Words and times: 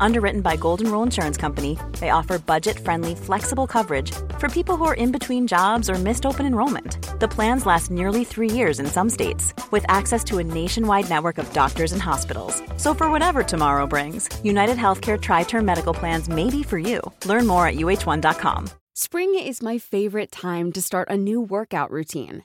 Underwritten 0.00 0.40
by 0.40 0.56
Golden 0.56 0.90
Rule 0.90 1.02
Insurance 1.02 1.36
Company, 1.36 1.78
they 2.00 2.10
offer 2.10 2.38
budget 2.38 2.78
friendly, 2.78 3.14
flexible 3.14 3.66
coverage 3.66 4.12
for 4.38 4.48
people 4.48 4.76
who 4.76 4.84
are 4.84 4.94
in 4.94 5.12
between 5.12 5.46
jobs 5.46 5.90
or 5.90 5.94
missed 5.94 6.26
open 6.26 6.46
enrollment. 6.46 6.98
The 7.20 7.28
plans 7.28 7.66
last 7.66 7.90
nearly 7.90 8.24
three 8.24 8.50
years 8.50 8.80
in 8.80 8.86
some 8.86 9.10
states, 9.10 9.54
with 9.70 9.84
access 9.88 10.22
to 10.24 10.38
a 10.38 10.44
nationwide 10.44 11.08
network 11.08 11.38
of 11.38 11.52
doctors 11.52 11.92
and 11.92 12.02
hospitals. 12.02 12.62
So, 12.76 12.94
for 12.94 13.10
whatever 13.10 13.42
tomorrow 13.42 13.86
brings, 13.86 14.28
United 14.44 14.76
Healthcare 14.76 15.20
Tri 15.20 15.44
Term 15.44 15.64
Medical 15.64 15.94
Plans 15.94 16.28
may 16.28 16.50
be 16.50 16.62
for 16.62 16.78
you. 16.78 17.00
Learn 17.24 17.46
more 17.46 17.66
at 17.66 17.76
uh1.com. 17.76 18.70
Spring 18.94 19.34
is 19.38 19.62
my 19.62 19.76
favorite 19.76 20.32
time 20.32 20.72
to 20.72 20.80
start 20.80 21.10
a 21.10 21.18
new 21.18 21.38
workout 21.38 21.90
routine. 21.90 22.44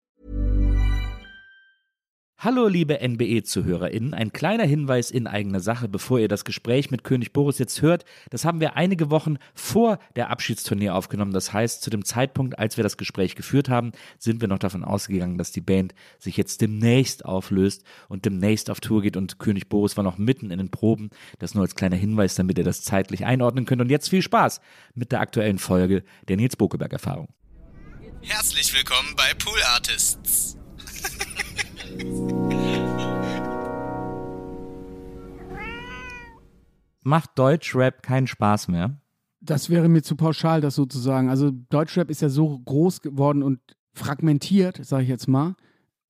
Hallo 2.43 2.67
liebe 2.67 3.07
NBE-ZuhörerInnen, 3.07 4.15
ein 4.15 4.33
kleiner 4.33 4.63
Hinweis 4.63 5.11
in 5.11 5.27
eigener 5.27 5.59
Sache, 5.59 5.87
bevor 5.87 6.17
ihr 6.17 6.27
das 6.27 6.43
Gespräch 6.43 6.89
mit 6.89 7.03
König 7.03 7.33
Boris 7.33 7.59
jetzt 7.59 7.83
hört. 7.83 8.03
Das 8.31 8.45
haben 8.45 8.59
wir 8.59 8.75
einige 8.75 9.11
Wochen 9.11 9.37
vor 9.53 9.99
der 10.15 10.31
Abschiedstournee 10.31 10.89
aufgenommen. 10.89 11.33
Das 11.33 11.53
heißt, 11.53 11.83
zu 11.83 11.91
dem 11.91 12.03
Zeitpunkt, 12.03 12.57
als 12.57 12.77
wir 12.77 12.83
das 12.83 12.97
Gespräch 12.97 13.35
geführt 13.35 13.69
haben, 13.69 13.91
sind 14.17 14.41
wir 14.41 14.47
noch 14.47 14.57
davon 14.57 14.83
ausgegangen, 14.83 15.37
dass 15.37 15.51
die 15.51 15.61
Band 15.61 15.93
sich 16.17 16.35
jetzt 16.35 16.61
demnächst 16.61 17.25
auflöst 17.25 17.83
und 18.09 18.25
demnächst 18.25 18.71
auf 18.71 18.79
Tour 18.79 19.03
geht 19.03 19.17
und 19.17 19.37
König 19.37 19.69
Boris 19.69 19.95
war 19.95 20.03
noch 20.03 20.17
mitten 20.17 20.49
in 20.49 20.57
den 20.57 20.71
Proben. 20.71 21.11
Das 21.37 21.53
nur 21.53 21.63
als 21.63 21.75
kleiner 21.75 21.95
Hinweis, 21.95 22.33
damit 22.33 22.57
ihr 22.57 22.63
das 22.63 22.81
zeitlich 22.81 23.23
einordnen 23.23 23.65
könnt. 23.65 23.83
Und 23.83 23.91
jetzt 23.91 24.09
viel 24.09 24.23
Spaß 24.23 24.61
mit 24.95 25.11
der 25.11 25.21
aktuellen 25.21 25.59
Folge 25.59 26.01
der 26.27 26.37
Nils 26.37 26.55
Bokeberg-Erfahrung. 26.55 27.27
Herzlich 28.23 28.73
willkommen 28.73 29.13
bei 29.15 29.31
Pool 29.35 29.61
Artists. 29.75 30.57
Macht 37.03 37.31
Deutschrap 37.37 38.03
keinen 38.03 38.27
Spaß 38.27 38.67
mehr? 38.67 38.97
Das 39.41 39.69
wäre 39.69 39.89
mir 39.89 40.03
zu 40.03 40.15
pauschal, 40.15 40.61
das 40.61 40.75
sozusagen. 40.75 41.29
Also 41.29 41.51
Deutschrap 41.69 42.11
ist 42.11 42.21
ja 42.21 42.29
so 42.29 42.59
groß 42.59 43.01
geworden 43.01 43.41
und 43.41 43.59
fragmentiert, 43.93 44.79
sage 44.85 45.03
ich 45.03 45.09
jetzt 45.09 45.27
mal, 45.27 45.55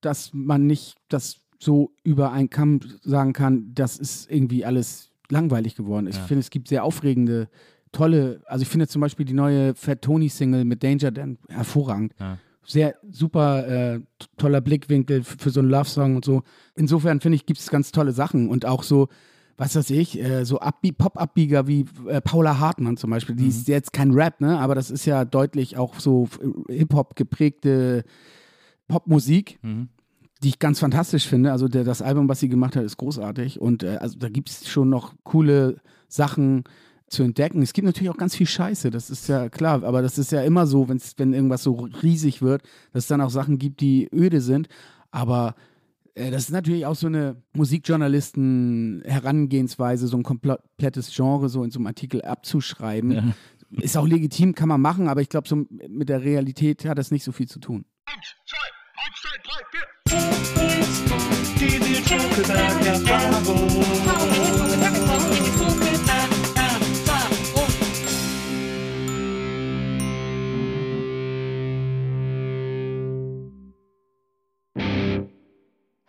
dass 0.02 0.32
man 0.34 0.68
nicht 0.68 0.98
das 1.08 1.38
so 1.58 1.94
über 2.04 2.32
einen 2.32 2.50
Kamm 2.50 2.82
sagen 3.04 3.34
kann, 3.34 3.72
das 3.74 3.98
ist 3.98 4.30
irgendwie 4.30 4.66
alles 4.66 5.12
langweilig 5.30 5.76
geworden. 5.76 6.08
Ich 6.08 6.18
Ja. 6.18 6.24
finde, 6.24 6.42
es 6.42 6.50
gibt 6.50 6.68
sehr 6.68 6.84
aufregende, 6.84 7.48
tolle, 7.94 8.42
also 8.48 8.64
ich 8.64 8.68
finde 8.68 8.88
zum 8.88 9.00
Beispiel 9.00 9.26
die 9.26 9.34
neue 9.34 9.76
Fat 9.76 10.02
Tony 10.02 10.28
Single 10.28 10.66
mit 10.66 10.84
Danger 10.84 11.12
Dan 11.12 11.38
hervorragend. 11.48 12.14
Ja. 12.20 12.38
Sehr 12.72 12.96
super 13.12 13.68
äh, 13.68 14.00
toller 14.38 14.62
Blickwinkel 14.62 15.24
für 15.24 15.50
so 15.50 15.60
einen 15.60 15.70
Love-Song 15.70 16.16
und 16.16 16.26
so. 16.26 16.44
Insofern 16.76 17.20
finde 17.20 17.36
ich, 17.36 17.46
gibt 17.46 17.60
es 17.60 17.70
ganz 17.70 17.92
tolle 17.92 18.14
Sachen 18.14 18.50
und 18.50 18.66
auch 18.66 18.84
so, 18.84 19.10
was 19.58 19.76
weiß 19.76 19.90
ich, 19.90 20.20
äh, 20.20 20.46
so 20.46 20.60
Abbi 20.60 20.92
Pop-Abbieger 20.94 21.68
wie 21.68 21.86
äh, 22.08 22.22
Paula 22.22 22.60
Hartmann 22.60 22.98
zum 22.98 23.10
Beispiel. 23.10 23.36
Die 23.36 23.48
ist 23.48 23.68
jetzt 23.68 23.92
kein 23.94 24.12
Rap, 24.12 24.40
ne? 24.40 24.58
aber 24.60 24.74
das 24.76 24.90
ist 24.90 25.06
ja 25.06 25.26
deutlich 25.26 25.78
auch 25.78 26.00
so 26.00 26.30
Hip-Hop 26.70 27.16
geprägte 27.16 28.04
Popmusik 28.88 29.60
Mhm. 29.62 29.90
die 30.44 30.50
ich 30.50 30.60
ganz 30.60 30.80
fantastisch 30.80 31.28
finde. 31.28 31.52
Also 31.52 31.68
der, 31.68 31.84
das 31.84 32.02
Album, 32.02 32.28
was 32.28 32.40
sie 32.40 32.50
gemacht 32.50 32.76
hat, 32.76 32.84
ist 32.84 32.98
großartig. 32.98 33.62
Und 33.62 33.84
äh, 33.84 33.98
also 34.00 34.18
da 34.18 34.30
gibt 34.30 34.50
es 34.50 34.68
schon 34.68 34.90
noch 34.90 35.14
coole 35.24 35.78
Sachen 36.08 36.64
zu 37.12 37.24
entdecken. 37.24 37.62
Es 37.62 37.74
gibt 37.74 37.86
natürlich 37.86 38.10
auch 38.10 38.18
ganz 38.18 38.36
viel 38.36 38.48
Scheiße, 38.48 38.90
das 38.90 39.10
ist 39.10 39.28
ja 39.28 39.50
klar. 39.50 39.84
Aber 39.84 40.02
das 40.02 40.18
ist 40.18 40.32
ja 40.32 40.42
immer 40.42 40.66
so, 40.66 40.88
wenn's, 40.90 41.14
wenn 41.18 41.34
irgendwas 41.34 41.64
so 41.64 41.88
riesig 42.02 42.42
wird, 42.42 42.64
dass 42.94 43.04
es 43.04 43.08
dann 43.08 43.20
auch 43.22 43.30
Sachen 43.30 43.58
gibt, 43.58 43.82
die 43.82 44.10
öde 44.14 44.40
sind. 44.42 44.70
Aber 45.12 45.56
äh, 46.16 46.32
das 46.32 46.44
ist 46.44 46.52
natürlich 46.52 46.86
auch 46.86 46.96
so 46.96 47.08
eine 47.08 47.42
Musikjournalisten-Herangehensweise, 47.54 50.08
so 50.08 50.16
ein 50.18 50.24
komplettes 50.24 51.14
Genre 51.14 51.50
so 51.50 51.64
in 51.64 51.72
so 51.72 51.80
einem 51.80 51.88
Artikel 51.88 52.22
abzuschreiben. 52.22 53.12
Ja. 53.12 53.24
Ist 53.80 53.98
auch 53.98 54.08
legitim, 54.08 54.54
kann 54.54 54.68
man 54.68 54.82
machen, 54.82 55.08
aber 55.08 55.22
ich 55.22 55.30
glaube, 55.30 55.48
so 55.48 55.66
mit 55.88 56.10
der 56.10 56.24
Realität 56.24 56.84
hat 56.86 56.98
das 56.98 57.12
nicht 57.12 57.24
so 57.24 57.32
viel 57.32 57.48
zu 57.48 57.60
tun. 57.60 57.86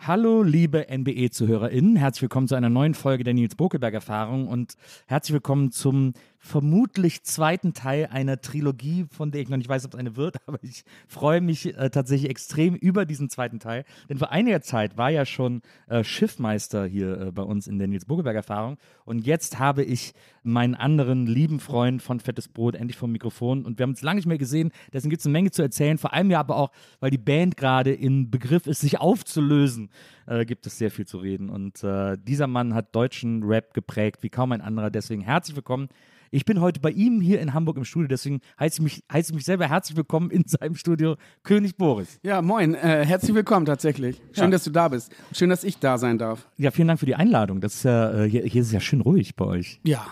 Hallo, 0.04 0.42
liebe 0.42 0.88
NBE-ZuhörerInnen. 0.90 1.94
Herzlich 1.94 2.22
willkommen 2.22 2.48
zu 2.48 2.56
einer 2.56 2.68
neuen 2.68 2.94
Folge 2.94 3.22
der 3.22 3.34
Nils 3.34 3.54
Bokelberg-Erfahrung 3.54 4.48
und 4.48 4.74
herzlich 5.06 5.34
willkommen 5.34 5.70
zum 5.70 6.14
vermutlich 6.44 7.22
zweiten 7.22 7.72
Teil 7.72 8.08
einer 8.10 8.40
Trilogie, 8.40 9.06
von 9.10 9.30
der 9.30 9.40
ich 9.40 9.48
noch 9.48 9.56
nicht 9.56 9.68
weiß, 9.68 9.84
ob 9.84 9.94
es 9.94 9.98
eine 9.98 10.16
wird, 10.16 10.36
aber 10.46 10.58
ich 10.62 10.84
freue 11.06 11.40
mich 11.40 11.78
äh, 11.78 11.88
tatsächlich 11.88 12.28
extrem 12.28 12.74
über 12.74 13.06
diesen 13.06 13.30
zweiten 13.30 13.60
Teil. 13.60 13.84
Denn 14.08 14.18
vor 14.18 14.32
einiger 14.32 14.60
Zeit 14.60 14.96
war 14.96 15.08
ja 15.08 15.24
schon 15.24 15.62
äh, 15.86 16.02
Schiffmeister 16.02 16.84
hier 16.84 17.20
äh, 17.20 17.32
bei 17.32 17.42
uns 17.42 17.68
in 17.68 17.78
der 17.78 17.86
Nils 17.86 18.06
Bokelberg-Erfahrung 18.06 18.76
und 19.04 19.24
jetzt 19.24 19.60
habe 19.60 19.84
ich 19.84 20.14
meinen 20.42 20.74
anderen 20.74 21.26
lieben 21.26 21.60
Freund 21.60 22.02
von 22.02 22.18
Fettes 22.18 22.48
Brot 22.48 22.74
endlich 22.74 22.96
vom 22.96 23.12
Mikrofon. 23.12 23.64
Und 23.64 23.78
wir 23.78 23.84
haben 23.84 23.90
uns 23.90 24.02
lange 24.02 24.16
nicht 24.16 24.26
mehr 24.26 24.38
gesehen, 24.38 24.72
deswegen 24.92 25.10
gibt 25.10 25.20
es 25.20 25.26
eine 25.26 25.32
Menge 25.32 25.52
zu 25.52 25.62
erzählen, 25.62 25.96
vor 25.96 26.12
allem 26.12 26.30
ja 26.32 26.40
aber 26.40 26.56
auch, 26.56 26.72
weil 26.98 27.10
die 27.10 27.18
Band 27.18 27.56
gerade 27.56 27.94
im 27.94 28.32
Begriff 28.32 28.66
ist, 28.66 28.80
sich 28.80 28.98
aufzulösen, 28.98 29.90
äh, 30.26 30.44
gibt 30.44 30.66
es 30.66 30.76
sehr 30.76 30.90
viel 30.90 31.06
zu 31.06 31.18
reden. 31.18 31.50
Und 31.50 31.84
äh, 31.84 32.18
dieser 32.18 32.48
Mann 32.48 32.74
hat 32.74 32.96
deutschen 32.96 33.44
Rap 33.44 33.74
geprägt 33.74 34.24
wie 34.24 34.28
kaum 34.28 34.50
ein 34.50 34.60
anderer, 34.60 34.90
deswegen 34.90 35.22
herzlich 35.22 35.54
willkommen. 35.54 35.88
Ich 36.34 36.46
bin 36.46 36.62
heute 36.62 36.80
bei 36.80 36.90
ihm 36.90 37.20
hier 37.20 37.40
in 37.42 37.52
Hamburg 37.52 37.76
im 37.76 37.84
Studio, 37.84 38.08
deswegen 38.08 38.40
heiße 38.58 38.76
ich 38.78 38.82
mich, 38.82 39.04
heiße 39.12 39.32
ich 39.32 39.34
mich 39.34 39.44
selber 39.44 39.68
herzlich 39.68 39.98
willkommen 39.98 40.30
in 40.30 40.44
seinem 40.46 40.76
Studio, 40.76 41.16
König 41.42 41.76
Boris. 41.76 42.18
Ja, 42.22 42.40
moin. 42.40 42.74
Äh, 42.74 43.04
herzlich 43.04 43.34
willkommen 43.34 43.66
tatsächlich. 43.66 44.16
Schön, 44.32 44.44
Ja. 44.44 44.50
dass 44.52 44.64
du 44.64 44.70
da 44.70 44.88
bist. 44.88 45.12
Schön, 45.34 45.50
dass 45.50 45.62
ich 45.62 45.76
da 45.78 45.98
sein 45.98 46.16
darf. 46.16 46.48
Ja, 46.56 46.70
vielen 46.70 46.88
Dank 46.88 47.00
für 47.00 47.04
die 47.04 47.16
Einladung. 47.16 47.60
Das 47.60 47.74
ist 47.74 47.82
ja, 47.82 48.22
äh, 48.24 48.30
hier, 48.30 48.44
hier 48.44 48.62
ist 48.62 48.68
es 48.68 48.72
ja 48.72 48.80
schön 48.80 49.02
ruhig 49.02 49.36
bei 49.36 49.44
euch. 49.44 49.78
Ja. 49.84 50.06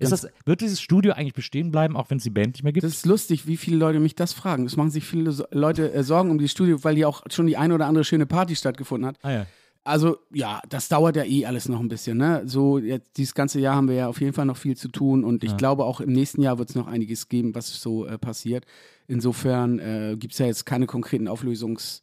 Ist 0.00 0.10
das, 0.10 0.26
wird 0.44 0.60
dieses 0.60 0.82
Studio 0.82 1.12
eigentlich 1.12 1.32
bestehen 1.34 1.70
bleiben, 1.70 1.96
auch 1.96 2.10
wenn 2.10 2.18
es 2.18 2.24
die 2.24 2.30
Band 2.30 2.48
nicht 2.54 2.64
mehr 2.64 2.72
gibt? 2.72 2.84
Das 2.84 2.92
ist 2.92 3.06
lustig, 3.06 3.46
wie 3.46 3.56
viele 3.56 3.76
Leute 3.78 4.00
mich 4.00 4.16
das 4.16 4.32
fragen. 4.34 4.66
Es 4.66 4.76
machen 4.76 4.90
sich 4.90 5.04
viele 5.04 5.32
Leute 5.52 5.94
äh, 5.94 6.02
Sorgen 6.02 6.30
um 6.30 6.36
dieses 6.36 6.50
Studio, 6.50 6.82
weil 6.82 6.96
hier 6.96 7.08
auch 7.08 7.22
schon 7.30 7.46
die 7.46 7.56
eine 7.56 7.74
oder 7.74 7.86
andere 7.86 8.04
schöne 8.04 8.26
Party 8.26 8.56
stattgefunden 8.56 9.06
hat. 9.06 9.18
ah 9.22 9.30
ja. 9.30 9.46
Also, 9.86 10.16
ja, 10.32 10.60
das 10.68 10.88
dauert 10.88 11.14
ja 11.16 11.24
eh 11.24 11.44
alles 11.44 11.68
noch 11.68 11.78
ein 11.78 11.88
bisschen. 11.88 12.16
Ne? 12.16 12.42
So, 12.46 12.78
jetzt, 12.78 13.18
dieses 13.18 13.34
ganze 13.34 13.60
Jahr 13.60 13.76
haben 13.76 13.86
wir 13.88 13.94
ja 13.94 14.08
auf 14.08 14.18
jeden 14.18 14.32
Fall 14.32 14.46
noch 14.46 14.56
viel 14.56 14.76
zu 14.76 14.88
tun 14.88 15.24
und 15.24 15.44
ich 15.44 15.50
Ja. 15.50 15.56
glaube, 15.58 15.84
auch 15.84 16.00
im 16.00 16.10
nächsten 16.10 16.40
Jahr 16.40 16.58
wird 16.58 16.70
es 16.70 16.74
noch 16.74 16.86
einiges 16.86 17.28
geben, 17.28 17.54
was 17.54 17.68
so 17.80 18.06
äh, 18.06 18.16
passiert. 18.16 18.64
Insofern 19.08 19.78
äh, 19.78 20.16
gibt 20.18 20.32
es 20.32 20.38
ja 20.38 20.46
jetzt 20.46 20.64
keine 20.64 20.86
konkreten 20.86 21.28
Auflösungspläne. 21.28 22.02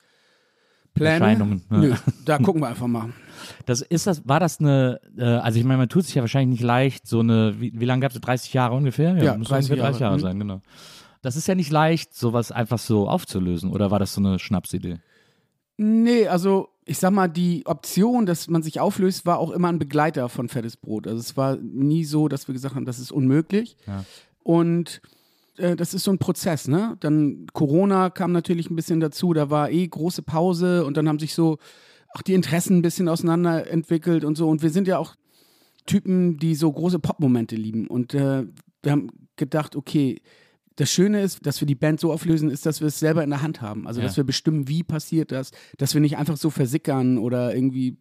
Erscheinungen, 0.99 1.63
ja. 1.71 1.77
Nö, 1.77 1.95
da 2.25 2.37
gucken 2.37 2.61
wir 2.61 2.67
einfach 2.67 2.85
mal. 2.85 3.09
Das 3.65 3.81
ist 3.81 4.05
das, 4.05 4.27
war 4.27 4.39
das 4.39 4.59
eine, 4.59 4.99
äh, 5.17 5.23
also 5.23 5.57
ich 5.57 5.65
meine, 5.65 5.79
man 5.79 5.89
tut 5.89 6.05
sich 6.05 6.13
ja 6.13 6.21
wahrscheinlich 6.21 6.59
nicht 6.59 6.65
leicht, 6.67 7.07
so 7.07 7.21
eine, 7.21 7.59
wie, 7.59 7.73
wie 7.79 7.85
lange 7.85 8.01
gab 8.01 8.11
es? 8.11 8.21
30 8.21 8.53
Jahre 8.53 8.75
ungefähr? 8.75 9.15
Ja, 9.17 9.35
muss 9.37 9.47
30 9.47 9.71
ungefähr 9.71 9.87
30 9.89 10.01
Jahre 10.01 10.11
Jahre, 10.11 10.17
mhm. 10.17 10.21
sein, 10.21 10.39
genau. 10.39 10.61
Das 11.23 11.35
ist 11.35 11.47
ja 11.47 11.55
nicht 11.55 11.71
leicht, 11.71 12.13
sowas 12.15 12.51
einfach 12.51 12.79
so 12.79 13.07
aufzulösen, 13.09 13.71
oder 13.71 13.89
war 13.89 13.97
das 13.99 14.13
so 14.13 14.21
eine 14.21 14.37
Schnapsidee? 14.37 14.99
Nee, 15.83 16.27
also 16.27 16.69
ich 16.85 16.99
sag 16.99 17.09
mal, 17.11 17.27
die 17.27 17.65
Option, 17.65 18.27
dass 18.27 18.47
man 18.47 18.61
sich 18.61 18.79
auflöst, 18.79 19.25
war 19.25 19.39
auch 19.39 19.49
immer 19.49 19.69
ein 19.69 19.79
Begleiter 19.79 20.29
von 20.29 20.47
Fettes 20.47 20.77
Brot. 20.77 21.07
Also 21.07 21.19
es 21.19 21.35
war 21.35 21.55
nie 21.55 22.05
so, 22.05 22.27
dass 22.27 22.47
wir 22.47 22.53
gesagt 22.53 22.75
haben, 22.75 22.85
das 22.85 22.99
ist 22.99 23.11
unmöglich. 23.11 23.77
Ja. 23.87 24.05
Und 24.43 25.01
äh, 25.57 25.75
das 25.75 25.95
ist 25.95 26.03
so 26.03 26.11
ein 26.11 26.19
Prozess, 26.19 26.67
ne? 26.67 26.97
Dann 26.99 27.47
Corona 27.53 28.11
kam 28.11 28.31
natürlich 28.31 28.69
ein 28.69 28.75
bisschen 28.75 28.99
dazu, 28.99 29.33
da 29.33 29.49
war 29.49 29.71
eh 29.71 29.87
große 29.87 30.21
Pause 30.21 30.85
und 30.85 30.97
dann 30.97 31.09
haben 31.09 31.17
sich 31.17 31.33
so 31.33 31.57
auch 32.13 32.21
die 32.21 32.35
Interessen 32.35 32.77
ein 32.77 32.81
bisschen 32.83 33.09
auseinander 33.09 33.67
entwickelt 33.67 34.23
und 34.23 34.37
so. 34.37 34.49
Und 34.49 34.61
wir 34.61 34.69
sind 34.69 34.87
ja 34.87 34.99
auch 34.99 35.15
Typen, 35.87 36.37
die 36.37 36.53
so 36.53 36.71
große 36.71 36.99
Pop-Momente 36.99 37.55
lieben. 37.55 37.87
Und 37.87 38.13
äh, 38.13 38.45
wir 38.83 38.91
haben 38.91 39.07
gedacht, 39.35 39.75
okay, 39.75 40.21
das 40.77 40.89
Schöne 40.91 41.21
ist, 41.21 41.45
dass 41.45 41.61
wir 41.61 41.65
die 41.65 41.75
Band 41.75 41.99
so 41.99 42.11
auflösen, 42.11 42.49
ist, 42.49 42.65
dass 42.65 42.79
wir 42.79 42.87
es 42.87 42.99
selber 42.99 43.23
in 43.23 43.29
der 43.29 43.41
Hand 43.41 43.61
haben. 43.61 43.87
Also, 43.87 43.99
Ja. 43.99 44.07
dass 44.07 44.17
wir 44.17 44.23
bestimmen, 44.23 44.67
wie 44.67 44.83
passiert 44.83 45.31
das, 45.31 45.51
dass 45.77 45.93
wir 45.93 46.01
nicht 46.01 46.17
einfach 46.17 46.37
so 46.37 46.49
versickern 46.49 47.17
oder 47.17 47.53
irgendwie 47.53 47.97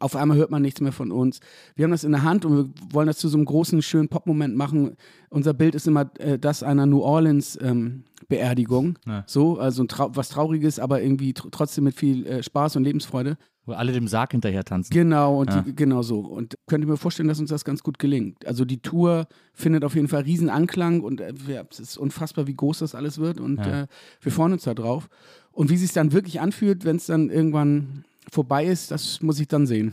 auf 0.00 0.16
einmal 0.16 0.36
hört 0.36 0.50
man 0.50 0.62
nichts 0.62 0.80
mehr 0.80 0.92
von 0.92 1.10
uns. 1.10 1.40
Wir 1.74 1.84
haben 1.84 1.90
das 1.92 2.04
in 2.04 2.12
der 2.12 2.22
Hand 2.22 2.44
und 2.44 2.56
wir 2.56 2.68
wollen 2.92 3.06
das 3.06 3.18
zu 3.18 3.28
so 3.28 3.36
einem 3.38 3.44
großen, 3.46 3.80
schönen 3.82 4.08
Pop-Moment 4.08 4.56
machen. 4.56 4.96
Unser 5.30 5.54
Bild 5.54 5.74
ist 5.74 5.86
immer 5.86 6.10
äh, 6.18 6.38
das 6.38 6.62
einer 6.62 6.86
New 6.86 7.00
Orleans 7.00 7.58
ähm, 7.62 8.04
Beerdigung. 8.28 8.98
Ja. 9.06 9.24
So, 9.26 9.58
also 9.58 9.82
ein 9.84 9.88
Trau 9.88 10.10
was 10.14 10.28
Trauriges, 10.28 10.78
aber 10.78 11.02
irgendwie 11.02 11.32
tr 11.32 11.50
trotzdem 11.50 11.84
mit 11.84 11.94
viel 11.94 12.26
äh, 12.26 12.42
Spaß 12.42 12.76
und 12.76 12.84
Lebensfreude. 12.84 13.38
Wo 13.68 13.74
alle 13.74 13.92
dem 13.92 14.08
Sarg 14.08 14.32
hinterher 14.32 14.64
tanzen. 14.64 14.94
Genau, 14.94 15.40
und 15.40 15.50
Ja. 15.50 15.60
die, 15.60 15.76
genau 15.76 16.00
so. 16.00 16.20
Und 16.20 16.54
könnte 16.66 16.86
mir 16.86 16.96
vorstellen, 16.96 17.28
dass 17.28 17.38
uns 17.38 17.50
das 17.50 17.66
ganz 17.66 17.82
gut 17.82 17.98
gelingt. 17.98 18.46
Also 18.46 18.64
die 18.64 18.80
Tour 18.80 19.26
findet 19.52 19.84
auf 19.84 19.94
jeden 19.94 20.08
Fall 20.08 20.22
riesen 20.22 20.48
Anklang 20.48 21.02
und 21.02 21.20
äh, 21.20 21.34
es 21.70 21.78
ist 21.78 21.98
unfassbar, 21.98 22.46
wie 22.46 22.54
groß 22.54 22.78
das 22.78 22.94
alles 22.94 23.18
wird 23.18 23.38
und 23.40 23.58
Ja. 23.58 23.82
äh, 23.82 23.86
wir 24.22 24.32
freuen 24.32 24.52
uns 24.54 24.62
da 24.62 24.72
drauf. 24.72 25.10
Und 25.52 25.68
wie 25.68 25.76
sich 25.76 25.92
dann 25.92 26.12
wirklich 26.12 26.40
anfühlt, 26.40 26.86
wenn 26.86 26.96
es 26.96 27.06
dann 27.06 27.28
irgendwann 27.28 28.04
vorbei 28.32 28.64
ist, 28.64 28.90
das 28.90 29.20
muss 29.20 29.38
ich 29.38 29.48
dann 29.48 29.66
sehen. 29.66 29.92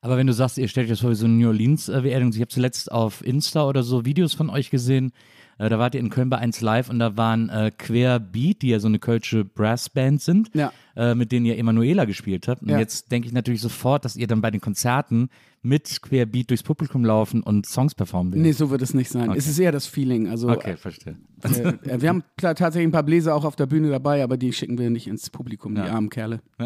Aber 0.00 0.16
wenn 0.16 0.26
du 0.26 0.32
sagst, 0.32 0.58
ihr 0.58 0.66
stellt 0.68 0.86
euch 0.86 0.90
das 0.90 1.00
vor 1.00 1.10
wie 1.10 1.14
so 1.14 1.24
eine 1.26 1.34
New 1.34 1.46
Orleans-Beerdigung, 1.48 2.32
ich 2.32 2.40
habe 2.40 2.48
zuletzt 2.48 2.90
auf 2.90 3.24
Insta 3.24 3.66
oder 3.68 3.82
so 3.84 4.04
Videos 4.04 4.34
von 4.34 4.50
euch 4.50 4.70
gesehen. 4.70 5.12
Äh, 5.58 5.68
da 5.68 5.78
wart 5.78 5.94
ihr 5.94 6.00
in 6.00 6.10
Köln 6.10 6.30
bei 6.30 6.38
1 6.38 6.60
Live 6.60 6.88
und 6.90 6.98
da 6.98 7.16
waren 7.16 7.48
äh, 7.48 7.70
Querbeat, 7.76 8.62
die 8.62 8.68
ja 8.68 8.80
so 8.80 8.88
eine 8.88 8.98
kölsche 8.98 9.44
Brassband 9.44 10.20
sind, 10.20 10.50
Ja. 10.54 10.72
äh, 10.96 11.14
mit 11.14 11.30
denen 11.32 11.46
ihr 11.46 11.56
Emanuela 11.58 12.04
gespielt 12.04 12.48
habt. 12.48 12.62
Und 12.62 12.68
Ja. 12.70 12.78
jetzt 12.78 13.10
denke 13.12 13.28
ich 13.28 13.32
natürlich 13.34 13.60
sofort, 13.60 14.04
dass 14.04 14.16
ihr 14.16 14.26
dann 14.26 14.40
bei 14.40 14.50
den 14.50 14.60
Konzerten 14.60 15.28
mit 15.62 16.02
Querbeat 16.02 16.50
durchs 16.50 16.62
Publikum 16.62 17.04
laufen 17.04 17.42
und 17.42 17.64
Songs 17.66 17.94
performen 17.94 18.32
werdet. 18.32 18.46
Nee, 18.46 18.52
so 18.52 18.68
wird 18.70 18.82
es 18.82 18.92
nicht 18.94 19.08
sein. 19.10 19.30
Okay. 19.30 19.38
Es 19.38 19.46
ist 19.46 19.58
eher 19.58 19.72
das 19.72 19.86
Feeling. 19.86 20.28
Also 20.28 20.48
Okay, 20.50 20.76
verstehe. 20.76 21.16
äh, 21.42 21.48
äh, 21.88 22.00
wir 22.02 22.08
haben 22.10 22.22
tatsächlich 22.36 22.84
ein 22.86 22.92
paar 22.92 23.02
Bläser 23.02 23.34
auch 23.34 23.44
auf 23.44 23.56
der 23.56 23.66
Bühne 23.66 23.88
dabei, 23.90 24.22
aber 24.22 24.36
die 24.36 24.52
schicken 24.52 24.76
wir 24.78 24.90
nicht 24.90 25.06
ins 25.06 25.30
Publikum, 25.30 25.74
die 25.74 25.80
Ja. 25.80 25.92
armen 25.94 26.10
Kerle. 26.10 26.40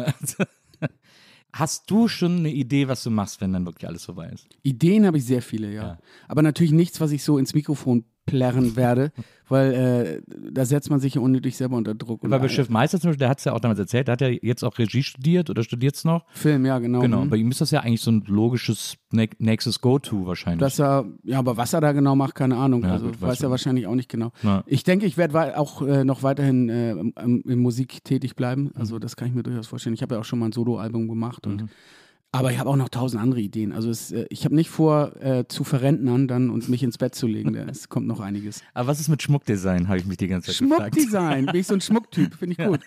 Hast 1.51 1.89
du 1.89 2.07
schon 2.07 2.37
eine 2.37 2.51
Idee, 2.51 2.87
was 2.87 3.01
du 3.03 3.09
machst, 3.09 3.41
wenn 3.41 3.51
dann 3.53 3.65
wirklich 3.65 3.87
alles 3.87 4.05
vorbei 4.05 4.29
ist? 4.31 4.47
Ideen 4.61 5.07
habe 5.07 5.17
ich 5.17 5.25
sehr 5.25 5.41
viele, 5.41 5.73
ja. 5.73 5.83
Ja. 5.83 5.99
Aber 6.27 6.43
natürlich 6.43 6.71
nichts, 6.71 7.01
was 7.01 7.11
ich 7.11 7.23
so 7.23 7.39
ins 7.39 7.55
Mikrofon 7.55 8.03
plärren 8.25 8.75
werde, 8.75 9.11
weil 9.47 9.73
äh, 9.73 10.21
da 10.51 10.63
setzt 10.63 10.89
man 10.91 10.99
sich 10.99 11.15
ja 11.15 11.21
unnötig 11.21 11.57
selber 11.57 11.77
unter 11.77 11.95
Druck. 11.95 12.23
Und 12.23 12.29
Weil 12.29 12.39
bei 12.39 12.47
Chef 12.49 12.69
Meister 12.69 12.99
zum 12.99 13.09
Beispiel, 13.09 13.19
der 13.19 13.29
hat 13.29 13.39
es 13.39 13.45
ja 13.45 13.53
auch 13.53 13.59
damals 13.59 13.79
erzählt, 13.79 14.07
der 14.07 14.13
hat 14.13 14.21
ja 14.21 14.27
jetzt 14.27 14.63
auch 14.63 14.77
Regie 14.77 15.01
studiert 15.01 15.49
oder 15.49 15.63
studiert 15.63 15.95
es 15.95 16.05
noch. 16.05 16.25
Film, 16.31 16.63
ja, 16.65 16.77
genau. 16.77 16.99
Genau, 16.99 17.25
Mhm. 17.25 17.29
bei 17.31 17.37
ihm 17.37 17.49
ist 17.49 17.59
das 17.61 17.71
ja 17.71 17.79
eigentlich 17.79 18.01
so 18.01 18.11
ein 18.11 18.23
logisches 18.27 18.97
ne 19.11 19.27
nächstes 19.39 19.81
Go-To 19.81 20.27
wahrscheinlich. 20.27 20.59
Dass 20.59 20.79
er, 20.79 21.05
ja, 21.23 21.39
aber 21.39 21.57
was 21.57 21.73
er 21.73 21.81
da 21.81 21.91
genau 21.91 22.15
macht, 22.15 22.35
keine 22.35 22.55
Ahnung. 22.57 22.83
Ja, 22.83 22.91
also 22.93 23.07
gut, 23.07 23.21
weiß 23.21 23.29
weiß 23.31 23.41
er 23.43 23.49
wahrscheinlich 23.49 23.87
auch 23.87 23.95
nicht 23.95 24.09
genau. 24.09 24.31
Ja. 24.43 24.63
Ich 24.67 24.83
denke, 24.83 25.07
ich 25.07 25.17
werde 25.17 25.57
auch 25.57 25.81
äh, 25.81 26.03
noch 26.03 26.21
weiterhin 26.21 26.69
äh, 26.69 26.91
in 26.91 27.59
Musik 27.59 28.03
tätig 28.03 28.35
bleiben. 28.35 28.65
Mhm. 28.65 28.71
Also 28.75 28.99
das 28.99 29.15
kann 29.15 29.27
ich 29.27 29.33
mir 29.33 29.41
durchaus 29.43 29.65
vorstellen. 29.67 29.95
Ich 29.95 30.03
habe 30.03 30.15
ja 30.15 30.21
auch 30.21 30.25
schon 30.25 30.37
mal 30.39 30.45
ein 30.47 30.51
Soloalbum 30.51 31.07
gemacht 31.07 31.47
und 31.47 31.63
Mhm. 31.63 31.69
Aber 32.31 32.51
ich 32.51 32.59
habe 32.59 32.69
auch 32.69 32.75
noch 32.75 32.89
tausend 32.89 33.21
andere 33.21 33.41
Ideen. 33.41 33.71
Also 33.71 33.89
es, 33.89 34.11
äh, 34.11 34.25
ich 34.29 34.45
habe 34.45 34.53
nicht 34.55 34.69
vor, 34.69 35.15
äh, 35.21 35.45
zu 35.47 35.63
verrentnern 35.63 36.27
dann 36.27 36.49
und 36.49 36.69
mich 36.69 36.83
ins 36.83 36.97
Bett 36.97 37.15
zu 37.15 37.27
legen. 37.27 37.55
Es 37.69 37.89
kommt 37.89 38.07
noch 38.07 38.19
einiges. 38.19 38.61
Aber 38.73 38.87
was 38.89 38.99
ist 38.99 39.09
mit 39.09 39.21
Schmuckdesign, 39.21 39.87
habe 39.87 39.97
ich 39.97 40.05
mich 40.05 40.17
die 40.17 40.27
ganze 40.27 40.51
Zeit 40.51 40.59
gefragt. 40.67 40.93
Schmuckdesign, 40.95 41.45
bin 41.47 41.55
ich 41.55 41.67
so 41.67 41.73
ein 41.73 41.81
Schmucktyp, 41.81 42.35
finde 42.35 42.55
ich 42.59 42.65
gut. 42.67 42.79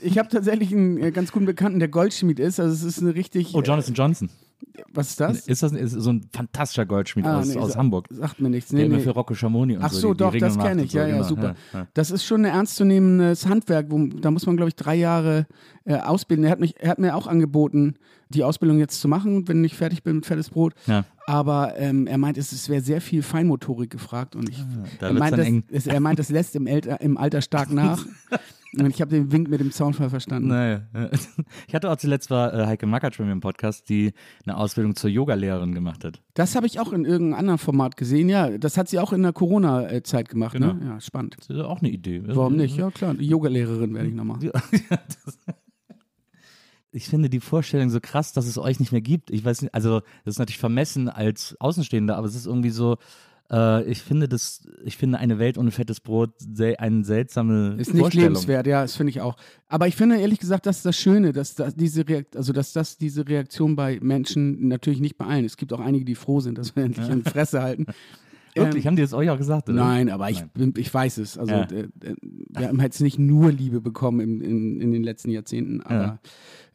Ich 0.00 0.18
habe 0.18 0.28
tatsächlich 0.28 0.72
einen 0.72 0.98
äh, 0.98 1.12
ganz 1.12 1.32
guten 1.32 1.46
Bekannten, 1.46 1.78
der 1.78 1.88
Goldschmied 1.88 2.38
ist. 2.40 2.58
Also 2.60 2.72
es 2.74 2.82
ist 2.82 3.00
eine 3.02 3.14
richtig. 3.14 3.54
Oh, 3.54 3.62
Jonathan 3.62 3.94
Johnson. 3.94 4.28
Äh, 4.76 4.82
was 4.92 5.10
ist 5.10 5.20
das? 5.20 5.46
Ist 5.46 5.62
das 5.62 5.72
ist 5.72 5.92
so 5.92 6.12
ein 6.12 6.28
fantastischer 6.32 6.84
Goldschmied 6.84 7.24
Ah, 7.26 7.38
aus, 7.40 7.46
nee, 7.48 7.56
aus 7.56 7.76
Hamburg? 7.76 8.08
Sagt 8.10 8.40
mir 8.40 8.50
nichts. 8.50 8.70
Der 8.70 8.80
Nee, 8.80 8.86
immer 8.86 8.96
nee. 8.96 9.02
für 9.02 9.10
Rocco 9.10 9.34
Schamoni 9.34 9.76
und 9.76 9.82
Ach 9.84 9.92
so. 9.92 10.00
so, 10.00 10.08
die, 10.12 10.18
die 10.18 10.24
doch, 10.24 10.32
Ringe 10.34 10.44
das 10.46 10.58
kenne 10.58 10.82
ich. 10.84 10.90
so, 10.90 10.98
Ja, 10.98 11.06
ja, 11.06 11.14
genau. 11.16 11.28
super. 11.28 11.54
Ja, 11.72 11.78
ja. 11.80 11.86
Das 11.94 12.10
ist 12.10 12.24
schon 12.24 12.44
ein 12.44 12.52
ernstzunehmendes 12.52 13.46
Handwerk. 13.46 13.86
Wo, 13.90 14.04
da 14.06 14.30
muss 14.30 14.44
man, 14.46 14.56
glaube 14.56 14.68
ich, 14.70 14.76
drei 14.76 14.96
Jahre 14.96 15.46
äh, 15.84 15.94
ausbilden. 15.96 16.44
Er 16.44 16.50
hat, 16.50 16.60
mich, 16.60 16.74
er 16.80 16.90
hat 16.90 16.98
mir 16.98 17.14
auch 17.14 17.26
angeboten, 17.28 17.94
die 18.34 18.44
Ausbildung 18.44 18.78
jetzt 18.78 19.00
zu 19.00 19.08
machen, 19.08 19.48
wenn 19.48 19.64
ich 19.64 19.74
fertig 19.74 20.02
bin 20.02 20.16
mit 20.16 20.26
fettes 20.26 20.50
Brot. 20.50 20.74
Ja. 20.86 21.04
Aber 21.26 21.76
ähm, 21.78 22.06
er 22.06 22.18
meint, 22.18 22.36
es, 22.36 22.52
es 22.52 22.68
wäre 22.68 22.82
sehr 22.82 23.00
viel 23.00 23.22
Feinmotorik 23.22 23.90
gefragt. 23.90 24.36
Und 24.36 24.48
ich, 24.48 24.62
da 24.98 25.08
er, 25.08 25.12
meint, 25.14 25.38
das, 25.38 25.48
es, 25.70 25.86
er 25.86 26.00
meint, 26.00 26.18
das 26.18 26.28
lässt 26.28 26.54
im, 26.54 26.66
Alter, 26.66 27.00
im 27.00 27.16
Alter 27.16 27.40
stark 27.40 27.70
nach. 27.72 28.04
und 28.76 28.90
ich 28.90 29.00
habe 29.00 29.10
den 29.10 29.32
Wink 29.32 29.48
mit 29.48 29.60
dem 29.60 29.72
Zaunfall 29.72 30.10
verstanden. 30.10 30.48
Naja. 30.48 30.82
Ich 31.66 31.74
hatte 31.74 31.90
auch 31.90 31.96
zuletzt 31.96 32.30
war 32.30 32.52
äh, 32.52 32.66
Heike 32.66 32.86
Makatsch 32.86 33.18
bei 33.18 33.24
mir 33.24 33.32
im 33.32 33.40
Podcast, 33.40 33.88
die 33.88 34.12
eine 34.44 34.56
Ausbildung 34.56 34.94
zur 34.96 35.10
Yogalehrerin 35.10 35.74
gemacht 35.74 36.04
hat. 36.04 36.20
Das 36.34 36.54
habe 36.54 36.66
ich 36.66 36.78
auch 36.78 36.92
in 36.92 37.04
irgendeinem 37.04 37.38
anderen 37.38 37.58
Format 37.58 37.96
gesehen. 37.96 38.28
Ja, 38.28 38.56
das 38.58 38.76
hat 38.76 38.88
sie 38.88 38.98
auch 38.98 39.12
in 39.12 39.22
der 39.22 39.32
Corona-Zeit 39.32 40.28
gemacht. 40.28 40.52
Genau. 40.52 40.74
Ne? 40.74 40.86
Ja, 40.86 41.00
spannend. 41.00 41.36
Das 41.38 41.48
ist 41.48 41.62
auch 41.62 41.80
eine 41.80 41.90
Idee. 41.90 42.22
Warum 42.26 42.56
nicht? 42.56 42.76
Ja, 42.76 42.90
klar. 42.90 43.14
Yoga-Lehrerin 43.14 43.94
werde 43.94 44.08
ich 44.08 44.14
nochmal. 44.14 44.38
Ja, 44.44 44.50
das, 45.24 45.38
ich 46.94 47.08
finde 47.08 47.28
die 47.28 47.40
Vorstellung 47.40 47.90
so 47.90 47.98
krass, 48.00 48.32
dass 48.32 48.46
es 48.46 48.56
euch 48.56 48.78
nicht 48.78 48.92
mehr 48.92 49.00
gibt. 49.00 49.30
Ich 49.30 49.44
weiß 49.44 49.62
nicht, 49.62 49.74
also 49.74 50.00
das 50.24 50.34
ist 50.34 50.38
natürlich 50.38 50.58
vermessen 50.58 51.08
als 51.08 51.56
Außenstehender, 51.58 52.16
aber 52.16 52.26
es 52.28 52.36
ist 52.36 52.46
irgendwie 52.46 52.70
so, 52.70 52.98
äh, 53.50 53.82
ich 53.84 54.00
finde 54.00 54.28
das, 54.28 54.62
ich 54.84 54.96
finde 54.96 55.18
eine 55.18 55.40
Welt 55.40 55.58
ohne 55.58 55.72
fettes 55.72 56.00
Brot 56.00 56.30
sel 56.38 56.76
eine 56.76 57.04
seltsame 57.04 57.74
Ist 57.78 57.92
nicht 57.92 58.00
Vorstellung. 58.00 58.28
lebenswert, 58.28 58.66
ja, 58.68 58.82
das 58.82 58.94
finde 58.94 59.10
ich 59.10 59.20
auch. 59.20 59.36
Aber 59.66 59.88
ich 59.88 59.96
finde 59.96 60.18
ehrlich 60.18 60.38
gesagt, 60.38 60.66
das 60.66 60.78
ist 60.78 60.86
das 60.86 60.96
Schöne, 60.96 61.32
dass, 61.32 61.56
dass 61.56 61.74
diese 61.74 62.06
Reakt 62.08 62.36
also 62.36 62.52
dass 62.52 62.72
das 62.72 62.96
diese 62.96 63.26
Reaktion 63.26 63.74
bei 63.74 63.98
Menschen 64.00 64.68
natürlich 64.68 65.00
nicht 65.00 65.18
bei 65.18 65.26
allen. 65.26 65.44
Es 65.44 65.56
gibt 65.56 65.72
auch 65.72 65.80
einige, 65.80 66.04
die 66.04 66.14
froh 66.14 66.38
sind, 66.38 66.58
dass 66.58 66.76
wir 66.76 66.84
endlich 66.84 67.08
in 67.08 67.24
die 67.24 67.30
Fresse 67.30 67.60
halten. 67.60 67.86
Wirklich, 68.54 68.84
Ähm, 68.84 68.88
haben 68.90 68.96
die 68.96 69.02
das 69.02 69.12
euch 69.14 69.30
auch 69.30 69.38
gesagt? 69.38 69.68
Oder? 69.68 69.78
Nein, 69.84 70.08
aber 70.10 70.30
ich, 70.30 70.44
Nein. 70.56 70.74
ich 70.76 70.92
weiß 70.92 71.18
es. 71.18 71.36
Also 71.38 71.52
Ja. 71.52 71.62
äh, 71.64 71.88
äh, 72.04 72.14
wir 72.50 72.68
haben 72.68 72.80
jetzt 72.80 73.00
nicht 73.00 73.18
nur 73.18 73.50
Liebe 73.50 73.80
bekommen 73.80 74.20
in, 74.20 74.40
in, 74.40 74.80
in 74.80 74.92
den 74.92 75.02
letzten 75.02 75.30
Jahrzehnten, 75.30 75.80
aber 75.82 76.20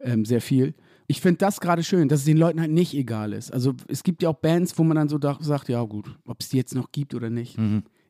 ähm, 0.02 0.26
sehr 0.26 0.42
viel. 0.42 0.74
Ich 1.08 1.22
finde 1.22 1.38
das 1.38 1.60
gerade 1.60 1.84
schön, 1.84 2.08
dass 2.08 2.20
es 2.20 2.26
den 2.26 2.38
Leuten 2.38 2.60
halt 2.62 2.72
nicht 2.72 2.94
egal 2.94 3.34
ist. 3.34 3.52
Also 3.52 3.74
es 3.88 4.04
gibt 4.04 4.22
ja 4.22 4.30
auch 4.30 4.36
Bands, 4.36 4.78
wo 4.78 4.84
man 4.84 4.96
dann 4.96 5.10
so 5.10 5.18
da, 5.18 5.38
sagt, 5.40 5.68
ja 5.70 5.82
gut, 5.84 6.16
ob 6.28 6.42
es 6.42 6.50
die 6.50 6.58
jetzt 6.58 6.76
noch 6.76 6.92
gibt 6.92 7.16
oder 7.16 7.32
nicht, 7.32 7.58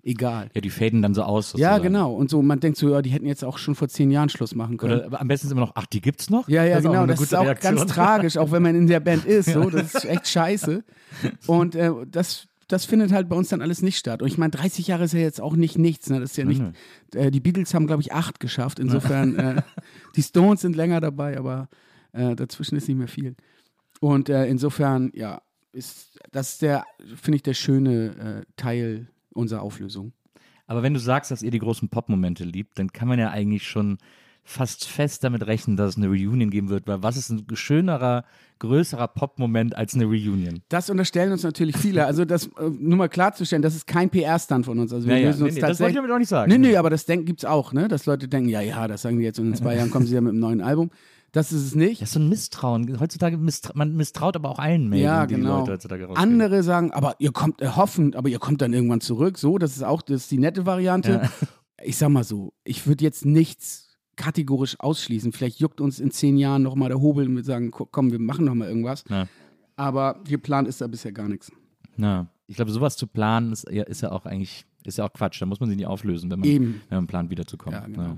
egal. 0.03 0.49
Ja, 0.53 0.59
die 0.59 0.69
faden 0.69 1.01
dann 1.01 1.13
so 1.13 1.23
aus. 1.23 1.53
Ja, 1.53 1.75
sozusagen. 1.75 1.83
genau. 1.83 2.13
Und 2.13 2.29
so, 2.29 2.41
man 2.41 2.59
denkt 2.59 2.77
so, 2.77 2.89
ja, 2.89 3.01
die 3.01 3.11
hätten 3.11 3.25
jetzt 3.25 3.45
auch 3.45 3.57
schon 3.57 3.75
vor 3.75 3.87
zehn 3.87 4.11
Jahren 4.11 4.27
Schluss 4.29 4.53
machen 4.53 4.75
können. 4.75 4.99
Oder 5.05 5.21
am 5.21 5.27
besten 5.29 5.49
immer 5.51 5.61
noch, 5.61 5.71
ach, 5.75 5.85
die 5.85 6.01
gibt's 6.01 6.29
noch? 6.29 6.49
Ja, 6.49 6.65
ja, 6.65 6.75
das 6.75 6.83
genau. 6.83 7.05
Das 7.05 7.21
ist 7.21 7.33
auch 7.33 7.45
Reaktion. 7.45 7.75
ganz 7.77 7.89
tragisch, 7.91 8.37
auch 8.37 8.51
wenn 8.51 8.63
man 8.63 8.75
in 8.75 8.87
der 8.87 8.99
Band 8.99 9.23
ist. 9.25 9.49
So, 9.53 9.69
das 9.69 9.95
ist 9.95 10.03
echt 10.05 10.27
scheiße. 10.27 10.83
Und 11.47 11.75
äh, 11.75 11.91
das, 12.11 12.48
das 12.69 12.85
findet 12.85 13.11
halt 13.11 13.27
bei 13.27 13.35
uns 13.35 13.49
dann 13.49 13.61
alles 13.61 13.81
nicht 13.81 13.97
statt. 13.97 14.21
Und 14.21 14.27
ich 14.27 14.37
meine, 14.37 14.51
30 14.51 14.87
Jahre 14.87 15.03
ist 15.03 15.13
ja 15.13 15.19
jetzt 15.19 15.41
auch 15.41 15.55
nicht 15.55 15.77
nichts. 15.77 16.09
Ne? 16.09 16.19
Das 16.19 16.31
ist 16.31 16.37
ja 16.37 16.45
nicht. 16.45 16.61
Äh, 17.13 17.31
die 17.31 17.39
Beatles 17.39 17.73
haben, 17.73 17.87
glaube 17.87 18.03
ich, 18.03 18.13
acht 18.13 18.39
geschafft. 18.39 18.79
Insofern, 18.79 19.35
äh, 19.37 19.61
die 20.15 20.21
Stones 20.21 20.61
sind 20.61 20.75
länger 20.75 21.01
dabei, 21.01 21.37
aber 21.37 21.67
äh, 22.13 22.35
dazwischen 22.35 22.77
ist 22.77 22.87
nicht 22.87 22.97
mehr 22.97 23.07
viel. 23.07 23.35
Und 23.99 24.29
äh, 24.29 24.45
insofern, 24.45 25.11
ja, 25.13 25.41
ist 25.73 26.19
das 26.31 26.53
ist 26.53 26.61
der, 26.61 26.85
finde 27.15 27.37
ich, 27.37 27.43
der 27.43 27.55
schöne 27.55 28.45
äh, 28.45 28.51
Teil 28.55 29.07
unserer 29.33 29.63
Auflösung. 29.63 30.13
Aber 30.67 30.83
wenn 30.83 30.93
du 30.93 30.99
sagst, 30.99 31.31
dass 31.31 31.41
ihr 31.41 31.51
die 31.51 31.59
großen 31.59 31.89
Pop-Momente 31.89 32.43
liebt, 32.43 32.77
dann 32.77 32.93
kann 32.93 33.07
man 33.07 33.17
ja 33.17 33.31
eigentlich 33.31 33.67
schon 33.67 33.97
fast 34.49 34.85
fest 34.87 35.23
damit 35.23 35.45
rechnen, 35.45 35.77
dass 35.77 35.91
es 35.91 35.97
eine 35.97 36.07
Reunion 36.07 36.49
geben 36.49 36.69
wird, 36.69 36.87
weil 36.87 37.03
was 37.03 37.17
ist 37.17 37.29
ein 37.29 37.45
schönerer, 37.53 38.25
größerer 38.57 39.07
Pop-Moment 39.07 39.77
als 39.77 39.93
eine 39.93 40.05
Reunion? 40.05 40.61
Das 40.69 40.89
unterstellen 40.89 41.31
uns 41.31 41.43
natürlich 41.43 41.77
viele. 41.77 42.05
Also 42.07 42.25
das 42.25 42.47
äh, 42.47 42.69
nur 42.79 42.97
mal 42.97 43.09
klarzustellen, 43.09 43.61
das 43.61 43.75
ist 43.75 43.85
kein 43.85 44.09
PR-Stand 44.09 44.65
von 44.65 44.79
uns. 44.79 44.91
Also 44.91 45.07
wir 45.07 45.15
Ja, 45.15 45.19
ja. 45.21 45.27
lösen 45.27 45.43
Nee, 45.43 45.49
uns 45.49 45.55
nee, 45.55 45.61
das 45.61 45.79
wollte 45.79 45.91
ich 45.91 45.95
damit 45.97 46.11
auch 46.11 46.17
nicht 46.17 46.29
sagen. 46.29 46.51
Nee, 46.51 46.57
nee, 46.57 46.75
aber 46.75 46.89
das 46.89 47.05
Denken 47.05 47.25
gibt's 47.25 47.45
auch, 47.45 47.73
ne? 47.73 47.87
Dass 47.87 48.07
Leute 48.07 48.27
denken, 48.27 48.49
ja, 48.49 48.59
ja, 48.61 48.87
das 48.87 49.03
sagen 49.03 49.19
die 49.19 49.23
jetzt 49.23 49.39
und 49.39 49.49
in 49.49 49.55
zwei 49.55 49.75
Jahren 49.75 49.91
kommen 49.91 50.07
sie 50.07 50.15
ja 50.15 50.21
mit 50.21 50.31
einem 50.31 50.39
neuen 50.39 50.61
Album. 50.61 50.89
Das 51.31 51.51
ist 51.51 51.63
es 51.63 51.75
nicht. 51.75 52.01
Das 52.01 52.09
ist 52.09 52.13
so 52.13 52.19
ein 52.19 52.27
Misstrauen. 52.27 52.99
Heutzutage 52.99 53.37
mistra 53.37 53.73
man 53.75 53.95
misstraut 53.95 54.35
aber 54.35 54.49
auch 54.49 54.57
allen 54.57 54.89
Medien, 54.89 55.05
ja, 55.05 55.27
die 55.27 55.35
genau. 55.35 55.59
Leute 55.59 55.73
heutzutage 55.73 56.05
rausgeben. 56.07 56.31
Andere 56.31 56.63
sagen, 56.63 56.91
aber 56.91 57.15
ihr 57.19 57.31
kommt, 57.31 57.61
äh, 57.61 57.67
hoffen, 57.67 58.15
aber 58.15 58.29
ihr 58.29 58.39
kommt 58.39 58.63
dann 58.63 58.73
irgendwann 58.73 58.99
zurück. 58.99 59.37
So, 59.37 59.59
das 59.59 59.77
ist 59.77 59.83
auch 59.83 60.01
das 60.01 60.21
ist 60.21 60.31
die 60.31 60.39
nette 60.39 60.65
Variante. 60.65 61.29
Ich 61.83 61.97
sag 61.97 62.09
mal 62.09 62.23
so, 62.23 62.53
ich 62.63 62.87
würde 62.87 63.05
jetzt 63.05 63.25
nichts 63.25 63.88
kategorisch 64.19 64.79
ausschließen. 64.79 65.31
Vielleicht 65.31 65.59
juckt 65.59 65.79
uns 65.81 65.99
in 65.99 66.11
zehn 66.11 66.37
Jahren 66.37 66.61
nochmal 66.61 66.89
der 66.89 66.99
Hobel 66.99 67.25
und 67.27 67.35
wir 67.37 67.43
sagen, 67.43 67.71
ko- 67.71 67.87
komm, 67.89 68.11
wir 68.11 68.19
machen 68.19 68.45
nochmal 68.45 68.67
irgendwas. 68.67 69.03
Ja. 69.09 69.27
Aber 69.77 70.19
geplant 70.27 70.67
ist 70.67 70.81
da 70.81 70.87
bisher 70.87 71.13
gar 71.13 71.29
nichts. 71.29 71.51
Ja. 71.97 72.27
Ich 72.47 72.55
glaube, 72.57 72.69
sowas 72.71 72.97
zu 72.97 73.07
planen 73.07 73.51
ist 73.53 73.65
ja, 73.71 73.83
ist 73.83 74.01
ja 74.01 74.11
auch 74.11 74.25
eigentlich, 74.25 74.65
ist 74.83 74.97
ja 74.97 75.05
auch 75.05 75.13
Quatsch. 75.13 75.41
Da 75.41 75.45
muss 75.45 75.59
man 75.61 75.69
sich 75.69 75.77
nicht 75.77 75.87
auflösen, 75.87 76.29
wenn 76.29 76.39
man, 76.39 76.49
Eben. 76.49 76.81
wenn 76.89 76.97
man 76.97 77.07
plant, 77.07 77.29
wiederzukommen. 77.29 77.79
Ja, 77.79 77.87
genau. 77.87 78.17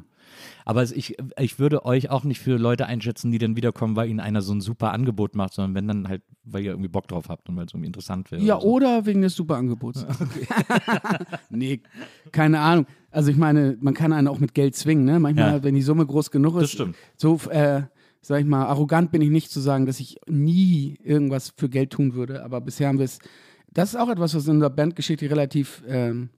Aber 0.65 0.81
es, 0.81 0.91
ich, 0.93 1.17
ich 1.37 1.59
würde 1.59 1.85
euch 1.85 2.09
auch 2.09 2.23
nicht 2.23 2.39
für 2.39 2.57
Leute 2.57 2.85
einschätzen, 2.85 3.31
die 3.31 3.37
dann 3.37 3.55
wiederkommen, 3.57 3.95
weil 3.97 4.09
ihnen 4.09 4.21
einer 4.21 4.41
so 4.41 4.53
ein 4.53 4.61
super 4.61 4.93
Angebot 4.93 5.35
macht, 5.35 5.53
sondern 5.53 5.75
wenn 5.75 5.87
dann 5.87 6.07
halt, 6.07 6.23
weil 6.45 6.63
ihr 6.63 6.71
irgendwie 6.71 6.87
Bock 6.87 7.07
drauf 7.09 7.27
habt 7.29 7.49
und 7.49 7.57
weil 7.57 7.65
es 7.65 7.73
irgendwie 7.73 7.87
interessant 7.87 8.31
wäre. 8.31 8.41
Ja, 8.41 8.55
oder 8.55 8.61
so. 8.61 8.67
oder 8.69 9.05
wegen 9.05 9.21
des 9.21 9.35
Superangebots. 9.35 10.05
nee, 11.49 11.81
keine 12.31 12.59
Ahnung. 12.59 12.85
Also 13.11 13.29
ich 13.29 13.37
meine, 13.37 13.77
man 13.81 13.93
kann 13.93 14.13
einen 14.13 14.27
auch 14.27 14.39
mit 14.39 14.53
Geld 14.53 14.75
zwingen, 14.75 15.03
ne? 15.05 15.19
Manchmal, 15.19 15.57
Ja. 15.57 15.63
wenn 15.63 15.75
die 15.75 15.81
Summe 15.81 16.05
groß 16.05 16.31
genug 16.31 16.55
ist. 16.55 16.61
Das 16.63 16.71
stimmt. 16.71 16.95
So, 17.17 17.37
äh, 17.49 17.83
sag 18.21 18.39
ich 18.39 18.45
mal, 18.47 18.65
arrogant 18.65 19.11
bin 19.11 19.21
ich 19.21 19.29
nicht 19.29 19.51
zu 19.51 19.59
sagen, 19.59 19.85
dass 19.85 19.99
ich 19.99 20.15
nie 20.27 20.97
irgendwas 21.03 21.53
für 21.57 21.69
Geld 21.69 21.91
tun 21.91 22.13
würde. 22.13 22.43
Aber 22.43 22.61
bisher 22.61 22.87
haben 22.87 22.99
wir 22.99 23.05
es. 23.05 23.19
Das 23.73 23.89
ist 23.89 23.95
auch 23.99 24.09
etwas, 24.09 24.33
was 24.35 24.47
in 24.47 24.59
der 24.59 24.69
Bandgeschichte 24.69 25.29
relativ 25.29 25.83
ähm, 25.87 26.29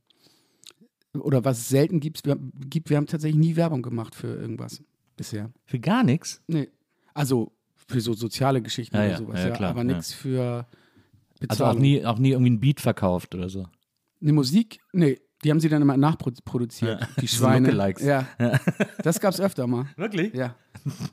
oder 1.13 1.45
was 1.45 1.59
es 1.59 1.69
selten 1.69 1.99
gibt, 1.99 2.25
wir, 2.25 2.37
gibt, 2.69 2.89
wir 2.89 2.97
haben 2.97 3.05
tatsächlich 3.05 3.39
nie 3.39 3.55
Werbung 3.55 3.81
gemacht 3.83 4.15
für 4.15 4.27
irgendwas 4.35 4.81
bisher. 5.15 5.51
Für 5.65 5.79
gar 5.79 6.03
nichts? 6.03 6.41
Nee. 6.47 6.69
Also 7.13 7.51
für 7.87 8.01
so 8.01 8.13
soziale 8.13 8.61
Geschichten 8.61 8.95
Ja, 8.95 9.01
oder 9.03 9.11
ja, 9.11 9.17
sowas, 9.17 9.39
ja, 9.43 9.51
klar, 9.51 9.69
aber 9.71 9.83
nichts 9.83 10.11
für 10.13 10.65
Also 11.39 11.39
Bezahlung. 11.39 11.77
auch 11.77 11.79
nie, 11.81 12.05
auch 12.05 12.17
nie 12.17 12.31
irgendwie 12.31 12.51
ein 12.51 12.59
Beat 12.59 12.81
verkauft 12.81 13.35
oder 13.35 13.49
so. 13.49 13.67
Eine 14.21 14.33
Musik? 14.33 14.79
Nee, 14.93 15.19
die 15.43 15.51
haben 15.51 15.59
sie 15.59 15.69
dann 15.69 15.81
immer 15.81 15.97
nachproduziert, 15.97 17.07
die 17.21 17.27
So 17.27 17.37
Schweine. 17.37 17.71
Lookalikes. 17.71 18.03
Ja. 18.03 18.27
Das 19.03 19.19
gab's 19.19 19.39
öfter 19.39 19.67
mal. 19.67 19.85
Wirklich? 19.97 20.33
Ja. 20.33 20.55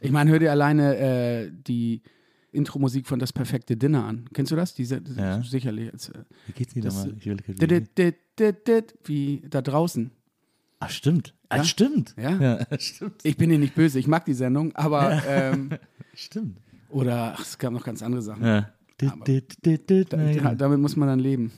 Ich 0.01 0.11
meine, 0.11 0.31
hör 0.31 0.39
dir 0.39 0.51
alleine 0.51 0.97
äh, 0.97 1.51
die 1.53 2.03
Intro-Musik 2.53 3.07
von 3.07 3.19
Das 3.19 3.33
perfekte 3.33 3.77
Dinner 3.77 4.05
an. 4.05 4.25
Kennst 4.33 4.51
du 4.53 4.57
das? 4.57 4.75
Diese, 4.75 5.01
Ja. 5.17 5.43
Sicherlich. 5.43 5.93
Als, 5.93 6.09
äh, 6.09 6.25
Wie 6.47 6.53
geht's 6.53 6.75
dir 6.75 6.85
nochmal? 6.85 7.15
Ich 7.19 7.27
will, 7.27 7.37
dit, 7.37 7.99
dit, 7.99 8.17
dit, 8.39 8.67
dit, 8.69 8.95
wie 9.05 9.43
da 9.49 9.63
draußen. 9.63 10.11
Ach, 10.81 10.91
stimmt. 10.91 11.35
Ah, 11.49 11.59
Ja? 11.59 11.65
stimmt. 11.65 12.15
Ja. 12.17 12.31
ja. 12.41 12.79
Stimmt. 12.79 13.21
Ich 13.23 13.37
bin 13.37 13.51
dir 13.51 13.59
nicht 13.59 13.75
böse, 13.75 13.99
ich 13.99 14.07
mag 14.09 14.25
die 14.25 14.35
Sendung, 14.35 14.75
aber 14.75 15.23
ähm, 15.29 15.71
Stimmt. 16.15 16.59
oder 16.89 17.35
ach, 17.37 17.43
es 17.43 17.59
gab 17.59 17.73
noch 17.73 17.85
ganz 17.85 18.03
andere 18.03 18.23
Sachen. 18.23 18.45
Ja. 18.45 18.71
Ja. 19.03 20.55
damit 20.55 20.79
muss 20.81 20.97
man 20.97 21.09
dann 21.09 21.19
leben. 21.21 21.53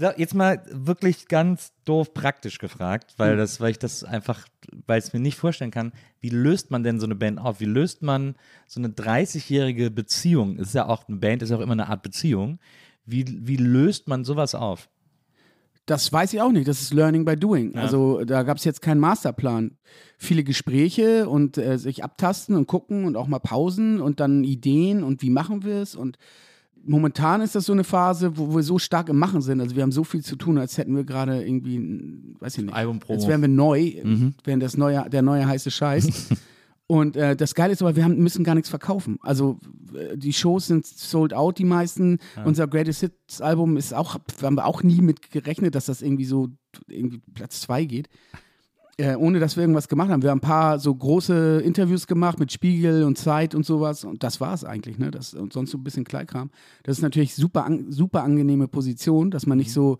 So, 0.00 0.10
jetzt 0.16 0.32
mal 0.32 0.62
wirklich 0.70 1.26
ganz 1.26 1.72
doof 1.84 2.14
praktisch 2.14 2.58
gefragt, 2.58 3.14
weil 3.16 3.36
das, 3.36 3.60
weil 3.60 3.72
ich 3.72 3.80
das 3.80 4.04
einfach, 4.04 4.46
weil 4.86 5.00
ich 5.00 5.06
es 5.06 5.12
mir 5.12 5.18
nicht 5.18 5.36
vorstellen 5.36 5.72
kann, 5.72 5.90
wie 6.20 6.28
löst 6.28 6.70
man 6.70 6.84
denn 6.84 7.00
so 7.00 7.06
eine 7.06 7.16
Band 7.16 7.40
auf? 7.40 7.58
Wie 7.58 7.64
löst 7.64 8.00
man 8.00 8.36
so 8.68 8.78
eine 8.80 8.90
30-jährige 8.90 9.90
Beziehung? 9.90 10.56
Ist 10.58 10.72
ja 10.72 10.86
auch 10.86 11.08
eine 11.08 11.16
Band, 11.16 11.42
ist 11.42 11.50
ja 11.50 11.56
auch 11.56 11.60
immer 11.60 11.72
eine 11.72 11.88
Art 11.88 12.04
Beziehung. 12.04 12.60
Wie, 13.06 13.24
wie 13.26 13.56
löst 13.56 14.06
man 14.06 14.24
sowas 14.24 14.54
auf? 14.54 14.88
Das 15.84 16.12
weiß 16.12 16.32
ich 16.32 16.40
auch 16.40 16.52
nicht. 16.52 16.68
Das 16.68 16.80
ist 16.80 16.94
Learning 16.94 17.24
by 17.24 17.34
Doing. 17.34 17.74
Also 17.74 18.24
da 18.24 18.44
gab 18.44 18.58
es 18.58 18.64
jetzt 18.64 18.82
keinen 18.82 19.00
Masterplan. 19.00 19.78
Viele 20.16 20.44
Gespräche 20.44 21.28
und 21.28 21.58
äh, 21.58 21.76
sich 21.76 22.04
abtasten 22.04 22.54
und 22.54 22.68
gucken 22.68 23.04
und 23.04 23.16
auch 23.16 23.26
mal 23.26 23.40
Pausen 23.40 24.00
und 24.00 24.20
dann 24.20 24.44
Ideen 24.44 25.02
und 25.02 25.22
wie 25.22 25.30
machen 25.30 25.64
wir 25.64 25.82
es. 25.82 25.96
Und 25.96 26.18
momentan 26.88 27.40
ist 27.40 27.54
das 27.54 27.66
so 27.66 27.72
eine 27.72 27.84
Phase, 27.84 28.36
wo 28.36 28.54
wir 28.54 28.62
so 28.62 28.78
stark 28.78 29.08
im 29.08 29.18
Machen 29.18 29.42
sind. 29.42 29.60
Also 29.60 29.76
wir 29.76 29.82
haben 29.82 29.92
so 29.92 30.04
viel 30.04 30.24
zu 30.24 30.36
tun, 30.36 30.58
als 30.58 30.78
hätten 30.78 30.96
wir 30.96 31.04
gerade 31.04 31.44
irgendwie, 31.44 31.78
weiß 32.40 32.58
ich 32.58 32.64
nicht, 32.64 32.74
Albumpromo. 32.74 33.18
als 33.18 33.28
wären 33.28 33.40
wir 33.40 33.48
neu, 33.48 33.94
wären 34.44 34.60
das 34.60 34.76
neue, 34.76 35.08
der 35.10 35.22
neue 35.22 35.46
heiße 35.46 35.70
Scheiß. 35.70 36.28
Und 36.90 37.16
äh, 37.16 37.36
das 37.36 37.54
Geile 37.54 37.74
ist 37.74 37.82
aber, 37.82 37.96
wir 37.96 38.04
haben, 38.04 38.16
müssen 38.16 38.44
gar 38.44 38.54
nichts 38.54 38.70
verkaufen. 38.70 39.18
Also 39.20 39.58
äh, 39.94 40.16
die 40.16 40.32
Shows 40.32 40.68
sind 40.68 40.86
sold 40.86 41.34
out, 41.34 41.58
die 41.58 41.66
meisten. 41.66 42.18
Unser 42.46 42.66
Greatest 42.66 43.00
Hits 43.00 43.42
Album 43.42 43.76
ist 43.76 43.92
auch, 43.92 44.18
haben 44.42 44.56
wir 44.56 44.64
auch 44.64 44.82
nie 44.82 45.02
mit 45.02 45.30
gerechnet, 45.30 45.74
dass 45.74 45.84
das 45.84 46.00
irgendwie 46.00 46.24
so 46.24 46.48
irgendwie 46.88 47.20
Platz 47.34 47.60
zwei 47.60 47.84
geht. 47.84 48.08
Äh, 49.00 49.14
ohne 49.14 49.38
dass 49.38 49.56
wir 49.56 49.62
irgendwas 49.62 49.86
gemacht 49.86 50.10
haben. 50.10 50.24
Wir 50.24 50.30
haben 50.30 50.38
ein 50.38 50.40
paar 50.40 50.80
so 50.80 50.92
große 50.92 51.60
Interviews 51.64 52.08
gemacht 52.08 52.40
mit 52.40 52.50
Spiegel 52.50 53.04
und 53.04 53.16
Zeit 53.16 53.54
und 53.54 53.64
sowas. 53.64 54.04
Und 54.04 54.24
das 54.24 54.40
war 54.40 54.52
es 54.52 54.64
eigentlich, 54.64 54.98
ne? 54.98 55.12
Das, 55.12 55.34
und 55.34 55.52
sonst 55.52 55.70
so 55.70 55.78
ein 55.78 55.84
bisschen 55.84 56.02
Kleinkram. 56.02 56.50
Das 56.82 56.98
ist 56.98 57.02
natürlich 57.02 57.36
super, 57.36 57.64
an, 57.64 57.92
super 57.92 58.24
angenehme 58.24 58.66
Position, 58.66 59.30
dass 59.30 59.46
man 59.46 59.56
nicht 59.56 59.72
so 59.72 59.98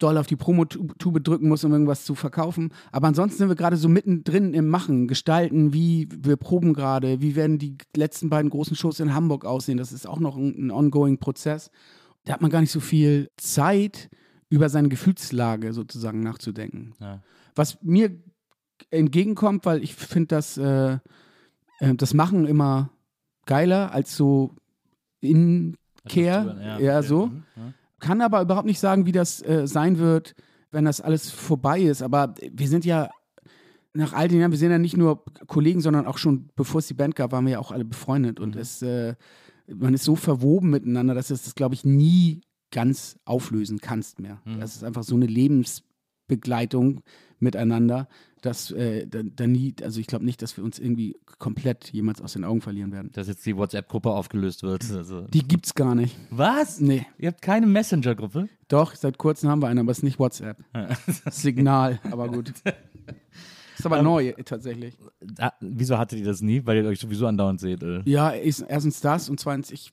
doll 0.00 0.18
auf 0.18 0.26
die 0.26 0.34
Promotube 0.34 1.20
drücken 1.20 1.48
muss, 1.48 1.62
um 1.62 1.72
irgendwas 1.72 2.04
zu 2.04 2.16
verkaufen. 2.16 2.72
Aber 2.90 3.06
ansonsten 3.06 3.38
sind 3.38 3.48
wir 3.50 3.54
gerade 3.54 3.76
so 3.76 3.88
mittendrin 3.88 4.52
im 4.52 4.68
Machen, 4.68 5.06
gestalten, 5.06 5.72
wie 5.72 6.08
wir 6.10 6.36
proben 6.36 6.74
gerade, 6.74 7.20
wie 7.20 7.36
werden 7.36 7.58
die 7.58 7.76
letzten 7.94 8.30
beiden 8.30 8.50
großen 8.50 8.74
Shows 8.74 8.98
in 8.98 9.14
Hamburg 9.14 9.44
aussehen. 9.44 9.78
Das 9.78 9.92
ist 9.92 10.08
auch 10.08 10.18
noch 10.18 10.36
ein, 10.36 10.66
ein 10.66 10.70
ongoing 10.72 11.18
Prozess. 11.18 11.70
Da 12.24 12.32
hat 12.32 12.42
man 12.42 12.50
gar 12.50 12.62
nicht 12.62 12.72
so 12.72 12.80
viel 12.80 13.30
Zeit, 13.36 14.10
über 14.50 14.68
seine 14.68 14.88
Gefühlslage 14.88 15.72
sozusagen 15.72 16.20
nachzudenken. 16.20 16.94
Ja. 17.00 17.22
Was 17.58 17.82
mir 17.82 18.16
entgegenkommt, 18.90 19.66
weil 19.66 19.82
ich 19.82 19.94
finde 19.94 20.28
das, 20.28 20.56
äh, 20.56 20.98
äh, 21.80 21.94
das 21.94 22.14
Machen 22.14 22.46
immer 22.46 22.90
geiler 23.46 23.92
als 23.92 24.16
so 24.16 24.54
In-Care. 25.20 26.56
Ja, 26.60 26.78
ja, 26.78 26.98
okay. 26.98 27.06
so 27.06 27.26
Mhm, 27.26 27.42
ja. 27.56 27.74
kann 27.98 28.20
aber 28.20 28.42
überhaupt 28.42 28.66
nicht 28.66 28.78
sagen, 28.78 29.06
wie 29.06 29.12
das 29.12 29.42
äh, 29.42 29.66
sein 29.66 29.98
wird, 29.98 30.34
wenn 30.70 30.84
das 30.84 31.00
alles 31.00 31.30
vorbei 31.30 31.80
ist. 31.80 32.02
Aber 32.02 32.34
wir 32.52 32.68
sind 32.68 32.84
ja 32.84 33.10
nach 33.92 34.12
all 34.12 34.28
den 34.28 34.40
Jahren, 34.40 34.52
wir 34.52 34.58
sind 34.58 34.70
ja 34.70 34.78
nicht 34.78 34.96
nur 34.96 35.24
Kollegen, 35.48 35.80
sondern 35.80 36.06
auch 36.06 36.18
schon, 36.18 36.50
bevor 36.54 36.78
es 36.78 36.86
die 36.86 36.94
Band 36.94 37.16
gab, 37.16 37.32
waren 37.32 37.44
wir 37.44 37.54
ja 37.54 37.58
auch 37.58 37.72
alle 37.72 37.84
befreundet. 37.84 38.38
Und 38.38 38.54
es, 38.54 38.82
äh, 38.82 39.16
man 39.66 39.94
ist 39.94 40.04
so 40.04 40.14
verwoben 40.14 40.70
miteinander, 40.70 41.14
dass 41.14 41.28
du 41.28 41.34
das, 41.34 41.54
glaube 41.54 41.74
ich, 41.74 41.84
nie 41.84 42.42
ganz 42.70 43.18
auflösen 43.24 43.80
kannst 43.80 44.20
mehr. 44.20 44.40
Das 44.60 44.76
ist 44.76 44.84
einfach 44.84 45.02
so 45.02 45.16
eine 45.16 45.26
Lebensbegleitung 46.28 47.00
miteinander, 47.40 48.08
dass 48.42 48.70
äh, 48.70 49.06
da, 49.06 49.20
da 49.22 49.46
nie, 49.46 49.74
also 49.82 50.00
ich 50.00 50.06
glaube 50.06 50.24
nicht, 50.24 50.42
dass 50.42 50.56
wir 50.56 50.64
uns 50.64 50.78
irgendwie 50.78 51.16
komplett 51.38 51.92
jemals 51.92 52.20
aus 52.20 52.32
den 52.34 52.44
Augen 52.44 52.60
verlieren 52.60 52.92
werden. 52.92 53.10
Dass 53.12 53.28
jetzt 53.28 53.44
die 53.46 53.56
WhatsApp-Gruppe 53.56 54.10
aufgelöst 54.10 54.62
wird. 54.62 54.88
Also. 54.90 55.22
Die 55.22 55.46
gibt's 55.46 55.74
gar 55.74 55.94
nicht. 55.94 56.16
Was? 56.30 56.80
Nee. 56.80 57.06
Ihr 57.18 57.28
habt 57.28 57.42
keine 57.42 57.66
Messenger-Gruppe? 57.66 58.48
Doch, 58.68 58.94
seit 58.94 59.18
kurzem 59.18 59.50
haben 59.50 59.62
wir 59.62 59.68
eine, 59.68 59.80
aber 59.80 59.92
es 59.92 59.98
ist 59.98 60.04
nicht 60.04 60.18
WhatsApp. 60.18 60.58
Signal, 61.30 62.00
aber 62.10 62.28
gut. 62.28 62.52
Ist 63.78 63.86
aber 63.86 64.02
neu 64.02 64.32
tatsächlich. 64.44 64.98
Ah, 65.38 65.52
wieso 65.60 65.98
hattet 65.98 66.18
ihr 66.18 66.24
das 66.24 66.40
nie? 66.42 66.66
Weil 66.66 66.78
ihr 66.78 66.88
euch 66.88 66.98
sowieso 66.98 67.28
andauernd 67.28 67.60
seht. 67.60 67.80
Äh. 67.84 68.02
Ja, 68.06 68.30
ist- 68.30 68.62
erstens 68.68 69.00
das 69.00 69.28
und 69.30 69.38
zweitens, 69.38 69.70
ich 69.70 69.92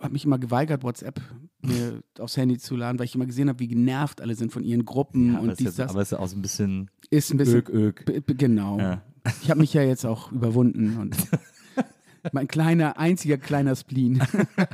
habe 0.00 0.12
mich 0.12 0.24
immer 0.24 0.40
geweigert, 0.40 0.82
WhatsApp 0.82 1.20
mir 1.62 2.02
aufs 2.18 2.36
Handy 2.36 2.58
zu 2.58 2.76
laden, 2.76 2.98
weil 2.98 3.06
ich 3.06 3.14
immer 3.14 3.26
gesehen 3.26 3.48
habe, 3.48 3.60
wie 3.60 3.68
genervt 3.68 4.20
alle 4.20 4.34
sind 4.34 4.52
von 4.52 4.64
ihren 4.64 4.84
Gruppen 4.84 5.34
Ja, 5.34 5.40
und 5.40 5.50
ist 5.50 5.60
dies, 5.60 5.76
das. 5.76 5.90
aber 5.90 6.02
ist 6.02 6.12
ja 6.12 6.18
auch 6.18 6.26
so 6.26 6.36
ein 6.36 6.42
bisschen 6.42 6.90
ist 7.10 7.30
ein 7.32 7.36
bisschen. 7.36 7.58
Ög, 7.68 8.08
Ög. 8.08 8.38
Genau. 8.38 8.78
Ja. 8.78 9.02
Ich 9.42 9.50
habe 9.50 9.60
mich 9.60 9.72
ja 9.72 9.82
jetzt 9.82 10.04
auch 10.04 10.32
überwunden 10.32 10.98
und 10.98 11.16
mein 12.32 12.48
kleiner, 12.48 12.98
einziger 12.98 13.38
kleiner 13.38 13.76
Spleen. 13.76 14.20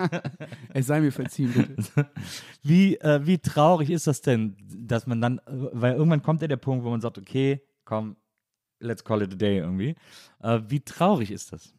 es 0.75 0.87
sei 0.87 1.01
mir 1.01 1.13
verziehen, 1.13 1.53
bitte. 1.53 2.11
Wie, 2.63 2.97
äh, 2.97 3.27
wie 3.27 3.39
traurig 3.39 3.91
ist 3.91 4.07
das 4.07 4.23
denn, 4.23 4.57
dass 4.77 5.07
man 5.07 5.21
dann, 5.21 5.41
weil 5.47 5.95
irgendwann 5.95 6.23
kommt 6.23 6.43
ja 6.43 6.49
der 6.49 6.57
Punkt, 6.57 6.85
wo 6.85 6.91
man 6.91 7.01
sagt, 7.01 7.19
okay, 7.19 7.63
komm, 7.85 8.17
let's 8.81 9.05
call 9.05 9.23
it 9.23 9.33
a 9.33 9.37
day 9.37 9.59
irgendwie. 9.59 9.95
Äh, 10.41 10.61
wie 10.69 10.81
traurig 10.81 11.31
ist 11.31 11.53
das? 11.53 11.75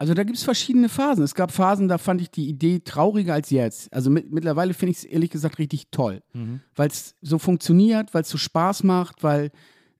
Also 0.00 0.14
da 0.14 0.24
gibt 0.24 0.38
es 0.38 0.44
verschiedene 0.44 0.88
Phasen. 0.88 1.22
Es 1.22 1.34
gab 1.34 1.52
Phasen, 1.52 1.86
da 1.86 1.98
fand 1.98 2.22
ich 2.22 2.30
die 2.30 2.48
Idee 2.48 2.80
trauriger 2.82 3.34
als 3.34 3.50
jetzt. 3.50 3.92
Also 3.92 4.08
mit, 4.08 4.32
mittlerweile 4.32 4.72
finde 4.72 4.92
ich 4.92 4.96
es 4.98 5.04
ehrlich 5.04 5.28
gesagt 5.28 5.58
richtig 5.58 5.88
toll, 5.90 6.22
weil 6.74 6.88
es 6.88 7.16
so 7.20 7.38
funktioniert, 7.38 8.14
weil 8.14 8.22
es 8.22 8.30
so 8.30 8.38
Spaß 8.38 8.82
macht, 8.84 9.22
weil, 9.22 9.50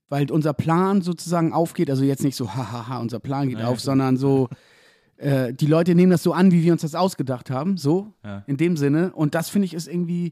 weil 0.09 0.31
unser 0.31 0.53
Plan 0.53 1.03
sozusagen 1.03 1.53
aufgeht. 1.53 1.91
Also 1.91 2.03
jetzt 2.03 2.23
nicht 2.23 2.35
so, 2.35 2.55
hahaha, 2.55 2.97
unser 2.97 3.19
Plan 3.19 3.47
geht 3.47 3.61
auf, 3.61 3.79
sondern 3.79 4.17
so, 4.17 4.49
äh, 5.17 5.53
die 5.53 5.67
Leute 5.67 5.93
nehmen 5.93 6.11
das 6.11 6.23
so 6.23 6.33
an, 6.33 6.51
wie 6.51 6.63
wir 6.63 6.71
uns 6.73 6.81
das 6.81 6.95
ausgedacht 6.95 7.51
haben, 7.51 7.77
so 7.77 8.11
Ja. 8.25 8.43
in 8.47 8.57
dem 8.57 8.77
Sinne. 8.77 9.13
Und 9.13 9.35
das 9.35 9.49
finde 9.49 9.67
ich 9.67 9.75
ist 9.75 9.87
irgendwie 9.87 10.31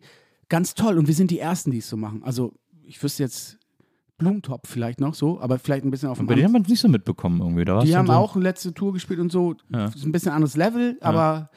ganz 0.49 0.73
toll. 0.73 0.97
Und 0.97 1.05
wir 1.07 1.13
sind 1.13 1.29
die 1.29 1.38
Ersten, 1.38 1.69
die 1.69 1.77
es 1.77 1.88
so 1.89 1.95
machen. 1.95 2.23
Also 2.23 2.53
ich 2.81 3.03
wüsste 3.03 3.21
jetzt 3.21 3.58
Blumentopf 4.19 4.69
vielleicht 4.69 5.01
noch 5.01 5.15
so, 5.15 5.41
aber 5.41 5.57
vielleicht 5.57 5.83
ein 5.83 5.91
bisschen 5.91 6.09
auf 6.09 6.19
dem 6.19 6.27
Bei 6.27 6.35
denen 6.35 6.45
haben 6.47 6.53
wir 6.53 6.61
es 6.61 6.67
nicht 6.67 6.79
so 6.79 6.88
mitbekommen 6.88 7.41
irgendwie. 7.41 7.65
Da 7.65 7.75
war's 7.75 7.85
die 7.85 7.95
haben 7.97 8.07
so, 8.07 8.13
auch 8.13 8.35
letzte 8.35 8.73
Tour 8.73 8.93
gespielt 8.93 9.19
und 9.19 9.31
so. 9.31 9.55
Ja. 9.73 9.85
Ist 9.85 10.05
ein 10.05 10.11
bisschen 10.11 10.31
anderes 10.31 10.55
Level, 10.55 10.97
aber 11.01 11.49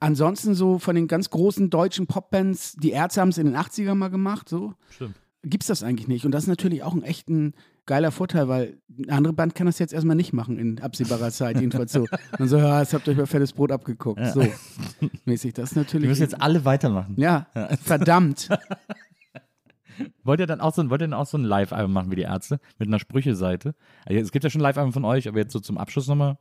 ansonsten 0.00 0.54
so 0.54 0.78
von 0.78 0.94
den 0.94 1.08
ganz 1.08 1.28
großen 1.30 1.70
deutschen 1.70 2.06
Popbands, 2.06 2.74
die 2.74 2.90
Ärzte 2.90 3.20
haben 3.20 3.28
es 3.28 3.38
in 3.38 3.46
den 3.46 3.56
80ern 3.56 3.94
mal 3.94 4.08
gemacht, 4.08 4.48
so. 4.48 4.72
Stimmt. 4.90 5.16
Gibt 5.44 5.62
es 5.62 5.68
das 5.68 5.82
eigentlich 5.82 6.08
nicht. 6.08 6.24
Und 6.24 6.32
das 6.32 6.44
ist 6.44 6.48
natürlich 6.48 6.82
auch 6.82 6.94
ein 6.94 7.02
echt 7.02 7.28
ein 7.28 7.54
geiler 7.86 8.10
Vorteil, 8.10 8.48
weil 8.48 8.78
eine 9.02 9.12
andere 9.12 9.32
Band 9.32 9.54
kann 9.54 9.66
das 9.66 9.78
jetzt 9.78 9.92
erstmal 9.92 10.16
nicht 10.16 10.32
machen 10.32 10.58
in 10.58 10.80
absehbarer 10.80 11.30
Zeit, 11.30 11.60
jedenfalls 11.60 11.92
so. 11.92 12.06
Und 12.38 12.48
so, 12.48 12.58
ja, 12.58 12.80
jetzt 12.80 12.92
habt 12.92 13.06
ihr 13.06 13.12
euch 13.12 13.18
mal 13.18 13.26
fettes 13.26 13.52
Brot 13.52 13.72
abgeguckt. 13.72 14.20
So 14.34 14.46
mäßig. 15.24 15.54
Das 15.54 15.70
ist 15.70 15.76
natürlich. 15.76 16.02
Wir 16.02 16.10
müssen 16.10 16.22
jetzt 16.22 16.40
alle 16.40 16.64
weitermachen. 16.64 17.14
ja, 17.16 17.46
verdammt. 17.82 18.48
Wollt 20.24 20.40
ihr 20.40 20.46
dann 20.46 20.60
auch 20.60 20.74
so, 20.74 20.88
wollt 20.90 21.00
ihr 21.02 21.08
dann 21.08 21.14
auch 21.18 21.26
so 21.26 21.38
ein 21.38 21.44
Live-Album 21.44 21.92
machen 21.92 22.10
wie 22.10 22.16
die 22.16 22.22
Ärzte? 22.22 22.60
Mit 22.78 22.88
einer 22.88 22.98
Sprüche-Seite? 22.98 23.74
Also 24.06 24.20
es 24.20 24.32
gibt 24.32 24.44
ja 24.44 24.50
schon 24.50 24.60
Live-Album 24.60 24.92
von 24.92 25.04
euch, 25.04 25.28
aber 25.28 25.38
jetzt 25.38 25.52
so 25.52 25.60
zum 25.60 25.78
Abschluss 25.78 26.06
nochmal. 26.08 26.38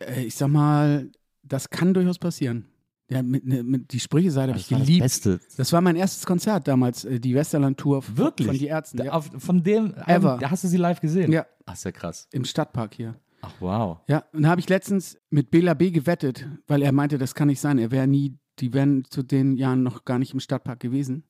Äh, 0.00 0.24
Ich 0.24 0.34
sag 0.34 0.48
mal, 0.48 1.10
das 1.42 1.70
kann 1.70 1.94
durchaus 1.94 2.18
passieren. 2.18 2.66
Ja, 3.10 3.22
mit, 3.24 3.44
ne, 3.44 3.64
mit 3.64 3.92
die 3.92 3.98
Sprüche-Seite 3.98 4.52
habe 4.52 4.60
ich 4.60 4.70
war 4.70 4.78
das 4.78 4.86
geliebt. 4.86 5.02
Beste. 5.02 5.40
Das 5.56 5.72
war 5.72 5.80
mein 5.80 5.96
erstes 5.96 6.24
Konzert 6.26 6.68
damals, 6.68 7.04
äh, 7.04 7.18
die 7.18 7.34
Westerland-Tour 7.34 8.04
Wirklich? 8.16 8.46
von 8.46 8.56
die 8.58 8.66
Ärzten. 8.68 8.98
Da, 8.98 9.04
Ja, 9.06 9.12
auf, 9.14 9.30
von 9.38 9.62
dem 9.64 9.94
Ever. 10.06 10.38
Da 10.40 10.50
hast 10.50 10.62
du 10.62 10.68
sie 10.68 10.76
live 10.76 11.00
gesehen? 11.00 11.32
Ja. 11.32 11.44
Ach, 11.66 11.74
ist 11.74 11.84
ja 11.84 11.90
krass. 11.90 12.28
Im 12.30 12.44
Stadtpark 12.44 12.94
hier. 12.94 13.16
Ach, 13.42 13.52
wow. 13.58 13.98
Ja, 14.06 14.24
und 14.32 14.42
da 14.42 14.50
habe 14.50 14.60
ich 14.60 14.68
letztens 14.68 15.18
mit 15.30 15.50
Bela 15.50 15.74
B. 15.74 15.90
gewettet, 15.90 16.46
weil 16.68 16.82
er 16.82 16.92
meinte, 16.92 17.18
das 17.18 17.34
kann 17.34 17.48
nicht 17.48 17.60
sein. 17.60 17.78
Er 17.78 17.90
wäre 17.90 18.06
nie, 18.06 18.36
die 18.60 18.72
wären 18.74 19.04
zu 19.08 19.22
den 19.24 19.56
Jahren 19.56 19.82
noch 19.82 20.04
gar 20.04 20.18
nicht 20.20 20.32
im 20.34 20.40
Stadtpark 20.40 20.78
gewesen. 20.78 21.24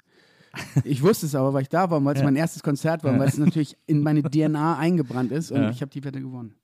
Ich 0.85 1.03
wusste 1.03 1.27
es 1.27 1.35
aber, 1.35 1.53
weil 1.55 1.63
ich 1.63 1.69
da 1.69 1.91
war, 1.91 2.05
weil 2.05 2.17
es 2.17 2.23
mein 2.23 2.37
erstes 2.37 2.63
Konzert 2.63 3.05
war, 3.05 3.19
weil 3.19 3.29
es 3.29 3.39
natürlich 3.39 3.77
in 3.87 4.03
meine 4.03 4.23
DNA 4.31 4.77
eingebrannt 4.79 5.31
ist 5.33 5.51
und 5.53 5.63
Ja. 5.63 5.71
ich 5.71 5.81
habe 5.81 5.91
die 5.91 6.03
Wette 6.05 6.21
gewonnen. 6.21 6.55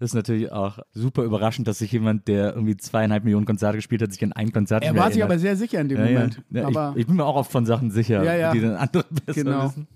Das 0.00 0.10
ist 0.10 0.14
natürlich 0.14 0.52
auch 0.52 0.78
super 0.92 1.24
überraschend, 1.24 1.66
dass 1.66 1.78
sich 1.78 1.90
jemand, 1.92 2.28
der 2.28 2.54
irgendwie 2.54 2.76
zweieinhalb 2.76 3.24
Millionen 3.24 3.46
Konzerte 3.46 3.78
gespielt 3.78 4.00
hat, 4.02 4.12
sich 4.12 4.22
an 4.22 4.32
ein 4.32 4.52
Konzert 4.52 4.84
Er 4.84 4.94
war 4.94 5.06
sich 5.10 5.18
erinnert. 5.20 5.30
aber 5.30 5.38
sehr 5.38 5.56
sicher 5.56 5.80
in 5.80 5.88
dem 5.88 5.98
ja, 5.98 6.04
Moment. 6.04 6.42
Ja. 6.50 6.68
Ja, 6.70 6.90
ich, 6.92 6.98
ich 7.00 7.06
bin 7.06 7.16
mir 7.16 7.24
auch 7.24 7.34
oft 7.36 7.50
von 7.50 7.66
Sachen 7.66 7.90
sicher, 7.90 8.22
Ja, 8.22 8.34
ja. 8.34 8.52
die 8.52 8.60
dann 8.60 8.76
andere 8.76 9.04
besser 9.26 9.42
Genau. 9.44 9.64
wissen. 9.66 9.88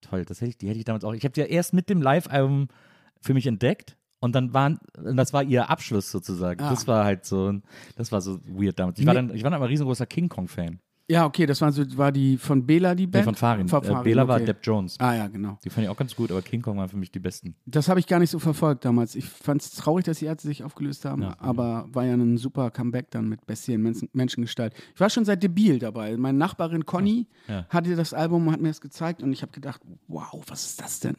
Toll, 0.00 0.24
das 0.24 0.40
hätte 0.40 0.50
ich, 0.50 0.58
die 0.58 0.68
hätte 0.68 0.78
ich 0.78 0.84
damals 0.84 1.04
auch. 1.04 1.12
Ich 1.14 1.22
habe 1.24 1.32
die 1.32 1.40
ja 1.40 1.46
erst 1.46 1.74
mit 1.74 1.88
dem 1.88 2.02
Live-Album 2.02 2.68
für 3.20 3.34
mich 3.34 3.46
entdeckt. 3.46 3.96
Und 4.18 4.34
dann 4.34 4.52
waren, 4.54 4.78
das 4.94 5.32
war 5.32 5.42
ihr 5.44 5.68
Abschluss 5.70 6.10
sozusagen. 6.10 6.60
Ah. 6.62 6.70
Das 6.70 6.86
war 6.88 7.04
halt 7.04 7.24
so, 7.24 7.52
das 7.96 8.10
war 8.12 8.20
so 8.20 8.40
weird 8.46 8.78
damals. 8.78 8.98
Ich 8.98 9.06
war 9.06 9.14
dann, 9.14 9.32
ich 9.34 9.42
war 9.44 9.50
dann 9.50 9.60
aber 9.60 9.68
riesengroßer 9.68 10.06
King 10.06 10.28
Kong-Fan. 10.28 10.80
Ja, 11.08 11.24
okay, 11.24 11.46
das 11.46 11.60
war, 11.60 11.70
so, 11.70 11.84
war 11.96 12.10
die 12.10 12.36
von 12.36 12.66
Bela 12.66 12.94
die 12.94 13.04
Nee, 13.04 13.10
Band? 13.12 13.24
von 13.24 13.34
Farin. 13.36 13.68
Von 13.68 13.82
Äh, 13.84 14.02
Bela 14.02 14.26
war 14.26 14.36
okay. 14.36 14.46
Depp 14.46 14.58
Jones. 14.62 14.96
Ah 14.98 15.14
ja, 15.14 15.28
genau. 15.28 15.58
Die 15.64 15.70
fand 15.70 15.84
ich 15.84 15.88
auch 15.88 15.96
ganz 15.96 16.16
gut, 16.16 16.30
aber 16.32 16.42
King 16.42 16.62
Kong 16.62 16.76
waren 16.78 16.88
für 16.88 16.96
mich 16.96 17.10
die 17.12 17.18
besten. 17.20 17.54
Das 17.64 17.88
habe 17.88 18.00
ich 18.00 18.06
gar 18.06 18.18
nicht 18.18 18.30
so 18.30 18.38
verfolgt 18.38 18.84
damals. 18.84 19.14
Ich 19.14 19.24
fand 19.24 19.62
es 19.62 19.70
traurig, 19.72 20.04
dass 20.04 20.18
die 20.18 20.24
Ärzte 20.24 20.48
sich 20.48 20.64
aufgelöst 20.64 21.04
haben, 21.04 21.22
Ja. 21.22 21.36
aber 21.38 21.86
war 21.92 22.04
ja 22.04 22.14
ein 22.14 22.38
super 22.38 22.70
Comeback 22.70 23.10
dann 23.10 23.28
mit 23.28 23.46
Bestie 23.46 23.74
in 23.74 23.82
Menschen 23.82 24.08
Menschengestalt. 24.12 24.74
Ich 24.94 25.00
war 25.00 25.08
schon 25.10 25.24
seit 25.24 25.42
Debil 25.42 25.78
dabei. 25.78 26.16
Meine 26.16 26.38
Nachbarin 26.38 26.84
Conny 26.86 27.26
Ja. 27.48 27.66
hatte 27.68 27.94
das 27.94 28.12
Album, 28.12 28.50
hat 28.50 28.60
mir 28.60 28.68
das 28.68 28.80
gezeigt 28.80 29.22
und 29.22 29.32
ich 29.32 29.42
habe 29.42 29.52
gedacht, 29.52 29.80
wow, 30.08 30.42
was 30.48 30.64
ist 30.66 30.80
das 30.80 31.00
denn? 31.00 31.16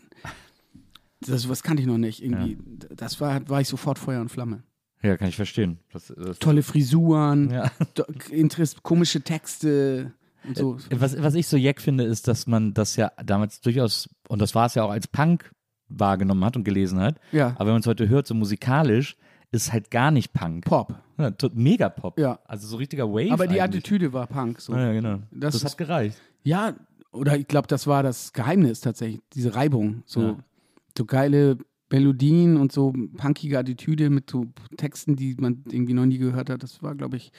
Das, 1.21 1.49
was 1.49 1.63
kannte 1.63 1.81
ich 1.81 1.87
noch 1.87 1.97
nicht. 1.97 2.23
Irgendwie, 2.23 2.57
das 2.95 3.19
war, 3.19 3.47
war 3.49 3.61
ich 3.61 3.67
sofort 3.67 3.97
Feuer 3.97 4.21
und 4.21 4.29
Flamme. 4.29 4.63
Ja, 5.07 5.17
kann 5.17 5.29
ich 5.29 5.35
verstehen. 5.35 5.79
Das, 5.91 6.13
das, 6.15 6.39
Tolle 6.39 6.63
Frisuren, 6.63 7.49
Ja. 7.51 7.71
komische 8.83 9.21
Texte 9.21 10.13
und 10.47 10.57
so. 10.57 10.77
Was, 10.91 11.21
was 11.21 11.35
ich 11.35 11.47
so 11.47 11.57
jeck 11.57 11.81
finde, 11.81 12.03
ist, 12.03 12.27
dass 12.27 12.47
man 12.47 12.73
das 12.73 12.95
ja 12.95 13.11
damals 13.23 13.61
durchaus, 13.61 14.09
und 14.27 14.41
das 14.41 14.55
war 14.55 14.65
es 14.67 14.75
ja 14.75 14.83
auch 14.83 14.91
als 14.91 15.07
Punk 15.07 15.51
wahrgenommen 15.89 16.43
hat 16.43 16.55
und 16.57 16.63
gelesen 16.63 16.99
hat. 16.99 17.19
Ja. 17.31 17.49
Aber 17.55 17.67
wenn 17.67 17.73
man 17.73 17.81
es 17.81 17.87
heute 17.87 18.09
hört, 18.09 18.27
so 18.27 18.33
musikalisch, 18.35 19.15
ist 19.51 19.71
halt 19.71 19.91
gar 19.91 20.11
nicht 20.11 20.33
Punk. 20.33 20.65
Pop. 20.65 20.95
Ja, 21.17 21.31
mega 21.53 21.89
Pop. 21.89 22.19
Ja. 22.19 22.39
Also 22.45 22.67
so 22.67 22.77
richtiger 22.77 23.09
Wave. 23.09 23.31
Aber 23.31 23.47
die 23.47 23.61
eigentlich. 23.61 23.79
Attitüde 23.81 24.11
war 24.13 24.27
Punk. 24.27 24.59
So. 24.59 24.73
Ja, 24.73 24.87
ja, 24.87 24.91
genau. 24.93 25.19
Das 25.31 25.53
Das, 25.53 25.63
hat 25.63 25.77
gereicht. 25.77 26.17
Ja, 26.43 26.73
oder 27.11 27.37
ich 27.37 27.47
glaube, 27.47 27.67
das 27.67 27.87
war 27.87 28.03
das 28.03 28.33
Geheimnis 28.33 28.81
tatsächlich, 28.81 29.21
diese 29.33 29.55
Reibung. 29.55 30.03
So, 30.05 30.21
Ja. 30.21 30.37
so 30.97 31.05
geile 31.05 31.57
Melodien 31.89 32.57
und 32.57 32.71
so 32.71 32.93
punkige 33.17 33.59
Attitüde 33.59 34.09
mit 34.09 34.29
so 34.29 34.45
Texten, 34.75 35.15
die 35.15 35.35
man 35.39 35.63
irgendwie 35.71 35.93
noch 35.93 36.05
nie 36.05 36.17
gehört 36.17 36.49
hat. 36.49 36.63
Das 36.63 36.83
war, 36.83 36.95
glaube 36.95 37.17
ich, 37.17 37.31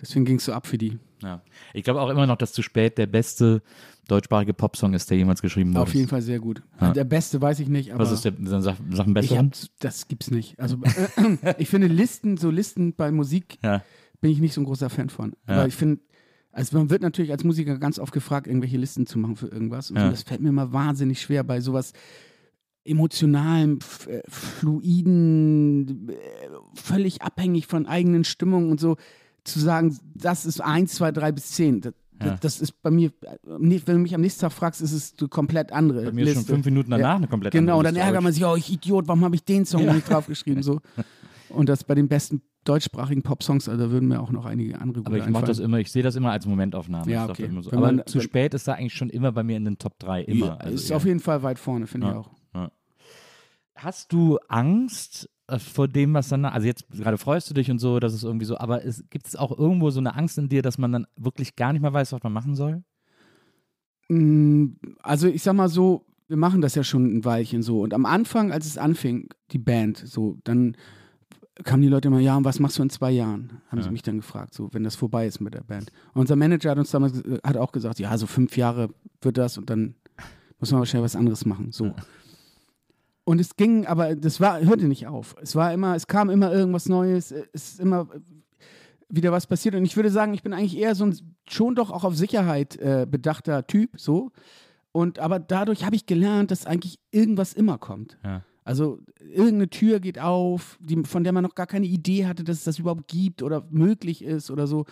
deswegen 0.00 0.24
ging 0.24 0.36
es 0.36 0.44
so 0.44 0.52
ab 0.52 0.66
für 0.66 0.78
die. 0.78 0.98
Ja. 1.22 1.42
Ich 1.74 1.84
glaube 1.84 2.00
auch 2.00 2.08
immer 2.08 2.26
noch, 2.26 2.36
dass 2.36 2.52
zu 2.52 2.62
spät 2.62 2.98
der 2.98 3.06
beste 3.06 3.62
deutschsprachige 4.08 4.54
Popsong 4.54 4.94
ist, 4.94 5.08
der 5.10 5.16
jemals 5.18 5.40
geschrieben 5.42 5.70
wurde. 5.70 5.82
Auf 5.82 5.94
jeden 5.94 6.08
Fall 6.08 6.22
sehr 6.22 6.40
gut. 6.40 6.62
Ja. 6.80 6.92
Der 6.92 7.04
beste 7.04 7.40
weiß 7.40 7.60
ich 7.60 7.68
nicht, 7.68 7.92
aber 7.92 8.02
Was 8.04 8.12
ist 8.12 8.24
der, 8.24 8.32
dann 8.32 8.62
sag, 8.62 8.76
sag 8.90 9.12
besseren? 9.14 9.46
hab, 9.52 9.68
das 9.80 10.08
gibt's 10.08 10.30
nicht. 10.30 10.58
Also 10.58 10.78
ich 11.58 11.68
finde 11.68 11.86
Listen, 11.86 12.36
so 12.36 12.50
Listen 12.50 12.94
bei 12.94 13.12
Musik 13.12 13.58
Ja. 13.62 13.82
bin 14.20 14.30
ich 14.32 14.40
nicht 14.40 14.54
so 14.54 14.60
ein 14.60 14.64
großer 14.64 14.90
Fan 14.90 15.08
von. 15.08 15.34
Ja. 15.48 15.54
Aber 15.58 15.68
ich 15.68 15.74
finde, 15.76 16.00
also 16.50 16.76
man 16.76 16.90
wird 16.90 17.02
natürlich 17.02 17.30
als 17.30 17.44
Musiker 17.44 17.78
ganz 17.78 17.98
oft 18.00 18.12
gefragt, 18.12 18.48
irgendwelche 18.48 18.76
Listen 18.78 19.06
zu 19.06 19.18
machen 19.20 19.36
für 19.36 19.46
irgendwas. 19.46 19.90
Und 19.92 19.98
Ja. 19.98 20.10
das 20.10 20.22
fällt 20.24 20.40
mir 20.40 20.48
immer 20.48 20.72
wahnsinnig 20.72 21.20
schwer 21.20 21.44
bei 21.44 21.60
sowas 21.60 21.92
emotionalen, 22.84 23.78
äh, 24.08 24.20
fluiden, 24.28 26.08
äh, 26.08 26.14
völlig 26.74 27.22
abhängig 27.22 27.66
von 27.66 27.86
eigenen 27.86 28.24
Stimmungen 28.24 28.70
und 28.70 28.80
so 28.80 28.96
zu 29.44 29.58
sagen, 29.58 29.98
das 30.14 30.46
ist 30.46 30.60
eins, 30.60 30.94
zwei, 30.94 31.10
drei 31.12 31.32
bis 31.32 31.50
zehn. 31.52 31.80
Das, 31.80 31.94
Ja. 32.24 32.36
das 32.40 32.60
ist 32.60 32.80
bei 32.82 32.90
mir, 32.90 33.08
äh, 33.22 33.36
wenn 33.44 33.80
du 33.80 33.98
mich 33.98 34.14
am 34.14 34.20
nächsten 34.20 34.40
Tag 34.42 34.52
fragst, 34.52 34.80
ist 34.80 34.92
es 34.92 35.14
eine 35.18 35.28
komplett 35.28 35.72
andere 35.72 36.04
Bei 36.04 36.12
mir 36.12 36.22
ist 36.22 36.28
schon 36.30 36.38
Liste. 36.38 36.52
fünf 36.54 36.64
Minuten 36.66 36.90
danach 36.92 37.04
Ja. 37.08 37.16
eine 37.16 37.26
komplett 37.26 37.52
Genau, 37.52 37.78
andere 37.78 37.84
dann 37.84 37.94
Liste, 37.94 38.04
ärgert 38.06 38.16
aber 38.18 38.24
man 38.24 38.32
sich, 38.32 38.44
oh, 38.44 38.54
ich 38.56 38.72
Idiot, 38.72 39.08
warum 39.08 39.24
habe 39.24 39.34
ich 39.34 39.44
den 39.44 39.64
Song 39.66 39.84
Ja. 39.84 39.92
nicht 39.94 40.08
draufgeschrieben? 40.08 40.62
So. 40.62 40.80
Und 41.48 41.68
das 41.68 41.82
bei 41.84 41.94
den 41.96 42.06
besten 42.08 42.40
deutschsprachigen 42.64 43.22
Popsongs, 43.22 43.68
also 43.68 43.84
da 43.86 43.90
würden 43.90 44.08
mir 44.08 44.20
auch 44.20 44.30
noch 44.30 44.46
einige 44.46 44.80
andere 44.80 45.00
Aber 45.04 45.16
gute 45.16 45.24
ich 45.26 45.32
mache 45.32 45.46
das 45.46 45.58
immer, 45.58 45.78
ich 45.80 45.90
sehe 45.90 46.04
das 46.04 46.14
immer 46.14 46.30
als 46.30 46.46
Momentaufnahme. 46.46 47.10
Ja, 47.10 47.28
okay. 47.28 47.50
so. 47.60 47.72
Aber 47.72 47.80
man- 47.92 48.06
zu 48.06 48.20
spät 48.20 48.54
ist 48.54 48.68
da 48.68 48.74
eigentlich 48.74 48.94
schon 48.94 49.10
immer 49.10 49.32
bei 49.32 49.42
mir 49.42 49.56
in 49.56 49.64
den 49.64 49.78
Top 49.78 49.98
3. 49.98 50.22
Immer. 50.22 50.46
Ja, 50.46 50.56
Also 50.58 50.74
ist 50.76 50.92
auf 50.92 51.04
jeden 51.04 51.18
Fall 51.18 51.42
weit 51.42 51.58
vorne, 51.58 51.88
finde 51.88 52.06
ich 52.06 52.14
auch. 52.14 52.30
Hast 53.82 54.12
du 54.12 54.38
Angst 54.48 55.28
äh, 55.48 55.58
vor 55.58 55.88
dem, 55.88 56.14
was 56.14 56.28
dann, 56.28 56.44
also 56.44 56.66
jetzt 56.66 56.84
gerade 56.90 57.18
freust 57.18 57.48
du 57.50 57.54
dich 57.54 57.70
und 57.70 57.78
so, 57.78 57.98
dass 58.00 58.12
es 58.12 58.22
irgendwie 58.22 58.44
so, 58.46 58.56
aber 58.58 58.84
es, 58.84 59.04
gibt 59.10 59.26
es 59.26 59.36
auch 59.36 59.56
irgendwo 59.56 59.90
so 59.90 60.00
eine 60.00 60.14
Angst 60.14 60.38
in 60.38 60.48
dir, 60.48 60.62
dass 60.62 60.78
man 60.78 60.92
dann 60.92 61.06
wirklich 61.16 61.56
gar 61.56 61.72
nicht 61.72 61.82
mehr 61.82 61.92
weiß, 61.92 62.12
was 62.12 62.22
man 62.22 62.32
machen 62.32 62.54
soll? 62.54 62.82
Mm, 64.08 64.66
Also 65.02 65.28
ich 65.28 65.42
sag 65.42 65.54
mal 65.54 65.68
so, 65.68 66.04
wir 66.28 66.36
machen 66.36 66.60
das 66.60 66.74
ja 66.74 66.84
schon 66.84 67.16
ein 67.18 67.24
Weilchen 67.24 67.62
so. 67.62 67.82
Und 67.82 67.92
am 67.94 68.06
Anfang, 68.06 68.52
als 68.52 68.66
es 68.66 68.78
anfing, 68.78 69.28
die 69.50 69.58
Band, 69.58 69.98
so, 69.98 70.38
dann 70.44 70.76
kamen 71.64 71.82
die 71.82 71.88
Leute 71.88 72.08
immer, 72.08 72.20
ja, 72.20 72.36
und 72.36 72.44
was 72.44 72.58
machst 72.60 72.78
du 72.78 72.82
in 72.82 72.90
zwei 72.90 73.10
Jahren? 73.10 73.60
Haben 73.68 73.78
Ja. 73.78 73.84
sie 73.84 73.90
mich 73.90 74.02
dann 74.02 74.16
gefragt, 74.16 74.54
so, 74.54 74.68
wenn 74.72 74.84
das 74.84 74.96
vorbei 74.96 75.26
ist 75.26 75.40
mit 75.40 75.54
der 75.54 75.62
Band. 75.62 75.92
Und 76.14 76.22
unser 76.22 76.36
Manager 76.36 76.70
hat 76.70 76.78
uns 76.78 76.90
damals 76.90 77.20
äh, 77.22 77.38
hat 77.44 77.56
auch 77.56 77.72
gesagt, 77.72 77.98
ja, 77.98 78.16
so 78.16 78.26
fünf 78.26 78.56
Jahre 78.56 78.88
wird 79.20 79.36
das 79.38 79.58
und 79.58 79.68
dann 79.68 79.94
muss 80.58 80.70
man 80.70 80.78
wahrscheinlich 80.80 81.04
was 81.04 81.16
anderes 81.16 81.44
machen. 81.44 81.72
So. 81.72 81.86
Ja. 81.86 81.96
Und 83.24 83.40
es 83.40 83.56
ging, 83.56 83.86
aber 83.86 84.16
das 84.16 84.40
war, 84.40 84.60
hörte 84.60 84.86
nicht 84.86 85.06
auf. 85.06 85.36
Es 85.40 85.54
war 85.54 85.72
immer, 85.72 85.94
es 85.94 86.06
kam 86.06 86.28
immer 86.28 86.52
irgendwas 86.52 86.88
Neues, 86.88 87.30
es 87.30 87.72
ist 87.72 87.80
immer 87.80 88.08
wieder 89.08 89.30
was 89.30 89.46
passiert. 89.46 89.74
Und 89.74 89.84
ich 89.84 89.96
würde 89.96 90.10
sagen, 90.10 90.34
ich 90.34 90.42
bin 90.42 90.52
eigentlich 90.52 90.76
eher 90.76 90.94
so 90.94 91.04
ein 91.04 91.16
schon 91.48 91.74
doch 91.74 91.90
auch 91.90 92.04
auf 92.04 92.16
Sicherheit 92.16 92.76
äh, 92.76 93.06
bedachter 93.08 93.66
Typ, 93.66 93.90
so. 93.96 94.32
Und 94.90 95.18
aber 95.18 95.38
dadurch 95.38 95.84
habe 95.84 95.96
ich 95.96 96.06
gelernt, 96.06 96.50
dass 96.50 96.66
eigentlich 96.66 96.98
irgendwas 97.10 97.52
immer 97.52 97.78
kommt. 97.78 98.18
Ja. 98.24 98.42
Also 98.64 99.00
irgendeine 99.18 99.70
Tür 99.70 100.00
geht 100.00 100.18
auf, 100.18 100.78
die, 100.80 101.02
von 101.04 101.24
der 101.24 101.32
man 101.32 101.42
noch 101.42 101.54
gar 101.54 101.66
keine 101.66 101.86
Idee 101.86 102.26
hatte, 102.26 102.44
dass 102.44 102.58
es 102.58 102.64
das 102.64 102.78
überhaupt 102.78 103.08
gibt 103.08 103.42
oder 103.42 103.66
möglich 103.70 104.22
ist 104.22 104.50
oder 104.50 104.66
so. 104.66 104.84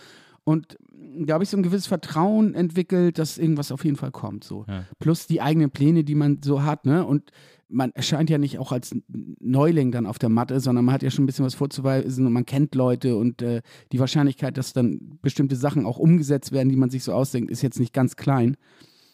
Und 0.45 0.77
da 0.93 1.35
habe 1.35 1.45
ich 1.45 1.51
so 1.51 1.57
ein 1.57 1.63
gewisses 1.63 1.87
Vertrauen 1.87 2.55
entwickelt, 2.55 3.19
dass 3.19 3.39
irgendwas 3.39 3.71
auf 3.71 3.85
jeden 3.85 3.97
Fall 3.97 4.11
kommt. 4.11 4.45
So. 4.45 4.65
Ja. 4.67 4.85
Plus 4.99 5.27
die 5.27 5.41
eigenen 5.41 5.71
Pläne, 5.71 6.03
die 6.03 6.15
man 6.15 6.41
so 6.43 6.63
hat, 6.63 6.87
ne? 6.87 7.05
Und 7.07 7.31
man 7.71 7.91
erscheint 7.93 8.31
ja 8.31 8.39
nicht 8.39 8.59
auch 8.59 8.73
als 8.73 8.95
Neuling 9.09 9.93
dann 9.93 10.07
auf 10.07 10.19
der 10.19 10.29
Matte, 10.29 10.61
sondern 10.61 10.85
man 10.85 10.95
hat 10.95 11.03
ja 11.03 11.11
schon 11.11 11.25
ein 11.25 11.27
bisschen 11.27 11.45
was 11.45 11.55
vorzuweisen 11.55 12.27
und 12.27 12.33
man 12.33 12.47
kennt 12.47 12.75
Leute 12.75 13.17
und 13.17 13.43
äh, 13.43 13.63
die 13.93 14.01
Wahrscheinlichkeit, 14.01 14.57
dass 14.57 14.73
dann 14.73 15.19
bestimmte 15.23 15.57
Sachen 15.57 15.87
auch 15.87 15.99
umgesetzt 15.99 16.53
werden, 16.53 16.69
die 16.69 16.77
man 16.77 16.91
sich 16.91 17.05
so 17.05 17.13
ausdenkt, 17.13 17.51
ist 17.51 17.63
jetzt 17.63 17.81
nicht 17.81 17.93
ganz 17.93 18.17
klein. 18.17 18.57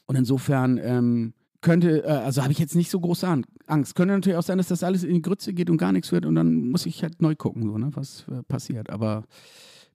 Und 0.06 0.16
insofern 0.16 0.78
ähm, 0.82 1.34
könnte, 1.60 2.04
äh, 2.04 2.08
also 2.08 2.42
habe 2.42 2.52
ich 2.52 2.58
jetzt 2.58 2.76
nicht 2.76 2.90
so 2.90 3.00
große 3.00 3.26
An 3.26 3.44
Angst. 3.66 3.94
Könnte 3.94 4.14
natürlich 4.14 4.38
auch 4.38 4.42
sein, 4.42 4.58
dass 4.58 4.68
das 4.68 4.82
alles 4.82 5.04
in 5.04 5.14
die 5.14 5.22
Grütze 5.22 5.52
geht 5.52 5.70
und 5.70 5.78
gar 5.78 5.92
nichts 5.92 6.12
wird 6.12 6.24
und 6.24 6.34
dann 6.34 6.68
muss 6.70 6.86
ich 6.86 7.02
halt 7.02 7.20
neu 7.20 7.34
gucken, 7.34 7.64
so, 7.64 7.76
ne, 7.76 7.90
was 7.94 8.24
äh, 8.30 8.42
passiert. 8.44 8.90
Aber 8.90 9.24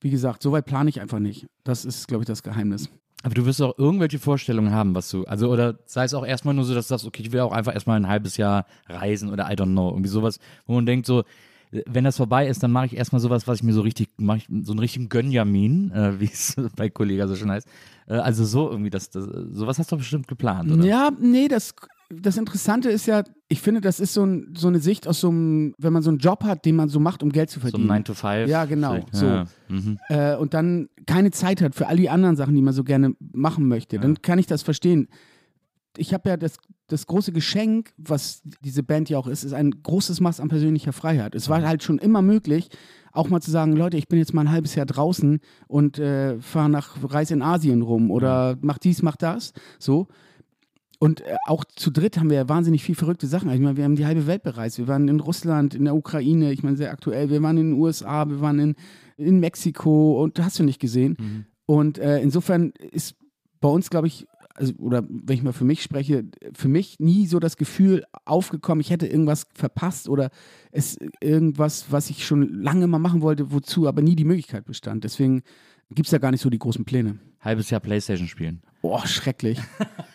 wie 0.01 0.09
gesagt, 0.09 0.43
soweit 0.43 0.65
plane 0.65 0.89
ich 0.89 0.99
einfach 0.99 1.19
nicht. 1.19 1.47
Das 1.63 1.85
ist, 1.85 2.07
glaube 2.07 2.23
ich, 2.23 2.27
das 2.27 2.43
Geheimnis. 2.43 2.89
Aber 3.23 3.35
du 3.35 3.45
wirst 3.45 3.61
auch 3.61 3.77
irgendwelche 3.77 4.19
Vorstellungen 4.19 4.71
haben, 4.71 4.95
was 4.95 5.09
du, 5.09 5.25
also 5.25 5.51
oder 5.51 5.77
sei 5.85 6.05
es 6.05 6.13
auch 6.13 6.25
erstmal 6.25 6.53
nur 6.53 6.63
so, 6.63 6.73
dass 6.73 6.87
du 6.87 6.93
sagst, 6.93 7.05
okay, 7.05 7.21
ich 7.21 7.31
will 7.31 7.41
auch 7.41 7.51
einfach 7.51 7.73
erstmal 7.73 7.97
ein 7.97 8.07
halbes 8.07 8.37
Jahr 8.37 8.65
reisen 8.87 9.31
oder 9.31 9.51
I 9.51 9.55
don't 9.55 9.73
know, 9.73 9.89
irgendwie 9.89 10.09
sowas, 10.09 10.39
wo 10.65 10.73
man 10.73 10.85
denkt 10.85 11.05
so, 11.05 11.23
wenn 11.71 12.03
das 12.03 12.17
vorbei 12.17 12.47
ist, 12.47 12.63
dann 12.63 12.71
mache 12.71 12.87
ich 12.87 12.97
erstmal 12.97 13.21
sowas, 13.21 13.47
was 13.47 13.59
ich 13.59 13.63
mir 13.63 13.73
so 13.73 13.81
richtig, 13.81 14.09
mache 14.17 14.39
ich 14.39 14.47
so 14.63 14.73
einen 14.73 14.79
richtigen 14.79 15.09
Gönjamin, 15.09 15.91
äh, 15.91 16.13
wie 16.19 16.25
es 16.25 16.55
bei 16.75 16.89
Kollega 16.89 17.27
so 17.27 17.35
schon 17.35 17.51
heißt. 17.51 17.67
Äh, 18.07 18.15
also 18.15 18.43
so 18.43 18.69
irgendwie, 18.69 18.89
das, 18.89 19.09
das, 19.09 19.25
sowas 19.51 19.79
hast 19.79 19.91
du 19.91 19.97
bestimmt 19.97 20.27
geplant, 20.27 20.71
oder? 20.71 20.83
Ja, 20.83 21.11
nee, 21.19 21.47
das, 21.47 21.73
das 22.13 22.37
Interessante 22.37 22.89
ist 22.89 23.05
ja, 23.05 23.23
ich 23.47 23.61
finde, 23.61 23.81
das 23.81 23.99
ist 23.99 24.13
so, 24.13 24.23
ein, 24.25 24.53
so 24.57 24.67
eine 24.67 24.79
Sicht 24.79 25.07
aus 25.07 25.21
so 25.21 25.29
einem, 25.29 25.73
wenn 25.77 25.93
man 25.93 26.03
so 26.03 26.09
einen 26.09 26.19
Job 26.19 26.43
hat, 26.43 26.65
den 26.65 26.75
man 26.75 26.89
so 26.89 26.99
macht, 26.99 27.23
um 27.23 27.31
Geld 27.31 27.49
zu 27.49 27.59
So 27.59 27.67
verdienen. 27.67 27.83
ein 27.85 27.97
9 27.97 28.03
to 28.05 28.13
5. 28.13 28.49
Ja, 28.49 28.65
genau, 28.65 28.99
so. 29.11 29.25
Ja, 29.25 29.45
mhm. 29.69 29.99
äh, 30.09 30.35
und 30.35 30.53
dann 30.53 30.89
keine 31.05 31.31
Zeit 31.31 31.61
hat 31.61 31.75
für 31.75 31.87
all 31.87 31.97
die 31.97 32.09
anderen 32.09 32.35
Sachen, 32.35 32.55
die 32.55 32.61
man 32.61 32.73
so 32.73 32.83
gerne 32.83 33.15
machen 33.19 33.67
möchte, 33.67 33.99
dann 33.99 34.21
kann 34.21 34.39
ich 34.39 34.47
das 34.47 34.63
verstehen. 34.63 35.07
Ich 35.97 36.13
habe 36.13 36.29
ja 36.29 36.37
das, 36.37 36.57
das 36.87 37.05
große 37.05 37.33
Geschenk, 37.33 37.91
was 37.97 38.43
diese 38.63 38.81
Band 38.83 39.09
ja 39.09 39.17
auch 39.17 39.27
ist, 39.27 39.43
ist 39.43 39.53
ein 39.53 39.71
großes 39.83 40.21
Maß 40.21 40.39
an 40.39 40.47
persönlicher 40.47 40.93
Freiheit. 40.93 41.35
Es 41.35 41.49
war 41.49 41.61
halt 41.63 41.83
schon 41.83 41.97
immer 41.97 42.21
möglich, 42.21 42.69
auch 43.11 43.27
mal 43.27 43.41
zu 43.41 43.51
sagen, 43.51 43.73
Leute, 43.75 43.97
ich 43.97 44.07
bin 44.07 44.19
jetzt 44.19 44.33
mal 44.33 44.41
ein 44.41 44.51
halbes 44.51 44.75
Jahr 44.75 44.85
draußen 44.85 45.39
und 45.67 45.99
äh, 45.99 46.39
fahre 46.39 46.69
nach 46.69 46.95
Reis 47.03 47.31
in 47.31 47.41
Asien 47.41 47.81
rum 47.81 48.09
oder 48.09 48.57
mach 48.61 48.77
dies, 48.77 49.01
mach 49.01 49.17
das, 49.17 49.51
so. 49.79 50.07
Und 51.01 51.21
äh, 51.21 51.35
auch 51.47 51.65
zu 51.65 51.89
dritt 51.89 52.19
haben 52.19 52.29
wir 52.29 52.37
ja 52.37 52.47
wahnsinnig 52.47 52.83
viel 52.83 52.93
verrückte 52.93 53.25
Sachen. 53.25 53.49
Ich 53.49 53.59
meine, 53.59 53.75
wir 53.75 53.85
haben 53.85 53.95
die 53.95 54.05
halbe 54.05 54.27
Welt 54.27 54.43
bereist. 54.43 54.77
Wir 54.77 54.87
waren 54.87 55.07
in 55.07 55.19
Russland, 55.19 55.73
in 55.73 55.85
der 55.85 55.95
Ukraine, 55.95 56.51
ich 56.51 56.61
meine, 56.61 56.77
sehr 56.77 56.91
aktuell. 56.91 57.31
Wir 57.31 57.41
waren 57.41 57.57
in 57.57 57.71
den 57.71 57.79
USA, 57.79 58.29
wir 58.29 58.39
waren 58.39 58.59
in, 58.59 58.75
in 59.17 59.39
Mexiko 59.39 60.21
und 60.21 60.39
hast 60.39 60.59
du 60.59 60.63
nicht 60.63 60.79
gesehen. 60.79 61.17
Mhm. 61.19 61.45
Und 61.65 61.97
äh, 61.97 62.21
insofern 62.21 62.71
ist 62.91 63.15
bei 63.61 63.67
uns, 63.67 63.89
glaube 63.89 64.05
ich, 64.05 64.27
also, 64.53 64.73
oder 64.75 65.03
wenn 65.09 65.37
ich 65.37 65.41
mal 65.41 65.53
für 65.53 65.65
mich 65.65 65.81
spreche, 65.81 66.23
für 66.53 66.67
mich 66.67 66.99
nie 66.99 67.25
so 67.25 67.39
das 67.39 67.57
Gefühl 67.57 68.03
aufgekommen, 68.25 68.81
ich 68.81 68.91
hätte 68.91 69.07
irgendwas 69.07 69.47
verpasst 69.55 70.07
oder 70.07 70.29
es 70.71 70.99
irgendwas, 71.19 71.85
was 71.89 72.11
ich 72.11 72.27
schon 72.27 72.61
lange 72.61 72.85
mal 72.85 72.99
machen 72.99 73.23
wollte, 73.23 73.51
wozu 73.51 73.87
aber 73.87 74.03
nie 74.03 74.15
die 74.15 74.23
Möglichkeit 74.23 74.65
bestand. 74.65 75.03
Deswegen 75.03 75.41
gibt 75.89 76.09
es 76.09 76.11
ja 76.11 76.19
gar 76.19 76.29
nicht 76.29 76.41
so 76.41 76.51
die 76.51 76.59
großen 76.59 76.85
Pläne. 76.85 77.17
Halbes 77.41 77.69
Jahr 77.69 77.79
Playstation 77.81 78.27
spielen. 78.27 78.61
Boah, 78.81 79.05
schrecklich. 79.05 79.59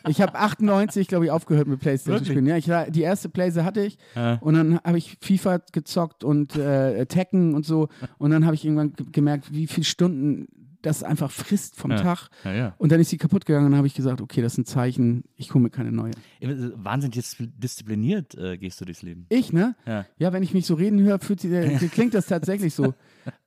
Ich 0.08 0.20
habe 0.20 0.34
98, 0.36 1.06
glaube 1.06 1.24
ich, 1.26 1.30
aufgehört 1.30 1.68
mit 1.68 1.78
Playstation 1.80 2.14
Wirklich? 2.20 2.30
spielen. 2.36 2.46
Ja, 2.46 2.56
ich, 2.56 2.68
war- 2.68 2.90
die 2.90 3.02
erste 3.02 3.28
Playse 3.28 3.64
hatte 3.64 3.80
ich 3.82 3.96
Ja. 4.16 4.34
und 4.40 4.54
dann 4.54 4.80
habe 4.84 4.98
ich 4.98 5.16
FIFA 5.20 5.60
gezockt 5.72 6.24
und 6.24 6.56
äh, 6.56 7.06
Tekken 7.06 7.54
und 7.54 7.64
so 7.64 7.88
und 8.18 8.30
dann 8.32 8.44
habe 8.44 8.54
ich 8.56 8.64
irgendwann 8.64 8.92
ge- 8.94 9.06
gemerkt, 9.12 9.52
wie 9.52 9.66
viele 9.68 9.84
Stunden 9.84 10.48
das 10.86 11.02
einfach 11.02 11.30
frisst 11.30 11.76
vom 11.76 11.90
Ja. 11.90 11.96
Tag. 11.98 12.28
Ja, 12.44 12.54
ja. 12.54 12.74
Und 12.78 12.92
dann 12.92 13.00
ist 13.00 13.10
sie 13.10 13.18
kaputt 13.18 13.44
gegangen 13.44 13.66
und 13.66 13.72
dann 13.72 13.78
habe 13.78 13.86
ich 13.86 13.94
gesagt, 13.94 14.20
okay, 14.20 14.40
das 14.42 14.52
ist 14.54 14.58
ein 14.58 14.64
Zeichen, 14.64 15.24
ich 15.36 15.52
hole 15.52 15.62
mir 15.62 15.70
keine 15.70 15.92
neue. 15.92 16.12
Wahnsinnig 16.40 17.14
dis- 17.16 17.36
diszipliniert 17.38 18.34
äh, 18.36 18.56
gehst 18.56 18.80
du 18.80 18.84
durchs 18.84 19.02
Leben. 19.02 19.26
Ich, 19.28 19.52
ne? 19.52 19.74
Ja. 19.86 20.06
Ja, 20.18 20.32
wenn 20.32 20.42
ich 20.42 20.54
mich 20.54 20.66
so 20.66 20.74
reden 20.74 21.00
höre, 21.00 21.18
äh, 21.20 21.76
klingt 21.88 22.14
das 22.14 22.26
tatsächlich 22.26 22.74
so. 22.74 22.94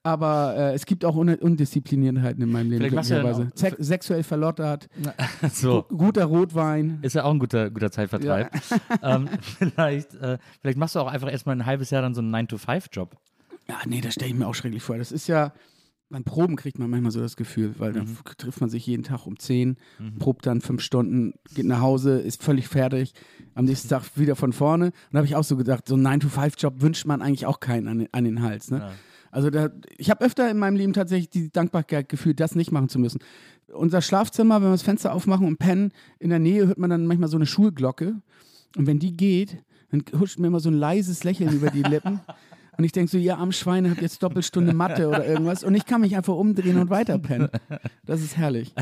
Aber 0.03 0.55
äh, 0.57 0.73
es 0.73 0.85
gibt 0.85 1.05
auch 1.05 1.15
Un 1.15 1.29
Undiszipliniertheiten 1.35 2.43
in 2.43 2.51
meinem 2.51 2.69
Leben, 2.71 2.87
glücklicherweise. 2.89 3.49
Sex 3.55 3.77
sexuell 3.79 4.23
verlottert, 4.23 4.89
So. 5.53 5.83
gu- 5.83 5.97
guter 5.97 6.25
Rotwein. 6.25 6.99
Ist 7.01 7.15
ja 7.15 7.23
auch 7.23 7.31
ein 7.31 7.39
guter, 7.39 7.69
guter 7.69 7.91
Zeitvertreib. 7.91 8.49
ähm, 9.03 9.29
vielleicht, 9.41 10.15
äh, 10.15 10.37
vielleicht 10.61 10.77
machst 10.77 10.95
du 10.95 10.99
auch 10.99 11.07
einfach 11.07 11.31
erstmal 11.31 11.55
ein 11.55 11.65
halbes 11.65 11.89
Jahr 11.91 12.01
dann 12.01 12.13
so 12.13 12.21
einen 12.21 12.33
9-to-5-Job. 12.35 13.15
Ja, 13.67 13.75
nee, 13.85 14.01
das 14.01 14.15
stelle 14.15 14.31
ich 14.31 14.37
mir 14.37 14.47
auch 14.47 14.55
schrecklich 14.55 14.81
vor. 14.83 14.97
Das 14.97 15.11
ist 15.11 15.27
ja, 15.27 15.53
beim 16.09 16.23
Proben 16.23 16.55
kriegt 16.55 16.79
man 16.79 16.89
manchmal 16.89 17.11
so 17.11 17.19
das 17.19 17.35
Gefühl, 17.35 17.75
weil 17.77 17.93
dann 17.93 18.05
Mhm. 18.05 18.17
trifft 18.37 18.61
man 18.61 18.69
sich 18.69 18.85
jeden 18.87 19.03
Tag 19.03 19.27
um 19.27 19.37
10, 19.37 19.77
probt 20.17 20.45
dann 20.45 20.61
fünf 20.61 20.81
Stunden, 20.81 21.33
geht 21.53 21.65
nach 21.65 21.81
Hause, 21.81 22.19
ist 22.19 22.41
völlig 22.41 22.67
fertig, 22.67 23.13
am 23.53 23.65
nächsten 23.65 23.89
Tag 23.89 24.03
wieder 24.15 24.35
von 24.35 24.51
vorne. 24.53 24.85
Und 24.87 24.93
da 25.11 25.17
habe 25.19 25.27
ich 25.27 25.35
auch 25.35 25.43
so 25.43 25.55
gedacht, 25.55 25.87
so 25.87 25.95
einen 25.95 26.07
9-to-5-Job 26.07 26.81
wünscht 26.81 27.05
man 27.05 27.21
eigentlich 27.21 27.45
auch 27.45 27.59
keinen 27.59 27.87
an, 27.87 27.99
den- 27.99 28.09
an 28.13 28.23
den 28.23 28.41
Hals. 28.41 28.71
Ne? 28.71 28.77
Ja. 28.79 28.91
Also 29.31 29.51
da, 29.51 29.69
ich 29.97 30.09
habe 30.09 30.25
öfter 30.25 30.49
in 30.49 30.57
meinem 30.57 30.75
Leben 30.75 30.93
tatsächlich 30.93 31.29
die 31.29 31.51
Dankbarkeit 31.51 32.09
gefühlt, 32.09 32.39
das 32.39 32.55
nicht 32.55 32.71
machen 32.71 32.89
zu 32.89 32.97
müssen. 32.97 33.19
Unser 33.71 34.01
Schlafzimmer, 34.01 34.55
wenn 34.55 34.69
wir 34.69 34.71
das 34.71 34.81
Fenster 34.81 35.13
aufmachen 35.13 35.45
und 35.45 35.57
pennen, 35.59 35.91
in 36.17 36.31
der 36.31 36.39
Nähe 36.39 36.65
hört 36.65 36.79
man 36.79 36.89
dann 36.89 37.05
manchmal 37.05 37.29
so 37.29 37.37
eine 37.37 37.45
Schulglocke. 37.45 38.15
Und 38.75 38.87
wenn 38.87 38.97
die 38.97 39.15
geht, 39.15 39.57
dann 39.91 40.03
huscht 40.19 40.39
mir 40.39 40.47
immer 40.47 40.59
so 40.59 40.69
ein 40.71 40.75
leises 40.75 41.23
Lächeln 41.23 41.53
über 41.53 41.69
die 41.69 41.83
Lippen. 41.83 42.19
Und 42.79 42.85
ich 42.85 42.93
denke 42.93 43.11
so, 43.11 43.17
ihr 43.17 43.37
armen 43.37 43.51
Schweine 43.51 43.89
habt 43.91 44.01
jetzt 44.01 44.23
Doppelstunde 44.23 44.73
Mathe 44.73 45.09
oder 45.09 45.25
irgendwas. 45.25 45.65
Und 45.65 45.75
ich 45.75 45.85
kann 45.85 45.99
mich 45.99 46.15
einfach 46.15 46.33
umdrehen 46.33 46.77
und 46.79 46.89
weiterpennen. 46.89 47.49
Das 48.05 48.21
ist 48.21 48.37
herrlich. 48.37 48.73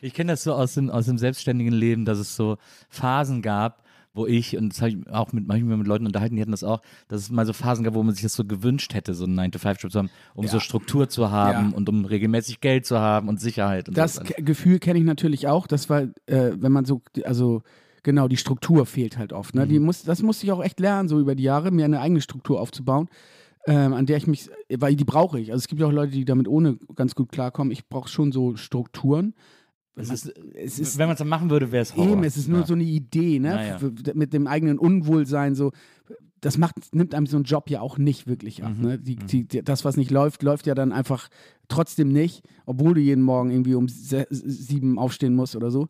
Ich 0.00 0.14
kenne 0.14 0.32
das 0.32 0.42
so 0.42 0.54
aus 0.54 0.72
dem, 0.72 0.88
aus 0.88 1.04
dem 1.04 1.18
selbstständigen 1.18 1.74
Leben, 1.74 2.06
dass 2.06 2.18
es 2.18 2.34
so 2.34 2.56
Phasen 2.88 3.42
gab, 3.42 3.82
wo 4.14 4.26
ich, 4.26 4.56
und 4.56 4.70
das 4.72 4.80
habe 4.80 4.92
ich 4.92 5.10
auch 5.12 5.34
mit 5.34 5.46
manchmal 5.46 5.76
mit 5.76 5.86
Leuten 5.86 6.06
unterhalten, 6.06 6.36
die 6.36 6.40
hatten 6.40 6.50
das 6.50 6.64
auch, 6.64 6.80
dass 7.08 7.20
es 7.20 7.30
mal 7.30 7.44
so 7.44 7.52
Phasen 7.52 7.84
gab, 7.84 7.92
wo 7.92 8.02
man 8.02 8.14
sich 8.14 8.22
das 8.22 8.32
so 8.32 8.46
gewünscht 8.46 8.94
hätte, 8.94 9.12
so 9.12 9.24
einen 9.24 9.38
9-to-5-Job 9.38 9.92
zu 9.92 9.98
haben, 9.98 10.10
um 10.34 10.46
so 10.46 10.58
Struktur 10.58 11.10
zu 11.10 11.30
haben 11.30 11.72
Ja. 11.72 11.76
und 11.76 11.90
um 11.90 12.06
regelmäßig 12.06 12.60
Geld 12.62 12.86
zu 12.86 12.98
haben 12.98 13.28
und 13.28 13.38
Sicherheit. 13.38 13.90
Und 13.90 13.98
Das 13.98 14.14
so. 14.14 14.22
Gefühl 14.38 14.78
kenne 14.78 14.98
ich 14.98 15.04
natürlich 15.04 15.46
auch. 15.48 15.66
Das 15.66 15.90
war, 15.90 16.00
äh, 16.24 16.52
wenn 16.54 16.72
man 16.72 16.86
so, 16.86 17.02
also 17.24 17.62
genau, 18.06 18.28
die 18.28 18.36
Struktur 18.36 18.86
fehlt 18.86 19.18
halt 19.18 19.32
oft. 19.32 19.56
Ne? 19.56 19.66
Die 19.66 19.80
muss, 19.80 20.04
das 20.04 20.22
musste 20.22 20.46
ich 20.46 20.52
auch 20.52 20.62
echt 20.62 20.78
lernen, 20.78 21.08
so 21.08 21.18
über 21.18 21.34
die 21.34 21.42
Jahre, 21.42 21.72
mir 21.72 21.84
eine 21.84 22.00
eigene 22.00 22.20
Struktur 22.20 22.60
aufzubauen, 22.60 23.08
ähm, 23.66 23.92
an 23.94 24.06
der 24.06 24.16
ich 24.16 24.28
mich, 24.28 24.48
weil 24.72 24.94
die 24.94 25.04
brauche 25.04 25.40
ich. 25.40 25.50
Also 25.50 25.62
es 25.62 25.68
gibt 25.68 25.80
ja 25.80 25.88
auch 25.88 25.92
Leute, 25.92 26.12
die 26.12 26.24
damit 26.24 26.46
ohne 26.46 26.78
ganz 26.94 27.16
gut 27.16 27.32
klarkommen. 27.32 27.72
Ich 27.72 27.88
brauche 27.88 28.08
schon 28.08 28.30
so 28.30 28.54
Strukturen. 28.54 29.34
Es 29.96 30.10
ist, 30.10 30.32
Es 30.54 30.78
ist 30.78 30.98
wenn 30.98 31.08
man 31.08 31.14
es 31.14 31.18
dann 31.18 31.28
machen 31.28 31.50
würde, 31.50 31.72
wäre 31.72 31.82
es 31.82 31.96
Horror. 31.96 32.12
Eben, 32.12 32.22
es 32.22 32.36
ist 32.36 32.48
nur 32.48 32.60
ja. 32.60 32.66
so 32.66 32.74
eine 32.74 32.84
Idee, 32.84 33.40
ne? 33.40 33.48
Naja. 33.48 33.78
Mit 34.14 34.32
dem 34.32 34.46
eigenen 34.46 34.78
Unwohlsein 34.78 35.56
so. 35.56 35.72
Das 36.40 36.58
macht, 36.58 36.94
nimmt 36.94 37.12
einem 37.12 37.26
so 37.26 37.38
einen 37.38 37.44
Job 37.44 37.68
ja 37.70 37.80
auch 37.80 37.98
nicht 37.98 38.28
wirklich 38.28 38.62
ab. 38.62 38.74
Mhm. 38.76 38.84
Ne? 38.84 38.98
Die, 39.00 39.16
die, 39.16 39.48
die, 39.48 39.64
das, 39.64 39.84
was 39.84 39.96
nicht 39.96 40.12
läuft, 40.12 40.44
läuft 40.44 40.66
ja 40.68 40.76
dann 40.76 40.92
einfach 40.92 41.28
trotzdem 41.66 42.08
nicht, 42.08 42.44
obwohl 42.66 42.94
du 42.94 43.00
jeden 43.00 43.24
Morgen 43.24 43.50
irgendwie 43.50 43.74
um 43.74 43.88
sieben 43.88 44.96
aufstehen 44.96 45.34
musst 45.34 45.56
oder 45.56 45.72
so. 45.72 45.88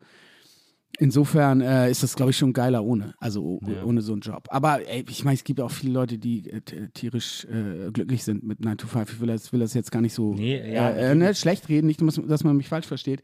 Insofern 0.99 1.61
äh, 1.61 1.91
ist 1.91 2.03
das, 2.03 2.17
glaube 2.17 2.31
ich, 2.31 2.39
schon 2.39 2.53
geiler 2.53 2.85
ohne, 2.85 3.15
also 3.19 3.61
Ja. 3.67 3.83
ohne 3.85 4.01
so 4.01 4.13
einen 4.13 4.23
Job. 4.23 4.49
Aber 4.51 4.87
ey, 4.89 5.05
ich 5.09 5.25
meine, 5.25 5.35
es 5.35 5.45
gibt 5.45 5.61
auch 5.61 5.71
viele 5.71 5.93
Leute, 5.93 6.19
die 6.19 6.49
äh, 6.51 6.61
tierisch 6.95 7.45
äh, 7.45 7.91
glücklich 7.93 8.25
sind 8.25 8.43
mit 8.45 8.61
9 8.61 8.79
to 8.79 8.87
5. 8.87 9.13
Ich 9.13 9.21
will 9.21 9.29
das, 9.29 9.53
will 9.53 9.61
das 9.61 9.75
jetzt 9.75 9.91
gar 9.93 10.01
nicht 10.01 10.15
so 10.15 10.35
Nee, 10.35 10.57
ja, 10.75 10.91
äh, 10.91 11.13
äh, 11.13 11.15
ne, 11.15 11.35
schlecht 11.35 11.69
reden, 11.69 11.87
nicht, 11.87 12.01
dass 12.01 12.45
man 12.45 12.57
mich 12.57 12.69
falsch 12.69 12.87
versteht. 12.87 13.23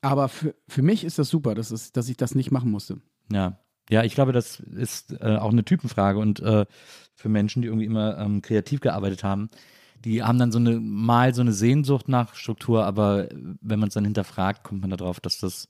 Aber 0.00 0.28
für, 0.28 0.54
für 0.68 0.82
mich 0.82 1.04
ist 1.04 1.18
das 1.18 1.28
super, 1.28 1.54
dass, 1.54 1.70
es, 1.70 1.92
dass 1.92 2.08
ich 2.08 2.16
das 2.16 2.34
nicht 2.34 2.50
machen 2.50 2.70
musste. 2.70 3.00
Ja. 3.30 3.60
Ja, 3.88 4.02
ich 4.02 4.14
glaube, 4.16 4.32
das 4.32 4.58
ist 4.58 5.12
äh, 5.20 5.36
auch 5.36 5.52
eine 5.52 5.64
Typenfrage 5.64 6.18
und 6.18 6.40
für 6.40 7.28
Menschen, 7.28 7.62
die 7.62 7.68
irgendwie 7.68 7.86
immer 7.86 8.18
ähm, 8.18 8.42
kreativ 8.42 8.80
gearbeitet 8.80 9.22
haben, 9.22 9.48
die 10.04 10.22
haben 10.22 10.38
dann 10.38 10.52
so 10.52 10.58
eine, 10.58 10.78
mal 10.80 11.34
so 11.34 11.40
eine 11.40 11.52
Sehnsucht 11.52 12.08
nach 12.08 12.34
Struktur, 12.34 12.84
aber 12.84 13.28
wenn 13.60 13.78
man 13.78 13.88
es 13.88 13.94
dann 13.94 14.04
hinterfragt, 14.04 14.62
kommt 14.64 14.82
man 14.82 14.90
darauf, 14.90 15.20
dass 15.20 15.38
das 15.38 15.68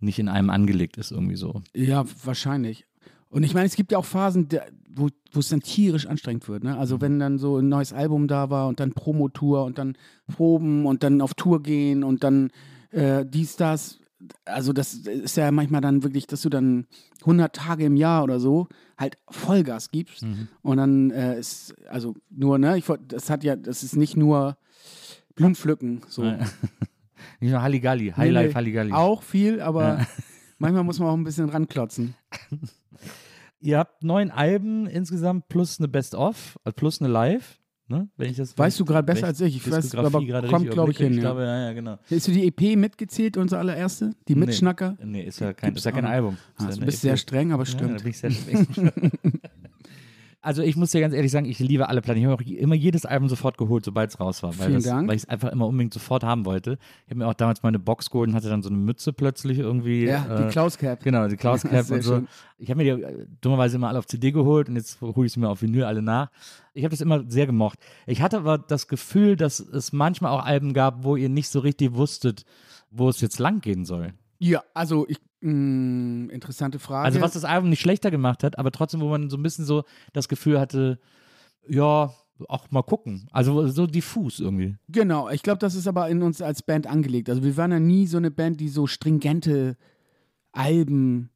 nicht 0.00 0.18
in 0.18 0.28
einem 0.28 0.50
angelegt 0.50 0.96
ist, 0.96 1.10
irgendwie 1.10 1.36
so. 1.36 1.62
Ja, 1.74 2.04
wahrscheinlich. 2.24 2.86
Und 3.30 3.42
ich 3.42 3.54
meine, 3.54 3.66
es 3.66 3.76
gibt 3.76 3.92
ja 3.92 3.98
auch 3.98 4.04
Phasen, 4.04 4.48
wo, 4.94 5.08
es 5.38 5.48
dann 5.48 5.60
tierisch 5.60 6.06
anstrengend 6.06 6.48
wird. 6.48 6.64
Ne? 6.64 6.76
Also 6.76 7.00
wenn 7.00 7.18
dann 7.18 7.38
so 7.38 7.58
ein 7.58 7.68
neues 7.68 7.92
Album 7.92 8.26
da 8.26 8.50
war 8.50 8.68
und 8.68 8.80
dann 8.80 8.92
Promotour 8.92 9.64
und 9.64 9.78
dann 9.78 9.96
Proben 10.26 10.86
und 10.86 11.02
dann 11.02 11.20
auf 11.20 11.34
Tour 11.34 11.62
gehen 11.62 12.04
und 12.04 12.24
dann 12.24 12.50
äh, 12.90 13.24
dies, 13.26 13.56
das. 13.56 13.98
Also 14.44 14.72
das 14.72 14.94
ist 14.94 15.36
ja 15.36 15.50
manchmal 15.52 15.80
dann 15.80 16.02
wirklich, 16.02 16.26
dass 16.26 16.42
du 16.42 16.48
dann 16.48 16.86
100 17.20 17.54
Tage 17.54 17.84
im 17.84 17.96
Jahr 17.96 18.24
oder 18.24 18.40
so 18.40 18.66
halt 18.96 19.16
Vollgas 19.30 19.92
gibst. 19.92 20.24
Und 20.62 20.76
dann 20.78 21.10
äh, 21.10 21.38
ist, 21.38 21.74
also 21.88 22.14
nur, 22.28 22.58
ne, 22.58 22.78
ich, 22.78 22.86
das 23.06 23.30
hat 23.30 23.44
ja, 23.44 23.54
das 23.54 23.84
ist 23.84 23.94
nicht 23.94 24.16
nur 24.16 24.56
Blumenpflücken. 25.36 26.02
So. 26.08 26.24
Nicht 27.40 27.50
nur 27.50 27.62
Halligalli, 27.62 28.12
Highlife 28.16 28.48
nee, 28.48 28.54
Halligalli. 28.54 28.92
Auch 28.92 29.22
viel, 29.22 29.60
aber 29.60 30.06
manchmal 30.58 30.84
muss 30.84 30.98
man 30.98 31.08
auch 31.08 31.14
ein 31.16 31.24
bisschen 31.24 31.48
ranklotzen. 31.48 32.14
Ihr 33.60 33.78
habt 33.78 34.04
neun 34.04 34.30
Alben 34.30 34.86
insgesamt 34.86 35.48
plus 35.48 35.78
eine 35.80 35.88
Best-of, 35.88 36.58
äh, 36.64 36.72
plus 36.72 37.00
eine 37.00 37.10
Live. 37.10 37.58
Ne? 37.90 38.06
Wenn 38.18 38.30
ich 38.30 38.36
das 38.36 38.56
Weißt 38.56 38.78
du 38.78 38.84
gerade 38.84 39.06
besser 39.06 39.28
als 39.28 39.40
ich? 39.40 39.56
Ich 39.56 39.70
weiß, 39.70 39.94
aber 39.94 40.10
kommt, 40.46 40.70
glaube 40.70 40.90
ich, 40.90 40.98
hin. 40.98 41.12
Ich 41.12 41.16
Ja. 41.16 41.20
glaube, 41.22 41.44
ja, 41.44 41.68
ja, 41.68 41.72
genau. 41.72 41.98
Ist 42.10 42.28
du 42.28 42.32
die 42.32 42.46
EP 42.46 42.76
mitgezählt, 42.76 43.38
unsere 43.38 43.60
allererste? 43.60 44.10
Die 44.28 44.34
Mitschnacker? 44.34 44.96
Nee, 45.00 45.06
nee 45.06 45.22
ist 45.24 45.40
ja 45.40 45.54
kein, 45.54 45.74
ist 45.74 45.86
ja 45.86 45.92
kein. 45.92 46.04
Album. 46.04 46.34
Ist 46.34 46.40
Ah, 46.66 46.68
ja 46.68 46.76
du 46.76 46.84
bist 46.84 46.98
EP. 46.98 47.00
sehr 47.00 47.16
streng, 47.16 47.50
aber 47.52 47.64
Ja, 47.64 47.72
da 47.72 47.78
stimmt. 47.78 48.02
bin 48.02 48.10
ich 48.10 48.18
sehr 48.18 48.30
streng. 48.30 48.66
Also 50.48 50.62
ich 50.62 50.76
muss 50.76 50.92
dir 50.92 51.02
ganz 51.02 51.12
ehrlich 51.12 51.30
sagen, 51.30 51.44
ich 51.44 51.58
liebe 51.58 51.90
alle 51.90 52.00
Platten. 52.00 52.20
Ich 52.20 52.24
habe 52.24 52.34
auch 52.34 52.40
immer 52.40 52.74
jedes 52.74 53.04
Album 53.04 53.28
sofort 53.28 53.58
geholt, 53.58 53.84
sobald 53.84 54.08
es 54.08 54.18
raus 54.18 54.42
war. 54.42 54.58
Weil, 54.58 54.68
Vielen 54.68 54.74
das, 54.76 54.84
Dank. 54.84 55.06
weil 55.06 55.16
ich 55.16 55.24
es 55.24 55.28
einfach 55.28 55.52
immer 55.52 55.66
unbedingt 55.66 55.92
sofort 55.92 56.24
haben 56.24 56.46
wollte. 56.46 56.78
Ich 57.04 57.10
habe 57.10 57.18
mir 57.18 57.26
auch 57.26 57.34
damals 57.34 57.62
meine 57.62 57.78
Box 57.78 58.08
geholt 58.08 58.30
und 58.30 58.34
hatte 58.34 58.48
dann 58.48 58.62
so 58.62 58.70
eine 58.70 58.78
Mütze 58.78 59.12
plötzlich 59.12 59.58
irgendwie. 59.58 60.06
ja, 60.06 60.24
die 60.38 60.44
äh, 60.44 60.48
Klaus 60.48 60.78
Cap. 60.78 61.04
Genau, 61.04 61.28
die 61.28 61.36
Klaus 61.36 61.60
Cap 61.64 61.90
und 61.90 62.00
so. 62.00 62.14
schön. 62.14 62.28
Ich 62.56 62.70
habe 62.70 62.82
mir 62.82 62.96
die 62.96 63.02
äh, 63.02 63.26
dummerweise 63.42 63.76
immer 63.76 63.88
alle 63.88 63.98
auf 63.98 64.06
CD 64.06 64.32
geholt 64.32 64.70
und 64.70 64.76
jetzt 64.76 65.02
hole 65.02 65.26
ich 65.26 65.34
sie 65.34 65.40
mir 65.40 65.50
auf 65.50 65.60
Vinyl 65.60 65.84
alle 65.84 66.00
nach. 66.00 66.30
Ich 66.72 66.82
habe 66.82 66.92
das 66.92 67.02
immer 67.02 67.24
sehr 67.28 67.44
gemocht. 67.44 67.78
Ich 68.06 68.22
hatte 68.22 68.38
aber 68.38 68.56
das 68.56 68.88
Gefühl, 68.88 69.36
dass 69.36 69.60
es 69.60 69.92
manchmal 69.92 70.32
auch 70.32 70.46
Alben 70.46 70.72
gab, 70.72 71.04
wo 71.04 71.16
ihr 71.16 71.28
nicht 71.28 71.50
so 71.50 71.58
richtig 71.58 71.92
wusstet, 71.92 72.46
wo 72.90 73.10
es 73.10 73.20
jetzt 73.20 73.38
lang 73.38 73.60
gehen 73.60 73.84
soll. 73.84 74.14
Ja, 74.38 74.62
also 74.74 75.06
ich, 75.08 75.18
mh, 75.40 76.32
interessante 76.32 76.78
Frage. 76.78 77.06
Also 77.06 77.20
was 77.20 77.32
das 77.32 77.44
Album 77.44 77.70
nicht 77.70 77.80
schlechter 77.80 78.10
gemacht 78.10 78.44
hat, 78.44 78.58
aber 78.58 78.70
trotzdem, 78.70 79.00
wo 79.00 79.08
man 79.08 79.30
so 79.30 79.36
ein 79.36 79.42
bisschen 79.42 79.64
so 79.64 79.84
das 80.12 80.28
Gefühl 80.28 80.60
hatte, 80.60 80.98
ja, 81.68 82.12
auch 82.48 82.70
mal 82.70 82.82
gucken. 82.82 83.28
Also 83.32 83.66
so 83.68 83.86
diffus 83.86 84.38
irgendwie. 84.38 84.76
Genau, 84.88 85.28
ich 85.28 85.42
glaube, 85.42 85.58
das 85.58 85.74
ist 85.74 85.88
aber 85.88 86.08
in 86.08 86.22
uns 86.22 86.40
als 86.40 86.62
Band 86.62 86.86
angelegt. 86.86 87.28
Also 87.28 87.42
wir 87.42 87.56
waren 87.56 87.72
ja 87.72 87.80
nie 87.80 88.06
so 88.06 88.16
eine 88.16 88.30
Band, 88.30 88.60
die 88.60 88.68
so 88.68 88.86
stringente 88.86 89.76
Alben. 90.52 91.30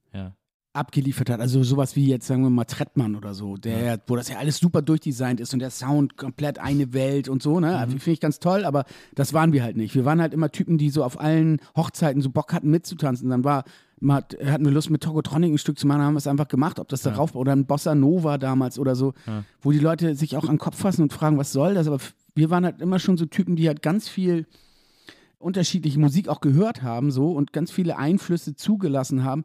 Abgeliefert 0.72 1.28
hat. 1.28 1.40
Also 1.40 1.62
sowas 1.62 1.96
wie 1.96 2.06
jetzt, 2.06 2.26
sagen 2.26 2.42
wir 2.42 2.50
mal, 2.50 2.64
Trettmann 2.64 3.14
oder 3.14 3.34
so, 3.34 3.56
der, 3.56 4.00
wo 4.06 4.16
das 4.16 4.28
ja 4.28 4.38
alles 4.38 4.58
super 4.58 4.80
durchdesignt 4.80 5.40
ist 5.40 5.52
und 5.52 5.58
der 5.58 5.70
Sound 5.70 6.16
komplett 6.16 6.58
eine 6.58 6.92
Welt 6.94 7.28
und 7.28 7.42
so, 7.42 7.60
ne? 7.60 7.76
Also 7.76 7.92
Finde 7.98 8.12
ich 8.12 8.20
ganz 8.20 8.38
toll, 8.38 8.64
aber 8.64 8.84
das 9.14 9.34
waren 9.34 9.52
wir 9.52 9.62
halt 9.62 9.76
nicht. 9.76 9.94
Wir 9.94 10.04
waren 10.04 10.20
halt 10.20 10.32
immer 10.32 10.50
Typen, 10.50 10.78
die 10.78 10.90
so 10.90 11.04
auf 11.04 11.20
allen 11.20 11.60
Hochzeiten 11.76 12.22
so 12.22 12.30
Bock 12.30 12.52
hatten 12.54 12.70
mitzutanzen. 12.70 13.28
Dann 13.28 13.44
war, 13.44 13.64
mal, 14.00 14.24
hatten 14.44 14.64
wir 14.64 14.72
Lust 14.72 14.88
mit 14.88 15.02
Togotronic 15.02 15.52
ein 15.52 15.58
Stück 15.58 15.78
zu 15.78 15.86
machen, 15.86 16.02
haben 16.02 16.14
wir 16.14 16.18
es 16.18 16.26
einfach 16.26 16.48
gemacht, 16.48 16.78
ob 16.78 16.88
das 16.88 17.02
darauf 17.02 17.34
oder 17.34 17.52
ein 17.52 17.66
Bossa 17.66 17.94
Nova 17.94 18.38
damals 18.38 18.78
oder 18.78 18.96
so, 18.96 19.12
wo 19.60 19.72
die 19.72 19.78
Leute 19.78 20.14
sich 20.14 20.36
auch 20.36 20.44
an 20.44 20.54
den 20.54 20.58
Kopf 20.58 20.78
fassen 20.78 21.02
und 21.02 21.12
fragen, 21.12 21.36
was 21.36 21.52
soll 21.52 21.74
das? 21.74 21.86
Aber 21.86 21.98
wir 22.34 22.48
waren 22.48 22.64
halt 22.64 22.80
immer 22.80 22.98
schon 22.98 23.18
so 23.18 23.26
Typen, 23.26 23.56
die 23.56 23.68
halt 23.68 23.82
ganz 23.82 24.08
viel 24.08 24.46
unterschiedliche 25.38 25.98
Musik 25.98 26.28
auch 26.28 26.40
gehört 26.40 26.82
haben 26.82 27.10
so 27.10 27.32
und 27.32 27.52
ganz 27.52 27.70
viele 27.70 27.98
Einflüsse 27.98 28.54
zugelassen 28.54 29.24
haben 29.24 29.44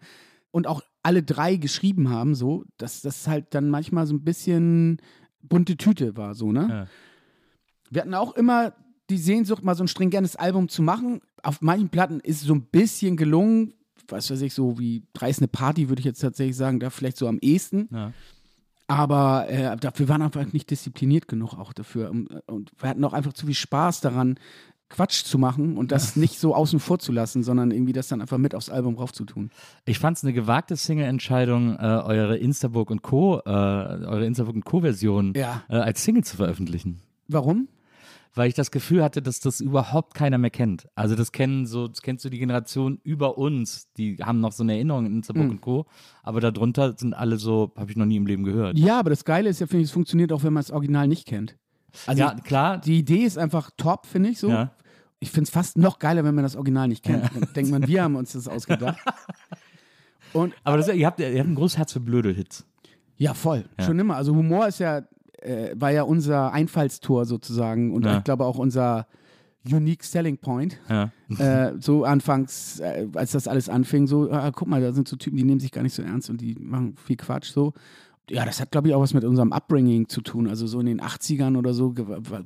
und 0.52 0.68
auch 0.68 0.82
alle 1.08 1.24
drei 1.24 1.56
geschrieben 1.56 2.10
haben 2.10 2.36
so, 2.36 2.66
dass 2.76 3.02
das 3.02 3.30
halt 3.30 3.56
dann 3.56 3.70
manchmal 3.70 4.06
so 4.06 4.14
ein 4.14 4.26
bisschen 4.26 4.98
bunte 5.42 5.78
Tüte 5.78 6.18
war 6.18 6.36
so, 6.36 6.52
ne? 6.52 6.68
Ja. 6.70 6.88
Wir 7.90 8.02
hatten 8.02 8.14
auch 8.14 8.36
immer 8.36 8.74
die 9.10 9.18
Sehnsucht, 9.18 9.64
mal 9.64 9.74
so 9.74 9.86
ein 9.86 9.88
stringentes 9.88 10.36
Album 10.36 10.68
zu 10.68 10.82
machen. 10.82 11.22
Auf 11.44 11.62
manchen 11.62 11.88
Platten 11.88 12.20
ist 12.20 12.42
es 12.42 12.48
so 12.48 12.54
ein 12.54 12.64
bisschen 12.64 13.16
gelungen, 13.16 13.74
was 14.10 14.30
weiß 14.30 14.42
ich, 14.42 14.54
so 14.54 14.78
wie 14.80 15.04
Dreist 15.14 15.50
Party, 15.50 15.88
würde 15.88 16.02
ich 16.02 16.06
jetzt 16.06 16.20
tatsächlich 16.20 16.58
sagen, 16.58 16.82
da 16.82 16.90
vielleicht 16.90 17.16
so 17.16 17.30
am 17.30 17.40
ehesten. 17.40 17.88
Ja. 17.90 18.12
Aber 18.88 19.48
äh, 19.48 19.78
dafür 19.78 20.10
waren 20.10 20.20
wir 20.20 20.26
einfach 20.26 20.52
nicht 20.52 20.70
diszipliniert 20.70 21.30
genug 21.30 21.54
auch 21.54 21.72
dafür. 21.72 22.12
Und, 22.12 22.28
und 22.48 22.74
wir 22.78 22.90
hatten 22.90 23.06
auch 23.06 23.14
einfach 23.14 23.32
zu 23.32 23.46
viel 23.46 23.56
Spaß 23.56 24.02
daran, 24.02 24.38
Quatsch 24.90 25.24
zu 25.26 25.38
machen 25.38 25.78
und 25.78 25.92
das 25.92 26.16
nicht 26.16 26.40
so 26.40 26.56
außen 26.56 26.80
vor 26.80 27.00
zu 27.00 27.12
lassen, 27.12 27.44
sondern 27.44 27.72
irgendwie 27.72 27.94
das 27.94 28.08
dann 28.08 28.22
einfach 28.22 28.38
mit 28.38 28.56
aufs 28.56 28.70
Album 28.70 28.96
drauf 28.96 29.12
zu 29.12 29.26
tun. 29.26 29.52
Ich 29.86 30.00
fand 30.00 30.18
es 30.18 30.24
eine 30.24 30.34
gewagte 30.34 30.76
Single-Entscheidung, 30.78 31.76
äh, 31.76 31.82
eure 31.82 32.38
Instabook 32.38 32.90
und 32.90 33.02
Co., 33.02 33.40
äh, 33.46 33.50
eure 33.50 34.26
Instabook 34.26 34.56
und 34.56 34.66
Co-Version 34.66 35.34
Ja. 35.36 35.64
äh, 35.70 35.76
als 35.76 36.04
Single 36.04 36.24
zu 36.24 36.38
veröffentlichen. 36.38 37.02
Warum? 37.28 37.68
Weil 38.34 38.50
ich 38.50 38.54
das 38.54 38.70
Gefühl 38.72 39.04
hatte, 39.04 39.22
dass 39.24 39.40
das 39.40 39.60
überhaupt 39.62 40.14
keiner 40.14 40.38
mehr 40.38 40.52
kennt. 40.52 40.88
Also 40.96 41.16
das 41.16 41.32
kennen 41.32 41.66
so, 41.66 41.88
das 41.88 42.02
kennst 42.04 42.24
du 42.24 42.30
die 42.30 42.38
Generation 42.38 43.00
über 43.04 43.38
uns, 43.38 43.92
die 43.98 44.18
haben 44.18 44.40
noch 44.42 44.52
so 44.52 44.62
eine 44.64 44.74
Erinnerung 44.76 45.08
in 45.08 45.16
Instabook 45.18 45.44
Hm. 45.44 45.50
und 45.50 45.62
Co. 45.62 45.86
Aber 46.24 46.40
darunter 46.40 46.94
sind 46.98 47.14
alle 47.16 47.38
so, 47.38 47.74
habe 47.76 47.90
ich 47.90 47.98
noch 47.98 48.06
nie 48.06 48.18
im 48.18 48.28
Leben 48.28 48.44
gehört. 48.44 48.78
Ja, 48.78 49.00
aber 49.00 49.10
das 49.10 49.26
Geile 49.26 49.50
ist 49.50 49.60
ja, 49.60 49.66
finde 49.68 49.82
ich, 49.84 49.88
es 49.90 49.94
funktioniert 49.94 50.32
auch, 50.32 50.44
wenn 50.44 50.54
man 50.54 50.62
das 50.62 50.72
Original 50.72 51.08
nicht 51.08 51.26
kennt. 51.26 51.58
Also 52.06 52.22
ja, 52.22 52.36
klar. 52.36 52.78
die 52.80 53.00
Idee 53.00 53.24
ist 53.24 53.38
einfach 53.38 53.72
top, 53.78 54.06
finde 54.06 54.30
ich 54.30 54.40
so. 54.40 54.50
Ja. 54.50 54.72
Ich 55.20 55.32
finde 55.32 55.44
es 55.46 55.50
fast 55.50 55.78
noch 55.78 55.98
geiler, 56.00 56.24
wenn 56.24 56.36
man 56.36 56.44
das 56.44 56.56
Original 56.56 56.88
nicht 56.88 57.04
kennt. 57.04 57.24
Dann 57.34 57.48
denkt 57.56 57.72
man, 57.72 57.88
wir 57.88 58.04
haben 58.04 58.16
uns 58.16 58.34
das 58.34 58.48
ausgedacht. 58.48 59.00
Und 60.34 60.54
Aber 60.64 60.78
das, 60.78 60.88
ihr, 60.90 61.08
habt, 61.08 61.20
ihr 61.20 61.40
habt 61.40 61.50
ein 61.50 61.56
großes 61.56 61.78
Herz 61.78 61.94
für 61.94 62.00
blöde 62.00 62.32
Hits. 62.32 62.66
ja, 63.18 63.34
voll. 63.34 63.66
Ja. 63.80 63.86
Schon 63.86 63.98
immer. 63.98 64.16
Also 64.16 64.36
Humor 64.36 64.68
ist 64.68 64.80
ja, 64.80 65.02
äh, 65.42 65.74
war 65.76 65.92
ja 65.92 66.04
unser 66.04 66.52
Einfallstor 66.54 67.26
sozusagen 67.26 67.94
und 67.94 68.06
Ja. 68.06 68.18
ich 68.18 68.24
glaube 68.24 68.46
auch 68.46 68.58
unser 68.58 69.08
Unique 69.66 70.04
Selling 70.04 70.38
Point. 70.38 70.78
Ja. 70.90 71.12
äh, 71.40 71.74
so 71.80 72.04
anfangs, 72.06 72.80
äh, 72.80 73.08
als 73.16 73.32
das 73.32 73.48
alles 73.48 73.70
anfing, 73.70 74.06
so, 74.08 74.30
ah, 74.32 74.52
guck 74.52 74.68
mal, 74.68 74.82
da 74.82 74.94
sind 74.94 75.08
so 75.08 75.16
Typen, 75.16 75.38
die 75.38 75.44
nehmen 75.44 75.60
sich 75.60 75.72
gar 75.72 75.82
nicht 75.84 75.94
so 75.96 76.04
ernst 76.04 76.30
und 76.30 76.40
die 76.42 76.56
machen 76.56 76.96
viel 76.96 77.18
Quatsch 77.18 77.52
so. 77.52 77.74
Ja, 78.30 78.44
das 78.44 78.60
hat, 78.60 78.72
glaube 78.72 78.90
ich, 78.90 78.94
auch 78.94 79.00
was 79.02 79.14
mit 79.14 79.24
unserem 79.24 79.54
Upbringing 79.54 80.10
zu 80.10 80.20
tun. 80.22 80.48
Also 80.50 80.68
so 80.68 80.82
in 80.82 80.86
den 80.86 81.00
80ern 81.02 81.58
oder 81.58 81.74
so, 81.74 81.94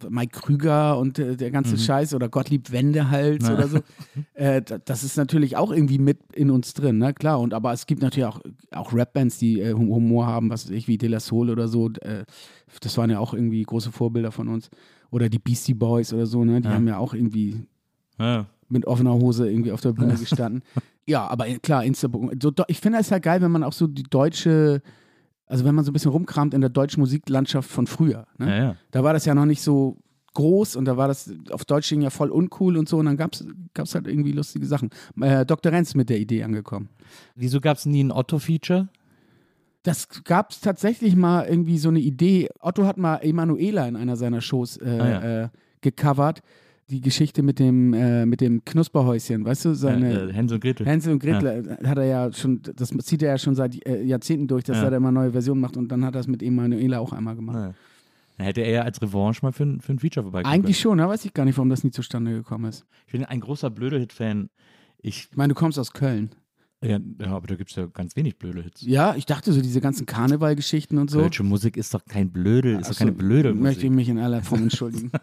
Mike 0.10 0.40
Krüger 0.40 1.00
und 1.00 1.18
äh, 1.18 1.36
der 1.36 1.50
ganze 1.50 1.76
Scheiß 1.78 2.14
oder 2.14 2.30
Gottlieb 2.30 2.72
Wendehals 2.72 3.50
oder 3.50 3.68
so. 3.68 3.80
Äh, 4.36 4.62
da- 4.62 4.78
das 4.78 5.04
ist 5.04 5.18
natürlich 5.18 5.58
auch 5.58 5.72
irgendwie 5.72 5.98
mit 6.00 6.20
in 6.34 6.50
uns 6.52 6.74
drin, 6.76 6.98
ne? 7.00 7.14
Klar. 7.14 7.40
Und 7.40 7.54
aber 7.56 7.74
es 7.74 7.86
gibt 7.88 8.02
natürlich 8.02 8.26
auch, 8.28 8.42
auch 8.72 8.94
Rap-Bands, 8.94 9.38
die 9.40 9.60
äh, 9.60 9.74
Hum- 9.74 9.90
Humor 9.90 10.28
haben, 10.28 10.50
was 10.50 10.66
weiß 10.66 10.72
ich, 10.76 10.88
wie 10.88 10.98
De 10.98 11.10
La 11.10 11.20
Soul 11.20 11.50
oder 11.50 11.68
so. 11.68 11.90
Äh, 12.02 12.26
das 12.82 12.98
waren 12.98 13.10
ja 13.10 13.20
auch 13.20 13.34
irgendwie 13.34 13.64
große 13.64 13.92
Vorbilder 13.92 14.32
von 14.32 14.48
uns. 14.50 14.70
Oder 15.10 15.30
die 15.30 15.40
Beastie 15.40 15.74
Boys 15.74 16.14
oder 16.14 16.26
so, 16.28 16.44
ne? 16.46 16.62
Die 16.62 16.68
haben 16.70 16.88
ja 16.88 16.98
auch 16.98 17.14
irgendwie 17.14 17.66
Ja. 18.20 18.46
mit 18.70 18.86
offener 18.86 19.14
Hose 19.14 19.50
irgendwie 19.50 19.72
auf 19.72 19.82
der 19.82 19.94
Bühne 19.94 20.14
gestanden. 20.20 20.62
ja, 21.08 21.28
aber 21.28 21.46
klar, 21.60 21.84
Instabook. 21.84 22.32
So, 22.42 22.52
ich 22.68 22.80
finde 22.80 23.00
es 23.00 23.12
halt 23.12 23.24
geil, 23.24 23.42
wenn 23.42 23.52
man 23.52 23.64
auch 23.64 23.74
so 23.74 23.88
die 23.88 24.04
deutsche, 24.04 24.82
also 25.52 25.66
wenn 25.66 25.76
man 25.76 25.84
so 25.86 25.92
ein 25.92 25.94
bisschen 25.94 26.12
rumkramt 26.12 26.54
in 26.54 26.62
der 26.62 26.70
deutschen 26.70 27.02
Musiklandschaft 27.02 27.70
von 27.70 27.86
früher. 27.86 28.26
Ne? 28.38 28.48
Ja, 28.50 28.64
ja. 28.64 28.76
Da 28.92 29.04
war 29.04 29.14
das 29.14 29.26
ja 29.26 29.36
noch 29.36 29.46
nicht 29.46 29.62
so 29.62 29.98
groß 30.34 30.78
und 30.78 30.86
da 30.86 30.96
war 30.96 31.10
das 31.10 31.30
auf 31.52 31.66
Deutsch 31.66 31.90
ging 31.90 32.02
ja 32.02 32.10
voll 32.10 32.30
uncool 32.30 32.78
und 32.78 32.88
so 32.88 32.98
und 33.00 33.06
dann 33.06 33.18
gab 33.18 33.34
es 33.34 33.96
halt 33.96 34.08
irgendwie 34.08 34.32
lustige 34.32 34.66
Sachen. 34.66 34.90
Äh, 35.20 35.46
Dr. 35.46 35.72
Renz 35.74 35.94
mit 35.94 36.10
der 36.10 36.20
Idee 36.20 36.44
angekommen. 36.44 36.88
Wieso 37.36 37.60
gab 37.60 37.76
es 37.78 37.86
nie 37.86 38.02
ein 38.04 38.12
Otto-Feature? 38.14 38.88
Das 39.84 40.08
gab 40.24 40.52
es 40.52 40.62
tatsächlich 40.62 41.16
mal 41.16 41.46
irgendwie 41.48 41.78
so 41.80 41.90
eine 41.90 42.00
Idee. 42.00 42.48
Otto 42.62 42.86
hat 42.86 42.98
mal 42.98 43.18
Emanuela 43.18 43.88
in 43.88 43.96
einer 43.96 44.16
seiner 44.16 44.40
Shows 44.40 44.78
äh, 44.78 44.86
Ah, 45.00 45.10
ja. 45.10 45.44
äh, 45.44 45.50
gecovert. 45.82 46.42
Die 46.92 47.02
Geschichte 47.02 47.42
mit 47.42 47.58
dem, 47.58 47.94
äh, 47.94 48.26
mit 48.26 48.42
dem 48.42 48.64
Knusperhäuschen, 48.66 49.46
weißt 49.46 49.66
du? 49.66 49.74
Seine, 49.74 50.12
äh, 50.12 50.30
äh, 50.30 50.34
Hänsel 50.34 50.56
und 50.56 50.62
Gretel. 50.62 50.86
Hänsel 50.86 51.14
und 51.14 51.20
Gretel 51.20 51.78
äh, 51.82 51.88
hat 51.88 51.98
er 51.98 52.06
ja 52.06 52.34
schon, 52.34 52.62
das 52.76 52.90
zieht 52.90 53.24
er 53.24 53.30
ja 53.32 53.38
schon 53.38 53.56
seit 53.56 53.84
äh, 53.88 54.04
Jahrzehnten 54.04 54.48
durch, 54.48 54.66
dass 54.66 54.78
Ja. 54.78 54.84
er 54.84 54.92
da 54.92 54.98
immer 54.98 55.12
neue 55.12 55.32
Versionen 55.32 55.62
macht 55.62 55.78
und 55.78 55.88
dann 55.90 56.04
hat 56.04 56.16
er 56.16 56.22
es 56.22 56.28
mit 56.28 56.44
Emanuela 56.44 57.00
auch 57.00 57.14
einmal 57.14 57.36
gemacht. 57.36 57.56
Ja. 57.56 57.74
Dann 58.38 58.46
hätte 58.46 58.62
er 58.62 58.72
ja 58.72 58.82
als 58.82 59.02
Revanche 59.02 59.40
mal 59.44 59.52
für, 59.54 59.64
ein- 59.64 59.80
für 59.82 59.94
ein 59.94 60.00
Feature 60.00 60.24
vorbeikommen 60.26 60.54
Eigentlich 60.54 60.80
schon, 60.80 60.98
da 60.98 61.08
weiß 61.08 61.24
ich 61.26 61.34
gar 61.34 61.46
nicht, 61.46 61.58
warum 61.58 61.70
das 61.70 61.84
nie 61.84 61.92
zustande 61.92 62.34
gekommen 62.34 62.66
ist. 62.66 62.86
Ich 63.08 63.14
bin 63.14 63.24
ein 63.24 63.40
großer 63.40 63.70
Blöde-Hit-Fan. 63.70 64.50
Ich, 65.02 65.30
Ich 65.32 65.38
meine, 65.38 65.54
du 65.54 65.60
kommst 65.60 65.80
aus 65.80 65.94
Köln. 65.94 66.32
ja, 66.84 67.00
ja, 67.22 67.28
aber 67.28 67.48
da 67.48 67.56
gibt 67.56 67.70
es 67.70 67.76
ja 67.78 67.86
ganz 67.86 68.16
wenig 68.18 68.38
blöde 68.38 68.64
Hits. 68.64 68.82
Ja, 68.82 69.16
ich 69.16 69.26
dachte 69.26 69.54
so, 69.54 69.62
diese 69.62 69.80
ganzen 69.80 70.06
Karnevalgeschichten 70.06 70.98
und 70.98 71.10
so. 71.10 71.22
Deutsche 71.22 71.44
Musik 71.44 71.78
ist 71.78 71.94
doch 71.94 72.04
kein 72.06 72.32
Blödel, 72.32 72.74
ist 72.76 72.84
doch 72.86 72.90
Achso, 72.90 73.00
keine 73.06 73.12
blöde 73.14 73.54
Möchte 73.54 73.86
ich 73.86 73.92
Musik. 73.92 73.96
mich 73.96 74.10
in 74.10 74.20
aller 74.20 74.42
Form 74.42 74.64
entschuldigen. 74.64 75.12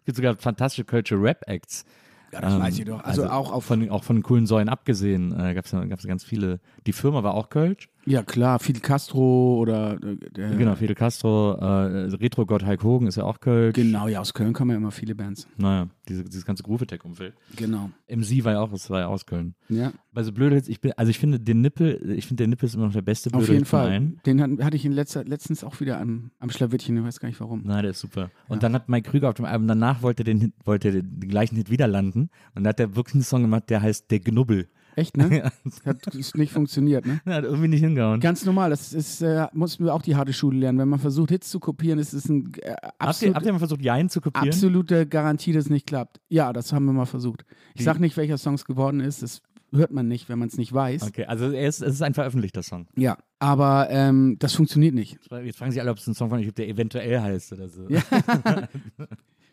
Es 0.00 0.06
gibt 0.06 0.16
sogar 0.16 0.36
fantastische 0.36 0.84
kölsche 0.84 1.16
Rap-Acts. 1.16 1.84
ja, 2.32 2.40
das 2.40 2.54
Ähm, 2.54 2.60
weiß 2.60 2.78
ich 2.78 2.84
doch. 2.84 3.04
Also, 3.04 3.28
auch 3.28 3.52
auf. 3.52 3.64
Von, 3.64 3.88
auch 3.90 4.04
von 4.04 4.22
coolen 4.22 4.46
Säulen 4.46 4.68
abgesehen, 4.68 5.32
äh, 5.38 5.54
gab 5.54 5.64
es 5.64 5.70
gab's 5.70 6.06
ganz 6.06 6.24
viele. 6.24 6.60
Die 6.86 6.92
Firma 6.92 7.22
war 7.22 7.34
auch 7.34 7.50
Kölsch. 7.50 7.88
Ja, 8.06 8.22
klar, 8.22 8.58
Fidel 8.58 8.82
Castro 8.82 9.58
oder. 9.58 9.94
Äh, 10.02 10.16
der, 10.30 10.50
Genau, 10.50 10.74
Fidel 10.74 10.94
Castro, 10.94 11.54
äh, 11.54 12.14
Retro-Gott 12.14 12.64
Hulk 12.64 12.82
Hogan 12.82 13.08
ist 13.08 13.16
ja 13.16 13.24
auch 13.24 13.40
Kölsch. 13.40 13.74
Genau, 13.74 14.08
ja, 14.08 14.20
aus 14.20 14.34
Köln 14.34 14.52
kommen 14.52 14.70
ja 14.70 14.76
immer 14.76 14.90
viele 14.90 15.14
Bands. 15.14 15.46
Naja, 15.56 15.88
diese, 16.08 16.24
dieses 16.24 16.44
ganze 16.44 16.62
Groove 16.62 16.82
Attack-Umfeld. 16.82 17.34
Genau. 17.56 17.90
MC 18.08 18.44
war 18.44 18.52
ja 18.52 18.60
auch, 18.60 18.70
war 18.72 19.00
ja 19.00 19.06
aus 19.06 19.26
Köln. 19.26 19.54
Ja, 19.68 19.92
Bei 20.12 20.22
so 20.22 20.32
blöde 20.32 20.56
Hits, 20.56 20.68
ich 20.68 20.80
bin, 20.80 20.92
also 20.96 21.10
ich 21.10 21.18
finde 21.18 21.38
den 21.40 21.60
Nippel, 21.60 22.00
ich 22.16 22.26
finde 22.26 22.42
der 22.42 22.48
Nippel 22.48 22.66
ist 22.66 22.74
immer 22.74 22.86
noch 22.86 22.92
der 22.92 23.02
beste 23.02 23.30
blöde 23.30 23.44
auf 23.44 23.48
jeden 23.50 23.64
Fall. 23.64 24.12
Den 24.26 24.40
hat, 24.40 24.50
hatte 24.64 24.76
ich 24.76 24.84
in 24.84 24.92
letzter, 24.92 25.24
letztens 25.24 25.62
auch 25.62 25.80
wieder 25.80 26.00
am, 26.00 26.30
am 26.38 26.50
Schlawittchen, 26.50 26.96
ich 26.96 27.04
weiß 27.04 27.20
gar 27.20 27.28
nicht 27.28 27.40
warum. 27.40 27.62
Nein, 27.64 27.82
der 27.82 27.92
ist 27.92 28.00
super. 28.00 28.30
Und 28.48 28.62
dann 28.62 28.74
hat 28.74 28.88
Mike 28.88 29.10
Krüger 29.10 29.28
auf 29.28 29.34
dem 29.34 29.44
Album 29.44 29.68
danach 29.68 30.02
wollte 30.02 30.24
den 30.24 30.52
wollte 30.64 30.90
den, 30.90 31.20
den 31.20 31.30
gleichen 31.30 31.56
Hit 31.56 31.70
wieder 31.70 31.86
landen 31.86 32.30
und 32.54 32.64
da 32.64 32.70
hat 32.70 32.80
er 32.80 32.96
wirklich 32.96 33.14
einen 33.14 33.22
Song 33.24 33.42
gemacht, 33.42 33.64
der 33.68 33.82
heißt 33.82 34.10
Der 34.10 34.20
Knubbel. 34.20 34.68
Echt, 35.00 35.16
ne? 35.16 35.50
Hat 35.84 36.14
ist 36.14 36.36
nicht 36.36 36.52
funktioniert, 36.52 37.06
ne? 37.06 37.20
Hat 37.24 37.44
irgendwie 37.44 37.68
nicht 37.68 37.80
hingehauen. 37.80 38.20
Ganz 38.20 38.44
normal, 38.44 38.70
das 38.70 38.92
ist, 38.92 39.22
äh, 39.22 39.46
mussten 39.52 39.84
wir 39.84 39.94
auch 39.94 40.02
die 40.02 40.16
harte 40.16 40.32
Schule 40.32 40.58
lernen. 40.58 40.78
Wenn 40.78 40.88
man 40.88 40.98
versucht, 40.98 41.30
Hits 41.30 41.50
zu 41.50 41.58
kopieren, 41.58 41.98
ist 41.98 42.12
es 42.12 42.28
ein 42.28 42.52
äh, 42.60 42.72
Habt 42.72 42.82
ihr, 42.82 43.00
absolut, 43.00 43.34
habt 43.34 43.46
ihr 43.46 43.52
mal 43.52 43.58
versucht, 43.58 43.82
Jein 43.82 44.08
zu 44.10 44.20
kopieren? 44.20 44.48
absolute 44.48 45.06
Garantie, 45.06 45.52
dass 45.52 45.64
es 45.64 45.70
nicht 45.70 45.86
klappt. 45.86 46.20
Ja, 46.28 46.52
das 46.52 46.72
haben 46.72 46.84
wir 46.84 46.92
mal 46.92 47.06
versucht. 47.06 47.44
Ich 47.74 47.84
sag 47.84 47.98
nicht, 47.98 48.16
welcher 48.16 48.36
Song 48.38 48.54
es 48.54 48.64
geworden 48.64 49.00
ist, 49.00 49.22
das 49.22 49.40
hört 49.72 49.92
man 49.92 50.08
nicht, 50.08 50.28
wenn 50.28 50.38
man 50.38 50.48
es 50.48 50.58
nicht 50.58 50.72
weiß. 50.72 51.04
Okay, 51.04 51.24
also 51.24 51.50
er 51.50 51.68
ist, 51.68 51.80
es 51.80 51.94
ist 51.94 52.02
ein 52.02 52.14
veröffentlichter 52.14 52.62
Song. 52.62 52.86
Ja, 52.96 53.16
aber 53.38 53.88
ähm, 53.90 54.36
das 54.38 54.52
funktioniert 54.54 54.94
nicht. 54.94 55.18
Jetzt 55.44 55.58
fragen 55.58 55.72
sich 55.72 55.80
alle, 55.80 55.90
ob 55.90 55.98
es 55.98 56.06
ein 56.06 56.14
Song 56.14 56.28
von 56.28 56.38
euch 56.38 56.46
gibt, 56.46 56.58
der 56.58 56.68
eventuell 56.68 57.20
heißt 57.20 57.52
oder 57.52 57.68
so. 57.68 57.88
Ja. 57.88 58.02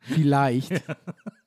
Vielleicht. 0.02 0.72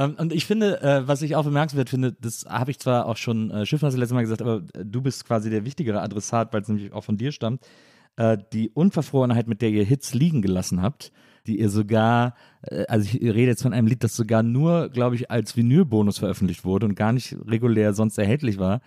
Ähm, 0.00 0.14
und 0.18 0.32
ich 0.32 0.46
finde, 0.46 0.80
äh, 0.82 1.06
was 1.06 1.20
ich 1.20 1.36
auch 1.36 1.44
bemerkenswert 1.44 1.90
finde, 1.90 2.12
das 2.12 2.46
habe 2.48 2.70
ich 2.70 2.78
zwar 2.78 3.06
auch 3.06 3.18
schon 3.18 3.50
äh, 3.50 3.66
Schiffner 3.66 3.88
das 3.88 3.98
letzte 3.98 4.14
Mal 4.14 4.22
gesagt, 4.22 4.40
aber 4.40 4.62
äh, 4.72 4.84
du 4.84 5.02
bist 5.02 5.26
quasi 5.26 5.50
der 5.50 5.64
wichtigere 5.66 6.00
Adressat, 6.00 6.52
weil 6.52 6.62
es 6.62 6.68
nämlich 6.68 6.92
auch 6.92 7.04
von 7.04 7.18
dir 7.18 7.32
stammt. 7.32 7.62
Äh, 8.16 8.38
die 8.54 8.70
Unverfrorenheit, 8.70 9.46
mit 9.46 9.60
der 9.60 9.68
ihr 9.68 9.84
Hits 9.84 10.14
liegen 10.14 10.40
gelassen 10.40 10.80
habt, 10.80 11.12
die 11.46 11.60
ihr 11.60 11.68
sogar, 11.68 12.34
äh, 12.62 12.86
also 12.88 13.06
ich 13.12 13.20
rede 13.20 13.48
jetzt 13.48 13.62
von 13.62 13.74
einem 13.74 13.88
Lied, 13.88 14.02
das 14.02 14.16
sogar 14.16 14.42
nur, 14.42 14.88
glaube 14.88 15.16
ich, 15.16 15.30
als 15.30 15.54
Vinylbonus 15.54 16.18
veröffentlicht 16.18 16.64
wurde 16.64 16.86
und 16.86 16.94
gar 16.94 17.12
nicht 17.12 17.36
regulär 17.46 17.92
sonst 17.92 18.16
erhältlich 18.16 18.58
war, 18.58 18.80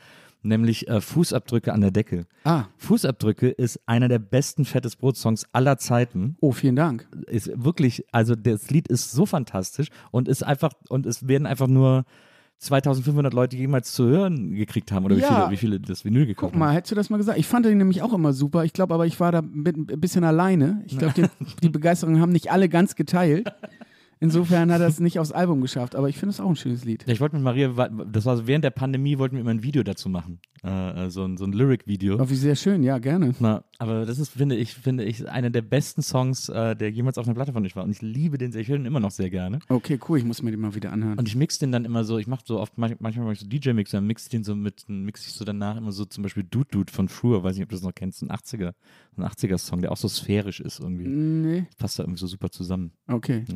nämlich 0.43 0.87
äh, 0.87 1.01
Fußabdrücke 1.01 1.73
an 1.73 1.81
der 1.81 1.91
Decke. 1.91 2.25
Ah, 2.43 2.65
Fußabdrücke 2.77 3.49
ist 3.49 3.79
einer 3.85 4.07
der 4.07 4.19
besten 4.19 4.65
Fettes 4.65 4.95
Brot-Songs 4.95 5.45
aller 5.53 5.77
Zeiten 5.77 6.37
oh, 6.41 6.51
vielen 6.51 6.75
Dank. 6.75 7.07
ist 7.27 7.51
wirklich, 7.55 8.05
also 8.11 8.35
das 8.35 8.69
Lied 8.69 8.87
ist 8.87 9.11
so 9.11 9.25
fantastisch 9.25 9.87
und 10.11 10.27
ist 10.27 10.43
einfach, 10.43 10.73
und 10.89 11.05
es 11.05 11.27
werden 11.27 11.45
einfach 11.47 11.67
nur 11.67 12.05
2500 12.59 13.33
Leute 13.33 13.57
jemals 13.57 13.91
zu 13.91 14.05
hören 14.07 14.53
gekriegt 14.53 14.91
haben 14.91 15.03
oder 15.05 15.17
wie, 15.17 15.21
Ja. 15.21 15.27
viele, 15.47 15.51
wie 15.51 15.57
viele 15.57 15.79
das 15.79 16.05
Vinyl 16.05 16.25
gekauft 16.25 16.53
Guck 16.53 16.59
mal, 16.59 16.67
haben. 16.67 16.73
hättest 16.75 16.91
du 16.91 16.95
das 16.95 17.09
mal 17.09 17.17
gesagt? 17.17 17.37
Ich 17.37 17.47
fand 17.47 17.65
den 17.65 17.77
nämlich 17.77 18.01
auch 18.01 18.13
immer 18.13 18.31
super. 18.31 18.63
Ich 18.63 18.71
glaube 18.73 18.93
aber, 18.93 19.05
ich 19.05 19.19
war 19.19 19.31
da 19.33 19.41
mit, 19.41 19.75
ein 19.75 19.85
bisschen 19.99 20.23
alleine. 20.23 20.81
Ich 20.85 20.97
glaube, 20.97 21.29
die 21.63 21.69
Begeisterung 21.69 22.19
haben 22.21 22.31
nicht 22.31 22.51
alle 22.51 22.69
ganz 22.69 22.95
geteilt. 22.95 23.51
Insofern 24.23 24.71
hat 24.71 24.79
er 24.79 24.87
es 24.87 25.01
nicht 25.01 25.19
aufs 25.19 25.33
Album 25.33 25.59
geschafft, 25.59 25.95
aber 25.97 26.07
ich 26.07 26.17
finde 26.17 26.31
es 26.31 26.39
auch 26.39 26.47
ein 26.49 26.55
schönes 26.55 26.85
Lied. 26.85 27.03
Ja, 27.05 27.11
ich 27.11 27.19
wollte 27.19 27.35
mit 27.35 27.43
Maria, 27.43 27.67
das 28.09 28.23
war 28.25 28.37
so 28.37 28.47
während 28.47 28.63
der 28.63 28.69
Pandemie, 28.69 29.17
wollten 29.17 29.35
wir 29.35 29.41
immer 29.41 29.51
ein 29.51 29.63
Video 29.63 29.83
dazu 29.83 30.07
machen. 30.07 30.39
Äh, 30.63 31.07
äh, 31.07 31.09
so 31.09 31.25
ein, 31.25 31.35
so 31.35 31.43
ein 31.43 31.51
Lyric-Video. 31.51 32.17
Oh, 32.21 32.29
wie 32.29 32.35
sehr 32.35 32.55
schön, 32.55 32.83
ja, 32.83 32.97
gerne. 32.99 33.35
Na, 33.41 33.65
aber 33.79 34.05
das 34.05 34.19
ist, 34.19 34.29
finde 34.29 34.55
ich, 34.55 34.73
finde 34.75 35.03
ich, 35.03 35.27
einer 35.29 35.49
der 35.49 35.61
besten 35.61 36.01
Songs, 36.01 36.47
äh, 36.47 36.73
der 36.73 36.89
jemals 36.89 37.17
auf 37.17 37.25
einer 37.25 37.35
Platte 37.35 37.51
von 37.51 37.65
euch 37.65 37.75
war. 37.75 37.83
Und 37.83 37.91
ich 37.91 38.01
liebe 38.01 38.37
den 38.37 38.53
sehr, 38.53 38.61
ich 38.61 38.69
höre 38.69 38.77
ihn 38.77 38.85
immer 38.85 39.01
noch 39.01 39.11
sehr 39.11 39.29
gerne. 39.29 39.59
Okay, 39.67 39.99
cool, 40.07 40.17
ich 40.19 40.23
muss 40.23 40.41
mir 40.41 40.51
den 40.51 40.61
mal 40.61 40.73
wieder 40.73 40.93
anhören. 40.93 41.19
Und 41.19 41.27
ich 41.27 41.35
mix 41.35 41.59
den 41.59 41.73
dann 41.73 41.83
immer 41.83 42.05
so, 42.05 42.17
ich 42.17 42.27
mache 42.27 42.43
so 42.45 42.61
oft, 42.61 42.77
manch- 42.77 42.95
manchmal 42.99 43.25
mache 43.25 43.33
ich 43.33 43.39
so 43.41 43.47
DJ-Mix, 43.47 43.91
dann 43.91 44.07
mix 44.07 44.23
ich 44.23 44.29
den 44.29 44.45
so 44.45 44.55
mit, 44.55 44.85
mix 44.87 45.27
ich 45.27 45.33
so 45.33 45.43
danach 45.43 45.75
immer 45.75 45.91
so 45.91 46.05
zum 46.05 46.23
Beispiel 46.23 46.43
Dude 46.49 46.69
Dude 46.71 46.93
von 46.93 47.09
Früher, 47.09 47.43
weiß 47.43 47.55
nicht, 47.57 47.63
ob 47.63 47.69
du 47.69 47.75
das 47.75 47.83
noch 47.83 47.93
kennst, 47.93 48.21
ein 48.21 48.29
80er, 48.31 48.71
ein 49.17 49.23
80er-Song, 49.25 49.81
der 49.81 49.91
auch 49.91 49.97
so 49.97 50.07
sphärisch 50.07 50.59
ist 50.59 50.79
irgendwie. 50.79 51.07
nee, 51.07 51.65
Passt 51.77 51.99
da 51.99 52.03
irgendwie 52.03 52.19
so 52.19 52.27
super 52.27 52.49
zusammen. 52.49 52.91
okay. 53.07 53.45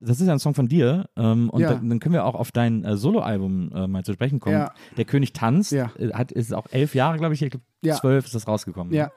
Das 0.00 0.20
ist 0.20 0.26
ja 0.26 0.32
ein 0.34 0.38
Song 0.38 0.52
von 0.54 0.68
dir 0.68 1.08
ähm, 1.16 1.48
und 1.48 1.62
Ja. 1.62 1.72
dann, 1.74 1.88
dann 1.88 1.98
können 1.98 2.12
wir 2.12 2.26
auch 2.26 2.34
auf 2.34 2.52
dein 2.52 2.84
äh, 2.84 2.94
Soloalbum 2.96 3.72
äh, 3.72 3.86
mal 3.86 4.04
zu 4.04 4.12
sprechen 4.12 4.38
kommen. 4.38 4.56
Ja. 4.56 4.74
Der 4.98 5.06
König 5.06 5.32
tanzt, 5.32 5.72
Ja. 5.72 5.92
äh, 5.98 6.12
hat, 6.12 6.30
ist 6.30 6.52
auch 6.52 6.66
elf 6.70 6.94
Jahre, 6.94 7.16
glaube 7.16 7.32
ich, 7.32 7.40
ich 7.40 7.50
glaube 7.50 7.64
Ja. 7.82 7.94
zwölf 7.94 8.26
ist 8.26 8.34
das 8.34 8.46
rausgekommen. 8.46 8.92
Ja, 8.92 9.10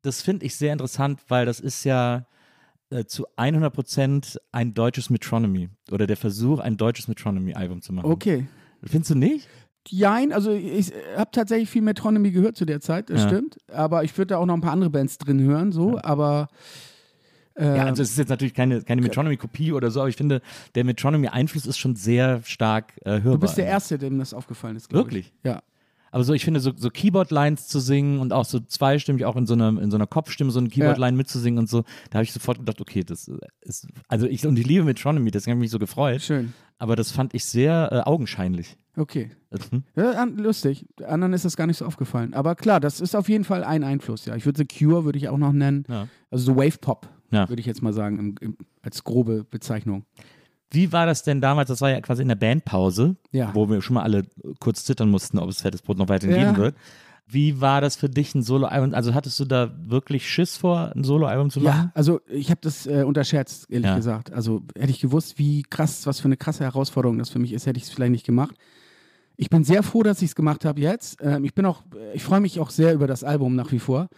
Das 0.00 0.22
finde 0.22 0.46
ich 0.46 0.56
sehr 0.56 0.72
interessant, 0.72 1.20
weil 1.28 1.44
das 1.44 1.60
ist 1.60 1.84
ja 1.84 2.26
äh, 2.90 3.04
zu 3.04 3.26
100 3.36 3.74
Prozent 3.74 4.40
ein 4.52 4.72
deutsches 4.72 5.10
Metronomy 5.10 5.68
oder 5.90 6.06
der 6.06 6.16
Versuch, 6.16 6.60
ein 6.60 6.78
deutsches 6.78 7.08
Metronomy-Album 7.08 7.82
zu 7.82 7.92
machen. 7.92 8.10
okay. 8.10 8.46
Findest 8.84 9.10
du 9.10 9.14
nicht? 9.16 9.48
Jein, 9.88 10.32
also 10.32 10.52
ich 10.52 10.92
habe 11.16 11.30
tatsächlich 11.32 11.68
viel 11.68 11.82
Metronomy 11.82 12.30
gehört 12.30 12.56
zu 12.56 12.64
der 12.64 12.80
Zeit, 12.80 13.10
das 13.10 13.22
Ja. 13.22 13.28
stimmt. 13.28 13.58
Aber 13.68 14.04
ich 14.04 14.16
würde 14.16 14.28
da 14.34 14.36
auch 14.38 14.46
noch 14.46 14.54
ein 14.54 14.60
paar 14.60 14.72
andere 14.72 14.90
Bands 14.90 15.18
drin 15.18 15.40
hören, 15.40 15.72
so, 15.72 15.98
aber 16.02 16.48
Äh, 17.54 17.76
Ja, 17.76 17.84
also 17.84 18.02
es 18.02 18.12
ist 18.12 18.16
jetzt 18.18 18.30
natürlich 18.30 18.54
keine, 18.54 18.80
keine 18.82 19.02
Metronomy-Kopie 19.02 19.72
oder 19.72 19.90
so, 19.90 20.00
aber 20.00 20.08
ich 20.08 20.16
finde, 20.16 20.40
der 20.74 20.84
Metronomy-Einfluss 20.84 21.66
ist 21.66 21.76
schon 21.76 21.96
sehr 21.96 22.40
stark 22.44 22.94
äh, 23.04 23.10
hörbar. 23.20 23.32
du 23.32 23.38
bist 23.40 23.58
der 23.58 23.66
Erste, 23.66 23.98
dem 23.98 24.18
das 24.18 24.32
aufgefallen 24.32 24.76
ist. 24.76 24.88
glaub 24.88 25.04
Wirklich? 25.04 25.34
Ich. 25.42 25.50
Ja. 25.50 25.62
Aber 26.12 26.24
so, 26.24 26.32
ich 26.32 26.44
finde, 26.46 26.60
so, 26.60 26.72
so 26.74 26.88
Keyboard-Lines 26.88 27.68
zu 27.68 27.78
singen 27.80 28.20
und 28.20 28.32
auch 28.32 28.44
so 28.46 28.60
zweistimmig, 28.60 29.24
auch 29.26 29.36
in 29.36 29.46
so 29.46 29.52
einer, 29.54 29.68
in 29.80 29.90
so 29.90 29.96
einer 29.98 30.06
Kopfstimme 30.06 30.50
so 30.50 30.60
eine 30.60 30.68
Keyboard-Line 30.70 31.14
mitzusingen 31.16 31.58
und 31.58 31.68
so, 31.68 31.84
da 32.10 32.18
habe 32.18 32.24
ich 32.24 32.32
sofort 32.32 32.58
gedacht, 32.58 32.80
okay, 32.80 33.02
das 33.04 33.30
ist, 33.62 33.86
also 34.08 34.26
ich, 34.26 34.46
und 34.46 34.58
ich 34.58 34.66
liebe 34.66 34.84
Metronomy, 34.84 35.30
deswegen 35.30 35.52
habe 35.52 35.58
ich 35.58 35.64
mich 35.64 35.70
so 35.70 35.78
gefreut. 35.78 36.22
Schön. 36.22 36.54
Aber 36.78 36.96
das 36.96 37.10
fand 37.12 37.34
ich 37.34 37.44
sehr 37.44 37.88
äh, 37.92 38.08
augenscheinlich. 38.08 38.76
Okay. 38.96 39.30
Mhm. 39.70 39.84
Ja, 39.96 40.24
lustig. 40.24 40.86
Anderen 41.06 41.32
ist 41.32 41.44
das 41.44 41.56
gar 41.56 41.66
nicht 41.66 41.78
so 41.78 41.86
aufgefallen. 41.86 42.34
Aber 42.34 42.54
klar, 42.54 42.78
das 42.80 43.00
ist 43.00 43.14
auf 43.14 43.28
jeden 43.28 43.44
Fall 43.44 43.64
ein 43.64 43.84
Einfluss, 43.84 44.26
ja. 44.26 44.36
Ich 44.36 44.44
würde 44.44 44.58
The 44.58 44.66
Cure, 44.66 45.04
würde 45.04 45.18
ich 45.18 45.28
auch 45.28 45.38
noch 45.38 45.52
nennen. 45.52 45.84
Ja. 45.88 46.08
Also 46.30 46.44
so 46.52 46.56
Wave 46.56 46.78
Pop, 46.78 47.08
Ja. 47.30 47.48
würde 47.48 47.60
ich 47.60 47.66
jetzt 47.66 47.82
mal 47.82 47.92
sagen, 47.92 48.18
im, 48.18 48.34
im, 48.40 48.56
als 48.82 49.02
grobe 49.04 49.44
Bezeichnung. 49.44 50.04
Wie 50.70 50.90
war 50.92 51.06
das 51.06 51.22
denn 51.22 51.40
damals? 51.40 51.68
Das 51.68 51.80
war 51.82 51.90
ja 51.90 52.00
quasi 52.00 52.22
in 52.22 52.28
der 52.28 52.34
Bandpause, 52.34 53.16
wo 53.52 53.68
wir 53.68 53.82
schon 53.82 53.94
mal 53.94 54.02
alle 54.02 54.24
kurz 54.58 54.84
zittern 54.84 55.10
mussten, 55.10 55.38
ob 55.38 55.48
es 55.50 55.60
Fettes 55.60 55.82
Brot 55.82 55.98
noch 55.98 56.08
weiterhin 56.08 56.36
geben 56.38 56.56
wird. 56.56 56.74
Wie 57.26 57.60
war 57.60 57.80
das 57.80 57.96
für 57.96 58.08
dich, 58.10 58.34
ein 58.34 58.42
Soloalbum? 58.42 58.92
Also 58.94 59.14
hattest 59.14 59.38
du 59.40 59.44
da 59.44 59.70
wirklich 59.86 60.28
Schiss 60.28 60.56
vor, 60.56 60.92
ein 60.94 61.04
Soloalbum 61.04 61.50
zu 61.50 61.60
machen? 61.60 61.84
Ja, 61.86 61.92
also 61.94 62.20
ich 62.26 62.50
habe 62.50 62.60
das 62.62 62.86
äh, 62.86 63.04
unterschätzt, 63.06 63.70
ehrlich 63.70 63.88
Ja. 63.88 63.96
gesagt. 63.96 64.32
Also 64.32 64.62
hätte 64.76 64.90
ich 64.90 65.00
gewusst, 65.00 65.38
wie 65.38 65.62
krass, 65.62 66.06
was 66.06 66.20
für 66.20 66.26
eine 66.26 66.36
krasse 66.36 66.64
Herausforderung 66.64 67.18
das 67.18 67.30
für 67.30 67.38
mich 67.38 67.52
ist, 67.52 67.64
hätte 67.66 67.78
ich 67.78 67.84
es 67.84 67.90
vielleicht 67.90 68.12
nicht 68.12 68.26
gemacht. 68.26 68.54
Ich 69.36 69.50
bin 69.50 69.64
sehr 69.64 69.82
froh, 69.82 70.02
dass 70.02 70.22
ich 70.22 70.30
es 70.30 70.34
gemacht 70.34 70.64
habe 70.64 70.80
jetzt. 70.80 71.18
Ähm, 71.20 71.44
ich 71.44 71.54
bin 71.54 71.64
auch, 71.66 71.82
ich 72.14 72.22
freue 72.22 72.40
mich 72.40 72.60
auch 72.60 72.70
sehr 72.70 72.94
über 72.94 73.06
das 73.06 73.24
Album 73.24 73.54
nach 73.54 73.72
wie 73.72 73.78
vor. 73.78 74.08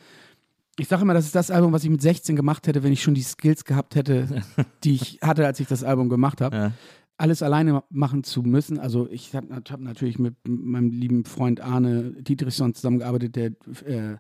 Ich 0.77 0.88
sage 0.88 1.03
immer, 1.03 1.14
das 1.14 1.27
ist 1.27 1.35
das 1.35 1.50
Album, 1.50 1.72
was 1.72 1.85
ich 1.85 1.90
mit 1.90 2.03
16 2.03 2.35
gemacht 2.35 2.66
hätte, 2.66 2.83
wenn 2.83 2.92
ich 2.92 3.03
schon 3.03 3.14
die 3.14 3.22
Skills 3.22 3.64
gehabt 3.64 3.94
hätte, 3.94 4.42
die 4.85 4.94
ich 4.94 5.18
hatte, 5.22 5.46
als 5.46 5.61
ich 5.61 5.68
das 5.68 5.85
Album 5.85 6.09
gemacht 6.09 6.40
habe. 6.40 6.57
Ja. 6.57 6.72
Alles 7.16 7.42
alleine 7.42 7.85
machen 7.90 8.24
zu 8.24 8.42
müssen. 8.42 8.81
Also 8.81 9.09
ich 9.09 9.35
habe 9.37 9.55
hab 9.55 9.81
natürlich 9.81 10.18
mit 10.18 10.35
meinem 10.48 10.90
lieben 10.90 11.24
Freund 11.24 11.61
Arne 11.61 12.11
Dietrichson 12.20 12.74
zusammengearbeitet, 12.74 13.37
der 13.37 13.46
äh, 13.87 14.16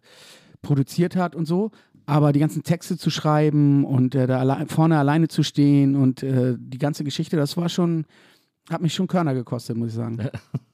produziert 0.62 1.16
hat 1.16 1.34
und 1.34 1.46
so. 1.46 1.72
Aber 2.06 2.32
die 2.32 2.38
ganzen 2.38 2.62
Texte 2.62 2.96
zu 2.96 3.10
schreiben 3.10 3.84
und 3.84 4.14
äh, 4.14 4.28
da 4.28 4.38
alle 4.38 4.66
vorne 4.68 4.98
alleine 4.98 5.26
zu 5.26 5.42
stehen 5.42 5.96
und 5.96 6.22
äh, 6.22 6.54
die 6.56 6.78
ganze 6.78 7.02
Geschichte, 7.02 7.36
das 7.36 7.56
war 7.56 7.68
schon, 7.68 8.04
hat 8.70 8.80
mich 8.80 8.94
schon 8.94 9.08
Körner 9.08 9.34
gekostet, 9.34 9.76
muss 9.76 9.88
ich 9.88 9.94
sagen. 9.94 10.18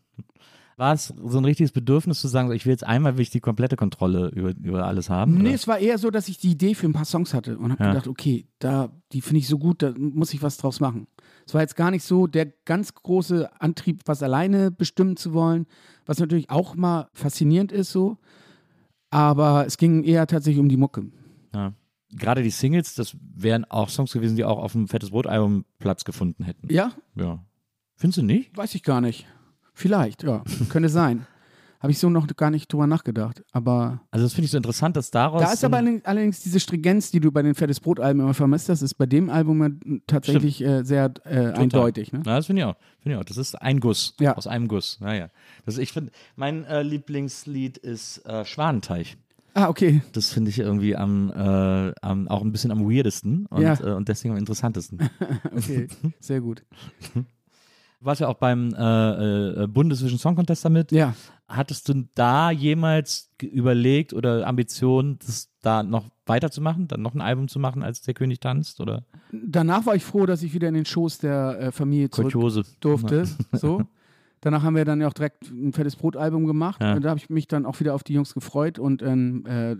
War 0.80 0.94
es 0.94 1.08
so 1.22 1.36
ein 1.36 1.44
richtiges 1.44 1.72
Bedürfnis 1.72 2.22
zu 2.22 2.28
sagen, 2.28 2.50
ich 2.52 2.64
will 2.64 2.70
jetzt 2.70 2.84
einmal 2.86 3.16
will 3.18 3.20
ich 3.22 3.28
die 3.28 3.40
komplette 3.40 3.76
Kontrolle 3.76 4.28
über, 4.30 4.54
über 4.56 4.86
alles 4.86 5.10
haben? 5.10 5.34
Nee, 5.34 5.40
oder? 5.48 5.54
es 5.54 5.68
war 5.68 5.78
eher 5.78 5.98
so, 5.98 6.10
dass 6.10 6.26
ich 6.28 6.38
die 6.38 6.52
Idee 6.52 6.74
für 6.74 6.86
ein 6.86 6.94
paar 6.94 7.04
Songs 7.04 7.34
hatte 7.34 7.58
und 7.58 7.70
habe 7.72 7.84
Ja. 7.84 7.90
gedacht, 7.90 8.08
okay, 8.08 8.46
da, 8.60 8.90
die 9.12 9.20
finde 9.20 9.40
ich 9.40 9.46
so 9.48 9.58
gut, 9.58 9.82
da 9.82 9.92
muss 9.98 10.32
ich 10.32 10.40
was 10.40 10.56
draus 10.56 10.80
machen. 10.80 11.06
Es 11.46 11.52
war 11.52 11.60
jetzt 11.60 11.76
gar 11.76 11.90
nicht 11.90 12.02
so 12.02 12.26
der 12.26 12.46
ganz 12.64 12.94
große 12.94 13.50
Antrieb, 13.60 14.04
was 14.06 14.22
alleine 14.22 14.70
bestimmen 14.70 15.18
zu 15.18 15.34
wollen, 15.34 15.66
was 16.06 16.18
natürlich 16.18 16.48
auch 16.48 16.74
mal 16.74 17.08
faszinierend 17.12 17.72
ist 17.72 17.92
so. 17.92 18.16
Aber 19.10 19.66
es 19.66 19.76
ging 19.76 20.02
eher 20.02 20.26
tatsächlich 20.26 20.60
um 20.62 20.70
die 20.70 20.78
Mucke. 20.78 21.10
Ja. 21.52 21.74
Gerade 22.12 22.42
die 22.42 22.48
Singles, 22.50 22.94
das 22.94 23.18
wären 23.20 23.66
auch 23.66 23.90
Songs 23.90 24.12
gewesen, 24.14 24.36
die 24.36 24.44
auch 24.46 24.58
auf 24.58 24.72
dem 24.72 24.88
Fettes 24.88 25.10
Brot-Album 25.10 25.66
Platz 25.78 26.04
gefunden 26.04 26.42
hätten. 26.44 26.72
Ja, 26.72 26.92
Ja. 27.16 27.44
Findest 27.96 28.16
du 28.16 28.22
nicht? 28.22 28.56
weiß 28.56 28.74
ich 28.74 28.82
gar 28.82 29.02
nicht. 29.02 29.26
Vielleicht, 29.80 30.22
ja, 30.22 30.42
könnte 30.68 30.88
sein. 30.88 31.26
Habe 31.80 31.92
ich 31.92 31.98
so 31.98 32.10
noch 32.10 32.26
gar 32.36 32.50
nicht 32.50 32.70
drüber 32.70 32.86
nachgedacht. 32.86 33.42
Aber 33.52 34.02
Also 34.10 34.26
das 34.26 34.34
finde 34.34 34.44
ich 34.44 34.50
so 34.50 34.58
interessant, 34.58 34.96
dass 34.96 35.10
daraus. 35.10 35.40
da 35.40 35.50
ist 35.50 35.64
aber 35.64 35.78
allerdings- 36.04 36.40
diese 36.40 36.60
Stringenz, 36.60 37.10
die 37.10 37.20
du 37.20 37.32
bei 37.32 37.40
den 37.40 37.54
Fettes 37.54 37.80
Brot-Alben 37.80 38.20
immer 38.20 38.34
vermisst 38.34 38.68
hast, 38.68 38.82
ist 38.82 38.94
bei 38.98 39.06
dem 39.06 39.30
Album 39.30 39.80
tatsächlich 40.06 40.62
äh, 40.62 40.82
sehr 40.84 41.10
äh, 41.24 41.52
eindeutig. 41.52 42.12
Ne? 42.12 42.18
Ja, 42.26 42.36
das 42.36 42.44
finde 42.46 42.60
ich 42.60 42.66
auch. 42.66 42.76
Finde 42.98 43.16
ich 43.16 43.20
auch. 43.22 43.24
Das 43.24 43.38
ist 43.38 43.54
ein 43.54 43.80
Guss. 43.80 44.14
Ja. 44.20 44.36
Aus 44.36 44.46
einem 44.46 44.68
Guss. 44.68 44.98
Naja. 45.00 45.28
Das, 45.64 45.78
ich 45.78 45.90
finde, 45.92 46.12
mein 46.36 46.64
äh, 46.66 46.82
Lieblingslied 46.82 47.78
ist 47.78 48.26
äh, 48.26 48.44
Schwanenteich. 48.44 49.16
Ah, 49.54 49.68
okay. 49.70 50.02
Das 50.12 50.30
finde 50.30 50.50
ich 50.50 50.58
irgendwie 50.58 50.94
am, 50.96 51.30
äh, 51.34 51.92
am, 52.02 52.28
auch 52.28 52.42
ein 52.42 52.52
bisschen 52.52 52.72
am 52.72 52.84
weirdesten 52.90 53.46
und, 53.46 53.62
Ja. 53.62 53.80
äh, 53.80 53.94
und 53.94 54.06
deswegen 54.08 54.32
am 54.34 54.38
interessantesten. 54.38 54.98
Okay, 55.56 55.88
sehr 56.20 56.42
gut. 56.42 56.62
Du 58.00 58.06
warst 58.06 58.20
ja 58.22 58.28
auch 58.28 58.38
beim 58.38 58.72
äh, 58.74 59.64
äh, 59.64 59.66
Bundesvision 59.66 60.18
Song 60.18 60.34
Contest 60.34 60.64
damit. 60.64 60.90
Ja. 60.90 61.14
Hattest 61.46 61.86
du 61.88 62.08
da 62.14 62.50
jemals 62.50 63.30
überlegt 63.42 64.14
oder 64.14 64.46
Ambitionen, 64.46 65.18
das 65.18 65.50
da 65.60 65.82
noch 65.82 66.06
weiterzumachen, 66.24 66.88
dann 66.88 67.02
noch 67.02 67.14
ein 67.14 67.20
Album 67.20 67.48
zu 67.48 67.58
machen, 67.58 67.82
als 67.82 68.00
der 68.00 68.14
König 68.14 68.40
tanzt? 68.40 68.80
Oder 68.80 69.04
Danach 69.32 69.84
war 69.84 69.94
ich 69.96 70.04
froh, 70.04 70.24
dass 70.24 70.42
ich 70.42 70.54
wieder 70.54 70.68
in 70.68 70.74
den 70.74 70.86
Schoß 70.86 71.18
der 71.18 71.60
äh, 71.60 71.72
Familie 71.72 72.08
zurück 72.08 72.32
Kolchose? 72.32 72.64
durfte. 72.80 73.24
So. 73.52 73.82
Danach 74.42 74.62
haben 74.62 74.74
wir 74.74 74.86
dann 74.86 75.02
ja 75.02 75.08
auch 75.08 75.12
direkt 75.12 75.50
ein 75.50 75.74
fettes 75.74 75.96
Brotalbum 75.96 76.46
gemacht. 76.46 76.80
Ja. 76.80 76.94
Und 76.94 77.04
da 77.04 77.10
habe 77.10 77.18
ich 77.18 77.28
mich 77.28 77.46
dann 77.46 77.66
auch 77.66 77.78
wieder 77.78 77.94
auf 77.94 78.02
die 78.02 78.14
Jungs 78.14 78.32
gefreut 78.32 78.78
und 78.78 79.02
ähm, 79.02 79.44
äh, 79.44 79.76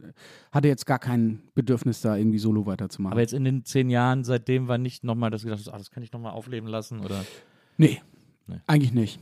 hatte 0.53 0.69
jetzt 0.69 0.85
gar 0.85 0.99
kein 0.99 1.41
Bedürfnis, 1.55 2.03
da 2.03 2.17
irgendwie 2.17 2.39
solo 2.39 2.67
weiterzumachen. 2.67 3.13
Aber 3.13 3.23
jetzt 3.23 3.33
in 3.33 3.45
den 3.45 3.65
zehn 3.65 3.89
Jahren 3.89 4.23
seitdem 4.25 4.69
war 4.69 4.77
nicht 4.77 5.03
nochmal, 5.03 5.31
dass 5.31 5.41
du 5.41 5.47
gedacht 5.47 5.61
hast, 5.61 5.73
ah, 5.73 5.79
das 5.79 5.91
kann 5.91 6.03
ich 6.03 6.13
nochmal 6.13 6.33
aufleben 6.33 6.69
lassen? 6.69 7.01
Oder 7.01 7.25
nee, 7.81 8.01
Nee. 8.47 8.57
eigentlich 8.67 8.93
nicht. 8.93 9.21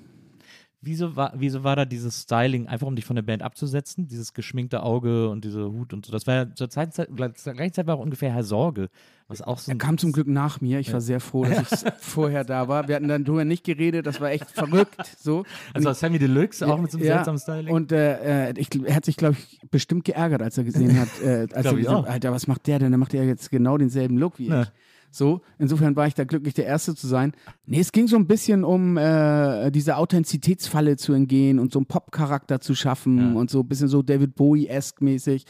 wieso 0.81 1.16
war, 1.16 1.33
wieso 1.37 1.64
war 1.64 1.75
da 1.77 1.85
dieses 1.85 2.23
Styling, 2.23 2.66
einfach 2.68 2.87
um 2.87 2.94
dich 2.97 3.05
von 3.05 3.16
der 3.16 3.23
Band 3.23 3.42
abzusetzen? 3.42 4.07
Dieses 4.07 4.33
geschminkte 4.33 4.83
Auge 4.83 5.29
und 5.29 5.44
diese 5.44 5.71
Hut 5.71 5.92
und 5.92 6.07
so. 6.07 6.12
Das 6.12 6.27
war 6.27 6.35
ja 6.35 6.55
zur 6.55 6.71
Zeit, 6.71 6.94
zur 6.94 7.07
gleichen 7.07 7.73
Zeit 7.73 7.87
war 7.87 7.97
auch 7.97 8.01
ungefähr 8.01 8.33
Herr 8.33 8.44
Sorge. 8.44 8.88
Was 9.27 9.42
auch 9.42 9.59
so 9.59 9.71
Er 9.73 9.77
kam 9.77 9.99
zum 9.99 10.12
Glück 10.12 10.29
nach 10.29 10.61
mir. 10.62 10.79
Ich 10.79 10.90
war 10.92 11.01
sehr 11.03 11.21
froh, 11.21 11.44
dass 11.44 11.83
ich 11.85 11.92
vorher 11.99 12.44
da 12.44 12.68
war. 12.68 12.88
Wir 12.88 12.94
hatten 12.94 13.09
dann 13.09 13.25
drüber 13.25 13.44
nicht 13.44 13.64
geredet. 13.64 14.07
Das 14.07 14.21
war 14.21 14.31
echt 14.31 14.49
verrückt. 14.51 14.97
So. 15.18 15.44
also 15.75 15.92
Sammy 15.92 16.18
Deluxe, 16.18 16.66
auch 16.66 16.81
mit 16.81 16.90
so 16.92 16.97
einem 16.99 17.07
Ja, 17.09 17.14
seltsamen 17.16 17.38
Styling. 17.40 17.75
Und 17.75 17.92
äh, 17.92 18.49
äh, 18.51 18.55
ich, 18.57 18.68
er 18.83 18.94
hat 18.94 19.05
sich, 19.05 19.16
glaube 19.16 19.37
ich, 19.38 19.61
bestimmt 19.71 20.05
geärgert, 20.05 20.40
als 20.40 20.57
er 20.57 20.64
gesehen 20.64 20.99
hat, 20.99 21.09
äh, 21.23 21.47
als 21.53 21.66
er 21.66 21.99
auch. 21.99 22.07
Alter, 22.07 22.33
was 22.33 22.47
macht 22.47 22.66
der 22.68 22.79
denn? 22.79 22.90
Der 22.92 22.99
macht 22.99 23.12
ja 23.12 23.23
jetzt 23.25 23.51
genau 23.51 23.77
denselben 23.77 24.16
Look 24.16 24.38
wie 24.38 24.47
Ja. 24.47 24.62
ich. 24.62 24.68
So, 25.11 25.40
insofern 25.59 25.97
war 25.97 26.07
ich 26.07 26.14
da 26.14 26.25
glücklich, 26.25 26.55
der 26.55 26.66
Erste 26.66 26.94
zu 26.94 27.07
sein. 27.07 27.33
Nee, 27.66 27.81
es 27.81 27.92
ging 27.92 28.09
so 28.09 28.16
ein 28.16 28.27
bisschen 28.27 28.62
um 28.64 28.97
äh, 28.97 29.71
diese 29.71 29.97
Authentizitätsfalle 29.97 30.97
zu 30.97 31.12
entgehen 31.12 31.59
und 31.59 31.73
so 31.73 31.79
einen 31.79 31.87
Pop-Charakter 31.87 32.61
zu 32.61 32.75
schaffen 32.75 33.18
Ja. 33.18 33.33
und 33.40 33.51
so 33.51 33.61
ein 33.61 33.68
bisschen 33.68 33.88
so 33.88 34.03
David 34.03 34.35
Bowie-esque 34.37 35.03
mäßig. 35.03 35.44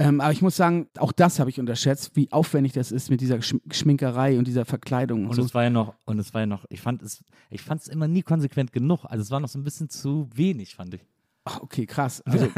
Ähm, 0.00 0.20
aber 0.20 0.30
ich 0.32 0.42
muss 0.42 0.54
sagen, 0.56 0.86
auch 0.98 1.10
das 1.12 1.40
habe 1.40 1.50
ich 1.50 1.58
unterschätzt, 1.58 2.12
wie 2.14 2.30
aufwendig 2.30 2.72
das 2.72 2.92
ist 2.92 3.10
mit 3.10 3.20
dieser 3.20 3.42
Sch 3.42 3.56
Schminkerei 3.72 4.38
und 4.38 4.46
dieser 4.46 4.64
Verkleidung 4.64 5.22
und, 5.24 5.30
Und 5.30 5.34
so. 5.36 5.42
es 5.42 5.54
war 5.54 5.64
ja 5.64 5.70
noch, 5.70 5.94
und 6.04 6.18
es 6.20 6.32
war 6.34 6.42
ja 6.42 6.46
noch, 6.46 6.64
ich 6.68 6.80
fand 6.80 7.02
es, 7.02 7.24
ich 7.50 7.62
fand 7.62 7.80
es 7.82 7.88
immer 7.88 8.06
nie 8.06 8.22
konsequent 8.22 8.72
genug. 8.72 9.04
Also 9.04 9.22
es 9.22 9.30
war 9.32 9.40
noch 9.40 9.48
so 9.48 9.58
ein 9.58 9.64
bisschen 9.64 9.88
zu 9.88 10.28
wenig, 10.34 10.76
fand 10.76 10.94
ich. 10.94 11.00
Ach, 11.50 11.60
okay, 11.62 11.86
krass. 11.86 12.20
Also 12.26 12.48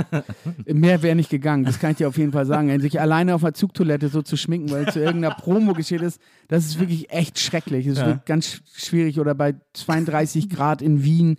mehr 0.66 1.03
wäre 1.03 1.14
nicht 1.14 1.31
gegangen, 1.31 1.64
das 1.64 1.79
kann 1.79 1.92
ich 1.92 1.98
dir 1.98 2.09
auf 2.09 2.18
jeden 2.18 2.33
Fall 2.33 2.44
sagen. 2.46 2.81
Sich 2.81 3.00
alleine 3.00 3.35
auf 3.37 3.42
der 3.42 3.55
Zugtoilette 3.55 4.09
so 4.09 4.20
zu 4.22 4.37
schminken, 4.37 4.70
weil 4.70 4.92
zu 4.92 4.98
irgendeiner 4.98 5.35
Promo 5.37 5.74
geschehen 5.74 6.03
ist, 6.03 6.20
das 6.48 6.66
ist 6.66 6.81
wirklich 6.81 7.11
echt 7.11 7.38
schrecklich. 7.38 7.87
Das 7.87 7.92
ist 7.94 8.00
Ja. 8.00 8.07
wirklich 8.09 8.24
ganz 8.24 8.46
sch- 8.46 8.61
schwierig. 8.88 9.20
Oder 9.20 9.35
bei 9.37 9.55
32 9.74 10.48
Grad 10.48 10.83
in 10.83 11.05
Wien 11.05 11.37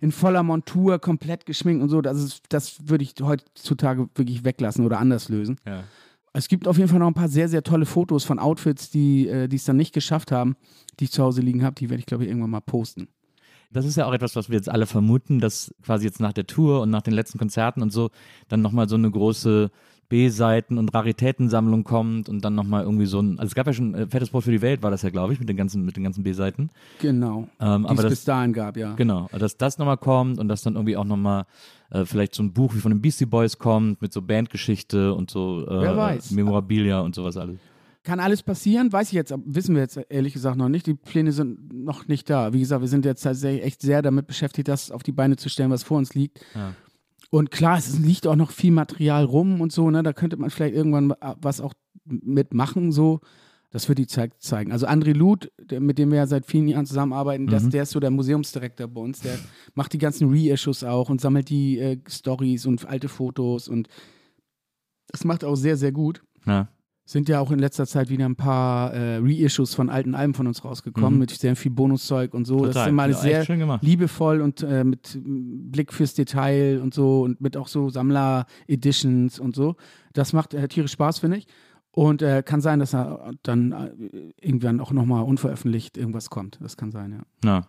in 0.00 0.12
voller 0.12 0.42
Montur, 0.42 0.98
komplett 1.00 1.44
geschminkt 1.46 1.82
und 1.82 1.88
so. 1.88 2.00
Das, 2.02 2.18
ist, 2.22 2.42
das 2.48 2.88
würde 2.88 3.02
ich 3.04 3.14
heutzutage 3.20 4.08
wirklich 4.14 4.44
weglassen 4.44 4.84
oder 4.86 4.98
anders 5.00 5.28
lösen. 5.28 5.58
Ja. 5.66 5.84
Es 6.32 6.48
gibt 6.48 6.66
auf 6.68 6.76
jeden 6.78 6.88
Fall 6.88 6.98
noch 7.00 7.08
ein 7.08 7.14
paar 7.14 7.28
sehr, 7.28 7.48
sehr 7.48 7.62
tolle 7.62 7.84
Fotos 7.84 8.24
von 8.24 8.38
Outfits, 8.38 8.90
die 8.90 9.28
äh, 9.28 9.48
die 9.48 9.56
es 9.56 9.64
dann 9.64 9.76
nicht 9.76 9.92
geschafft 9.92 10.32
haben, 10.32 10.56
die 10.98 11.04
ich 11.04 11.12
zu 11.12 11.22
Hause 11.22 11.40
liegen 11.42 11.62
habe. 11.64 11.74
Die 11.74 11.90
werde 11.90 11.98
ich, 12.00 12.06
glaube 12.06 12.22
ich, 12.24 12.30
irgendwann 12.30 12.50
mal 12.50 12.60
posten. 12.60 13.08
Das 13.72 13.84
ist 13.84 13.96
ja 13.96 14.06
auch 14.06 14.12
etwas, 14.12 14.36
was 14.36 14.48
wir 14.48 14.56
jetzt 14.56 14.68
alle 14.68 14.86
vermuten, 14.86 15.40
dass 15.40 15.74
quasi 15.84 16.04
jetzt 16.06 16.20
nach 16.20 16.32
der 16.32 16.46
Tour 16.46 16.82
und 16.82 16.90
nach 16.90 17.02
den 17.02 17.14
letzten 17.14 17.38
Konzerten 17.38 17.82
und 17.82 17.90
so 17.90 18.10
dann 18.48 18.62
nochmal 18.62 18.88
so 18.88 18.96
eine 18.96 19.10
große 19.10 19.70
B-Seiten- 20.12 20.76
und 20.76 20.92
Raritätensammlung 20.94 21.84
kommt 21.84 22.28
und 22.28 22.44
dann 22.44 22.54
nochmal 22.54 22.84
irgendwie 22.84 23.06
so 23.06 23.18
ein, 23.18 23.38
also 23.38 23.48
es 23.48 23.54
gab 23.54 23.66
ja 23.66 23.72
schon, 23.72 23.94
äh, 23.94 24.06
Fettes 24.06 24.28
Brot 24.28 24.44
für 24.44 24.50
die 24.50 24.60
Welt 24.60 24.82
war 24.82 24.90
das 24.90 25.00
ja, 25.00 25.08
glaube 25.08 25.32
ich, 25.32 25.40
mit 25.40 25.48
den 25.48 25.56
ganzen, 25.56 25.86
mit 25.86 25.96
den 25.96 26.04
ganzen 26.04 26.22
B-Seiten. 26.22 26.68
Genau. 27.00 27.48
Ähm, 27.58 27.86
aber 27.86 28.04
es 28.04 28.10
bis 28.10 28.24
dahin 28.24 28.52
gab, 28.52 28.76
ja. 28.76 28.92
Genau, 28.94 29.30
dass 29.32 29.56
das 29.56 29.78
nochmal 29.78 29.96
kommt 29.96 30.38
und 30.38 30.48
dass 30.48 30.60
dann 30.60 30.74
irgendwie 30.74 30.98
auch 30.98 31.06
nochmal 31.06 31.46
äh, 31.88 32.04
vielleicht 32.04 32.34
so 32.34 32.42
ein 32.42 32.52
Buch 32.52 32.74
wie 32.74 32.80
von 32.80 32.92
den 32.92 33.00
Beastie 33.00 33.24
Boys 33.24 33.56
kommt 33.56 34.02
mit 34.02 34.12
so 34.12 34.20
Bandgeschichte 34.20 35.14
und 35.14 35.30
so 35.30 35.66
äh, 35.66 35.80
Wer 35.80 35.96
weiß. 35.96 36.32
Memorabilia 36.32 37.00
und 37.00 37.14
sowas 37.14 37.38
alles. 37.38 37.56
Kann 38.04 38.18
alles 38.18 38.42
passieren, 38.42 38.92
weiß 38.92 39.08
ich 39.08 39.14
jetzt, 39.14 39.30
aber 39.30 39.42
wissen 39.46 39.76
wir 39.76 39.82
jetzt 39.82 39.98
ehrlich 40.08 40.32
gesagt 40.32 40.56
noch 40.56 40.68
nicht. 40.68 40.86
Die 40.86 40.94
Pläne 40.94 41.30
sind 41.30 41.72
noch 41.72 42.08
nicht 42.08 42.28
da. 42.28 42.52
Wie 42.52 42.58
gesagt, 42.58 42.80
wir 42.80 42.88
sind 42.88 43.04
jetzt 43.04 43.22
tatsächlich 43.22 43.64
echt 43.64 43.80
sehr 43.80 44.02
damit 44.02 44.26
beschäftigt, 44.26 44.66
das 44.66 44.90
auf 44.90 45.04
die 45.04 45.12
Beine 45.12 45.36
zu 45.36 45.48
stellen, 45.48 45.70
was 45.70 45.84
vor 45.84 45.98
uns 45.98 46.14
liegt. 46.14 46.40
Ja. 46.54 46.74
Und 47.30 47.50
klar, 47.50 47.78
es 47.78 47.98
liegt 47.98 48.26
auch 48.26 48.36
noch 48.36 48.50
viel 48.50 48.72
Material 48.72 49.24
rum 49.24 49.60
und 49.60 49.72
so, 49.72 49.88
ne? 49.90 50.02
Da 50.02 50.12
könnte 50.12 50.36
man 50.36 50.50
vielleicht 50.50 50.74
irgendwann 50.74 51.14
was 51.40 51.60
auch 51.60 51.74
mitmachen, 52.04 52.92
so. 52.92 53.20
Das 53.70 53.88
wird 53.88 53.98
die 53.98 54.06
Zeit 54.06 54.34
zeigen. 54.38 54.70
Also 54.70 54.86
André 54.86 55.14
Luth, 55.14 55.50
der, 55.58 55.80
mit 55.80 55.96
dem 55.96 56.10
wir 56.10 56.18
ja 56.18 56.26
seit 56.26 56.44
vielen 56.44 56.68
Jahren 56.68 56.84
zusammenarbeiten, 56.84 57.46
das, 57.46 57.66
der 57.70 57.84
ist 57.84 57.92
so 57.92 58.00
der 58.00 58.10
Museumsdirektor 58.10 58.86
bei 58.86 59.00
uns. 59.00 59.20
Der 59.20 59.38
macht 59.74 59.94
die 59.94 59.98
ganzen 59.98 60.28
Reissues 60.30 60.84
auch 60.84 61.08
und 61.08 61.22
sammelt 61.22 61.48
die 61.48 61.78
äh, 61.78 61.98
Stories 62.06 62.66
und 62.66 62.84
alte 62.86 63.08
Fotos 63.08 63.68
und 63.68 63.88
das 65.08 65.24
macht 65.24 65.42
auch 65.42 65.54
sehr, 65.54 65.78
sehr 65.78 65.92
gut. 65.92 66.22
Ja. 66.44 66.68
Sind 67.04 67.28
ja 67.28 67.40
auch 67.40 67.50
in 67.50 67.58
letzter 67.58 67.84
Zeit 67.86 68.10
wieder 68.10 68.24
ein 68.26 68.36
paar 68.36 68.94
äh, 68.94 69.16
Reissues 69.20 69.74
von 69.74 69.90
alten 69.90 70.14
Alben 70.14 70.34
von 70.34 70.46
uns 70.46 70.64
rausgekommen, 70.64 71.14
Mhm. 71.14 71.18
mit 71.18 71.30
sehr 71.30 71.56
viel 71.56 71.72
Bonuszeug 71.72 72.32
und 72.32 72.46
so. 72.46 72.60
Das 72.60 72.68
ist 72.68 72.74
Total. 72.74 72.88
immer 72.90 73.02
alles 73.02 73.24
Ja, 73.24 73.44
sehr 73.44 73.78
liebevoll 73.82 74.40
und 74.40 74.62
äh, 74.62 74.84
mit 74.84 75.18
Blick 75.24 75.92
fürs 75.92 76.14
Detail 76.14 76.80
und 76.80 76.94
so 76.94 77.22
und 77.22 77.40
mit 77.40 77.56
auch 77.56 77.66
so 77.68 77.90
Sammler-Editions 77.90 79.38
und 79.40 79.54
so. 79.56 79.76
Das 80.12 80.32
macht 80.32 80.54
äh, 80.54 80.68
tierisch 80.68 80.92
Spaß, 80.92 81.18
finde 81.18 81.38
ich. 81.38 81.46
Und 81.90 82.22
äh, 82.22 82.42
kann 82.42 82.60
sein, 82.62 82.78
dass 82.78 82.94
er 82.94 83.32
dann 83.42 83.72
äh, 83.72 84.32
irgendwann 84.40 84.80
auch 84.80 84.92
nochmal 84.92 85.24
unveröffentlicht 85.24 85.98
irgendwas 85.98 86.30
kommt. 86.30 86.58
Das 86.62 86.76
kann 86.76 86.90
sein, 86.90 87.12
ja. 87.12 87.22
Na. 87.44 87.68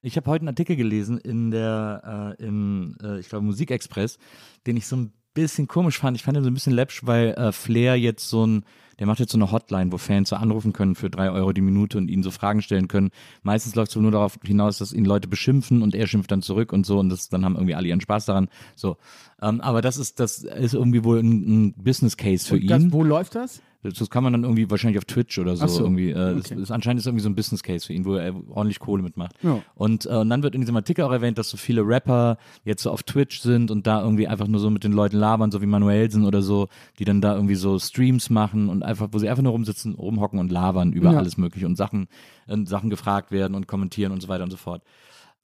Ich 0.00 0.16
habe 0.16 0.30
heute 0.30 0.42
einen 0.42 0.48
Artikel 0.48 0.76
gelesen 0.76 1.18
in 1.18 1.50
der, 1.50 2.36
äh, 2.38 2.44
im, 2.44 2.96
äh, 3.02 3.18
ich 3.18 3.28
glaube, 3.28 3.44
Musikexpress, 3.44 4.18
den 4.66 4.76
ich 4.76 4.86
so 4.86 4.96
ein 4.96 5.12
bisschen 5.34 5.68
komisch 5.68 5.98
fand. 5.98 6.16
Ich 6.16 6.22
fand 6.22 6.36
ihn 6.36 6.42
so 6.44 6.50
ein 6.50 6.54
bisschen 6.54 6.72
läppsch, 6.72 7.06
weil 7.06 7.28
äh, 7.34 7.52
Flair 7.52 7.96
jetzt 7.96 8.28
so 8.28 8.46
ein, 8.46 8.64
der 8.98 9.06
macht 9.06 9.20
jetzt 9.20 9.30
so 9.32 9.38
eine 9.38 9.52
Hotline, 9.52 9.92
wo 9.92 9.98
Fans 9.98 10.30
so 10.30 10.36
anrufen 10.36 10.72
können 10.72 10.94
für 10.96 11.08
drei 11.10 11.30
Euro 11.30 11.52
die 11.52 11.60
Minute 11.60 11.98
und 11.98 12.08
ihnen 12.08 12.22
so 12.24 12.30
Fragen 12.32 12.62
stellen 12.62 12.88
können. 12.88 13.10
Meistens 13.42 13.74
läuft 13.76 13.90
es 13.92 13.96
nur 13.96 14.10
darauf 14.10 14.38
hinaus, 14.44 14.78
dass 14.78 14.92
ihn 14.92 15.04
Leute 15.04 15.28
beschimpfen 15.28 15.82
und 15.82 15.94
er 15.94 16.06
schimpft 16.06 16.30
dann 16.32 16.42
zurück 16.42 16.72
und 16.72 16.84
so 16.84 16.98
und 16.98 17.08
das, 17.08 17.28
dann 17.28 17.44
haben 17.44 17.54
irgendwie 17.54 17.76
alle 17.76 17.88
ihren 17.88 18.00
Spaß 18.00 18.26
daran. 18.26 18.48
So. 18.74 18.96
Ähm, 19.40 19.60
aber 19.60 19.82
das 19.82 19.96
ist, 19.98 20.18
das 20.18 20.38
ist 20.42 20.74
irgendwie 20.74 21.04
wohl 21.04 21.20
ein, 21.20 21.66
ein 21.68 21.74
Business 21.74 22.16
Case 22.16 22.46
für 22.48 22.54
Und 22.54 22.62
ihn. 22.62 22.68
das, 22.68 22.92
wo 22.92 23.04
läuft 23.04 23.36
das? 23.36 23.62
Das, 23.82 23.94
das 23.94 24.10
kann 24.10 24.24
man 24.24 24.32
dann 24.32 24.42
irgendwie 24.42 24.68
wahrscheinlich 24.70 24.98
auf 24.98 25.04
Twitch 25.04 25.38
oder 25.38 25.56
so, 25.56 25.66
so, 25.68 25.84
irgendwie. 25.84 26.10
Äh, 26.10 26.36
okay. 26.38 26.54
das 26.54 26.62
ist, 26.62 26.70
anscheinend 26.72 27.00
ist 27.00 27.06
irgendwie 27.06 27.22
so 27.22 27.28
ein 27.28 27.36
Business 27.36 27.62
Case 27.62 27.86
für 27.86 27.92
ihn, 27.92 28.04
wo 28.04 28.14
er 28.14 28.34
ordentlich 28.48 28.80
Kohle 28.80 29.02
mitmacht. 29.04 29.36
Ja. 29.42 29.62
Und, 29.76 30.06
äh, 30.06 30.08
und 30.08 30.28
dann 30.30 30.42
wird 30.42 30.56
in 30.56 30.62
diesem 30.62 30.74
Artikel 30.74 31.02
auch 31.04 31.12
erwähnt, 31.12 31.38
dass 31.38 31.48
so 31.48 31.56
viele 31.56 31.82
Rapper 31.82 32.38
jetzt 32.64 32.82
so 32.82 32.90
auf 32.90 33.04
Twitch 33.04 33.40
sind 33.40 33.70
und 33.70 33.86
da 33.86 34.02
irgendwie 34.02 34.26
einfach 34.26 34.48
nur 34.48 34.60
so 34.60 34.68
mit 34.68 34.82
den 34.82 34.92
Leuten 34.92 35.16
labern, 35.16 35.52
so 35.52 35.62
wie 35.62 35.66
Manuelsen 35.66 36.24
oder 36.24 36.42
so, 36.42 36.68
die 36.98 37.04
dann 37.04 37.20
da 37.20 37.34
irgendwie 37.34 37.54
so 37.54 37.78
Streams 37.78 38.30
machen 38.30 38.68
und 38.68 38.82
einfach, 38.82 39.08
wo 39.12 39.18
sie 39.18 39.28
einfach 39.28 39.44
nur 39.44 39.52
rumsitzen, 39.52 39.94
rumhocken 39.94 40.40
und 40.40 40.50
labern 40.50 40.92
über 40.92 41.12
Ja. 41.12 41.18
alles 41.18 41.36
Mögliche 41.36 41.66
und 41.66 41.76
Sachen, 41.76 42.08
äh, 42.48 42.56
Sachen 42.64 42.90
gefragt 42.90 43.30
werden 43.30 43.54
und 43.54 43.68
kommentieren 43.68 44.10
und 44.10 44.20
so 44.20 44.28
weiter 44.28 44.42
und 44.42 44.50
so 44.50 44.56
fort. 44.56 44.82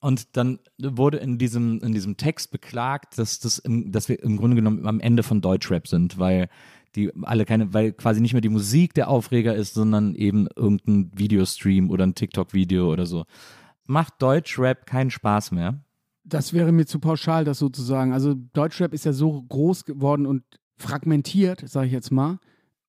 Und 0.00 0.36
dann 0.36 0.58
wurde 0.76 1.16
in 1.16 1.38
diesem, 1.38 1.80
in 1.80 1.92
diesem 1.92 2.18
Text 2.18 2.50
beklagt, 2.50 3.16
dass, 3.16 3.38
das 3.38 3.58
im, 3.58 3.90
dass 3.90 4.10
wir 4.10 4.22
im 4.22 4.36
Grunde 4.36 4.56
genommen 4.56 4.86
am 4.86 5.00
Ende 5.00 5.22
von 5.22 5.40
Deutschrap 5.40 5.88
sind, 5.88 6.18
weil 6.18 6.48
die 6.96 7.12
alle 7.22 7.44
keine, 7.44 7.72
weil 7.74 7.92
quasi 7.92 8.20
nicht 8.20 8.32
mehr 8.32 8.40
die 8.40 8.48
Musik 8.48 8.94
der 8.94 9.08
Aufreger 9.08 9.54
ist, 9.54 9.74
sondern 9.74 10.14
eben 10.14 10.46
irgendein 10.56 11.10
Videostream 11.14 11.90
oder 11.90 12.06
ein 12.06 12.14
TikTok-Video 12.14 12.92
oder 12.92 13.06
so. 13.06 13.24
Macht 13.86 14.14
Deutschrap 14.20 14.86
keinen 14.86 15.10
Spaß 15.10 15.52
mehr? 15.52 15.80
Das 16.24 16.52
wäre 16.52 16.72
mir 16.72 16.86
zu 16.86 17.00
pauschal, 17.00 17.44
das 17.44 17.58
sozusagen. 17.58 18.12
Also 18.12 18.34
Deutschrap 18.54 18.94
ist 18.94 19.04
ja 19.04 19.12
so 19.12 19.42
groß 19.42 19.84
geworden 19.84 20.26
und 20.26 20.42
fragmentiert, 20.76 21.68
sage 21.68 21.86
ich 21.88 21.92
jetzt 21.92 22.10
mal, 22.10 22.38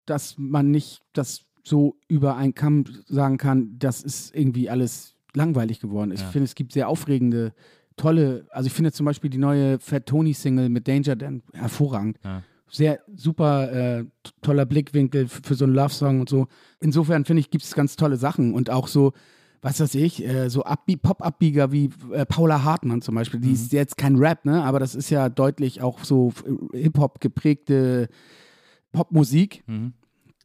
dass 0.06 0.36
man 0.38 0.72
nicht 0.72 1.02
das 1.14 1.46
so 1.64 1.98
über 2.08 2.38
einen 2.38 2.54
Kamm 2.54 2.86
sagen 3.08 3.38
kann, 3.38 3.76
das 3.80 4.04
ist 4.04 4.36
irgendwie 4.36 4.70
alles 4.70 5.16
langweilig 5.34 5.80
geworden. 5.80 6.12
Ich 6.12 6.22
Ja. 6.22 6.28
finde, 6.28 6.46
es 6.46 6.56
gibt 6.56 6.72
sehr 6.74 6.88
aufregende, 6.88 7.54
tolle, 7.98 8.46
also 8.52 8.68
ich 8.68 8.74
finde 8.74 8.92
zum 8.92 9.06
Beispiel 9.06 9.30
die 9.30 9.38
neue 9.38 9.80
Fat 9.80 10.06
Tony 10.06 10.34
Single 10.34 10.70
mit 10.70 10.88
Danger 10.88 11.16
Dan 11.16 11.42
hervorragend. 11.54 12.20
Ja. 12.24 12.44
Sehr 12.76 13.00
super 13.16 13.72
äh, 13.72 14.06
toller 14.42 14.66
Blickwinkel 14.66 15.28
für 15.28 15.56
so 15.56 15.64
einen 15.66 15.74
Love-Song 15.76 16.20
und 16.20 16.30
so. 16.30 16.48
Insofern 16.82 17.24
finde 17.24 17.40
ich, 17.40 17.50
gibt 17.50 17.64
es 17.64 17.74
ganz 17.74 17.96
tolle 17.96 18.18
Sachen 18.18 18.54
und 18.54 18.70
auch 18.70 18.88
so, 18.88 19.14
was 19.62 19.80
weiß 19.80 19.96
ich, 19.96 20.26
äh, 20.28 20.50
so 20.50 20.64
Abbi 20.64 20.98
Pop-Abbieger 20.98 21.72
wie 21.72 21.90
äh, 22.12 22.26
Paula 22.26 22.64
Hartmann 22.64 23.02
zum 23.02 23.16
Beispiel. 23.16 23.40
Die 23.40 23.52
ist 23.54 23.72
jetzt 23.72 23.98
kein 23.98 24.18
Rap, 24.18 24.44
ne? 24.46 24.64
aber 24.64 24.80
das 24.80 24.94
ist 24.94 25.10
ja 25.10 25.30
deutlich 25.30 25.82
auch 25.82 26.04
so 26.04 26.34
Hip-Hop 26.74 27.22
geprägte 27.22 28.10
Popmusik, 28.92 29.64
Mhm. 29.68 29.94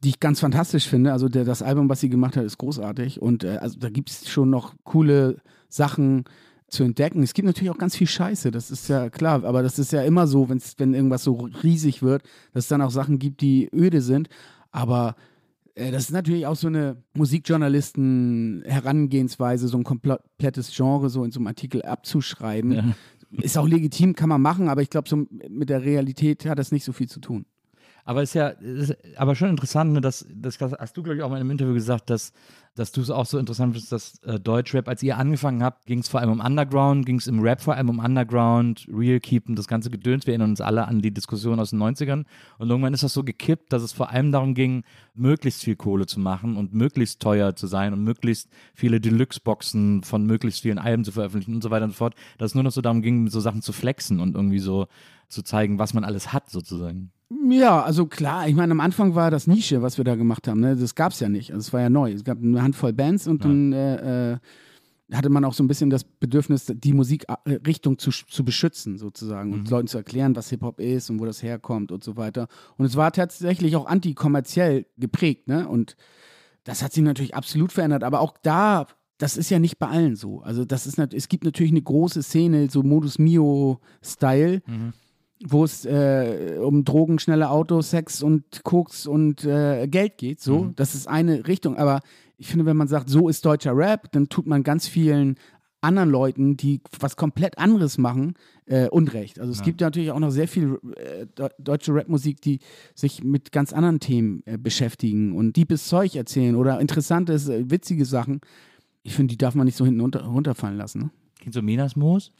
die 0.03 0.09
ich 0.09 0.19
ganz 0.19 0.39
fantastisch 0.39 0.87
finde. 0.87 1.11
Also 1.11 1.27
der, 1.29 1.43
das 1.45 1.61
Album, 1.61 1.89
was 1.89 1.99
sie 1.99 2.09
gemacht 2.09 2.35
hat, 2.37 2.43
ist 2.45 2.57
großartig 2.57 3.21
und 3.21 3.43
äh, 3.43 3.57
also 3.57 3.77
da 3.79 3.89
gibt 3.89 4.09
es 4.09 4.29
schon 4.29 4.49
noch 4.49 4.73
coole 4.83 5.37
Sachen 5.69 6.23
zu 6.71 6.83
entdecken. 6.83 7.21
Es 7.21 7.33
gibt 7.33 7.45
natürlich 7.45 7.69
auch 7.69 7.77
ganz 7.77 7.95
viel 7.95 8.07
Scheiße, 8.07 8.49
das 8.49 8.71
ist 8.71 8.87
ja 8.87 9.09
klar, 9.09 9.43
aber 9.43 9.61
das 9.61 9.77
ist 9.77 9.91
ja 9.91 10.03
immer 10.03 10.25
so, 10.25 10.49
wenn's, 10.49 10.75
wenn 10.77 10.93
irgendwas 10.93 11.23
so 11.23 11.49
riesig 11.63 12.01
wird, 12.01 12.23
dass 12.53 12.63
es 12.65 12.69
dann 12.69 12.81
auch 12.81 12.91
Sachen 12.91 13.19
gibt, 13.19 13.41
die 13.41 13.69
öde 13.73 14.01
sind. 14.01 14.29
Aber 14.71 15.15
äh, 15.75 15.91
das 15.91 16.03
ist 16.03 16.11
natürlich 16.11 16.47
auch 16.47 16.55
so 16.55 16.67
eine 16.67 17.03
Musikjournalisten-Herangehensweise, 17.13 19.67
so 19.67 19.77
ein 19.77 19.83
komplettes 19.83 20.73
Genre 20.75 21.09
so 21.09 21.25
in 21.25 21.31
so 21.31 21.39
einem 21.39 21.47
Artikel 21.47 21.81
abzuschreiben. 21.83 22.71
Ja. 22.71 22.95
Ist 23.41 23.57
auch 23.57 23.67
legitim, 23.67 24.15
kann 24.15 24.29
man 24.29 24.41
machen, 24.41 24.69
aber 24.69 24.81
ich 24.81 24.89
glaube, 24.89 25.09
so 25.09 25.25
mit 25.49 25.69
der 25.69 25.83
Realität 25.83 26.45
hat 26.45 26.59
das 26.59 26.71
nicht 26.71 26.85
so 26.85 26.93
viel 26.93 27.09
zu 27.09 27.19
tun. 27.19 27.45
Aber 28.03 28.23
ist 28.23 28.33
ja, 28.33 28.49
ist 28.49 28.97
aber 29.15 29.35
schon 29.35 29.49
interessant, 29.49 29.93
ne, 29.93 30.01
dass, 30.01 30.25
das 30.33 30.59
hast 30.59 30.97
du, 30.97 31.03
glaube 31.03 31.17
ich, 31.17 31.23
auch 31.23 31.29
mal 31.29 31.35
in 31.35 31.41
einem 31.41 31.51
Interview 31.51 31.73
gesagt, 31.73 32.09
dass, 32.09 32.33
dass 32.75 32.91
du 32.91 33.01
es 33.01 33.09
auch 33.09 33.25
so 33.25 33.37
interessant 33.37 33.73
findest, 33.73 33.91
dass 33.91 34.19
äh, 34.23 34.39
Deutschrap, 34.39 34.87
als 34.87 35.03
ihr 35.03 35.17
angefangen 35.17 35.61
habt, 35.61 35.85
ging 35.85 35.99
es 35.99 36.07
vor 36.07 36.21
allem 36.21 36.31
um 36.31 36.39
Underground, 36.39 37.05
ging 37.05 37.17
es 37.17 37.27
im 37.27 37.41
Rap 37.41 37.61
vor 37.61 37.75
allem 37.75 37.89
um 37.89 37.99
Underground, 37.99 38.87
Real 38.91 39.19
Keepen, 39.19 39.55
das 39.55 39.67
ganze 39.67 39.89
Gedöns. 39.89 40.25
Wir 40.25 40.33
erinnern 40.33 40.51
uns 40.51 40.61
alle 40.61 40.87
an 40.87 41.01
die 41.01 41.13
Diskussion 41.13 41.59
aus 41.59 41.71
den 41.71 41.79
90ern. 41.79 42.23
Und 42.59 42.69
irgendwann 42.69 42.93
ist 42.93 43.03
das 43.03 43.13
so 43.13 43.23
gekippt, 43.23 43.73
dass 43.73 43.83
es 43.83 43.91
vor 43.91 44.09
allem 44.09 44.31
darum 44.31 44.53
ging, 44.53 44.83
möglichst 45.13 45.63
viel 45.63 45.75
Kohle 45.75 46.05
zu 46.05 46.19
machen 46.19 46.55
und 46.55 46.73
möglichst 46.73 47.21
teuer 47.21 47.55
zu 47.55 47.67
sein 47.67 47.91
und 47.91 48.03
möglichst 48.03 48.49
viele 48.73 49.01
Deluxe-Boxen 49.01 50.03
von 50.03 50.25
möglichst 50.25 50.61
vielen 50.61 50.77
Alben 50.77 51.03
zu 51.03 51.11
veröffentlichen 51.11 51.55
und 51.55 51.63
so 51.63 51.71
weiter 51.71 51.85
und 51.85 51.91
so 51.91 51.97
fort. 51.97 52.15
Dass 52.37 52.51
es 52.51 52.55
nur 52.55 52.63
noch 52.63 52.71
so 52.71 52.81
darum 52.81 53.01
ging, 53.01 53.27
so 53.27 53.41
Sachen 53.41 53.61
zu 53.61 53.73
flexen 53.73 54.21
und 54.21 54.35
irgendwie 54.35 54.59
so 54.59 54.87
zu 55.31 55.41
zeigen, 55.43 55.79
was 55.79 55.93
man 55.93 56.03
alles 56.03 56.33
hat, 56.33 56.49
sozusagen. 56.49 57.11
Ja, 57.49 57.81
also 57.81 58.05
klar, 58.07 58.47
ich 58.47 58.55
meine, 58.55 58.71
am 58.73 58.81
Anfang 58.81 59.15
war 59.15 59.31
das 59.31 59.47
Nische, 59.47 59.81
was 59.81 59.97
wir 59.97 60.03
da 60.05 60.15
gemacht 60.15 60.47
haben. 60.47 60.59
Ne? 60.59 60.75
Das 60.75 60.95
gab 60.95 61.13
es 61.13 61.19
ja 61.21 61.29
nicht. 61.29 61.51
Also 61.51 61.59
es 61.67 61.73
war 61.73 61.79
ja 61.81 61.89
neu. 61.89 62.11
Es 62.11 62.23
gab 62.23 62.37
eine 62.37 62.61
Handvoll 62.61 62.91
Bands 62.93 63.25
und 63.27 63.43
Ja. 63.43 63.49
dann 63.49 63.73
äh, 63.73 64.33
äh, 64.33 64.37
hatte 65.13 65.29
man 65.29 65.43
auch 65.45 65.53
so 65.53 65.63
ein 65.63 65.67
bisschen 65.67 65.89
das 65.89 66.03
Bedürfnis, 66.03 66.71
die 66.73 66.93
Musikrichtung 66.93 67.97
zu, 67.97 68.11
zu 68.11 68.45
beschützen, 68.45 68.97
sozusagen, 68.97 69.53
und 69.53 69.69
Leuten 69.69 69.87
zu 69.87 69.97
erklären, 69.97 70.35
was 70.35 70.49
Hip-Hop 70.49 70.79
ist 70.79 71.09
und 71.09 71.19
wo 71.19 71.25
das 71.25 71.41
herkommt 71.43 71.91
und 71.91 72.03
so 72.03 72.15
weiter. 72.15 72.47
Und 72.77 72.85
es 72.85 72.95
war 72.95 73.11
tatsächlich 73.11 73.75
auch 73.75 73.87
antikommerziell 73.87 74.85
geprägt, 74.97 75.47
ne? 75.47 75.67
Und 75.67 75.95
das 76.63 76.83
hat 76.83 76.93
sich 76.93 77.03
natürlich 77.03 77.35
absolut 77.35 77.71
verändert. 77.71 78.03
Aber 78.03 78.19
auch 78.21 78.35
da, 78.41 78.87
das 79.17 79.35
ist 79.35 79.49
ja 79.49 79.59
nicht 79.59 79.79
bei 79.79 79.87
allen 79.87 80.15
so. 80.15 80.41
Also 80.41 80.63
das 80.63 80.85
ist 80.87 80.97
es 80.99 81.27
gibt 81.27 81.43
natürlich 81.43 81.71
eine 81.71 81.81
große 81.81 82.23
Szene, 82.23 82.69
so 82.69 82.83
Modus 82.83 83.19
Mio-Style, 83.19 84.61
wo 85.47 85.63
es 85.63 85.85
äh, 85.85 86.57
um 86.61 86.83
Drogen, 86.83 87.19
schnelle 87.19 87.49
Autos, 87.49 87.89
Sex 87.91 88.21
und 88.23 88.63
Koks 88.63 89.07
und 89.07 89.43
äh, 89.43 89.87
Geld 89.87 90.17
geht. 90.17 90.39
So, 90.41 90.65
das 90.75 90.93
ist 90.95 91.07
eine 91.07 91.47
Richtung. 91.47 91.77
Aber 91.77 92.01
ich 92.37 92.47
finde, 92.47 92.65
wenn 92.65 92.77
man 92.77 92.87
sagt, 92.87 93.09
so 93.09 93.27
ist 93.29 93.45
deutscher 93.45 93.75
Rap, 93.75 94.11
dann 94.11 94.29
tut 94.29 94.45
man 94.47 94.63
ganz 94.63 94.87
vielen 94.87 95.35
anderen 95.83 96.11
Leuten, 96.11 96.57
die 96.57 96.79
was 96.99 97.15
komplett 97.15 97.57
anderes 97.57 97.97
machen, 97.97 98.35
äh, 98.67 98.87
Unrecht. 98.89 99.39
Also 99.39 99.51
es 99.51 99.63
gibt 99.63 99.81
natürlich 99.81 100.11
auch 100.11 100.19
noch 100.19 100.29
sehr 100.29 100.47
viel 100.47 100.77
äh, 100.95 101.25
de- 101.25 101.49
deutsche 101.57 101.91
Rapmusik, 101.95 102.39
die 102.41 102.59
sich 102.93 103.23
mit 103.23 103.51
ganz 103.51 103.73
anderen 103.73 103.99
Themen 103.99 104.43
äh, 104.45 104.59
beschäftigen 104.59 105.35
und 105.35 105.55
deepes 105.55 105.87
Zeug 105.87 106.15
erzählen 106.15 106.55
oder 106.55 106.79
interessantes, 106.79 107.49
äh, 107.49 107.71
witzige 107.71 108.05
Sachen. 108.05 108.41
Ich 109.01 109.15
finde, 109.15 109.31
die 109.31 109.37
darf 109.39 109.55
man 109.55 109.65
nicht 109.65 109.75
so 109.75 109.83
hinten 109.83 110.01
runter, 110.01 110.23
runterfallen 110.23 110.77
lassen. 110.77 110.99
Ne? 111.01 111.09
Kennst 111.39 111.57
du 111.57 111.63
Minas 111.63 111.95
Moos? 111.95 112.31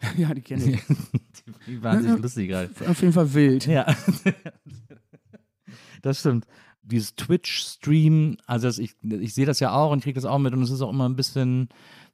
ja, 0.16 0.32
die 0.34 0.40
kenne 0.40 0.64
ich. 0.64 0.80
Die 1.66 1.82
wahnsinnig 1.82 2.22
lustig 2.22 2.48
gerade. 2.48 2.70
Auf 2.88 3.00
jeden 3.00 3.12
Fall 3.12 3.32
wild. 3.34 3.66
Ja. 3.66 3.86
das 6.02 6.20
stimmt. 6.20 6.46
Dieses 6.82 7.14
Twitch-Stream, 7.14 8.38
also 8.46 8.68
ich, 8.80 8.96
ich 9.02 9.34
sehe 9.34 9.46
das 9.46 9.60
ja 9.60 9.72
auch 9.72 9.92
und 9.92 10.02
kriege 10.02 10.14
das 10.14 10.24
auch 10.24 10.38
mit 10.38 10.54
und 10.54 10.62
es 10.62 10.70
ist 10.70 10.80
auch 10.80 10.90
immer 10.90 11.08
ein 11.08 11.16
bisschen, 11.16 11.68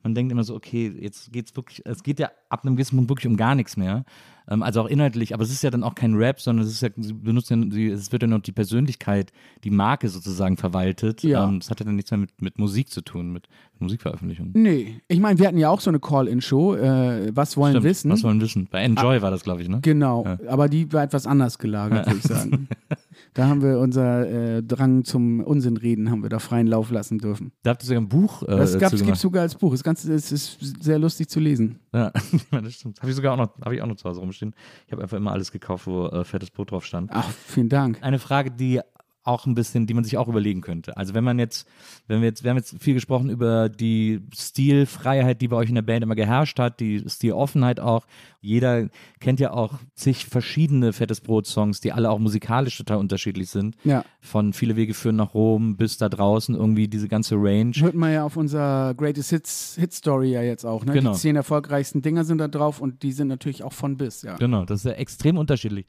man 0.06 0.14
denkt 0.14 0.30
immer 0.30 0.44
so, 0.44 0.54
okay, 0.54 0.94
jetzt 1.00 1.32
geht's 1.32 1.56
wirklich, 1.56 1.82
es 1.84 2.04
geht 2.04 2.20
ja 2.20 2.30
ab 2.48 2.64
einem 2.64 2.76
gewissen 2.76 2.94
Punkt 2.94 3.10
wirklich 3.10 3.26
um 3.26 3.36
gar 3.36 3.56
nichts 3.56 3.76
mehr. 3.76 4.04
Ähm, 4.48 4.62
also 4.62 4.82
auch 4.82 4.86
inhaltlich, 4.86 5.34
aber 5.34 5.42
es 5.42 5.50
ist 5.50 5.64
ja 5.64 5.70
dann 5.70 5.82
auch 5.82 5.96
kein 5.96 6.14
Rap, 6.14 6.40
sondern 6.40 6.64
es 6.64 6.70
ist 6.70 6.80
ja, 6.80 6.90
sie 6.96 7.12
benutzen 7.12 7.72
ja, 7.76 7.92
es 7.92 8.12
wird 8.12 8.22
ja 8.22 8.28
noch 8.28 8.38
die 8.40 8.52
Persönlichkeit, 8.52 9.32
die 9.64 9.70
Marke 9.70 10.08
sozusagen 10.08 10.56
verwaltet. 10.56 11.24
Ja. 11.24 11.48
Ähm, 11.48 11.58
das 11.58 11.70
hat 11.70 11.80
ja 11.80 11.86
dann 11.86 11.96
nichts 11.96 12.12
mehr 12.12 12.18
mit, 12.18 12.40
mit 12.40 12.56
Musik 12.56 12.88
zu 12.88 13.00
tun, 13.00 13.32
mit 13.32 13.48
Musikveröffentlichung. 13.80 14.50
Nee, 14.54 15.00
ich 15.08 15.18
meine, 15.18 15.40
wir 15.40 15.48
hatten 15.48 15.58
ja 15.58 15.70
auch 15.70 15.80
so 15.80 15.90
eine 15.90 15.98
Call-In-Show, 15.98 16.76
äh, 16.76 17.34
was 17.34 17.56
wollen 17.56 17.72
Stimmt, 17.72 17.84
wissen. 17.84 18.10
Was 18.12 18.22
wollen 18.22 18.40
wissen? 18.40 18.68
Bei 18.70 18.82
Enjoy 18.82 19.20
war 19.22 19.32
das, 19.32 19.42
glaube 19.42 19.62
ich, 19.62 19.68
ne? 19.68 19.80
Genau, 19.82 20.24
Ja. 20.24 20.38
aber 20.48 20.68
die 20.68 20.92
war 20.92 21.02
etwas 21.02 21.26
anders 21.26 21.58
gelagert, 21.58 22.06
würde 22.06 22.18
ich 22.18 22.24
sagen. 22.24 22.68
Da 23.36 23.48
haben 23.48 23.62
wir 23.62 23.78
unser 23.80 24.56
äh, 24.56 24.62
Drang 24.62 25.04
zum 25.04 25.40
Unsinnreden 25.40 26.10
haben 26.10 26.22
wir 26.22 26.30
da 26.30 26.38
freien 26.38 26.66
Lauf 26.66 26.90
lassen 26.90 27.18
dürfen. 27.18 27.52
Da 27.62 27.72
habt 27.72 27.82
ihr 27.82 27.86
sogar 27.86 28.00
ein 28.00 28.08
Buch 28.08 28.42
äh, 28.44 28.46
Das 28.46 28.78
gibt 28.78 28.94
es 28.94 29.20
sogar 29.20 29.42
als 29.42 29.54
Buch. 29.54 29.72
Das 29.72 29.82
Ganze 29.82 30.10
es 30.14 30.32
ist 30.32 30.82
sehr 30.82 30.98
lustig 30.98 31.28
zu 31.28 31.38
lesen. 31.38 31.78
Ja, 31.92 32.12
das 32.50 32.72
stimmt. 32.72 32.98
Habe 32.98 33.10
ich 33.10 33.14
sogar 33.14 33.34
auch 33.34 33.36
noch, 33.36 33.60
habe 33.60 33.74
ich 33.74 33.82
auch 33.82 33.86
noch 33.86 33.96
zu 33.96 34.08
Hause 34.08 34.20
rumstehen. 34.20 34.54
Ich 34.86 34.92
habe 34.92 35.02
einfach 35.02 35.18
immer 35.18 35.32
alles 35.32 35.52
gekauft, 35.52 35.86
wo 35.86 36.06
äh, 36.06 36.24
fettes 36.24 36.50
Brot 36.50 36.70
drauf 36.70 36.86
stand. 36.86 37.10
Ach, 37.12 37.28
vielen 37.28 37.68
Dank. 37.68 37.98
Eine 38.00 38.18
Frage, 38.18 38.50
die 38.50 38.80
auch 39.26 39.46
ein 39.46 39.54
bisschen, 39.54 39.86
die 39.86 39.94
man 39.94 40.04
sich 40.04 40.16
auch 40.16 40.28
überlegen 40.28 40.60
könnte. 40.60 40.96
Also 40.96 41.14
wenn 41.14 41.24
man 41.24 41.38
jetzt, 41.38 41.66
wenn 42.06 42.20
wir 42.20 42.28
jetzt, 42.28 42.44
wir 42.44 42.50
haben 42.50 42.56
jetzt 42.56 42.76
viel 42.82 42.94
gesprochen 42.94 43.30
über 43.30 43.68
die 43.68 44.20
Stilfreiheit, 44.34 45.40
die 45.40 45.48
bei 45.48 45.56
euch 45.56 45.68
in 45.68 45.74
der 45.74 45.82
Band 45.82 46.02
immer 46.02 46.14
geherrscht 46.14 46.58
hat, 46.58 46.80
die 46.80 47.04
Stiloffenheit 47.08 47.80
auch. 47.80 48.06
Jeder 48.40 48.88
kennt 49.18 49.40
ja 49.40 49.50
auch 49.52 49.74
zig 49.94 50.26
verschiedene 50.26 50.92
Fettes 50.92 51.20
Brot-Songs, 51.20 51.80
die 51.80 51.92
alle 51.92 52.10
auch 52.10 52.20
musikalisch 52.20 52.76
total 52.76 52.98
unterschiedlich 52.98 53.50
sind. 53.50 53.76
Ja. 53.82 54.04
Von 54.20 54.52
Viele 54.52 54.76
Wege 54.76 54.94
führen 54.94 55.16
nach 55.16 55.34
Rom 55.34 55.76
bis 55.76 55.98
da 55.98 56.08
draußen 56.08 56.54
irgendwie 56.54 56.86
diese 56.86 57.08
ganze 57.08 57.34
Range. 57.34 57.72
Hört 57.74 57.94
man 57.94 58.12
ja 58.12 58.24
auf 58.24 58.36
unserer 58.36 58.94
Greatest 58.94 59.30
Hits 59.30 59.76
Hit 59.78 59.92
Story 59.92 60.30
ja 60.32 60.42
jetzt 60.42 60.64
auch. 60.64 60.84
Ne? 60.84 60.92
Genau. 60.92 61.12
Die 61.12 61.18
zehn 61.18 61.34
erfolgreichsten 61.34 62.02
Dinger 62.02 62.24
sind 62.24 62.38
da 62.38 62.48
drauf 62.48 62.80
und 62.80 63.02
die 63.02 63.12
sind 63.12 63.28
natürlich 63.28 63.64
auch 63.64 63.72
von 63.72 63.96
bis, 63.96 64.22
ja. 64.22 64.36
Genau, 64.36 64.64
das 64.64 64.80
ist 64.80 64.84
ja 64.86 64.92
extrem 64.92 65.38
unterschiedlich. 65.38 65.86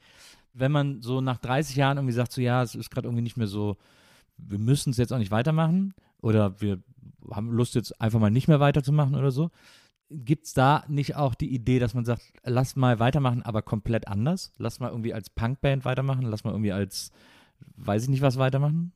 Wenn 0.52 0.72
man 0.72 1.02
so 1.02 1.20
nach 1.20 1.38
30 1.38 1.76
Jahren 1.76 1.98
irgendwie 1.98 2.14
sagt, 2.14 2.32
so 2.32 2.40
ja, 2.40 2.62
es 2.62 2.74
ist 2.74 2.90
gerade 2.90 3.06
irgendwie 3.06 3.22
nicht 3.22 3.36
mehr 3.36 3.46
so, 3.46 3.76
wir 4.36 4.58
müssen 4.58 4.90
es 4.90 4.96
jetzt 4.96 5.12
auch 5.12 5.18
nicht 5.18 5.30
weitermachen 5.30 5.94
oder 6.20 6.60
wir 6.60 6.80
haben 7.30 7.50
Lust 7.50 7.74
jetzt 7.74 8.00
einfach 8.00 8.20
mal 8.20 8.30
nicht 8.30 8.48
mehr 8.48 8.60
weiterzumachen 8.60 9.14
oder 9.14 9.30
so. 9.30 9.50
Gibt 10.10 10.46
es 10.46 10.54
da 10.54 10.84
nicht 10.88 11.16
auch 11.16 11.34
die 11.34 11.52
Idee, 11.52 11.78
dass 11.78 11.92
man 11.92 12.04
sagt, 12.04 12.22
lass 12.42 12.76
mal 12.76 12.98
weitermachen, 12.98 13.42
aber 13.42 13.60
komplett 13.62 14.08
anders? 14.08 14.52
Lass 14.56 14.80
mal 14.80 14.90
irgendwie 14.90 15.12
als 15.12 15.28
Punkband 15.28 15.84
weitermachen, 15.84 16.22
lass 16.22 16.44
mal 16.44 16.52
irgendwie 16.52 16.72
als, 16.72 17.12
weiß 17.76 18.04
ich 18.04 18.08
nicht 18.08 18.22
was 18.22 18.38
weitermachen? 18.38 18.92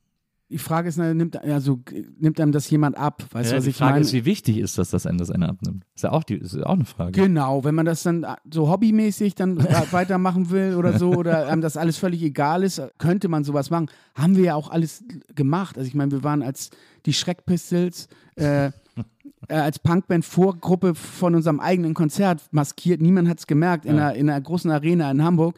Die 0.52 0.58
Frage 0.58 0.88
ist, 0.90 0.98
nimmt, 0.98 1.36
also, 1.42 1.80
nimmt 2.18 2.38
einem 2.38 2.52
das 2.52 2.68
jemand 2.68 2.96
ab? 2.98 3.24
Weißt 3.32 3.50
du, 3.50 3.54
Ja, 3.54 3.58
was 3.58 3.64
die 3.64 3.70
ich 3.70 3.76
Frage 3.76 3.92
meine? 3.94 4.02
ist, 4.04 4.12
wie 4.12 4.24
wichtig 4.26 4.58
ist 4.58 4.76
das, 4.76 4.90
dass 4.90 5.06
einem 5.06 5.16
das 5.18 5.30
einer 5.30 5.48
abnimmt? 5.48 5.84
Ist 5.94 6.04
ja 6.04 6.12
auch, 6.12 6.22
die, 6.24 6.34
ist 6.34 6.54
ja 6.54 6.66
auch 6.66 6.74
eine 6.74 6.84
Frage. 6.84 7.12
Genau, 7.12 7.64
wenn 7.64 7.74
man 7.74 7.86
das 7.86 8.02
dann 8.02 8.26
so 8.52 8.68
hobbymäßig 8.70 9.34
dann 9.34 9.56
weitermachen 9.92 10.50
will 10.50 10.74
oder 10.76 10.98
so 10.98 11.10
oder 11.16 11.48
einem 11.48 11.62
das 11.62 11.76
alles 11.76 11.96
völlig 11.96 12.22
egal 12.22 12.62
ist, 12.62 12.82
könnte 12.98 13.28
man 13.28 13.44
sowas 13.44 13.70
machen. 13.70 13.86
Haben 14.14 14.36
wir 14.36 14.44
ja 14.44 14.54
auch 14.54 14.70
alles 14.70 15.02
gemacht. 15.34 15.78
Also 15.78 15.88
ich 15.88 15.94
meine, 15.94 16.10
wir 16.12 16.22
waren 16.22 16.42
als 16.42 16.70
die 17.06 17.14
Schreckpistols 17.14 18.08
äh, 18.36 18.66
äh, 19.48 19.54
als 19.54 19.78
Punkband 19.78 20.24
Vorgruppe 20.24 20.94
von 20.94 21.34
unserem 21.34 21.60
eigenen 21.60 21.94
Konzert 21.94 22.42
maskiert. 22.50 23.00
Niemand 23.00 23.28
hat 23.28 23.38
es 23.38 23.46
gemerkt 23.46 23.84
in, 23.86 23.96
Ja. 23.96 24.08
einer, 24.08 24.14
in 24.16 24.28
einer 24.30 24.40
großen 24.40 24.70
Arena 24.70 25.10
in 25.10 25.22
Hamburg. 25.24 25.56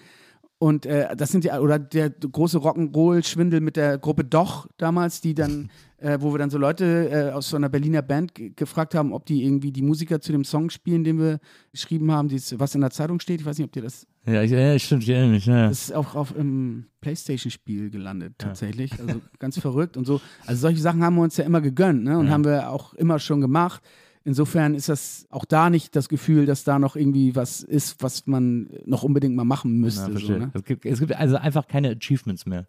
Und 0.65 0.87
äh, 0.87 1.15
das 1.15 1.31
sind 1.31 1.45
ja, 1.45 1.61
oder 1.61 1.79
der 1.79 2.09
große 2.09 2.57
Rock'n'Roll-Schwindel 2.57 3.61
mit 3.61 3.77
der 3.77 3.99
Gruppe 3.99 4.25
Doch 4.25 4.67
damals, 4.79 5.21
die 5.21 5.35
dann, 5.35 5.69
äh, 5.99 6.17
wo 6.23 6.33
wir 6.33 6.39
dann 6.39 6.49
so 6.49 6.57
Leute 6.57 7.11
äh, 7.11 7.33
aus 7.33 7.51
so 7.51 7.57
einer 7.57 7.69
Berliner 7.69 8.01
Band 8.01 8.35
ge- 8.35 8.51
gefragt 8.57 8.95
haben, 8.95 9.13
ob 9.13 9.27
die 9.27 9.45
irgendwie 9.45 9.73
die 9.73 9.83
Musiker 9.83 10.23
zu 10.23 10.33
dem 10.33 10.43
Song 10.43 10.71
spielen, 10.71 11.05
den 11.05 11.19
wir 11.19 11.39
geschrieben 11.71 12.11
haben, 12.11 12.29
dieses, 12.29 12.59
was 12.59 12.75
in 12.75 12.81
der 12.81 12.89
Zeitung 12.91 13.21
steht. 13.21 13.41
Ich 13.41 13.47
weiß 13.47 13.59
nicht, 13.59 13.67
ob 13.67 13.73
dir 13.73 13.83
das. 13.83 14.07
Ja, 14.27 14.43
ich, 14.43 14.53
ja 14.53 14.79
stimmt, 14.79 15.03
ich 15.03 15.11
erinnere 15.11 15.33
mich. 15.33 15.45
Ja. 15.45 15.69
Das 15.69 15.83
ist 15.83 15.95
auch 15.95 16.15
auf 16.15 16.35
einem 16.35 16.87
Playstation-Spiel 17.03 17.91
gelandet, 17.91 18.33
tatsächlich. 18.39 18.93
Also 18.99 19.21
ganz 19.39 19.59
verrückt 19.59 19.99
und 19.99 20.07
so. 20.07 20.23
Also 20.47 20.63
solche 20.63 20.81
Sachen 20.81 21.03
haben 21.05 21.17
wir 21.17 21.23
uns 21.25 21.37
ja 21.37 21.45
immer 21.45 21.61
gegönnt, 21.61 22.05
ne? 22.05 22.17
Und 22.19 22.29
Ja. 22.29 22.33
haben 22.33 22.45
wir 22.45 22.71
auch 22.71 22.95
immer 22.95 23.19
schon 23.19 23.43
gemacht. 23.43 23.83
Insofern 24.25 24.75
ist 24.75 24.89
das 24.89 25.27
auch 25.31 25.45
da 25.45 25.69
nicht 25.69 25.95
das 25.97 26.09
Gefühl, 26.09 26.47
dass 26.47 26.65
da 26.65 26.79
noch 26.79 26.97
irgendwie 26.97 27.37
was 27.37 27.63
ist, 27.63 28.03
was 28.03 28.27
man 28.27 28.71
noch 28.87 29.03
unbedingt 29.03 29.37
mal 29.37 29.45
machen 29.45 29.75
Ja, 29.75 29.81
müsste. 29.81 30.05
so, 30.07 30.11
verstehe. 30.13 30.39
ne? 30.39 30.51
es, 30.55 30.65
gibt, 30.65 30.87
es 30.87 30.99
gibt 30.99 31.15
also 31.15 31.37
einfach 31.37 31.69
keine 31.69 31.91
Achievements 31.91 32.47
mehr. 32.47 32.67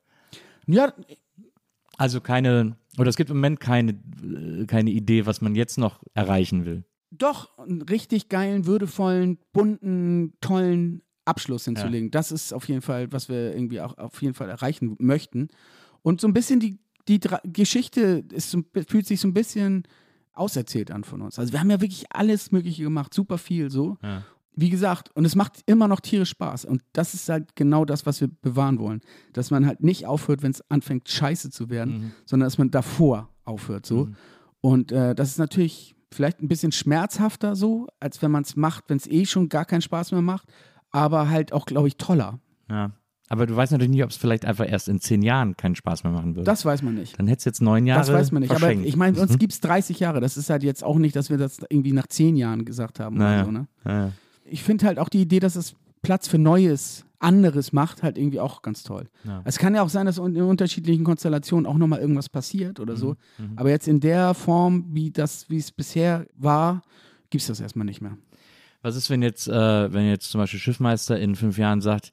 Ja, 0.68 0.93
Also 1.97 2.20
keine, 2.20 2.76
oder 2.97 3.08
es 3.10 3.16
gibt 3.16 3.30
im 3.30 3.38
Moment 3.38 3.60
keine, 3.62 3.91
äh, 3.93 4.66
keine 4.66 4.91
Idee, 4.91 5.26
was 5.26 5.39
man 5.41 5.56
jetzt 5.56 5.78
noch 5.78 6.03
erreichen 6.14 6.66
will. 6.66 6.84
doch 7.12 7.58
einen 7.58 7.82
richtig 7.84 8.28
geilen, 8.28 8.66
würdevollen, 8.66 9.38
bunten, 9.53 10.34
tollen 10.41 11.01
Abschluss 11.24 11.64
hinzulegen. 11.66 12.12
Das 12.12 12.32
ist 12.34 12.53
auf 12.53 12.68
jeden 12.68 12.82
Fall, 12.82 13.12
was 13.14 13.30
wir 13.30 13.56
irgendwie 13.56 13.80
auch 13.80 13.97
auf 13.97 14.22
jeden 14.22 14.34
Fall 14.34 14.49
erreichen 14.49 14.95
möchten. 14.99 15.47
Und 16.01 16.20
so 16.20 16.28
ein 16.28 16.34
bisschen 16.34 16.60
die, 16.60 16.80
die 17.08 17.20
Geschichte 17.45 18.26
ist 18.32 18.51
so, 18.51 18.62
fühlt 18.89 19.08
sich 19.08 19.22
so 19.22 19.28
ein 19.30 19.34
bisschen 19.34 19.84
auserzählt 20.38 20.91
an 20.91 21.03
von 21.03 21.21
uns. 21.21 21.39
Also 21.39 21.53
wir 21.53 21.59
haben 21.59 21.69
ja 21.69 21.81
wirklich 21.81 22.05
alles 22.11 22.51
Mögliche 22.51 22.83
gemacht, 22.83 23.13
super 23.13 23.38
viel 23.38 23.69
so. 23.69 23.97
Ja. 24.03 24.23
Wie 24.57 24.69
gesagt, 24.69 25.09
und 25.15 25.25
es 25.25 25.36
macht 25.36 25.63
immer 25.65 25.89
noch 25.89 25.99
tierisch 25.99 26.29
Spaß. 26.29 26.63
Und 26.63 26.81
das 26.93 27.13
ist 27.13 27.27
halt 27.27 27.55
genau 27.55 27.83
das, 27.83 28.05
was 28.05 28.21
wir 28.21 28.29
bewahren 28.41 28.79
wollen. 28.79 29.01
Dass 29.33 29.51
man 29.51 29.65
halt 29.65 29.83
nicht 29.83 30.05
aufhört, 30.05 30.43
wenn 30.43 30.51
es 30.51 30.63
anfängt, 30.71 31.09
scheiße 31.09 31.49
zu 31.49 31.69
werden, 31.69 32.13
sondern 32.25 32.47
dass 32.47 32.57
man 32.57 32.71
davor 32.71 33.29
aufhört 33.43 33.86
so. 33.86 34.09
Und 34.61 34.93
äh, 34.93 35.13
das 35.13 35.29
ist 35.29 35.39
natürlich 35.39 35.95
vielleicht 36.11 36.41
ein 36.41 36.47
bisschen 36.47 36.71
schmerzhafter 36.71 37.55
so, 37.55 37.88
als 37.99 38.21
wenn 38.21 38.31
man 38.31 38.43
es 38.43 38.55
macht, 38.55 38.86
wenn 38.88 38.97
es 38.97 39.07
eh 39.07 39.25
schon 39.25 39.49
gar 39.49 39.65
keinen 39.65 39.81
Spaß 39.81 40.13
mehr 40.13 40.21
macht, 40.21 40.47
aber 40.89 41.29
halt 41.29 41.51
auch, 41.51 41.65
glaube 41.65 41.89
ich, 41.89 41.97
toller. 41.97 42.39
Ja. 42.69 42.93
Aber 43.28 43.47
du 43.47 43.55
weißt 43.55 43.71
natürlich 43.71 43.89
nicht, 43.91 44.03
ob 44.03 44.11
es 44.11 44.17
vielleicht 44.17 44.45
einfach 44.45 44.69
erst 44.69 44.88
in 44.88 44.99
zehn 44.99 45.21
Jahren 45.23 45.57
keinen 45.57 45.76
Spaß 45.76 46.03
mehr 46.03 46.13
machen 46.13 46.36
würde. 46.36 46.45
Das 46.45 46.63
weiß 46.63 46.84
man 46.84 46.93
nicht. 46.95 47.17
Dann 47.17 47.28
hättest 47.28 47.45
du 47.45 47.49
jetzt 47.49 47.61
neun 47.61 47.88
Jahre 47.88 48.01
Das 48.01 48.13
weiß 48.13 48.32
man 48.32 48.43
nicht. 48.43 48.51
Aber 48.55 48.71
ich 48.71 48.95
meine, 48.95 49.19
Mhm. 49.19 49.38
gibt 49.39 49.53
es 49.53 49.61
30 49.61 49.99
Jahre. 49.99 50.21
Das 50.21 50.38
ist 50.38 50.49
halt 50.51 50.61
jetzt 50.63 50.84
auch 50.84 50.97
nicht, 50.97 51.15
dass 51.15 51.30
wir 51.32 51.38
das 51.38 51.57
irgendwie 51.69 51.91
nach 51.91 52.05
zehn 52.07 52.36
Jahren 52.36 52.65
gesagt 52.65 52.99
haben 52.99 53.17
Naja. 53.17 53.38
oder 53.38 53.45
so. 53.45 53.51
Ne? 53.51 53.67
Ja, 53.86 53.91
ja. 54.05 54.11
Ich 54.45 54.61
finde 54.63 54.86
halt 54.86 54.99
auch 54.99 55.09
die 55.09 55.21
Idee, 55.21 55.39
dass 55.39 55.55
es 55.55 55.73
Platz 56.03 56.28
für 56.28 56.38
Neues, 56.38 57.03
anderes 57.17 57.73
macht, 57.73 58.03
halt 58.03 58.17
irgendwie 58.19 58.39
auch 58.39 58.61
ganz 58.61 58.84
toll. 58.84 59.07
Ja. 59.23 59.41
Es 59.45 59.57
kann 59.57 59.73
ja 59.73 59.82
auch 59.82 59.89
sein, 59.89 60.05
dass 60.05 60.19
in 60.19 60.39
unterschiedlichen 60.39 61.03
Konstellationen 61.03 61.65
auch 61.65 61.78
nochmal 61.78 61.99
irgendwas 61.99 62.30
passiert 62.30 62.80
oder 62.80 62.95
so. 62.95 63.15
Mhm. 63.39 63.53
Aber 63.55 63.71
jetzt 63.71 63.88
in 63.88 63.99
der 64.01 64.36
Form, 64.36 64.86
wie 64.91 65.09
das, 65.09 65.49
wie 65.49 65.57
es 65.57 65.71
bisher 65.71 66.28
war, 66.38 66.84
gibt 67.32 67.41
es 67.41 67.47
das 67.47 67.59
erstmal 67.61 67.86
nicht 67.86 68.01
mehr. 68.01 68.15
Was 68.84 68.95
ist, 68.95 69.09
wenn 69.09 69.23
jetzt, 69.23 69.47
äh, 69.47 69.91
wenn 69.91 70.07
jetzt 70.07 70.30
zum 70.30 70.39
Beispiel 70.41 70.59
Schiffmeister 70.59 71.17
in 71.19 71.36
fünf 71.36 71.57
Jahren 71.57 71.82
sagt, 71.82 72.11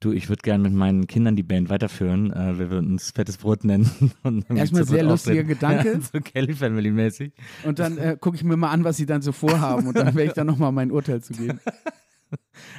du, 0.00 0.12
ich 0.12 0.28
würde 0.28 0.42
gerne 0.42 0.64
mit 0.64 0.72
meinen 0.72 1.06
Kindern 1.06 1.36
die 1.36 1.42
Band 1.42 1.68
weiterführen, 1.68 2.32
äh, 2.32 2.58
wir 2.58 2.70
würden 2.70 2.92
uns 2.92 3.10
fettes 3.10 3.36
Brot 3.36 3.64
nennen. 3.64 3.88
Erstmal 4.54 4.84
sehr 4.84 5.04
lustiger. 5.04 5.44
Gedanke. 5.44 5.92
Ja, 5.92 6.00
so 6.12 6.20
Kelly 6.20 6.54
Family 6.54 6.90
mäßig. 6.90 7.32
Und 7.64 7.78
dann 7.78 7.98
äh, 7.98 8.16
gucke 8.18 8.36
ich 8.36 8.44
mir 8.44 8.56
mal 8.56 8.70
an, 8.70 8.84
was 8.84 8.96
sie 8.96 9.06
dann 9.06 9.22
so 9.22 9.32
vorhaben 9.32 9.86
und 9.86 9.96
dann 9.96 10.14
werde 10.14 10.24
ich 10.24 10.32
dann 10.32 10.46
nochmal 10.46 10.72
mein 10.72 10.90
Urteil 10.90 11.22
zu 11.22 11.32
geben. 11.32 11.60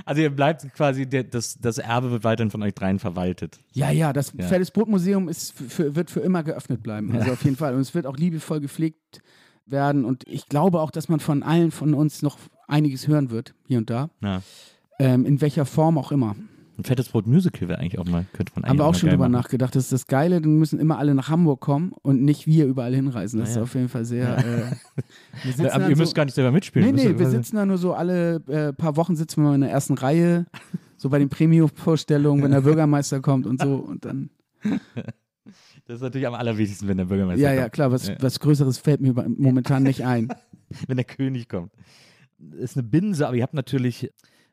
Also 0.06 0.22
ihr 0.22 0.30
bleibt 0.30 0.66
quasi, 0.76 1.06
der, 1.08 1.24
das, 1.26 1.58
das 1.60 1.78
Erbe 1.78 2.12
wird 2.12 2.24
weiterhin 2.24 2.52
von 2.52 2.64
euch 2.64 2.74
dreien 2.74 3.00
verwaltet. 3.00 3.60
Ja, 3.74 3.92
ja, 3.92 4.14
das 4.14 4.32
Ja. 4.38 4.48
Fettes 4.48 4.72
Brotmuseum 4.72 5.28
ist 5.28 5.52
für, 5.52 5.94
wird 5.96 6.10
für 6.10 6.22
immer 6.22 6.44
geöffnet 6.44 6.82
bleiben. 6.82 7.14
Also 7.16 7.34
auf 7.34 7.44
jeden 7.44 7.58
Fall. 7.58 7.74
Und 7.76 7.82
es 7.82 7.94
wird 7.94 8.06
auch 8.06 8.16
liebevoll 8.16 8.62
gepflegt 8.62 9.22
werden. 9.66 10.06
Und 10.06 10.24
ich 10.28 10.48
glaube 10.48 10.80
auch, 10.80 10.92
dass 10.92 11.10
man 11.10 11.20
von 11.20 11.44
allen 11.44 11.72
von 11.72 11.94
uns 11.94 12.22
noch 12.22 12.38
einiges 12.68 13.08
hören 13.08 13.30
wird, 13.30 13.54
hier 13.68 13.80
und 13.80 13.90
da. 13.90 14.10
Ja. 14.22 14.42
Ähm, 15.00 15.26
in 15.26 15.42
welcher 15.42 15.66
Form 15.66 15.98
auch 15.98 16.12
immer. 16.14 16.36
Ein 16.82 16.84
fettes 16.86 17.10
Brot 17.10 17.28
Musical 17.28 17.68
wäre 17.70 17.80
eigentlich 17.80 18.00
auch 18.00 18.06
mal, 18.06 18.26
könnte 18.34 18.52
man 18.56 18.64
eigentlich 18.64 18.70
Haben 18.72 18.80
wir 18.80 18.86
auch 18.86 18.96
schon 18.96 19.10
drüber 19.10 19.26
machen. 19.26 19.32
nachgedacht. 19.34 19.76
Das 19.76 19.84
ist 19.84 19.92
das 19.94 20.08
Geile, 20.08 20.42
dann 20.42 20.56
müssen 20.58 20.80
immer 20.80 20.98
alle 20.98 21.14
nach 21.14 21.30
Hamburg 21.30 21.60
kommen 21.62 21.92
und 22.02 22.24
nicht 22.24 22.48
wir 22.48 22.66
überall 22.66 22.96
hinreisen. 22.96 23.40
Das 23.40 23.50
Ah, 23.50 23.52
ja. 23.54 23.58
ist 23.58 23.64
auf 23.64 23.76
jeden 23.76 23.90
Fall 23.90 24.04
sehr. 24.06 24.38
Äh, 24.40 24.42
Ja, 25.62 25.72
aber 25.74 25.90
ihr 25.90 25.96
müsst 25.98 26.12
so, 26.12 26.16
gar 26.16 26.26
nicht 26.26 26.34
selber 26.34 26.52
mitspielen. 26.52 26.88
Nee, 26.88 26.94
Müsst 26.94 27.06
nee, 27.06 27.20
wir 27.20 27.30
sitzen 27.30 27.56
da 27.56 27.66
nur 27.66 27.78
so 27.78 27.94
alle 27.94 28.36
äh, 28.48 28.74
paar 28.74 28.98
Wochen 28.98 29.16
sitzen 29.16 29.42
wir 29.44 29.50
mal 29.50 29.56
in 29.56 29.62
der 29.62 29.70
ersten 29.72 29.94
Reihe, 29.94 30.48
so 30.98 31.10
bei 31.10 31.20
den 31.20 31.30
Premium-Vorstellungen, 31.30 32.44
wenn 32.44 32.52
der 32.52 32.62
Bürgermeister 32.62 33.20
kommt 33.22 33.46
und 33.46 33.62
so. 33.62 33.76
Und 33.76 34.06
dann. 34.06 34.30
Das 35.88 35.96
ist 35.96 36.02
natürlich 36.04 36.28
am 36.28 36.36
allerwichtigsten, 36.36 36.88
wenn 36.88 36.98
der 36.98 37.06
Bürgermeister 37.06 37.42
Ja, 37.44 37.54
ja, 37.54 37.62
kommt. 37.64 37.74
klar, 37.74 37.92
was, 37.92 38.08
Ja. 38.08 38.16
was 38.22 38.40
Größeres 38.40 38.78
fällt 38.78 39.02
mir 39.02 39.14
momentan 39.14 39.84
nicht 39.84 40.06
ein. 40.06 40.30
wenn 40.88 40.96
der 40.96 41.06
König 41.06 41.50
kommt. 41.50 41.72
Ist 42.60 42.78
eine 42.78 42.84
Binse, 42.84 43.28
aber 43.28 43.36
ihr 43.36 43.44
habt 43.44 43.56
natürlich 43.56 44.10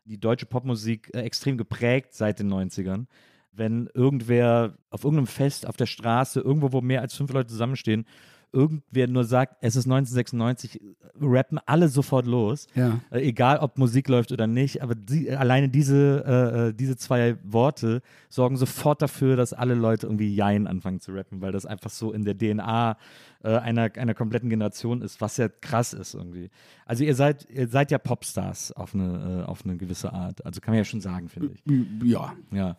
die 0.09 0.19
deutsche 0.19 0.47
Popmusik 0.47 1.11
äh, 1.15 1.21
extrem 1.21 1.59
geprägt 1.59 2.15
seit 2.15 2.39
den 2.39 2.53
90ern. 2.53 3.07
Wenn 3.53 3.89
irgendwer 3.95 4.77
auf 4.91 5.05
irgendeinem 5.05 5.27
Fest 5.27 5.67
auf 5.67 5.77
der 5.77 5.87
Straße, 5.87 6.41
irgendwo, 6.41 6.73
wo 6.73 6.81
mehr 6.81 7.01
als 7.01 7.15
fünf 7.15 7.33
Leute 7.33 7.49
zusammenstehen, 7.49 8.07
irgendwer 8.53 9.07
nur 9.09 9.25
sagt, 9.25 9.57
es 9.61 9.77
ist 9.77 9.87
1996, 9.87 10.81
rappen 11.21 11.59
alle 11.67 11.89
sofort 11.89 12.27
los. 12.27 12.67
Ja. 12.75 13.01
Äh, 13.11 13.21
egal, 13.21 13.59
ob 13.59 13.79
Musik 13.79 14.09
läuft 14.09 14.33
oder 14.33 14.47
nicht, 14.47 14.83
aber 14.83 14.95
die, 14.95 15.31
alleine 15.31 15.69
diese, 15.69 16.25
äh, 16.27 16.69
äh, 16.69 16.73
diese 16.75 16.97
zwei 16.97 17.37
Worte 17.43 18.03
sorgen 18.29 18.57
sofort 18.57 19.03
dafür, 19.03 19.37
dass 19.37 19.53
alle 19.53 19.75
Leute 19.75 20.07
irgendwie 20.07 20.35
Jein 20.35 20.67
anfangen 20.67 21.01
zu 21.01 21.13
rappen, 21.13 21.41
weil 21.41 21.53
das 21.53 21.67
einfach 21.67 21.91
so 21.91 22.13
in 22.13 22.25
der 22.25 22.37
DNA 22.37 22.97
äh, 23.43 23.49
einer, 23.49 23.91
einer 23.97 24.15
kompletten 24.15 24.51
Generation 24.51 25.03
ist, 25.03 25.21
was 25.21 25.37
ja 25.37 25.49
krass 25.49 25.93
ist 25.93 26.15
irgendwie. 26.15 26.51
Also 26.87 27.05
ihr 27.05 27.15
seid, 27.15 27.49
ihr 27.51 27.69
seid 27.69 27.91
ja 27.91 27.99
Popstars 27.99 28.73
auf 28.73 28.95
eine, 28.95 29.43
äh, 29.45 29.49
auf 29.49 29.65
eine 29.65 29.77
gewisse 29.77 30.13
Art. 30.13 30.45
Also 30.45 30.61
kann 30.61 30.73
man 30.73 30.79
ja 30.79 30.85
schon 30.85 31.01
sagen, 31.01 31.29
finde 31.29 31.53
ich. 31.55 31.63
Ja. 32.05 32.35
Ja. 32.51 32.77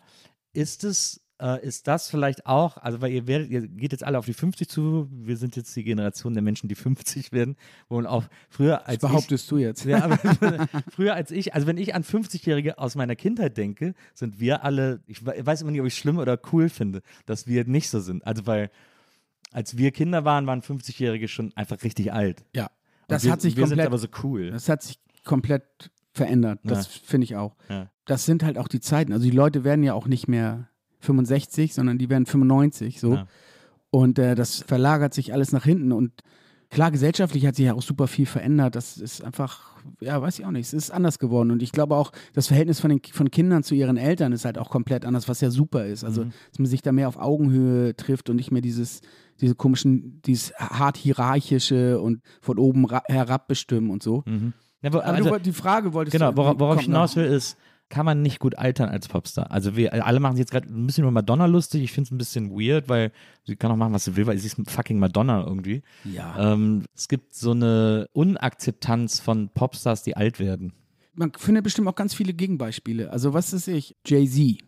Ist 0.52 0.84
es, 0.84 1.20
äh, 1.40 1.64
ist 1.66 1.88
das 1.88 2.08
vielleicht 2.10 2.46
auch, 2.46 2.76
also 2.76 3.00
weil 3.00 3.12
ihr 3.12 3.26
werdet, 3.26 3.50
ihr 3.50 3.66
geht 3.66 3.92
jetzt 3.92 4.04
alle 4.04 4.18
auf 4.18 4.26
die 4.26 4.32
50 4.34 4.68
zu, 4.68 5.08
wir 5.10 5.36
sind 5.36 5.56
jetzt 5.56 5.74
die 5.74 5.84
Generation 5.84 6.34
der 6.34 6.42
Menschen, 6.42 6.68
die 6.68 6.74
50 6.74 7.32
werden, 7.32 7.56
wo 7.88 7.96
man 7.96 8.06
auch 8.06 8.24
früher 8.48 8.86
als 8.86 9.00
Das 9.00 9.10
behauptest 9.10 9.50
du 9.50 9.58
jetzt. 9.58 9.84
ja, 9.84 10.04
aber 10.04 10.18
früher 10.90 11.14
als 11.14 11.30
ich, 11.30 11.54
also 11.54 11.66
wenn 11.66 11.78
ich 11.78 11.94
an 11.94 12.04
50-Jährige 12.04 12.78
aus 12.78 12.94
meiner 12.94 13.16
Kindheit 13.16 13.56
denke, 13.56 13.94
sind 14.14 14.38
wir 14.40 14.64
alle, 14.64 15.00
ich 15.06 15.24
we- 15.26 15.34
weiß 15.44 15.62
immer 15.62 15.70
nicht, 15.70 15.80
ob 15.80 15.86
ich 15.86 15.96
schlimm 15.96 16.18
oder 16.18 16.38
cool 16.52 16.68
finde, 16.68 17.02
dass 17.26 17.46
wir 17.46 17.64
nicht 17.64 17.88
so 17.90 18.00
sind. 18.00 18.26
Also 18.26 18.46
weil 18.46 18.70
als 19.52 19.76
wir 19.76 19.90
Kinder 19.90 20.24
waren, 20.24 20.46
waren 20.46 20.62
50-Jährige 20.62 21.26
schon 21.26 21.52
einfach 21.56 21.82
richtig 21.82 22.12
alt. 22.12 22.44
Ja. 22.54 22.66
Und 22.66 22.70
Das 23.08 23.24
wir, 23.24 23.32
hat 23.32 23.40
sich 23.40 23.56
wir 23.56 23.66
sind 23.66 23.78
komplett, 23.78 23.86
aber 23.88 23.98
so 23.98 24.06
cool. 24.22 24.50
das 24.52 24.68
hat 24.68 24.82
sich 24.82 25.00
komplett 25.24 25.64
verändert. 26.12 26.60
Das 26.64 26.86
finde 26.86 27.24
ich 27.24 27.36
auch. 27.36 27.56
Ja. 27.68 27.90
Das 28.04 28.24
sind 28.26 28.42
halt 28.42 28.58
auch 28.58 28.68
die 28.68 28.80
Zeiten. 28.80 29.12
Also 29.12 29.24
die 29.24 29.30
Leute 29.30 29.64
werden 29.64 29.82
ja 29.84 29.94
auch 29.94 30.06
nicht 30.06 30.28
mehr 30.28 30.68
65, 31.00 31.74
sondern 31.74 31.98
die 31.98 32.08
werden 32.10 32.26
95 32.26 33.00
so. 33.00 33.14
Ja. 33.14 33.26
Und 33.90 34.18
äh, 34.18 34.34
das 34.34 34.62
verlagert 34.62 35.14
sich 35.14 35.32
alles 35.32 35.52
nach 35.52 35.64
hinten. 35.64 35.90
Und 35.92 36.12
klar, 36.70 36.90
gesellschaftlich 36.92 37.44
hat 37.46 37.56
sich 37.56 37.66
ja 37.66 37.74
auch 37.74 37.82
super 37.82 38.06
viel 38.06 38.26
verändert. 38.26 38.76
Das 38.76 38.96
ist 38.98 39.24
einfach, 39.24 39.74
ja, 40.00 40.22
weiß 40.22 40.38
ich 40.38 40.46
auch 40.46 40.52
nicht, 40.52 40.66
es 40.66 40.72
ist 40.72 40.90
anders 40.92 41.18
geworden. 41.18 41.50
Und 41.50 41.60
ich 41.62 41.72
glaube 41.72 41.96
auch, 41.96 42.12
das 42.32 42.46
Verhältnis 42.46 42.78
von 42.78 42.90
den 42.90 43.00
von 43.12 43.30
Kindern 43.32 43.64
zu 43.64 43.74
ihren 43.74 43.96
Eltern 43.96 44.32
ist 44.32 44.44
halt 44.44 44.58
auch 44.58 44.70
komplett 44.70 45.04
anders, 45.04 45.28
was 45.28 45.40
ja 45.40 45.50
super 45.50 45.86
ist. 45.86 46.04
Also, 46.04 46.24
dass 46.24 46.58
man 46.58 46.66
sich 46.66 46.82
da 46.82 46.92
mehr 46.92 47.08
auf 47.08 47.16
Augenhöhe 47.16 47.96
trifft 47.96 48.30
und 48.30 48.36
nicht 48.36 48.52
mehr 48.52 48.62
dieses, 48.62 49.00
diese 49.40 49.56
komischen, 49.56 50.20
dieses 50.24 50.52
hart 50.54 50.96
hierarchische 50.96 52.00
und 52.00 52.20
von 52.40 52.58
oben 52.58 52.84
ra- 52.84 53.02
herab 53.06 53.48
bestimmen 53.48 53.90
und 53.90 54.02
so. 54.04 54.22
Ja, 54.82 54.92
wo, 54.92 54.98
Aber 54.98 55.04
also, 55.06 55.30
du, 55.30 55.40
die 55.40 55.52
Frage 55.52 55.92
wolltest 55.92 56.16
genau, 56.16 56.30
du. 56.30 56.36
worauf, 56.36 56.58
worauf 56.60 56.76
ich 56.78 56.86
hinaus 56.86 57.16
will, 57.16 57.24
ist, 57.26 57.56
kann 57.90 58.06
man 58.06 58.22
nicht 58.22 58.38
gut 58.38 58.56
altern 58.56 58.88
als 58.88 59.08
Popstar. 59.08 59.50
Also 59.50 59.76
wir 59.76 59.92
alle 60.06 60.18
machen 60.20 60.36
sich 60.36 60.40
jetzt 60.44 60.52
gerade 60.52 60.68
ein 60.68 60.86
bisschen 60.86 61.02
über 61.04 61.10
Madonna 61.10 61.44
lustig. 61.46 61.82
Ich 61.82 61.92
finde 61.92 62.06
es 62.08 62.10
ein 62.12 62.18
bisschen 62.18 62.50
weird, 62.52 62.88
weil 62.88 63.12
sie 63.44 63.56
kann 63.56 63.70
auch 63.70 63.76
machen, 63.76 63.92
was 63.92 64.04
sie 64.04 64.16
will, 64.16 64.26
weil 64.26 64.38
sie 64.38 64.46
ist 64.46 64.56
fucking 64.70 64.98
Madonna 64.98 65.44
irgendwie. 65.44 65.82
Ja. 66.04 66.52
Ähm, 66.54 66.84
es 66.94 67.08
gibt 67.08 67.34
so 67.34 67.50
eine 67.50 68.06
Unakzeptanz 68.12 69.20
von 69.20 69.48
Popstars, 69.50 70.02
die 70.02 70.16
alt 70.16 70.38
werden. 70.38 70.72
Man 71.14 71.32
findet 71.36 71.64
bestimmt 71.64 71.88
auch 71.88 71.94
ganz 71.94 72.14
viele 72.14 72.32
Gegenbeispiele. 72.32 73.10
Also, 73.10 73.34
was 73.34 73.52
ist 73.52 73.68
ich? 73.68 73.96
Jay-Z. 74.06 74.58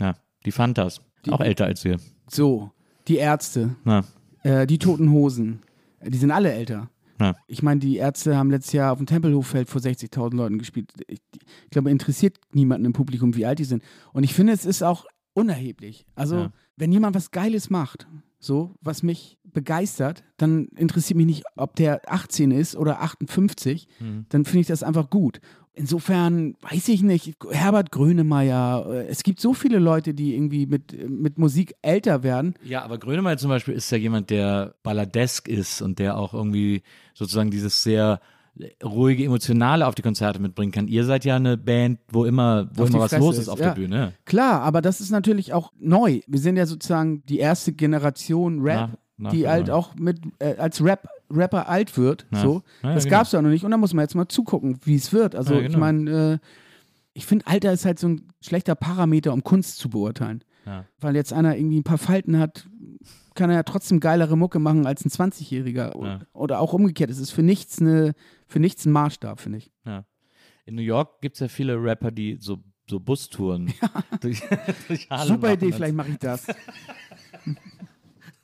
Ja, 0.00 0.14
die 0.46 0.52
Fantas. 0.52 1.00
Die- 1.26 1.32
auch 1.32 1.40
älter 1.40 1.66
als 1.66 1.84
wir. 1.84 1.98
So. 2.28 2.70
Die 3.08 3.16
Ärzte. 3.16 3.74
Ja, 3.84 4.04
Äh, 4.42 4.66
die 4.66 4.78
Toten 4.78 5.10
Hosen. 5.10 5.60
Äh, 5.98 6.10
Die 6.10 6.16
sind 6.18 6.30
alle 6.30 6.52
älter. 6.52 6.88
Ja. 7.20 7.36
Ich 7.46 7.62
meine, 7.62 7.78
die 7.80 7.96
Ärzte 7.96 8.36
haben 8.36 8.50
letztes 8.50 8.72
Jahr 8.72 8.92
auf 8.92 8.98
dem 8.98 9.06
Tempelhoffeld 9.06 9.68
vor 9.68 9.80
60.000 9.80 10.34
Leuten 10.34 10.58
gespielt. 10.58 10.90
Ich, 11.06 11.20
ich 11.32 11.70
glaube, 11.70 11.90
interessiert 11.90 12.38
niemanden 12.52 12.86
im 12.86 12.92
Publikum, 12.92 13.36
wie 13.36 13.46
alt 13.46 13.58
die 13.58 13.64
sind. 13.64 13.82
Und 14.12 14.24
ich 14.24 14.34
finde, 14.34 14.52
es 14.52 14.64
ist 14.64 14.82
auch 14.82 15.04
unerheblich. 15.34 16.04
Also, 16.16 16.36
Ja. 16.36 16.52
wenn 16.76 16.90
jemand 16.92 17.14
was 17.14 17.30
Geiles 17.30 17.70
macht, 17.70 18.08
so, 18.38 18.74
was 18.80 19.02
mich 19.02 19.38
begeistert, 19.44 20.24
dann 20.38 20.66
interessiert 20.76 21.16
mich 21.16 21.26
nicht, 21.26 21.44
ob 21.56 21.76
der 21.76 22.00
18 22.10 22.50
ist 22.52 22.74
oder 22.76 23.02
58. 23.02 23.86
Mhm. 23.98 24.26
Dann 24.30 24.44
finde 24.44 24.60
ich 24.60 24.66
das 24.68 24.82
einfach 24.82 25.10
gut. 25.10 25.40
Insofern 25.80 26.56
weiß 26.60 26.88
ich 26.88 27.02
nicht, 27.02 27.36
Herbert 27.50 27.90
Grönemeyer, 27.90 28.84
äh, 28.86 29.06
es 29.06 29.22
gibt 29.22 29.40
so 29.40 29.54
viele 29.54 29.78
Leute, 29.78 30.12
die 30.12 30.34
irgendwie 30.34 30.66
mit, 30.66 31.08
mit 31.08 31.38
Musik 31.38 31.74
älter 31.80 32.22
werden. 32.22 32.54
Ja, 32.62 32.82
aber 32.82 32.98
Grönemeyer 32.98 33.38
zum 33.38 33.48
Beispiel 33.48 33.72
ist 33.72 33.90
ja 33.90 33.96
jemand, 33.96 34.28
der 34.28 34.74
balladesk 34.82 35.48
ist 35.48 35.80
und 35.80 35.98
der 35.98 36.18
auch 36.18 36.34
irgendwie 36.34 36.82
sozusagen 37.14 37.50
dieses 37.50 37.82
sehr 37.82 38.20
ruhige, 38.84 39.24
emotionale 39.24 39.86
auf 39.86 39.94
die 39.94 40.02
Konzerte 40.02 40.38
mitbringen 40.38 40.70
kann. 40.70 40.86
Ihr 40.86 41.04
seid 41.04 41.24
ja 41.24 41.36
eine 41.36 41.56
Band, 41.56 41.98
wo 42.12 42.26
immer, 42.26 42.68
wo 42.74 42.84
immer 42.84 42.98
was 42.98 43.10
Fresse 43.12 43.24
los 43.24 43.36
ist 43.36 43.42
ist, 43.44 43.48
auf 43.48 43.58
ja. 43.58 43.68
der 43.68 43.74
Bühne. 43.74 44.12
Klar, 44.26 44.60
aber 44.60 44.82
das 44.82 45.00
ist 45.00 45.10
natürlich 45.10 45.54
auch 45.54 45.72
neu. 45.78 46.20
Wir 46.26 46.40
sind 46.40 46.56
ja 46.56 46.66
sozusagen 46.66 47.22
die 47.24 47.38
erste 47.38 47.72
Generation 47.72 48.60
Rap, 48.60 48.90
Nach- 48.90 48.98
nach 49.16 49.30
die 49.30 49.48
halt 49.48 49.66
Grönemeyer. 49.66 49.76
auch 49.78 49.94
mit 49.94 50.20
äh, 50.40 50.56
als 50.56 50.84
Rap, 50.84 51.08
Rapper 51.30 51.68
alt 51.68 51.96
wird. 51.96 52.26
Ja. 52.32 52.40
So. 52.42 52.62
Ja, 52.82 52.88
ja, 52.90 52.94
das 52.94 53.04
genau. 53.04 53.16
gab's 53.18 53.32
ja 53.32 53.40
noch 53.42 53.50
nicht. 53.50 53.64
Und 53.64 53.70
da 53.70 53.76
muss 53.76 53.94
man 53.94 54.02
jetzt 54.02 54.14
mal 54.14 54.28
zugucken, 54.28 54.78
wie 54.84 54.96
es 54.96 55.12
wird. 55.12 55.34
Also 55.34 55.54
Ja, 55.54 55.60
ich 55.60 55.66
genau. 55.68 55.78
meine, 55.78 56.10
äh, 56.34 56.38
ich 57.12 57.26
finde, 57.26 57.46
Alter 57.46 57.72
ist 57.72 57.84
halt 57.84 57.98
so 57.98 58.08
ein 58.08 58.28
schlechter 58.40 58.74
Parameter, 58.74 59.32
um 59.32 59.42
Kunst 59.44 59.78
zu 59.78 59.88
beurteilen. 59.90 60.44
Ja. 60.66 60.84
Weil 61.00 61.16
jetzt 61.16 61.32
einer 61.32 61.56
irgendwie 61.56 61.78
ein 61.80 61.84
paar 61.84 61.98
Falten 61.98 62.38
hat, 62.38 62.68
kann 63.34 63.48
er 63.50 63.56
ja 63.56 63.62
trotzdem 63.62 64.00
geilere 64.00 64.36
Mucke 64.36 64.58
machen 64.58 64.86
als 64.86 65.04
ein 65.04 65.10
20-Jähriger. 65.10 65.94
O- 65.96 66.04
Ja. 66.04 66.20
Oder 66.32 66.60
auch 66.60 66.72
umgekehrt. 66.72 67.10
Es 67.10 67.18
ist 67.18 67.30
für 67.30 67.42
nichts, 67.42 67.80
eine, 67.80 68.12
für 68.46 68.60
nichts 68.60 68.84
ein 68.84 68.92
Maßstab, 68.92 69.40
finde 69.40 69.58
ich. 69.58 69.72
Ja. 69.86 70.04
In 70.66 70.74
New 70.74 70.82
York 70.82 71.20
gibt 71.20 71.34
es 71.36 71.40
ja 71.40 71.48
viele 71.48 71.82
Rapper, 71.82 72.10
die 72.10 72.36
so, 72.40 72.58
so 72.88 73.00
Bustouren 73.00 73.72
durch, 74.20 74.42
durch 74.88 75.08
Harlem 75.10 75.28
Super 75.34 75.46
machen. 75.48 75.54
Idee, 75.58 75.72
vielleicht 75.72 75.94
mache 75.94 76.10
ich 76.10 76.18
das. 76.18 76.46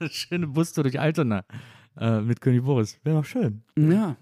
Schöne 0.11 0.47
Bustour 0.47 0.85
durch 0.85 1.01
Altona 1.01 1.45
äh, 1.99 2.21
mit 2.21 2.41
König 2.41 2.65
Boris. 2.65 2.99
Wäre 3.05 3.17
doch 3.17 3.25
schön. 3.25 3.63
Ja. 3.79 4.17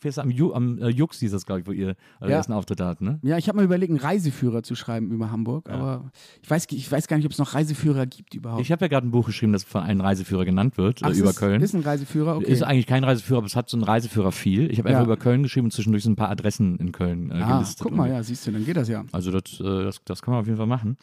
Fährst 0.00 0.18
am, 0.18 0.30
Ju, 0.30 0.52
am 0.52 0.78
äh, 0.78 0.88
Jux 0.88 1.20
hieß 1.20 1.30
das, 1.32 1.46
glaube 1.46 1.60
ich, 1.60 1.66
wo 1.66 1.72
ihr 1.72 1.94
euren 2.20 2.30
Ja. 2.30 2.36
ersten 2.38 2.52
Auftritt 2.52 2.80
hattet, 2.80 3.00
ne? 3.02 3.20
Ja, 3.22 3.38
ich 3.38 3.48
habe 3.48 3.56
mal 3.56 3.64
überlegt, 3.64 3.90
einen 3.90 4.00
Reiseführer 4.00 4.62
zu 4.62 4.74
schreiben 4.74 5.10
über 5.10 5.30
Hamburg, 5.30 5.70
aber 5.70 6.10
ich 6.42 6.50
weiß, 6.50 6.66
ich 6.70 6.90
weiß 6.90 7.06
gar 7.06 7.16
nicht, 7.16 7.26
ob 7.26 7.32
es 7.32 7.38
noch 7.38 7.54
Reiseführer 7.54 8.06
gibt 8.06 8.34
überhaupt. 8.34 8.62
Ich 8.62 8.72
habe 8.72 8.84
ja 8.84 8.88
gerade 8.88 9.06
ein 9.06 9.10
Buch 9.10 9.26
geschrieben, 9.26 9.52
das 9.52 9.64
von 9.64 9.82
einem 9.82 10.00
Reiseführer 10.00 10.44
genannt 10.44 10.76
wird, 10.76 11.00
Ach, 11.02 11.10
äh, 11.10 11.18
über 11.18 11.30
ist, 11.30 11.38
Köln. 11.38 11.62
Ist 11.62 11.74
ein 11.74 11.82
Reiseführer, 11.82 12.36
okay. 12.36 12.50
Ist 12.50 12.62
eigentlich 12.62 12.86
kein 12.86 13.04
Reiseführer, 13.04 13.38
aber 13.38 13.46
es 13.46 13.56
hat 13.56 13.68
so 13.68 13.76
einen 13.76 13.84
Reiseführer 13.84 14.32
viel. 14.32 14.70
Ich 14.70 14.78
habe 14.78 14.90
Ja. 14.90 14.96
einfach 14.96 15.06
über 15.06 15.16
Köln 15.16 15.42
geschrieben 15.44 15.66
und 15.66 15.72
zwischendurch 15.72 16.02
so 16.02 16.10
ein 16.10 16.16
paar 16.16 16.30
Adressen 16.30 16.76
in 16.78 16.92
Köln 16.92 17.30
äh, 17.30 17.34
ah, 17.34 17.54
gelistet. 17.58 17.80
guck 17.82 17.94
mal, 17.94 18.08
ja, 18.10 18.22
siehst 18.22 18.46
du, 18.46 18.50
dann 18.52 18.64
geht 18.64 18.76
das 18.76 18.88
ja. 18.88 19.04
Also 19.12 19.30
das, 19.30 19.60
äh, 19.60 19.84
das, 19.84 20.02
das 20.04 20.22
kann 20.22 20.32
man 20.32 20.40
auf 20.40 20.46
jeden 20.46 20.58
Fall 20.58 20.66
machen. 20.66 20.96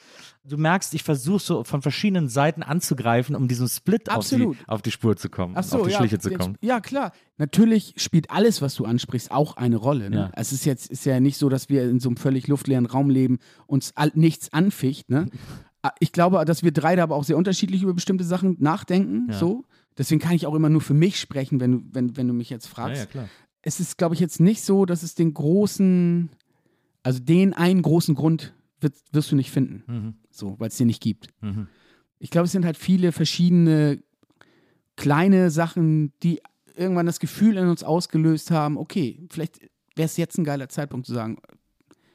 Du 0.43 0.58
merkst, 0.58 0.93
ich 0.93 1.03
versuche 1.03 1.39
so 1.39 1.64
von 1.64 1.82
verschiedenen 1.82 2.28
Seiten 2.28 2.62
anzugreifen, 2.64 3.36
um 3.36 3.47
diesem 3.47 3.68
Split 3.68 4.12
auf 4.12 4.28
die, 4.30 4.51
auf 4.68 4.82
die 4.82 4.91
Spur 4.91 5.16
zu 5.16 5.30
kommen, 5.30 5.56
so, 5.64 5.80
auf 5.80 5.88
die 5.88 5.91
ja, 5.91 5.97
Schliche 5.97 6.20
zu 6.20 6.30
kommen. 6.32 6.58
Ja, 6.62 6.80
klar. 6.82 7.12
Natürlich 7.38 7.93
spielt 7.97 8.31
alles, 8.31 8.61
was 8.61 8.75
du 8.75 8.86
ansprichst, 8.86 9.29
auch 9.31 9.57
eine 9.57 9.75
Rolle. 9.75 10.09
Ne? 10.09 10.15
Ja. 10.15 10.31
Es 10.36 10.53
ist 10.53 10.63
jetzt 10.65 10.89
ist 10.89 11.05
ja 11.05 11.19
nicht 11.19 11.38
so, 11.38 11.49
dass 11.49 11.67
wir 11.67 11.83
in 11.89 11.99
so 11.99 12.09
einem 12.09 12.17
völlig 12.17 12.47
luftleeren 12.47 12.86
Raum 12.86 13.09
leben, 13.09 13.39
uns 13.67 13.93
nichts 14.13 14.53
anficht. 14.53 15.09
Ne? 15.09 15.27
Ah, 15.81 15.91
Ich 15.99 16.13
glaube, 16.13 16.43
dass 16.45 16.63
wir 16.63 16.71
drei 16.71 16.95
da 16.95 17.03
aber 17.03 17.15
auch 17.15 17.25
sehr 17.25 17.38
unterschiedlich 17.38 17.83
über 17.83 17.93
bestimmte 17.93 18.23
Sachen 18.23 18.55
nachdenken. 18.59 19.27
Ja. 19.31 19.38
So. 19.38 19.65
Deswegen 19.97 20.21
kann 20.21 20.33
ich 20.33 20.47
auch 20.47 20.55
immer 20.55 20.69
nur 20.69 20.81
für 20.81 20.93
mich 20.93 21.19
sprechen, 21.19 21.59
wenn 21.59 21.71
du, 21.71 21.81
wenn, 21.91 22.15
wenn 22.17 22.27
du 22.27 22.33
mich 22.33 22.49
jetzt 22.49 22.67
fragst. 22.67 23.13
ja, 23.13 23.27
es 23.61 23.79
ist, 23.79 23.97
glaube 23.97 24.13
ich, 24.15 24.21
jetzt 24.21 24.39
nicht 24.39 24.61
so, 24.61 24.86
dass 24.86 25.03
es 25.03 25.15
den 25.15 25.33
großen, 25.33 26.29
also 27.03 27.19
den 27.19 27.53
einen 27.53 27.81
großen 27.81 28.13
Grund 28.15 28.53
wird, 28.79 28.93
wirst 29.11 29.31
du 29.31 29.36
nicht 29.36 29.51
finden. 29.51 29.83
Mhm. 29.88 30.13
So, 30.31 30.55
weil 30.59 30.67
es 30.69 30.77
den 30.77 30.88
nicht 30.88 31.01
gibt. 31.01 31.29
Mhm. 31.41 31.67
Ich 32.19 32.29
glaube, 32.29 32.45
es 32.45 32.51
sind 32.51 32.63
halt 32.63 32.77
viele 32.77 33.11
verschiedene 33.11 34.01
kleine 34.95 35.49
Sachen, 35.49 36.13
die 36.23 36.41
irgendwann 36.76 37.05
das 37.05 37.19
Gefühl 37.19 37.57
in 37.57 37.67
uns 37.67 37.84
ausgelöst 37.84 38.51
haben, 38.51 38.78
okay, 38.78 39.19
vielleicht 39.30 39.59
wäre 39.95 40.05
es 40.05 40.17
jetzt 40.17 40.38
ein 40.38 40.43
geiler 40.43 40.69
Zeitpunkt 40.69 41.05
zu 41.05 41.13
sagen, 41.13 41.38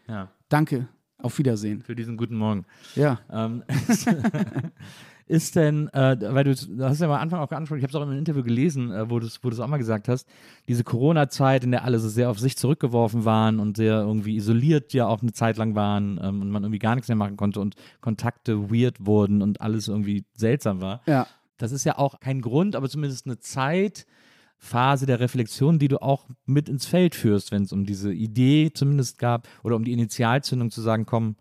Ja, 0.08 0.30
danke, 0.48 0.88
auf 1.18 1.38
Wiedersehen. 1.38 1.82
für 1.82 1.94
diesen 1.94 2.16
guten 2.16 2.36
Morgen. 2.36 2.64
Ja. 2.94 3.20
Ähm, 3.30 3.62
ist 5.30 5.54
denn, 5.54 5.88
äh, 5.90 6.16
weil 6.34 6.42
du, 6.44 6.54
du 6.54 6.84
hast 6.84 7.00
ja 7.00 7.06
am 7.06 7.12
Anfang 7.12 7.38
auch 7.38 7.48
geantwortet, 7.48 7.78
ich 7.78 7.84
habe 7.84 7.90
es 7.90 7.94
auch 7.94 8.02
in 8.02 8.08
einem 8.11 8.18
Interview 8.18 8.42
gelesen, 8.42 8.90
äh, 8.90 9.08
wo 9.08 9.20
du 9.20 9.26
es 9.26 9.61
auch 9.61 9.68
mal 9.68 9.76
gesagt 9.76 10.08
hast, 10.08 10.28
diese 10.66 10.82
Corona-Zeit, 10.82 11.62
in 11.62 11.70
der 11.70 11.84
alle 11.84 12.00
so 12.00 12.08
sehr 12.08 12.30
auf 12.30 12.40
sich 12.40 12.56
zurückgeworfen 12.56 13.24
waren 13.24 13.61
und 13.61 13.76
sehr 13.76 14.00
irgendwie 14.00 14.36
isoliert 14.36 14.92
ja 14.92 15.06
auch 15.06 15.22
eine 15.22 15.32
Zeit 15.32 15.56
lang 15.56 15.76
waren 15.76 16.18
ähm, 16.20 16.42
und 16.42 16.50
man 16.50 16.64
irgendwie 16.64 16.80
gar 16.80 16.96
nichts 16.96 17.08
mehr 17.08 17.16
machen 17.16 17.36
konnte 17.36 17.61
und 17.61 17.76
Kontakte 18.00 18.70
weird 18.72 19.06
wurden 19.06 19.40
und 19.40 19.61
alles 19.61 19.86
irgendwie 19.86 20.24
seltsam 20.34 20.80
war. 20.80 21.00
Ja. 21.06 21.28
Das 21.58 21.70
ist 21.70 21.84
ja 21.84 21.96
auch 21.96 22.18
kein 22.18 22.40
Grund, 22.40 22.74
aber 22.74 22.88
zumindest 22.88 23.26
eine 23.26 23.38
Zeitphase 24.61 25.06
der 25.06 25.20
Reflexion, 25.20 25.78
die 25.78 25.88
du 25.88 26.00
auch 26.00 26.26
mit 26.46 26.68
ins 26.68 26.86
Feld 26.86 27.14
führst, 27.14 27.50
wenn 27.50 27.62
es 27.62 27.72
um 27.72 27.84
diese 27.84 28.12
Idee 28.12 28.70
zumindest 28.72 29.18
gab 29.18 29.48
oder 29.64 29.76
um 29.76 29.84
die 29.84 29.92
Initialzündung 29.92 30.70
zu 30.70 30.80
sagen, 30.80 31.06
komm, 31.06 31.36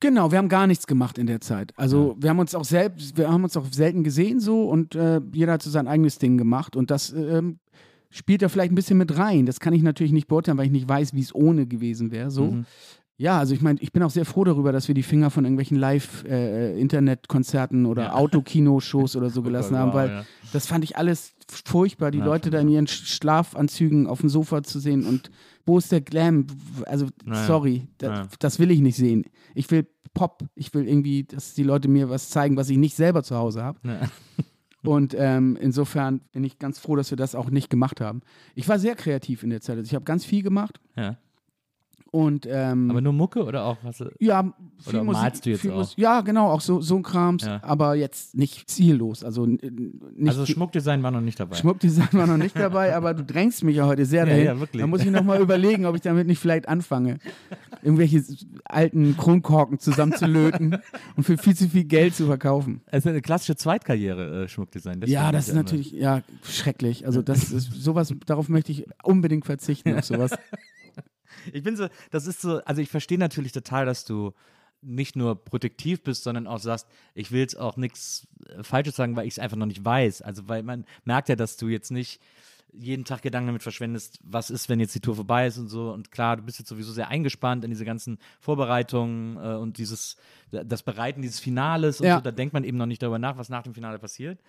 Genau, 0.00 0.30
wir 0.30 0.36
haben 0.36 0.50
gar 0.50 0.66
nichts 0.66 0.86
gemacht 0.86 1.16
in 1.16 1.26
der 1.26 1.40
Zeit. 1.40 1.72
Also 1.76 2.16
wir 2.18 2.28
haben 2.28 2.38
uns 2.38 2.54
auch 2.54 2.64
selbst, 2.64 3.16
wir 3.16 3.30
haben 3.30 3.42
uns 3.42 3.56
auch 3.56 3.64
selten 3.70 4.04
gesehen 4.04 4.38
so 4.38 4.68
und 4.68 4.94
äh, 4.94 5.22
jeder 5.32 5.52
hat 5.52 5.62
so 5.62 5.70
sein 5.70 5.88
eigenes 5.88 6.18
Ding 6.18 6.36
gemacht 6.36 6.76
und 6.76 6.90
das 6.90 7.10
ähm, 7.10 7.58
spielt 8.10 8.42
da 8.42 8.50
vielleicht 8.50 8.70
ein 8.70 8.74
bisschen 8.74 8.98
mit 8.98 9.16
rein. 9.16 9.46
Das 9.46 9.60
kann 9.60 9.72
ich 9.72 9.82
natürlich 9.82 10.12
nicht 10.12 10.28
beurteilen, 10.28 10.58
weil 10.58 10.66
ich 10.66 10.72
nicht 10.72 10.88
weiß, 10.88 11.14
wie 11.14 11.22
es 11.22 11.34
ohne 11.34 11.66
gewesen 11.66 12.10
wäre. 12.10 12.30
So. 12.30 12.50
Mhm. 12.50 12.66
Ja, 13.16 13.38
also 13.38 13.54
ich 13.54 13.60
meine, 13.62 13.80
ich 13.80 13.92
bin 13.92 14.02
auch 14.02 14.10
sehr 14.10 14.24
froh 14.24 14.42
darüber, 14.44 14.72
dass 14.72 14.88
wir 14.88 14.94
die 14.94 15.02
Finger 15.04 15.30
von 15.30 15.44
irgendwelchen 15.44 15.76
Live-Internet-Konzerten 15.76 17.86
oder 17.86 18.04
Ja. 18.04 18.12
Autokinoshows 18.14 19.16
oder 19.16 19.30
so 19.30 19.42
gelassen 19.42 19.76
haben, 19.76 19.92
weil 19.92 20.08
ja. 20.08 20.24
das 20.52 20.66
fand 20.66 20.84
ich 20.84 20.96
alles 20.96 21.34
furchtbar, 21.64 22.10
die 22.10 22.18
Ja, 22.18 22.24
Leute 22.24 22.50
da 22.50 22.60
in 22.60 22.68
ihren 22.68 22.86
Sch- 22.86 23.06
Schlafanzügen 23.06 24.06
auf 24.06 24.20
dem 24.20 24.28
Sofa 24.28 24.62
zu 24.62 24.78
sehen 24.78 25.04
und 25.06 25.30
wo 25.66 25.78
ist 25.78 25.92
der 25.92 26.00
Glam? 26.00 26.46
Also, 26.86 27.06
Naja. 27.24 27.46
sorry, 27.46 27.88
da, 27.98 28.14
Ja. 28.22 28.28
das 28.38 28.58
will 28.58 28.70
ich 28.70 28.80
nicht 28.80 28.96
sehen. 28.96 29.24
Ich 29.54 29.70
will 29.70 29.86
Pop, 30.12 30.44
ich 30.54 30.72
will 30.74 30.86
irgendwie, 30.86 31.24
dass 31.24 31.54
die 31.54 31.64
Leute 31.64 31.88
mir 31.88 32.08
was 32.08 32.30
zeigen, 32.30 32.56
was 32.56 32.70
ich 32.70 32.76
nicht 32.78 32.94
selber 32.94 33.22
zu 33.24 33.36
Hause 33.36 33.62
habe. 33.64 33.78
Ja. 33.84 34.00
Und 34.88 35.14
ähm, 35.18 35.56
insofern 35.60 36.20
bin 36.32 36.44
ich 36.44 36.58
ganz 36.58 36.78
froh, 36.78 36.94
dass 36.94 37.10
wir 37.10 37.16
das 37.16 37.34
auch 37.34 37.48
nicht 37.50 37.70
gemacht 37.70 38.00
haben. 38.02 38.20
Ich 38.54 38.68
war 38.68 38.78
sehr 38.78 38.94
kreativ 38.94 39.42
in 39.42 39.48
der 39.50 39.60
Zeit. 39.62 39.78
Also 39.78 39.88
ich 39.88 39.94
habe 39.94 40.04
ganz 40.04 40.24
viel 40.26 40.42
gemacht 40.42 40.78
Ja. 40.96 41.16
Und 42.14 42.46
ähm, 42.48 42.92
Aber 42.92 43.00
nur 43.00 43.12
Mucke 43.12 43.42
oder 43.44 43.64
auch 43.64 43.76
was? 43.82 43.98
ja, 44.20 44.42
viel 44.78 44.94
Oder 44.94 45.02
Musik, 45.04 45.22
malst 45.22 45.46
du 45.46 45.50
jetzt 45.50 45.68
auch? 45.68 45.92
Ja, 45.96 46.20
genau, 46.20 46.48
auch 46.52 46.60
so, 46.60 46.80
so 46.80 46.94
ein 46.94 47.02
Krams, 47.02 47.44
Ja. 47.44 47.60
aber 47.64 47.96
jetzt 47.96 48.36
nicht 48.36 48.70
ziellos. 48.70 49.24
Also, 49.24 49.46
nicht 49.46 50.28
Also 50.28 50.46
Schmuckdesign 50.46 51.02
war 51.02 51.10
noch 51.10 51.20
nicht 51.20 51.40
dabei. 51.40 51.56
Schmuckdesign 51.56 52.08
war 52.12 52.28
noch 52.28 52.36
nicht 52.36 52.56
dabei, 52.56 52.94
aber 52.94 53.14
du 53.14 53.24
drängst 53.24 53.64
mich 53.64 53.74
ja 53.76 53.86
heute 53.86 54.06
sehr 54.06 54.20
Ja, 54.20 54.26
dahin. 54.26 54.44
ja, 54.44 54.60
wirklich. 54.60 54.80
Da 54.80 54.86
muss 54.86 55.02
ich 55.04 55.10
nochmal 55.10 55.40
überlegen, 55.40 55.86
ob 55.86 55.96
ich 55.96 56.02
damit 56.02 56.28
nicht 56.28 56.38
vielleicht 56.38 56.68
anfange, 56.68 57.18
irgendwelche 57.82 58.22
alten 58.64 59.16
Kronkorken 59.16 59.80
zusammenzulöten 59.80 60.78
und 61.16 61.24
für 61.24 61.36
viel 61.36 61.56
zu 61.56 61.68
viel 61.68 61.84
Geld 61.84 62.14
zu 62.14 62.26
verkaufen. 62.26 62.80
Es 62.86 62.98
ist 63.04 63.08
eine 63.08 63.22
klassische 63.22 63.56
Zweitkarriere, 63.56 64.44
äh, 64.44 64.48
Schmuckdesign. 64.48 65.00
Deswegen 65.00 65.14
ja, 65.14 65.32
das 65.32 65.48
ist 65.48 65.54
ja 65.54 65.54
natürlich 65.62 65.90
ja 65.90 66.22
schrecklich. 66.44 67.06
Also 67.06 67.22
das 67.22 67.50
ist 67.50 67.72
sowas, 67.72 68.14
darauf 68.24 68.48
möchte 68.48 68.70
ich 68.70 68.86
unbedingt 69.02 69.46
verzichten 69.46 69.94
auf 69.98 70.04
sowas. 70.04 70.30
Ich 71.52 71.62
bin 71.62 71.76
so, 71.76 71.88
das 72.10 72.26
ist 72.26 72.40
so, 72.40 72.58
also 72.64 72.80
ich 72.80 72.88
verstehe 72.88 73.18
natürlich 73.18 73.52
total, 73.52 73.86
dass 73.86 74.04
du 74.04 74.32
nicht 74.82 75.16
nur 75.16 75.42
protektiv 75.42 76.02
bist, 76.02 76.24
sondern 76.24 76.46
auch 76.46 76.58
sagst, 76.58 76.86
ich 77.14 77.32
will 77.32 77.40
jetzt 77.40 77.58
auch 77.58 77.76
nichts 77.76 78.26
äh, 78.48 78.62
Falsches 78.62 78.96
sagen, 78.96 79.16
weil 79.16 79.26
ich 79.26 79.34
es 79.34 79.38
einfach 79.38 79.56
noch 79.56 79.66
nicht 79.66 79.84
weiß. 79.84 80.22
Also 80.22 80.48
weil 80.48 80.62
man 80.62 80.84
merkt 81.04 81.28
ja, 81.28 81.36
dass 81.36 81.56
du 81.56 81.68
jetzt 81.68 81.90
nicht 81.90 82.20
jeden 82.76 83.04
Tag 83.04 83.22
Gedanken 83.22 83.46
damit 83.48 83.62
verschwendest, 83.62 84.18
was 84.22 84.50
ist, 84.50 84.68
wenn 84.68 84.80
jetzt 84.80 84.94
die 84.94 85.00
Tour 85.00 85.14
vorbei 85.14 85.46
ist 85.46 85.58
und 85.58 85.68
so. 85.68 85.92
Und 85.92 86.10
klar, 86.10 86.36
du 86.36 86.42
bist 86.42 86.58
jetzt 86.58 86.68
sowieso 86.68 86.92
sehr 86.92 87.08
eingespannt 87.08 87.64
in 87.64 87.70
diese 87.70 87.84
ganzen 87.84 88.18
Vorbereitungen 88.40 89.36
äh, 89.36 89.56
und 89.56 89.78
dieses, 89.78 90.16
das 90.50 90.82
Bereiten 90.82 91.22
dieses 91.22 91.40
Finales 91.40 92.00
und 92.00 92.06
Ja. 92.06 92.16
so. 92.16 92.20
Da 92.22 92.32
denkt 92.32 92.52
man 92.52 92.64
eben 92.64 92.76
noch 92.76 92.86
nicht 92.86 93.02
darüber 93.02 93.18
nach, 93.18 93.36
was 93.36 93.48
nach 93.48 93.62
dem 93.62 93.74
Finale 93.74 93.98
passiert. 93.98 94.40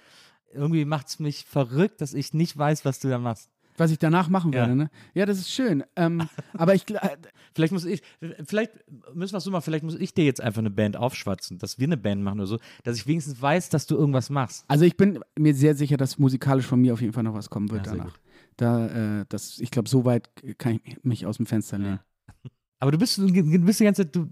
Irgendwie 0.51 0.85
macht 0.85 1.07
es 1.07 1.19
mich 1.19 1.45
verrückt, 1.45 2.01
dass 2.01 2.13
ich 2.13 2.33
nicht 2.33 2.57
weiß, 2.57 2.83
was 2.85 2.99
du 2.99 3.09
da 3.09 3.19
machst. 3.19 3.49
Was 3.77 3.91
ich 3.91 3.97
danach 3.99 4.29
machen 4.29 4.51
Ja. 4.53 4.59
werde, 4.61 4.75
ne? 4.75 4.89
Ja, 5.13 5.25
das 5.25 5.37
ist 5.39 5.51
schön. 5.51 5.83
Ähm, 5.95 6.27
aber 6.53 6.75
ich, 6.75 6.85
Vielleicht 7.53 7.71
muss 7.71 7.85
ich, 7.85 8.01
vielleicht 8.45 8.71
müssen 9.13 9.33
wir 9.33 9.37
es 9.37 9.43
so 9.45 9.51
machen, 9.51 9.61
vielleicht 9.63 9.83
muss 9.85 9.95
ich 9.95 10.13
dir 10.13 10.25
jetzt 10.25 10.41
einfach 10.41 10.59
eine 10.59 10.69
Band 10.71 10.97
aufschwatzen, 10.97 11.57
dass 11.57 11.79
wir 11.79 11.87
eine 11.87 11.95
Band 11.97 12.21
machen 12.21 12.39
oder 12.39 12.47
so, 12.47 12.59
dass 12.83 12.97
ich 12.97 13.07
wenigstens 13.07 13.41
weiß, 13.41 13.69
dass 13.69 13.87
du 13.87 13.95
irgendwas 13.95 14.29
machst. 14.29 14.65
also 14.67 14.83
ich 14.83 14.97
bin 14.97 15.19
mir 15.39 15.53
sehr 15.55 15.73
sicher, 15.75 15.95
dass 15.95 16.19
musikalisch 16.19 16.65
von 16.65 16.81
mir 16.81 16.93
auf 16.93 16.99
jeden 17.01 17.13
Fall 17.13 17.23
noch 17.23 17.33
was 17.33 17.49
kommen 17.49 17.71
wird 17.71 17.85
Ja, 17.87 17.93
danach. 17.93 18.17
Da, 18.57 19.21
äh, 19.21 19.25
das, 19.29 19.59
ich 19.59 19.71
glaube, 19.71 19.87
so 19.87 20.03
weit 20.05 20.29
kann 20.57 20.79
ich 20.83 21.03
mich 21.03 21.25
aus 21.25 21.37
dem 21.37 21.45
Fenster 21.45 21.77
lehnen. 21.77 21.99
Aber 22.79 22.91
du 22.91 22.97
bist, 22.97 23.17
du 23.17 23.25
bist 23.31 23.79
die 23.79 23.83
ganze 23.85 24.03
Zeit, 24.03 24.15
du 24.15 24.29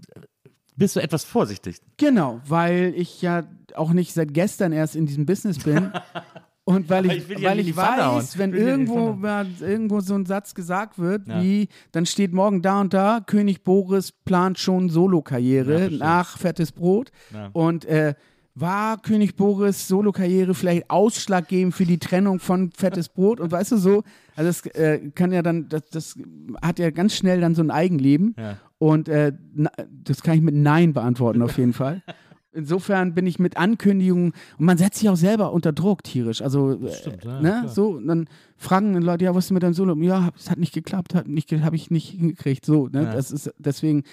bist 0.76 0.94
so 0.94 1.00
etwas 1.00 1.24
vorsichtig. 1.24 1.80
Genau, 1.96 2.40
weil 2.46 2.92
ich 2.96 3.22
ja 3.22 3.44
auch 3.74 3.92
nicht 3.92 4.12
seit 4.12 4.34
gestern 4.34 4.72
erst 4.72 4.96
in 4.96 5.06
diesem 5.06 5.24
Business 5.26 5.58
bin. 5.58 5.92
Und 6.66 6.88
weil 6.88 7.04
ich, 7.06 7.28
ich 7.30 7.38
ja 7.40 7.50
weil 7.50 7.58
ich 7.60 7.76
weiß, 7.76 8.38
wenn 8.38 8.52
ja 8.54 8.58
irgendwo, 8.60 9.12
mal- 9.12 9.46
irgendwo 9.60 10.00
so 10.00 10.14
ein 10.14 10.24
Satz 10.24 10.54
gesagt 10.54 10.98
wird, 10.98 11.28
Ja. 11.28 11.42
wie, 11.42 11.68
dann 11.92 12.06
steht 12.06 12.32
morgen 12.32 12.62
da 12.62 12.80
und 12.80 12.94
da, 12.94 13.20
König 13.26 13.64
Boris 13.64 14.12
plant 14.12 14.58
schon 14.58 14.86
Ja, 14.86 14.92
Solo-Karriere 14.94 15.78
verstehe. 15.78 15.98
nach 15.98 16.38
Fettes 16.38 16.72
Brot. 16.72 17.10
Ja. 17.34 17.50
Und 17.52 17.84
äh, 17.84 18.14
war 18.54 18.96
König 19.02 19.36
Boris 19.36 19.88
Solo-Karriere 19.88 20.54
vielleicht 20.54 20.88
ausschlaggebend 20.88 21.74
für 21.74 21.84
die 21.84 21.98
Trennung 21.98 22.38
von 22.38 22.70
Fettes 22.70 23.08
Brot? 23.14 23.40
Und 23.40 23.52
weißt 23.52 23.72
du 23.72 23.76
so, 23.76 24.02
also 24.34 24.48
das 24.48 24.64
äh, 24.74 25.10
kann 25.14 25.32
ja 25.32 25.42
dann, 25.42 25.68
das, 25.68 25.82
das 25.90 26.18
hat 26.62 26.78
ja 26.78 26.90
ganz 26.90 27.14
schnell 27.14 27.40
dann 27.42 27.54
so 27.54 27.62
ein 27.62 27.70
Eigenleben. 27.70 28.34
Ja. 28.38 28.56
Und 28.78 29.08
äh, 29.08 29.32
na, 29.54 29.70
das 29.90 30.22
kann 30.22 30.36
ich 30.36 30.40
mit 30.42 30.54
Nein 30.54 30.92
beantworten 30.94 31.42
auf 31.42 31.58
jeden 31.58 31.72
Fall. 31.74 32.02
Insofern 32.54 33.14
bin 33.14 33.26
ich 33.26 33.38
mit 33.38 33.56
Ankündigungen 33.56 34.32
und 34.58 34.64
man 34.64 34.78
setzt 34.78 35.00
sich 35.00 35.08
auch 35.08 35.16
selber 35.16 35.52
unter 35.52 35.72
Druck 35.72 36.04
tierisch. 36.04 36.40
Also, 36.40 36.78
Stimmt, 36.92 37.24
ja, 37.24 37.40
ne, 37.40 37.48
klar. 37.60 37.68
so, 37.68 37.98
dann 37.98 38.28
fragen 38.56 38.94
Leute, 39.02 39.24
ja, 39.24 39.34
was 39.34 39.46
ist 39.46 39.50
mit 39.50 39.62
deinem 39.64 39.74
Solo? 39.74 39.94
Ja, 39.96 40.30
es 40.36 40.50
hat 40.50 40.58
nicht 40.58 40.72
geklappt, 40.72 41.14
hat 41.14 41.26
nicht, 41.26 41.50
habe 41.52 41.74
ich 41.76 41.90
nicht 41.90 42.10
hingekriegt. 42.10 42.64
So, 42.64 42.88
ne, 42.88 43.02
Ja. 43.04 43.12
das 43.12 43.30
ist 43.32 43.52
deswegen. 43.58 44.04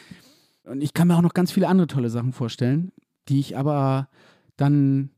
Und 0.64 0.82
ich 0.82 0.94
kann 0.94 1.08
mir 1.08 1.16
auch 1.16 1.22
noch 1.22 1.34
ganz 1.34 1.52
viele 1.52 1.68
andere 1.68 1.88
tolle 1.88 2.10
Sachen 2.10 2.34
vorstellen, 2.34 2.92
die 3.30 3.40
ich 3.40 3.58
aber 3.58 4.10
dann, 4.58 5.12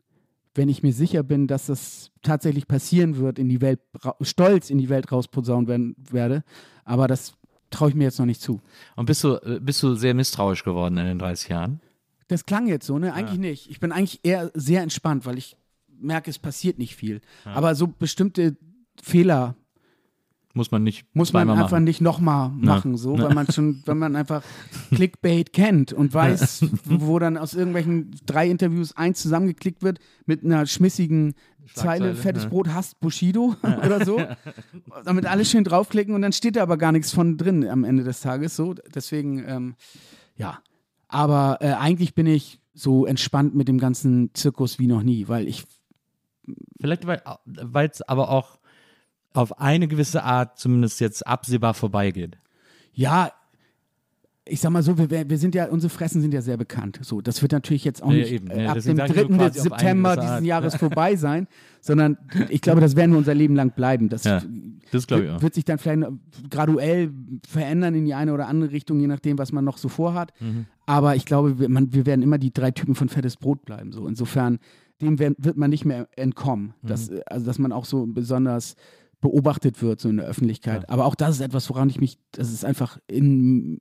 wenn 0.56 0.70
ich 0.70 0.84
mir 0.84 0.94
sicher 0.94 1.24
bin, 1.24 1.48
dass 1.48 1.68
das 1.68 2.12
tatsächlich 2.22 2.68
passieren 2.68 3.18
wird, 3.18 3.40
in 3.40 3.50
die 3.50 3.62
Welt, 3.62 3.80
stolz 4.22 4.70
in 4.70 4.78
die 4.78 4.90
Welt 4.90 5.12
rausposaunen 5.12 5.68
werden, 5.68 5.96
werde. 6.12 6.44
Aber 6.86 7.08
das 7.08 7.34
traue 7.70 7.90
ich 7.90 7.96
mir 7.96 8.04
jetzt 8.04 8.20
noch 8.20 8.26
nicht 8.26 8.42
zu. 8.42 8.62
Und 8.96 9.06
bist 9.06 9.24
du, 9.24 9.36
äh, 9.38 9.60
bist 9.62 9.82
du 9.82 9.96
sehr 9.96 10.14
misstrauisch 10.14 10.64
geworden 10.64 10.98
in 10.98 11.06
den 11.06 11.20
30 11.20 11.50
Jahren? 11.50 11.80
Das 12.28 12.46
klang 12.46 12.68
jetzt 12.68 12.86
so, 12.86 13.00
ne? 13.00 13.14
Eigentlich 13.14 13.40
nicht. 13.40 13.70
Ich 13.70 13.80
bin 13.80 13.92
eigentlich 13.92 14.22
eher 14.24 14.52
sehr 14.54 14.82
entspannt, 14.82 15.26
weil 15.26 15.38
ich 15.38 15.56
merke, 16.00 16.30
es 16.30 16.40
passiert 16.40 16.78
nicht 16.78 16.96
viel. 16.96 17.22
Aber 17.46 17.76
so 17.76 17.88
bestimmte 17.88 18.58
Fehler 19.02 19.56
Muss 20.54 20.70
man 20.70 20.84
nicht 20.84 21.06
muss 21.14 21.34
man 21.34 21.50
einfach 21.50 21.72
machen. 21.72 21.84
nicht 21.84 22.02
nochmal 22.02 22.50
machen, 22.50 22.96
so, 22.98 23.18
weil 23.18 23.34
man 23.34 23.48
schon, 23.52 23.82
wenn 23.86 23.98
man 23.98 24.16
einfach 24.16 24.44
Clickbait 24.94 25.52
kennt 25.52 25.94
und 25.94 26.14
weiß, 26.14 26.66
wo 26.86 27.18
dann 27.20 27.38
aus 27.38 27.54
irgendwelchen 27.56 28.12
drei 28.26 28.50
Interviews 28.50 28.96
eins 28.96 29.22
zusammengeklickt 29.22 29.82
wird 29.82 30.00
mit 30.26 30.44
einer 30.44 30.66
schmissigen 30.68 31.34
Zeile, 31.74 32.14
fettes 32.14 32.44
ja. 32.44 32.50
Brot 32.50 32.68
hasst 32.68 33.00
Bushido 33.00 33.56
oder 33.86 34.06
so. 34.06 34.22
Damit 35.06 35.26
alle 35.26 35.46
schön 35.46 35.64
draufklicken 35.64 36.14
und 36.14 36.22
dann 36.22 36.34
steht 36.34 36.56
da 36.56 36.64
aber 36.64 36.78
gar 36.78 36.92
nichts 36.92 37.12
von 37.12 37.38
drin 37.38 37.68
am 37.68 37.84
Ende 37.84 38.04
des 38.04 38.22
Tages. 38.22 38.56
So, 38.56 38.76
deswegen, 38.94 39.44
ähm, 39.48 39.76
ja. 40.36 40.60
Aber 41.14 41.60
äh, 41.62 41.74
eigentlich 41.74 42.16
bin 42.16 42.26
ich 42.26 42.60
so 42.74 43.06
entspannt 43.06 43.54
mit 43.54 43.68
dem 43.68 43.78
ganzen 43.78 44.34
Zirkus 44.34 44.80
wie 44.80 44.88
noch 44.88 45.04
nie, 45.04 45.28
weil 45.28 45.48
ich 45.48 45.66
Vielleicht, 46.82 47.08
weil 47.08 47.88
es 47.88 48.02
aber 48.02 48.30
auch 48.30 48.60
auf 49.34 49.60
eine 49.60 49.88
gewisse 49.88 50.24
Art 50.24 50.60
zumindest 50.60 51.00
jetzt 51.00 51.26
absehbar 51.26 51.74
vorbeigeht. 51.74 52.38
Ja, 52.92 53.32
ich 54.46 54.60
sag 54.60 54.72
mal 54.72 54.84
so, 54.84 54.98
wir, 54.98 55.30
wir 55.30 55.38
sind 55.38 55.56
ja, 55.56 55.68
unsere 55.68 55.90
Fressen 55.90 56.22
sind 56.22 56.34
ja 56.34 56.42
sehr 56.42 56.58
bekannt. 56.58 57.00
So, 57.02 57.22
das 57.22 57.42
wird 57.42 57.54
natürlich 57.54 57.86
jetzt 57.86 58.04
auch 58.04 58.12
Ja, 58.12 58.18
nicht 58.18 58.32
eben. 58.34 58.50
äh, 58.50 58.64
Ja, 58.64 58.70
ab 58.70 58.76
deswegen 58.76 58.98
dem 58.98 59.08
sag 59.08 59.16
ich 59.16 59.30
nur 59.30 59.38
3. 59.38 59.50
quasi 59.50 59.60
auf 59.60 59.66
eine 59.72 59.80
September 59.80 60.18
diesen 60.18 60.46
Jahres 60.46 60.76
vorbei 60.78 61.16
sein, 61.16 61.48
sondern 61.80 62.18
ich 62.50 62.60
glaube, 62.62 62.82
das 62.82 62.96
werden 62.98 63.12
wir 63.12 63.18
unser 63.20 63.34
Leben 63.34 63.56
lang 63.56 63.72
bleiben. 63.72 64.10
Das 64.10 64.26
Ja, 64.26 64.42
das 64.92 65.10
wird, 65.10 65.42
wird 65.42 65.54
sich 65.54 65.64
dann 65.64 65.78
vielleicht 65.78 66.04
graduell 66.50 67.12
verändern 67.48 67.96
in 67.96 68.06
die 68.06 68.14
eine 68.14 68.34
oder 68.34 68.48
andere 68.48 68.72
Richtung, 68.72 69.00
je 69.00 69.08
nachdem, 69.08 69.38
was 69.38 69.54
man 69.54 69.64
noch 69.64 69.78
so 69.78 69.88
vorhat. 69.88 70.34
Mhm. 70.42 70.66
Aber 70.86 71.16
ich 71.16 71.26
glaube, 71.26 71.60
wir, 71.60 71.70
man, 71.70 71.94
wir 71.94 72.06
werden 72.06 72.22
immer 72.22 72.38
die 72.38 72.52
drei 72.52 72.72
Typen 72.72 72.96
von 72.96 73.08
fettes 73.08 73.38
Brot 73.38 73.64
bleiben. 73.64 73.94
So. 73.94 74.08
Insofern, 74.08 74.60
dem 75.02 75.20
wird 75.20 75.56
man 75.56 75.70
nicht 75.70 75.86
mehr 75.86 76.10
entkommen. 76.18 76.74
Mhm. 76.82 76.88
Das, 76.88 77.08
äh, 77.08 77.22
also, 77.28 77.46
dass 77.46 77.60
man 77.60 77.72
auch 77.72 77.86
so 77.86 78.06
besonders 78.08 78.76
beobachtet 79.22 79.82
wird, 79.82 80.02
so 80.02 80.10
in 80.10 80.18
der 80.18 80.26
Öffentlichkeit. 80.26 80.90
Aber 80.90 81.06
auch 81.06 81.16
das 81.16 81.36
ist 81.36 81.42
etwas, 81.42 81.70
woran 81.70 81.90
ich 81.90 82.02
mich, 82.02 82.18
das 82.34 82.52
ist 82.52 82.66
einfach 82.66 83.00
in, 83.08 83.80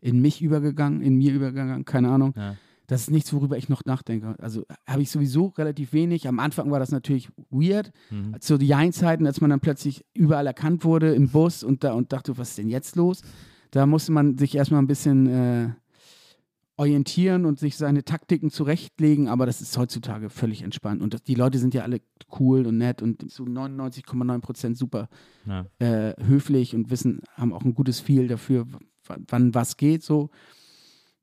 in 0.00 0.20
mich 0.20 0.42
übergegangen, 0.42 1.00
in 1.02 1.16
mir 1.16 1.32
übergegangen, 1.32 1.84
keine 1.84 2.08
Ahnung. 2.10 2.34
Ja. 2.36 2.56
Das 2.86 3.02
ist 3.02 3.10
nichts, 3.10 3.32
worüber 3.32 3.56
ich 3.56 3.68
noch 3.68 3.84
nachdenke. 3.84 4.34
Also 4.40 4.64
habe 4.84 5.02
ich 5.02 5.10
sowieso 5.10 5.46
relativ 5.56 5.92
wenig. 5.92 6.26
Am 6.26 6.40
Anfang 6.40 6.72
war 6.72 6.80
das 6.80 6.90
natürlich 6.90 7.28
weird. 7.50 7.92
Mhm. 8.10 8.40
Zu 8.40 8.58
den 8.58 8.66
Jein-Zeiten, 8.66 9.26
als 9.26 9.40
man 9.40 9.50
dann 9.50 9.60
plötzlich 9.60 10.04
überall 10.12 10.46
erkannt 10.48 10.84
wurde 10.84 11.14
im 11.14 11.28
Bus 11.28 11.62
und, 11.62 11.84
da, 11.84 11.92
und 11.92 12.12
dachte, 12.12 12.36
was 12.36 12.50
ist 12.50 12.58
denn 12.58 12.68
jetzt 12.68 12.96
los? 12.96 13.22
Da 13.70 13.86
musste 13.86 14.10
man 14.10 14.36
sich 14.38 14.56
erstmal 14.56 14.82
ein 14.82 14.88
bisschen 14.88 15.28
äh, 15.28 15.68
orientieren 16.76 17.44
und 17.44 17.58
sich 17.58 17.76
seine 17.76 18.04
Taktiken 18.04 18.50
zurechtlegen, 18.50 19.28
aber 19.28 19.44
das 19.44 19.60
ist 19.60 19.76
heutzutage 19.76 20.30
völlig 20.30 20.62
entspannt. 20.62 21.02
Und 21.02 21.12
das, 21.14 21.22
die 21.22 21.34
Leute 21.34 21.58
sind 21.58 21.74
ja 21.74 21.82
alle 21.82 22.00
cool 22.40 22.66
und 22.66 22.78
nett 22.78 23.02
und 23.02 23.30
zu 23.30 23.44
99,9 23.44 24.40
Prozent 24.40 24.78
super 24.78 25.08
Ja. 25.46 25.66
äh, 25.78 26.14
höflich 26.24 26.74
und 26.74 26.90
wissen, 26.90 27.20
haben 27.34 27.52
auch 27.52 27.62
ein 27.62 27.74
gutes 27.74 28.00
Feel 28.00 28.28
dafür, 28.28 28.66
wann 29.28 29.54
was 29.54 29.76
geht 29.76 30.02
so. 30.02 30.30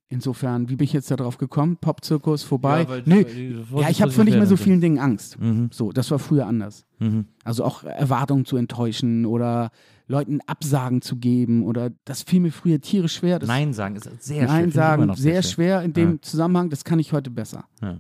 Insofern, 0.10 0.70
wie 0.70 0.78
bin 0.78 0.86
ich 0.86 0.94
jetzt 0.94 1.12
darauf 1.12 1.38
gekommen? 1.38 1.76
Popzirkus 1.76 2.42
vorbei? 2.44 2.84
Ja, 2.84 2.90
weil- 2.90 3.04
Nö, 3.06 3.26
weil 3.72 3.84
ja, 3.84 3.90
ich 3.90 4.02
habe 4.02 4.10
vor 4.12 4.24
nicht 4.24 4.38
mehr 4.38 4.46
so 4.48 4.56
vielen 4.56 4.80
Dingen 4.80 5.00
Angst. 5.00 5.38
Mhm. 5.38 5.70
So, 5.74 5.92
das 5.92 6.10
war 6.12 6.20
früher 6.20 6.48
anders. 6.48 6.86
Mhm. 7.00 7.26
Also 7.44 7.66
auch 7.66 7.84
Erwartungen 7.84 8.46
zu 8.46 8.56
enttäuschen 8.56 9.26
oder 9.26 9.70
Leuten 10.08 10.40
Absagen 10.48 11.02
zu 11.02 11.18
geben 11.18 11.66
oder 11.66 11.90
das 12.06 12.24
fiel 12.24 12.40
mir 12.40 12.54
früher 12.54 12.80
tierisch 12.80 13.16
schwer. 13.16 13.40
Das 13.40 13.48
Nein 13.50 13.74
sagen 13.74 13.98
ist 13.98 14.04
sehr 14.06 14.14
schwer. 14.22 14.48
Nein 14.48 14.70
ich 14.70 14.76
immer 14.76 14.86
sagen, 14.86 15.14
sehr 15.16 15.44
schwer 15.44 15.82
in 15.82 15.92
dem 15.92 16.12
Ja. 16.14 16.22
Zusammenhang, 16.22 16.70
das 16.70 16.86
kann 16.86 17.00
ich 17.00 17.12
heute 17.12 17.30
besser. 17.30 17.66
Ja. 17.82 18.00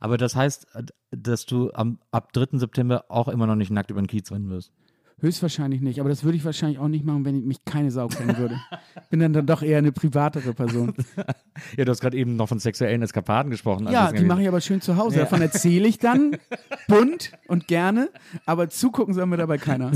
Aber 0.00 0.18
das 0.18 0.36
heißt, 0.36 0.66
dass 1.12 1.46
du 1.46 1.70
am, 1.72 1.98
ab 2.10 2.34
3. 2.34 2.58
September 2.58 3.06
auch 3.08 3.28
immer 3.28 3.46
noch 3.46 3.56
nicht 3.56 3.70
nackt 3.70 3.90
über 3.90 4.02
den 4.02 4.06
Kiez 4.06 4.30
rennen 4.30 4.50
wirst. 4.50 4.70
Höchstwahrscheinlich 5.18 5.80
nicht, 5.80 5.98
aber 5.98 6.10
das 6.10 6.24
würde 6.24 6.36
ich 6.36 6.44
wahrscheinlich 6.44 6.78
auch 6.78 6.88
nicht 6.88 7.04
machen, 7.06 7.24
wenn 7.24 7.38
ich 7.38 7.44
mich 7.44 7.64
keine 7.64 7.90
Sau 7.90 8.06
kennen 8.08 8.36
würde. 8.36 8.60
Bin 9.10 9.20
dann, 9.20 9.32
dann 9.32 9.46
doch 9.46 9.62
eher 9.62 9.78
eine 9.78 9.92
privatere 9.92 10.52
Person. 10.52 10.94
Ja, 11.76 11.86
du 11.86 11.90
hast 11.90 12.00
gerade 12.02 12.16
eben 12.18 12.36
noch 12.36 12.48
von 12.50 12.58
sexuellen 12.58 13.00
Eskapaden 13.02 13.50
gesprochen. 13.50 13.88
Ja, 13.90 14.04
Also 14.06 14.16
die 14.16 14.24
mache 14.26 14.42
ich 14.42 14.48
aber 14.48 14.60
schön 14.60 14.82
zu 14.82 14.96
Hause. 14.98 15.16
Ja. 15.16 15.22
Davon 15.22 15.40
erzähle 15.40 15.88
ich 15.88 15.98
dann 15.98 16.36
bunt 16.88 17.32
und 17.48 17.66
gerne, 17.66 18.10
aber 18.44 18.68
zugucken 18.68 19.14
soll 19.14 19.24
mir 19.24 19.38
dabei 19.38 19.56
keiner. 19.56 19.92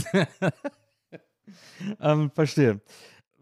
Ähm, 2.01 2.31
verstehe. 2.35 2.81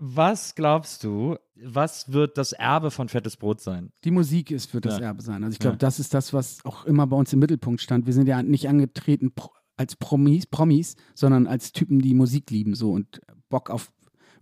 Was 0.00 0.54
glaubst 0.54 1.02
du, 1.04 1.36
was 1.62 2.12
wird 2.12 2.38
das 2.38 2.52
Erbe 2.52 2.90
von 2.90 3.08
Fettes 3.08 3.36
Brot 3.36 3.60
sein? 3.60 3.92
Die 4.04 4.10
Musik 4.12 4.50
ist, 4.50 4.72
wird 4.74 4.84
das 4.84 4.98
Ja. 4.98 5.06
Erbe 5.06 5.22
sein. 5.22 5.42
Also 5.44 5.52
ich 5.54 5.58
glaube, 5.58 5.74
Ja. 5.74 5.78
das 5.78 5.98
ist 5.98 6.14
das, 6.14 6.32
was 6.32 6.64
auch 6.64 6.84
immer 6.86 7.06
bei 7.06 7.16
uns 7.16 7.32
im 7.32 7.38
Mittelpunkt 7.40 7.80
stand. 7.80 8.06
Wir 8.06 8.12
sind 8.14 8.26
ja 8.28 8.42
nicht 8.42 8.68
angetreten 8.68 9.32
als 9.78 9.96
Promis, 9.96 10.46
Promis, 10.46 10.96
sondern 11.14 11.46
als 11.46 11.72
Typen, 11.72 12.00
die 12.00 12.14
Musik 12.14 12.50
lieben 12.50 12.74
so 12.74 12.92
und 12.92 13.20
Bock 13.48 13.70
auf 13.70 13.90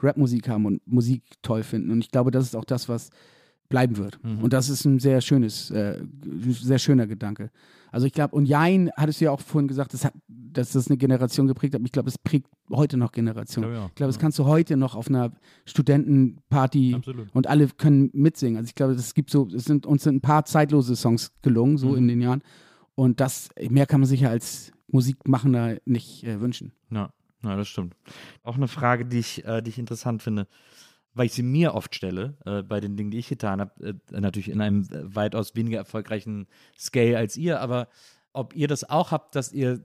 Rapmusik 0.00 0.48
haben 0.48 0.66
und 0.66 0.86
Musik 0.86 1.22
toll 1.42 1.62
finden. 1.62 1.90
Und 1.90 2.00
ich 2.00 2.10
glaube, 2.10 2.30
das 2.30 2.44
ist 2.44 2.56
auch 2.56 2.64
das, 2.64 2.88
was 2.88 3.10
bleiben 3.68 3.96
wird. 3.96 4.22
Mhm. 4.22 4.38
Und 4.42 4.52
das 4.52 4.68
ist 4.68 4.84
ein 4.84 4.98
sehr 4.98 5.20
schönes, 5.20 5.70
äh, 5.70 5.98
sehr 6.50 6.78
schöner 6.78 7.06
Gedanke. 7.06 7.50
Also 7.90 8.06
ich 8.06 8.12
glaube, 8.12 8.34
und 8.36 8.46
Jein, 8.46 8.90
hattest 8.96 9.20
du 9.20 9.24
ja 9.26 9.30
auch 9.30 9.40
vorhin 9.40 9.68
gesagt, 9.68 9.94
das 9.94 10.04
hat, 10.04 10.12
dass 10.28 10.72
das 10.72 10.88
eine 10.88 10.96
Generation 10.98 11.46
geprägt 11.46 11.74
hat. 11.74 11.80
Ich 11.84 11.92
glaube, 11.92 12.08
es 12.10 12.18
prägt 12.18 12.46
heute 12.70 12.96
noch 12.96 13.10
Generationen. 13.12 13.70
Glaube 13.70 13.76
ich 13.76 13.84
auch. 13.84 13.88
Ich 13.88 13.94
glaube, 13.94 14.08
das 14.12 14.18
kannst 14.18 14.38
du 14.38 14.44
heute 14.44 14.76
noch 14.76 14.94
auf 14.94 15.08
einer 15.08 15.32
Studentenparty 15.64 16.94
Absolut. 16.94 17.28
und 17.34 17.46
alle 17.46 17.68
können 17.68 18.10
mitsingen. 18.12 18.58
Also 18.58 18.68
ich 18.68 18.74
glaube, 18.74 18.92
es 18.94 19.14
gibt 19.14 19.30
so, 19.30 19.48
es 19.54 19.64
sind 19.64 19.86
uns 19.86 20.02
sind 20.04 20.16
ein 20.16 20.20
paar 20.20 20.44
zeitlose 20.44 20.96
Songs 20.96 21.32
gelungen, 21.42 21.78
so 21.78 21.90
Mhm. 21.90 21.96
in 21.96 22.08
den 22.08 22.20
Jahren. 22.20 22.42
Und 22.96 23.20
das, 23.20 23.50
mehr 23.60 23.86
kann 23.86 24.00
man 24.00 24.08
sich 24.08 24.22
ja 24.22 24.30
als 24.30 24.72
Musikmachender 24.88 25.78
nicht 25.84 26.24
äh, 26.24 26.40
wünschen. 26.40 26.72
Ja, 26.90 27.12
ja, 27.44 27.56
das 27.56 27.68
stimmt. 27.68 27.94
Auch 28.42 28.56
eine 28.56 28.66
Frage, 28.66 29.04
die 29.04 29.18
ich, 29.18 29.44
äh, 29.44 29.62
die 29.62 29.70
ich 29.70 29.78
interessant 29.78 30.22
finde. 30.22 30.48
weil 31.16 31.26
ich 31.26 31.32
sie 31.32 31.42
mir 31.42 31.74
oft 31.74 31.94
stelle, 31.94 32.36
äh, 32.44 32.62
bei 32.62 32.78
den 32.78 32.96
Dingen, 32.96 33.10
die 33.10 33.18
ich 33.18 33.28
getan 33.28 33.60
habe, 33.60 33.98
äh, 34.12 34.20
natürlich 34.20 34.50
in 34.50 34.60
einem 34.60 34.82
äh, 34.82 35.14
weitaus 35.14 35.56
weniger 35.56 35.78
erfolgreichen 35.78 36.46
Scale 36.78 37.16
als 37.16 37.38
ihr, 37.38 37.60
aber 37.60 37.88
ob 38.34 38.54
ihr 38.54 38.68
das 38.68 38.88
auch 38.88 39.12
habt, 39.12 39.34
dass 39.34 39.50
ihr 39.50 39.80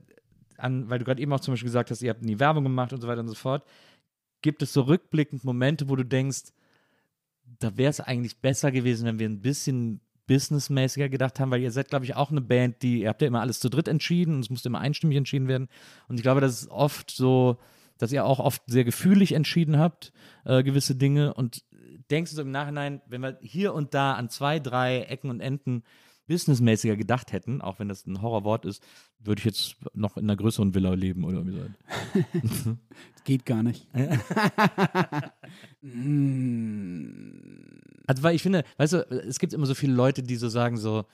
an, 0.58 0.90
weil 0.90 0.98
du 0.98 1.06
gerade 1.06 1.22
eben 1.22 1.32
auch 1.32 1.40
zum 1.40 1.52
Beispiel 1.52 1.68
gesagt 1.68 1.90
hast, 1.90 2.02
ihr 2.02 2.10
habt 2.10 2.22
nie 2.22 2.38
Werbung 2.38 2.64
gemacht 2.64 2.92
und 2.92 3.00
so 3.00 3.08
weiter 3.08 3.22
und 3.22 3.28
so 3.28 3.34
fort, 3.34 3.64
gibt 4.42 4.62
es 4.62 4.74
so 4.74 4.82
rückblickend 4.82 5.42
Momente, 5.42 5.88
wo 5.88 5.96
du 5.96 6.04
denkst, 6.04 6.52
da 7.60 7.76
wäre 7.78 7.90
es 7.90 8.00
eigentlich 8.00 8.38
besser 8.40 8.70
gewesen, 8.70 9.06
wenn 9.06 9.18
wir 9.18 9.28
ein 9.28 9.40
bisschen 9.40 10.00
businessmäßiger 10.32 11.10
gedacht 11.10 11.38
haben, 11.38 11.50
weil 11.50 11.60
ihr 11.60 11.70
seid, 11.70 11.90
glaube 11.90 12.06
ich, 12.06 12.16
auch 12.16 12.30
eine 12.30 12.40
Band, 12.40 12.82
die, 12.82 13.02
ihr 13.02 13.10
habt 13.10 13.20
ja 13.20 13.28
immer 13.28 13.42
alles 13.42 13.60
zu 13.60 13.68
dritt 13.68 13.86
entschieden 13.86 14.36
und 14.36 14.40
es 14.40 14.48
musste 14.48 14.70
immer 14.70 14.80
einstimmig 14.80 15.18
entschieden 15.18 15.46
werden. 15.46 15.68
Und 16.08 16.16
ich 16.16 16.22
glaube, 16.22 16.40
das 16.40 16.62
ist 16.62 16.70
oft 16.70 17.10
so, 17.10 17.58
dass 17.98 18.12
ihr 18.12 18.24
auch 18.24 18.38
oft 18.38 18.62
sehr 18.66 18.84
gefühlig 18.84 19.32
entschieden 19.32 19.78
habt, 19.78 20.10
äh, 20.46 20.62
gewisse 20.62 20.94
Dinge. 20.94 21.34
Und 21.34 21.64
denkst 22.10 22.30
du 22.30 22.36
so 22.36 22.42
im 22.42 22.50
Nachhinein, 22.50 23.02
wenn 23.06 23.20
wir 23.20 23.38
hier 23.42 23.74
und 23.74 23.92
da 23.92 24.14
an 24.14 24.30
zwei, 24.30 24.58
drei 24.58 25.02
Ecken 25.02 25.28
und 25.28 25.40
Enden 25.40 25.82
businessmäßiger 26.28 26.96
gedacht 26.96 27.32
hätten, 27.32 27.60
auch 27.60 27.78
wenn 27.78 27.88
das 27.88 28.06
ein 28.06 28.22
Horrorwort 28.22 28.64
ist, 28.64 28.82
würde 29.18 29.40
ich 29.40 29.44
jetzt 29.44 29.76
noch 29.92 30.16
in 30.16 30.24
einer 30.24 30.36
größeren 30.36 30.74
Villa 30.74 30.94
leben 30.94 31.24
oder 31.24 31.46
wie 31.46 31.52
so. 31.52 32.76
Geht 33.24 33.44
gar 33.44 33.62
nicht. 33.62 33.86
Mm. 35.84 37.52
Also, 38.12 38.22
weil 38.22 38.34
ich 38.34 38.42
finde, 38.42 38.64
weißt 38.76 38.92
du, 38.92 38.98
es 39.26 39.38
gibt 39.38 39.52
immer 39.52 39.66
so 39.66 39.74
viele 39.74 39.94
Leute, 39.94 40.22
die 40.22 40.36
so 40.36 40.48
sagen 40.48 40.76
so, 40.76 41.04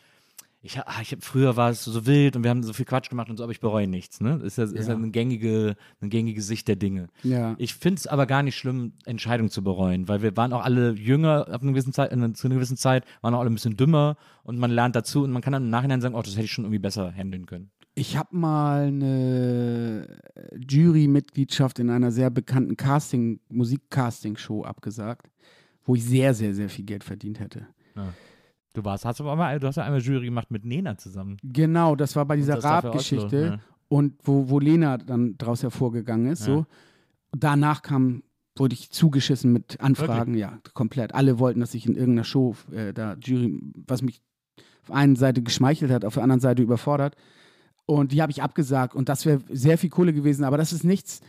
ich, 0.60 0.76
ah, 0.78 1.00
ich 1.00 1.12
hab, 1.12 1.22
früher 1.22 1.56
war 1.56 1.70
es 1.70 1.84
so 1.84 2.04
wild 2.04 2.34
und 2.34 2.42
wir 2.42 2.50
haben 2.50 2.64
so 2.64 2.72
viel 2.72 2.84
Quatsch 2.84 3.08
gemacht 3.08 3.30
und 3.30 3.36
so, 3.36 3.44
aber 3.44 3.52
ich 3.52 3.60
bereue 3.60 3.86
nichts. 3.86 4.20
Ne? 4.20 4.38
Das 4.38 4.46
ist 4.46 4.58
ja, 4.58 4.64
ja. 4.64 4.80
Ist 4.80 4.88
ja 4.88 4.96
eine, 4.96 5.10
gängige, 5.10 5.76
eine 6.00 6.10
gängige 6.10 6.42
Sicht 6.42 6.66
der 6.66 6.74
Dinge. 6.74 7.08
Ja. 7.22 7.54
Ich 7.58 7.74
finde 7.74 7.98
es 7.98 8.06
aber 8.08 8.26
gar 8.26 8.42
nicht 8.42 8.56
schlimm, 8.56 8.92
Entscheidungen 9.04 9.50
zu 9.50 9.62
bereuen, 9.62 10.08
weil 10.08 10.20
wir 10.20 10.36
waren 10.36 10.52
auch 10.52 10.64
alle 10.64 10.92
jünger 10.92 11.48
ab 11.48 11.62
einer 11.62 11.72
gewissen 11.72 11.92
Zeit, 11.92 12.10
zu 12.10 12.46
einer 12.46 12.54
gewissen 12.56 12.76
Zeit, 12.76 13.04
waren 13.20 13.34
auch 13.34 13.40
alle 13.40 13.50
ein 13.50 13.54
bisschen 13.54 13.76
dümmer 13.76 14.16
und 14.42 14.58
man 14.58 14.72
lernt 14.72 14.96
dazu 14.96 15.22
und 15.22 15.30
man 15.30 15.42
kann 15.42 15.52
dann 15.52 15.64
im 15.64 15.70
Nachhinein 15.70 16.00
sagen, 16.00 16.16
oh, 16.16 16.22
das 16.22 16.34
hätte 16.34 16.44
ich 16.44 16.52
schon 16.52 16.64
irgendwie 16.64 16.80
besser 16.80 17.12
handeln 17.12 17.46
können. 17.46 17.70
Ich 17.94 18.16
habe 18.16 18.36
mal 18.36 18.88
eine 18.88 20.20
Jury-Mitgliedschaft 20.56 21.78
in 21.78 21.90
einer 21.90 22.12
sehr 22.12 22.30
bekannten 22.30 22.76
Casting, 22.76 23.40
Musik-Casting-Show 23.48 24.64
abgesagt, 24.64 25.28
wo 25.88 25.94
ich 25.94 26.04
sehr, 26.04 26.34
sehr, 26.34 26.54
sehr 26.54 26.68
viel 26.68 26.84
Geld 26.84 27.02
verdient 27.02 27.40
hätte. 27.40 27.66
Ja. 27.96 28.12
Du 28.74 28.84
warst, 28.84 29.06
hast 29.06 29.22
aber 29.22 29.34
mal, 29.36 29.58
du 29.58 29.66
hast 29.66 29.76
ja 29.76 29.84
einmal 29.84 30.02
Jury 30.02 30.26
gemacht 30.26 30.50
mit 30.50 30.66
Nena 30.66 30.98
zusammen. 30.98 31.38
Genau, 31.42 31.96
das 31.96 32.14
war 32.14 32.26
bei 32.26 32.36
dieser 32.36 32.62
Rap-Geschichte. 32.62 33.58
Ja. 33.58 33.60
Und 33.88 34.14
wo, 34.22 34.50
wo 34.50 34.60
Lena 34.60 34.98
dann 34.98 35.38
draus 35.38 35.62
hervorgegangen 35.62 36.30
ist. 36.30 36.40
Ja. 36.40 36.56
So. 36.56 36.66
Danach 37.32 37.80
kam, 37.80 38.22
wurde 38.54 38.74
ich 38.74 38.90
zugeschissen 38.90 39.50
mit 39.50 39.80
Anfragen, 39.80 40.34
Wirklich? 40.34 40.40
ja, 40.42 40.58
komplett. 40.74 41.14
Alle 41.14 41.38
wollten, 41.38 41.60
dass 41.60 41.72
ich 41.72 41.86
in 41.86 41.94
irgendeiner 41.94 42.24
Show 42.24 42.54
äh, 42.70 42.92
da 42.92 43.14
Jury, 43.14 43.58
was 43.86 44.02
mich 44.02 44.20
auf 44.82 44.90
einer 44.90 45.16
Seite 45.16 45.42
geschmeichelt 45.42 45.90
hat, 45.90 46.04
auf 46.04 46.14
der 46.14 46.22
anderen 46.22 46.40
Seite 46.40 46.62
überfordert. 46.62 47.16
Und 47.86 48.12
die 48.12 48.20
habe 48.20 48.30
ich 48.30 48.42
abgesagt 48.42 48.94
und 48.94 49.08
das 49.08 49.24
wäre 49.24 49.40
sehr 49.48 49.78
viel 49.78 49.88
Kohle 49.88 50.12
gewesen, 50.12 50.44
aber 50.44 50.58
das 50.58 50.74
ist 50.74 50.84
nichts, 50.84 51.22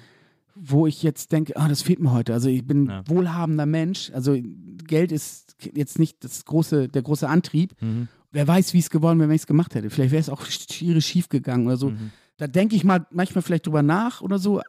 wo 0.55 0.87
ich 0.87 1.03
jetzt 1.03 1.31
denke, 1.31 1.55
ah, 1.55 1.67
das 1.67 1.81
fehlt 1.81 1.99
mir 1.99 2.11
heute. 2.11 2.33
Also 2.33 2.49
ich 2.49 2.65
bin 2.65 2.87
ja. 2.87 3.03
wohlhabender 3.07 3.65
Mensch. 3.65 4.11
Also 4.13 4.37
Geld 4.87 5.11
ist 5.11 5.55
jetzt 5.73 5.99
nicht 5.99 6.23
das 6.23 6.45
große, 6.45 6.89
der 6.89 7.01
große 7.01 7.27
Antrieb. 7.27 7.75
Mhm. 7.81 8.07
Wer 8.31 8.47
weiß, 8.47 8.73
wie 8.73 8.79
es 8.79 8.89
geworden 8.89 9.19
wäre, 9.19 9.29
wenn 9.29 9.35
ich 9.35 9.43
es 9.43 9.47
gemacht 9.47 9.75
hätte. 9.75 9.89
Vielleicht 9.89 10.11
wäre 10.11 10.21
es 10.21 10.29
auch 10.29 10.45
schiere 10.45 11.01
schief 11.01 11.29
gegangen 11.29 11.65
oder 11.65 11.77
so. 11.77 11.89
Mhm. 11.91 12.11
Da 12.37 12.47
denke 12.47 12.75
ich 12.75 12.83
mal 12.83 13.05
manchmal 13.11 13.41
vielleicht 13.41 13.67
drüber 13.67 13.83
nach 13.83 14.21
oder 14.21 14.39
so. 14.39 14.61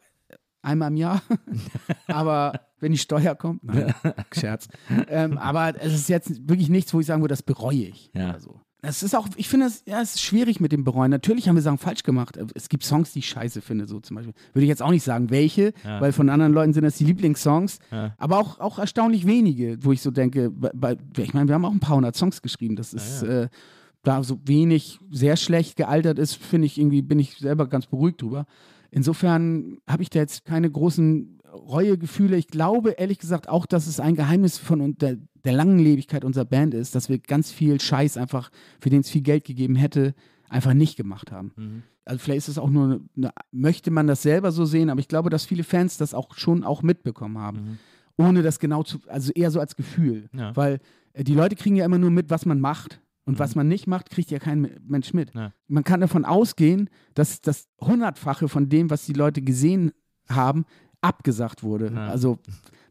Einmal 0.61 0.89
im 0.89 0.97
Jahr. 0.97 1.21
aber 2.07 2.53
wenn 2.79 2.91
die 2.91 2.97
Steuer 2.97 3.35
kommt, 3.35 3.63
nein, 3.63 3.93
Scherz. 4.31 4.67
Ähm, 5.07 5.37
aber 5.37 5.81
es 5.81 5.93
ist 5.93 6.09
jetzt 6.09 6.47
wirklich 6.49 6.69
nichts, 6.69 6.93
wo 6.93 6.99
ich 6.99 7.05
sagen 7.05 7.21
würde, 7.21 7.33
das 7.33 7.43
bereue 7.43 7.85
ich. 7.85 8.11
Ja. 8.13 8.29
Oder 8.29 8.39
so. 8.39 8.61
Es 8.83 9.03
ist 9.03 9.15
auch, 9.15 9.27
ich 9.35 9.47
finde 9.47 9.67
es, 9.67 9.83
ja, 9.85 10.01
es 10.01 10.15
ist 10.15 10.21
schwierig 10.21 10.59
mit 10.59 10.71
dem 10.71 10.83
Bereuen. 10.83 11.11
Natürlich 11.11 11.47
haben 11.47 11.55
wir 11.55 11.61
Sachen 11.61 11.77
falsch 11.77 12.01
gemacht. 12.01 12.39
Es 12.55 12.67
gibt 12.67 12.83
Songs, 12.83 13.13
die 13.13 13.19
ich 13.19 13.29
scheiße 13.29 13.61
finde, 13.61 13.85
so 13.85 13.99
zum 13.99 14.15
Beispiel. 14.15 14.33
Würde 14.53 14.63
ich 14.63 14.69
jetzt 14.69 14.81
auch 14.81 14.89
nicht 14.89 15.03
sagen, 15.03 15.29
welche, 15.29 15.73
ja. 15.83 16.01
weil 16.01 16.11
von 16.11 16.29
anderen 16.29 16.51
Leuten 16.51 16.73
sind 16.73 16.83
das 16.83 16.97
die 16.97 17.05
Lieblingssongs. 17.05 17.77
Ja. 17.91 18.15
Aber 18.17 18.39
auch, 18.39 18.59
auch 18.59 18.79
erstaunlich 18.79 19.27
wenige, 19.27 19.77
wo 19.83 19.91
ich 19.91 20.01
so 20.01 20.09
denke, 20.09 20.49
bei, 20.49 20.97
ich 21.17 21.33
meine, 21.35 21.47
wir 21.47 21.53
haben 21.53 21.65
auch 21.65 21.71
ein 21.71 21.79
paar 21.79 21.97
hundert 21.97 22.15
Songs 22.15 22.41
geschrieben. 22.41 22.75
Das 22.75 22.93
ist, 22.93 23.21
äh, 23.21 23.49
da 24.03 24.23
so 24.23 24.39
wenig 24.45 24.99
sehr 25.11 25.37
schlecht 25.37 25.75
gealtert 25.75 26.19
ist, 26.19 26.35
finde 26.35 26.65
ich 26.65 26.79
irgendwie, 26.79 27.01
bin 27.01 27.19
ich 27.19 27.37
selber 27.37 27.67
ganz 27.67 27.85
beruhigt 27.85 28.21
drüber. 28.21 28.45
Insofern 28.89 29.77
habe 29.87 30.03
ich 30.03 30.09
da 30.09 30.19
jetzt 30.19 30.43
keine 30.45 30.69
großen 30.69 31.39
Reuegefühle. 31.53 32.37
Ich 32.37 32.47
glaube 32.47 32.91
ehrlich 32.91 33.19
gesagt 33.19 33.49
auch, 33.49 33.65
dass 33.65 33.87
es 33.87 33.99
ein 33.99 34.15
Geheimnis 34.15 34.57
von 34.57 34.95
der, 34.97 35.17
der 35.43 35.53
Langlebigkeit 35.53 36.23
unserer 36.23 36.45
Band 36.45 36.73
ist, 36.73 36.95
dass 36.95 37.09
wir 37.09 37.19
ganz 37.19 37.51
viel 37.51 37.79
Scheiß 37.79 38.17
einfach, 38.17 38.51
für 38.79 38.89
den 38.89 39.01
es 39.01 39.09
viel 39.09 39.21
Geld 39.21 39.43
gegeben 39.43 39.75
hätte, 39.75 40.13
einfach 40.49 40.73
nicht 40.73 40.97
gemacht 40.97 41.31
haben. 41.31 41.51
Mhm. 41.55 41.83
Also 42.05 42.19
vielleicht 42.19 42.39
ist 42.39 42.47
es 42.49 42.57
auch 42.57 42.69
nur, 42.69 43.01
eine, 43.15 43.31
möchte 43.51 43.91
man 43.91 44.07
das 44.07 44.21
selber 44.21 44.51
so 44.51 44.65
sehen, 44.65 44.89
aber 44.89 44.99
ich 44.99 45.07
glaube, 45.07 45.29
dass 45.29 45.45
viele 45.45 45.63
Fans 45.63 45.97
das 45.97 46.13
auch 46.13 46.35
schon 46.35 46.63
auch 46.63 46.83
mitbekommen 46.83 47.37
haben. 47.37 47.57
Mhm. 47.57 47.77
Ohne 48.17 48.41
das 48.41 48.59
genau 48.59 48.83
zu, 48.83 48.99
also 49.07 49.31
eher 49.33 49.51
so 49.51 49.59
als 49.59 49.75
Gefühl. 49.75 50.29
Ja. 50.33 50.55
Weil 50.55 50.79
äh, 51.13 51.23
die 51.23 51.33
Leute 51.33 51.55
kriegen 51.55 51.75
ja 51.75 51.85
immer 51.85 51.97
nur 51.97 52.11
mit, 52.11 52.29
was 52.29 52.45
man 52.45 52.59
macht. 52.59 53.01
Und 53.23 53.35
mhm. 53.35 53.39
was 53.39 53.55
man 53.55 53.67
nicht 53.67 53.87
macht, 53.87 54.09
kriegt 54.09 54.31
ja 54.31 54.39
kein 54.39 54.79
Mensch 54.83 55.13
mit. 55.13 55.33
Ja. 55.35 55.53
Man 55.67 55.83
kann 55.83 56.01
davon 56.01 56.25
ausgehen, 56.25 56.89
dass 57.13 57.41
das 57.41 57.67
Hundertfache 57.79 58.49
von 58.49 58.67
dem, 58.67 58.89
was 58.89 59.05
die 59.05 59.13
Leute 59.13 59.41
gesehen 59.41 59.91
haben, 60.27 60.65
abgesagt 61.01 61.63
wurde. 61.63 61.91
Ja. 61.93 62.07
Also, 62.07 62.39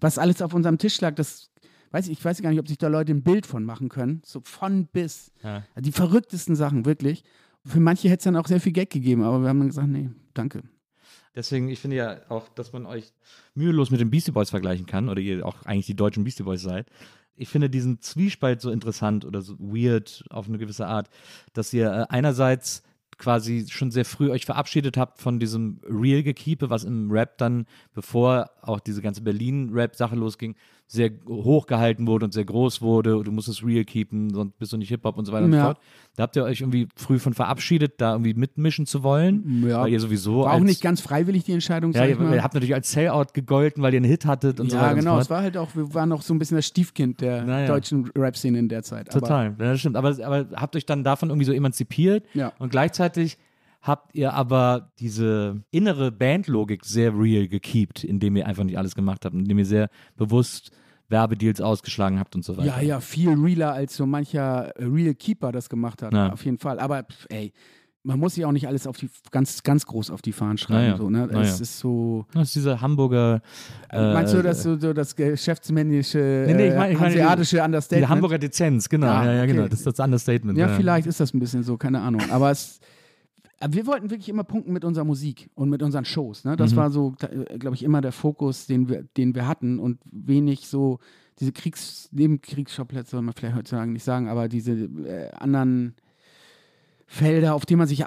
was 0.00 0.18
alles 0.18 0.42
auf 0.42 0.54
unserem 0.54 0.78
Tisch 0.78 1.00
lag, 1.00 1.14
das 1.14 1.50
weiß 1.90 2.06
ich, 2.06 2.18
ich 2.18 2.24
weiß 2.24 2.40
gar 2.42 2.50
nicht, 2.50 2.60
ob 2.60 2.68
sich 2.68 2.78
da 2.78 2.88
Leute 2.88 3.12
ein 3.12 3.22
Bild 3.22 3.46
von 3.46 3.64
machen 3.64 3.88
können. 3.88 4.22
So 4.24 4.40
von 4.42 4.86
bis. 4.86 5.32
Ja. 5.42 5.64
Die 5.78 5.92
verrücktesten 5.92 6.56
Sachen, 6.56 6.84
wirklich. 6.84 7.24
Für 7.64 7.80
manche 7.80 8.08
hätte 8.08 8.18
es 8.18 8.24
dann 8.24 8.36
auch 8.36 8.46
sehr 8.46 8.60
viel 8.60 8.72
Geld 8.72 8.90
gegeben, 8.90 9.22
aber 9.22 9.42
wir 9.42 9.48
haben 9.48 9.58
dann 9.58 9.68
gesagt, 9.68 9.88
nee, 9.88 10.10
danke. 10.32 10.62
Deswegen, 11.34 11.68
ich 11.68 11.78
finde 11.78 11.96
ja 11.96 12.20
auch, 12.28 12.48
dass 12.48 12.72
man 12.72 12.86
euch 12.86 13.12
mühelos 13.54 13.90
mit 13.90 14.00
den 14.00 14.10
Beastie 14.10 14.32
Boys 14.32 14.50
vergleichen 14.50 14.86
kann, 14.86 15.08
oder 15.08 15.20
ihr 15.20 15.44
auch 15.46 15.62
eigentlich 15.64 15.86
die 15.86 15.94
deutschen 15.94 16.24
Beastie 16.24 16.42
Boys 16.42 16.62
seid. 16.62 16.86
Ich 17.36 17.48
finde 17.48 17.70
diesen 17.70 18.00
Zwiespalt 18.00 18.60
so 18.60 18.70
interessant 18.70 19.24
oder 19.24 19.40
so 19.42 19.58
weird 19.58 20.24
auf 20.30 20.48
eine 20.48 20.58
gewisse 20.58 20.86
Art, 20.86 21.08
dass 21.52 21.72
ihr 21.72 21.90
äh, 21.90 22.06
einerseits 22.08 22.82
quasi 23.20 23.66
schon 23.68 23.90
sehr 23.90 24.04
früh 24.04 24.30
euch 24.30 24.46
verabschiedet 24.46 24.96
habt 24.96 25.20
von 25.20 25.38
diesem 25.38 25.80
Real-Gekeepe, 25.84 26.70
was 26.70 26.84
im 26.84 27.10
Rap 27.10 27.38
dann, 27.38 27.66
bevor 27.94 28.50
auch 28.62 28.80
diese 28.80 29.02
ganze 29.02 29.20
Berlin-Rap-Sache 29.22 30.16
losging, 30.16 30.56
sehr 30.92 31.10
hoch 31.28 31.68
gehalten 31.68 32.08
wurde 32.08 32.24
und 32.24 32.34
sehr 32.34 32.44
groß 32.44 32.82
wurde. 32.82 33.22
Du 33.22 33.30
musst 33.30 33.46
es 33.46 33.64
real 33.64 33.84
keepen, 33.84 34.34
sonst 34.34 34.58
bist 34.58 34.72
du 34.72 34.76
nicht 34.76 34.88
Hip-Hop 34.88 35.16
und 35.16 35.24
so 35.24 35.30
weiter 35.30 35.42
ja. 35.42 35.46
und 35.46 35.52
so 35.52 35.60
fort. 35.60 35.78
Da 36.16 36.24
habt 36.24 36.34
ihr 36.34 36.42
euch 36.42 36.62
irgendwie 36.62 36.88
früh 36.96 37.20
von 37.20 37.32
verabschiedet, 37.32 38.00
da 38.00 38.12
irgendwie 38.12 38.34
mitmischen 38.34 38.86
zu 38.86 39.04
wollen. 39.04 39.64
Ja. 39.68 39.82
Weil 39.82 39.92
ihr 39.92 40.00
sowieso. 40.00 40.40
War 40.40 40.54
auch 40.54 40.58
nicht 40.58 40.82
ganz 40.82 41.00
freiwillig 41.00 41.44
die 41.44 41.52
Entscheidung. 41.52 41.92
Ja, 41.92 42.06
ihr, 42.06 42.20
ihr, 42.20 42.42
habt 42.42 42.54
natürlich 42.54 42.74
als 42.74 42.90
Sellout 42.90 43.26
gegolten, 43.34 43.84
weil 43.84 43.94
ihr 43.94 43.98
einen 43.98 44.10
Hit 44.10 44.26
hattet 44.26 44.58
und 44.58 44.66
ja, 44.66 44.70
so 44.72 44.76
weiter. 44.78 44.88
Ja, 44.88 44.94
genau. 44.94 45.18
Es 45.20 45.30
war 45.30 45.42
halt 45.42 45.56
auch, 45.56 45.76
wir 45.76 45.94
waren 45.94 46.10
auch 46.10 46.22
so 46.22 46.34
ein 46.34 46.40
bisschen 46.40 46.56
das 46.56 46.66
Stiefkind 46.66 47.20
der 47.20 47.44
naja. 47.44 47.68
deutschen 47.68 48.10
Rap-Szene 48.18 48.58
in 48.58 48.68
der 48.68 48.82
Zeit. 48.82 49.12
Total, 49.12 49.46
ja, 49.46 49.54
das 49.56 49.78
stimmt. 49.78 49.96
Aber, 49.96 50.08
aber 50.24 50.46
habt 50.56 50.74
euch 50.74 50.86
dann 50.86 51.04
davon 51.04 51.28
irgendwie 51.28 51.46
so 51.46 51.52
emanzipiert 51.52 52.26
ja. 52.34 52.52
und 52.58 52.70
gleichzeitig 52.70 53.38
habt 53.80 54.14
ihr 54.14 54.34
aber 54.34 54.90
diese 54.98 55.62
innere 55.70 56.10
Bandlogik 56.10 56.84
sehr 56.84 57.16
real 57.16 57.48
gekeept, 57.48 58.04
indem 58.04 58.36
ihr 58.36 58.46
einfach 58.46 58.64
nicht 58.64 58.76
alles 58.76 58.94
gemacht 58.94 59.24
habt, 59.24 59.34
indem 59.34 59.58
ihr 59.58 59.64
sehr 59.64 59.88
bewusst 60.16 60.72
Werbedeals 61.10 61.60
ausgeschlagen 61.60 62.18
habt 62.18 62.34
und 62.34 62.44
so 62.44 62.56
weiter. 62.56 62.66
Ja, 62.66 62.80
ja, 62.80 63.00
viel 63.00 63.30
realer 63.30 63.72
als 63.72 63.96
so 63.96 64.06
mancher 64.06 64.72
Real 64.78 65.14
Keeper 65.14 65.52
das 65.52 65.68
gemacht 65.68 66.02
hat, 66.02 66.12
ja. 66.12 66.32
auf 66.32 66.44
jeden 66.44 66.58
Fall. 66.58 66.78
Aber 66.78 67.04
ey, 67.28 67.52
man 68.02 68.18
muss 68.18 68.34
sich 68.34 68.44
auch 68.44 68.52
nicht 68.52 68.66
alles 68.66 68.86
auf 68.86 68.96
die 68.96 69.10
ganz 69.30 69.62
ganz 69.62 69.84
groß 69.84 70.10
auf 70.10 70.22
die 70.22 70.32
Fahnen 70.32 70.56
schreiben. 70.56 70.84
Naja, 70.84 70.96
so, 70.96 71.10
ne? 71.10 71.24
Es 71.24 71.32
naja. 71.32 71.54
ist 71.60 71.78
so. 71.78 72.26
Das 72.32 72.48
ist 72.48 72.56
diese 72.56 72.80
Hamburger. 72.80 73.42
Äh, 73.90 74.14
Meinst 74.14 74.32
du, 74.32 74.42
dass 74.42 74.62
so, 74.62 74.78
so 74.78 74.92
das 74.92 75.14
geschäftsmännische, 75.14 76.44
nee, 76.46 76.54
nee, 76.54 76.68
ich 76.68 76.74
mein, 76.74 76.92
ich 76.92 76.98
hanseatische 76.98 77.62
Understatement? 77.62 78.08
Die 78.08 78.10
Hamburger 78.10 78.38
Dezenz, 78.38 78.88
genau. 78.88 79.06
Ja, 79.06 79.24
ja, 79.24 79.32
ja 79.34 79.46
genau. 79.46 79.62
Okay. 79.62 79.70
Das 79.70 79.80
ist 79.80 79.86
das 79.86 79.98
Understatement. 79.98 80.58
Ja, 80.58 80.68
ja, 80.68 80.76
vielleicht 80.76 81.06
ist 81.06 81.20
das 81.20 81.34
ein 81.34 81.40
bisschen 81.40 81.62
so, 81.62 81.76
keine 81.76 82.00
Ahnung. 82.00 82.22
Aber 82.30 82.50
es 82.50 82.80
aber 83.60 83.74
wir 83.74 83.86
wollten 83.86 84.10
wirklich 84.10 84.28
immer 84.28 84.44
punkten 84.44 84.72
mit 84.72 84.84
unserer 84.84 85.04
Musik 85.04 85.50
und 85.54 85.68
mit 85.68 85.82
unseren 85.82 86.06
Shows. 86.06 86.44
Ne? 86.44 86.56
Das 86.56 86.72
mhm. 86.72 86.76
war 86.76 86.90
so, 86.90 87.14
glaube 87.58 87.76
ich, 87.76 87.82
immer 87.82 88.00
der 88.00 88.12
Fokus, 88.12 88.66
den 88.66 88.88
wir, 88.88 89.04
den 89.16 89.34
wir 89.34 89.46
hatten 89.46 89.78
und 89.78 89.98
wenig 90.10 90.66
so 90.66 90.98
diese 91.38 91.52
Kriegs-, 91.52 92.08
Nebenkriegsschauplätze, 92.12 93.12
soll 93.12 93.22
man 93.22 93.34
vielleicht 93.34 93.56
heutzutage 93.56 93.90
nicht 93.90 94.04
sagen, 94.04 94.28
aber 94.28 94.48
diese 94.48 94.72
äh, 94.72 95.30
anderen 95.32 95.94
Felder, 97.06 97.54
auf 97.54 97.66
denen 97.66 97.78
man 97.78 97.88
sich 97.88 98.02
äh, 98.02 98.06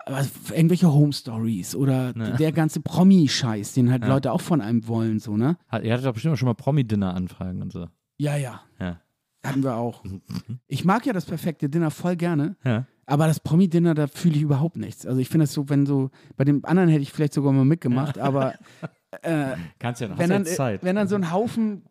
irgendwelche 0.56 0.91
Home 0.91 1.14
Stories 1.14 1.76
oder 1.76 2.14
ja. 2.16 2.38
der 2.38 2.51
ganze 2.51 2.80
Promi-Scheiß, 2.80 3.74
den 3.74 3.91
halt 3.91 4.04
ja. 4.04 4.10
Leute 4.10 4.32
auch 4.32 4.41
von 4.41 4.62
einem 4.62 4.88
wollen, 4.88 5.20
so, 5.20 5.36
ne? 5.36 5.58
Ihr 5.84 5.93
hattet 5.93 6.06
doch 6.06 6.14
bestimmt 6.14 6.36
auch 6.36 6.38
schon 6.38 6.47
mal 6.47 6.54
Promi-Dinner-Anfragen 6.54 7.62
und 7.62 7.72
so. 7.72 7.88
Ja, 8.18 8.38
ja. 8.38 8.62
Ja. 8.80 9.01
Hatten 9.45 9.64
wir 9.64 9.76
auch. 9.76 10.04
Ich 10.68 10.86
mag 10.86 11.06
ja 11.06 11.14
das 11.14 11.26
perfekte 11.26 11.70
Dinner 11.70 11.91
voll 11.91 12.16
gerne. 12.16 12.56
Ja. 12.64 12.88
Aber 13.06 13.28
das 13.28 13.39
Promi-Dinner, 13.39 13.93
da 13.93 14.08
fühle 14.08 14.36
ich 14.36 14.41
überhaupt 14.41 14.78
nichts. 14.78 15.06
Also 15.06 15.20
ich 15.20 15.30
finde 15.30 15.43
das 15.45 15.54
so, 15.54 15.68
wenn 15.70 15.86
so, 15.86 16.10
bei 16.38 16.43
dem 16.45 16.64
anderen 16.64 16.89
hätte 16.89 17.01
ich 17.01 17.12
vielleicht 17.12 17.34
sogar 17.34 17.51
mal 17.51 17.66
mitgemacht, 17.66 18.18
aber 18.18 18.54
äh, 19.24 19.56
Kannst 19.80 20.01
ja 20.01 20.08
noch, 20.08 20.18
wenn, 20.18 20.30
dann, 20.30 20.45
Zeit. 20.45 20.84
wenn 20.84 20.95
dann 20.95 21.08
so 21.08 21.16
ein 21.16 21.32
Haufen 21.32 21.84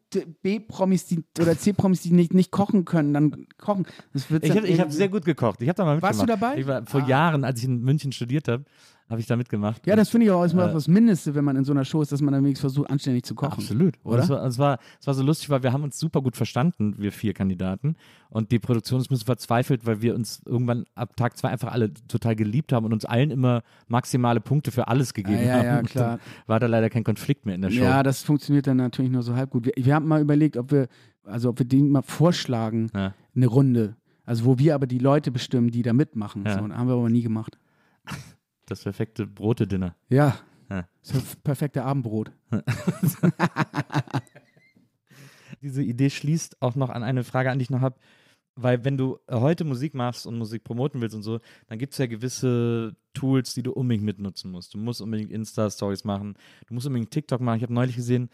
B-Promis 0.42 1.14
oder 1.40 1.56
C-Promis, 1.56 2.02
die 2.02 2.12
nicht, 2.12 2.34
nicht 2.34 2.50
kochen 2.50 2.84
können, 2.84 3.14
dann 3.14 3.46
kochen. 3.58 3.86
Ich 4.14 4.50
habe 4.50 4.66
hab 4.78 4.92
sehr 4.92 5.08
gut 5.08 5.24
gekocht. 5.24 5.62
Ich 5.62 5.68
habe 5.68 5.76
da 5.76 5.84
mal 5.84 5.94
mitgemacht. 5.94 6.18
Warst 6.18 6.22
du 6.22 6.26
dabei? 6.26 6.66
War 6.66 6.84
vor 6.86 7.02
Ah. 7.02 7.08
Jahren, 7.08 7.44
als 7.44 7.60
ich 7.60 7.64
in 7.66 7.80
München 7.80 8.12
studiert 8.12 8.48
habe, 8.48 8.64
habe 9.11 9.20
ich 9.20 9.26
da 9.26 9.36
mitgemacht. 9.36 9.86
Ja, 9.86 9.94
das 9.94 10.09
finde 10.09 10.26
ich 10.26 10.32
auch 10.32 10.42
erstmal 10.42 10.70
Äh, 10.70 10.72
das 10.72 10.88
Mindeste, 10.88 11.34
wenn 11.34 11.44
man 11.44 11.57
in 11.57 11.64
so 11.64 11.72
einer 11.72 11.84
Show 11.84 12.00
ist, 12.00 12.12
dass 12.12 12.22
man 12.22 12.32
dann 12.32 12.42
wenigstens 12.44 12.72
versucht, 12.72 12.90
anständig 12.90 13.24
zu 13.24 13.34
kochen. 13.34 13.53
Absolut. 13.61 13.94
Und 14.03 14.12
Oder? 14.14 14.22
Es 14.22 14.28
war, 14.30 14.44
es, 14.46 14.59
war, 14.59 14.78
es 15.00 15.07
war 15.07 15.14
so 15.14 15.22
lustig, 15.22 15.50
weil 15.50 15.62
wir 15.62 15.72
haben 15.72 15.82
uns 15.82 15.98
super 15.98 16.22
gut 16.22 16.34
verstanden, 16.36 16.94
wir 16.98 17.12
vier 17.12 17.34
Kandidaten. 17.34 17.96
Und 18.30 18.50
die 18.53 18.59
Produktion 18.59 19.00
ist 19.00 19.07
ein 19.07 19.11
bisschen 19.11 19.26
verzweifelt, 19.26 19.84
weil 19.84 20.00
wir 20.00 20.14
uns 20.14 20.40
irgendwann 20.46 20.84
ab 20.94 21.14
Tag 21.16 21.36
zwei 21.36 21.50
einfach 21.50 21.72
alle 21.72 21.92
total 22.09 22.34
geliebt 22.36 22.72
haben 22.72 22.86
und 22.86 22.92
uns 22.94 23.05
allen 23.05 23.30
immer 23.30 23.62
maximale 23.88 24.40
Punkte 24.40 24.70
für 24.70 24.88
alles 24.88 25.12
gegeben 25.12 25.38
Ah, 25.40 25.42
ja, 25.44 25.55
haben. 25.59 25.66
ja, 25.66 25.78
Und 25.80 25.88
klar. 25.90 26.18
War 26.46 26.59
da 26.61 26.66
leider 26.66 26.88
kein 26.88 27.05
Konflikt 27.05 27.44
mehr 27.44 27.55
in 27.55 27.62
der 27.62 27.70
Show. 27.70 27.82
Ja, 27.82 28.03
das 28.03 28.22
funktioniert 28.22 28.66
dann 28.66 28.78
natürlich 28.78 29.11
nur 29.12 29.22
so 29.22 29.34
halb 29.36 29.50
gut. 29.50 29.66
Wir, 29.66 29.72
wir 29.76 29.94
haben 29.94 30.07
mal 30.09 30.22
überlegt, 30.22 30.57
ob 30.57 30.70
wir, 30.72 30.88
also 31.24 31.50
ob 31.50 31.59
wir 31.59 31.66
denen 31.66 31.90
mal 31.90 32.03
vorschlagen, 32.03 32.90
Ja. 32.94 33.12
eine 33.36 33.46
Runde. 33.46 33.96
Also 34.24 34.44
wo 34.44 34.59
wir 34.59 34.74
aber 34.74 34.86
die 34.86 34.98
Leute 34.98 35.30
bestimmen, 35.32 35.70
die 35.70 35.82
da 35.82 35.92
mitmachen. 35.92 36.44
Ja. 36.46 36.55
So, 36.55 36.61
haben 36.61 36.86
wir 36.88 36.94
aber 36.94 37.11
nie 37.11 37.22
gemacht. 37.22 37.59
Das 38.72 38.84
perfekte 38.84 39.26
Brote-Dinner. 39.26 39.94
Ja. 40.08 40.38
Ja. 40.70 40.88
Das 41.06 41.36
perfekte 41.36 41.84
Abendbrot. 41.84 42.32
Diese 45.60 45.82
Idee 45.82 46.08
schließt 46.08 46.62
auch 46.62 46.74
noch 46.74 46.88
an 46.88 47.02
eine 47.02 47.22
Frage 47.22 47.50
an, 47.50 47.58
die 47.58 47.64
ich 47.64 47.70
noch 47.70 47.82
habe. 47.82 47.98
Weil 48.54 48.82
wenn 48.86 48.96
du 48.96 49.18
heute 49.30 49.64
Musik 49.64 49.92
machst 49.92 50.26
und 50.26 50.38
Musik 50.38 50.64
promoten 50.64 51.02
willst 51.02 51.14
und 51.14 51.22
so, 51.22 51.40
dann 51.66 51.78
gibt 51.78 51.92
es 51.92 51.98
ja 51.98 52.06
gewisse 52.06 52.96
Tools, 53.12 53.52
die 53.52 53.62
du 53.62 53.72
unbedingt 53.72 54.06
mitnutzen 54.06 54.50
musst. 54.50 54.72
Du 54.72 54.78
musst 54.78 55.02
unbedingt 55.02 55.30
Insta-Stories 55.30 56.04
machen, 56.04 56.32
du 56.66 56.72
musst 56.72 56.86
unbedingt 56.86 57.10
TikTok 57.10 57.42
machen. 57.42 57.58
Ich 57.58 57.62
habe 57.64 57.74
neulich 57.74 57.96
gesehen, 57.96 58.30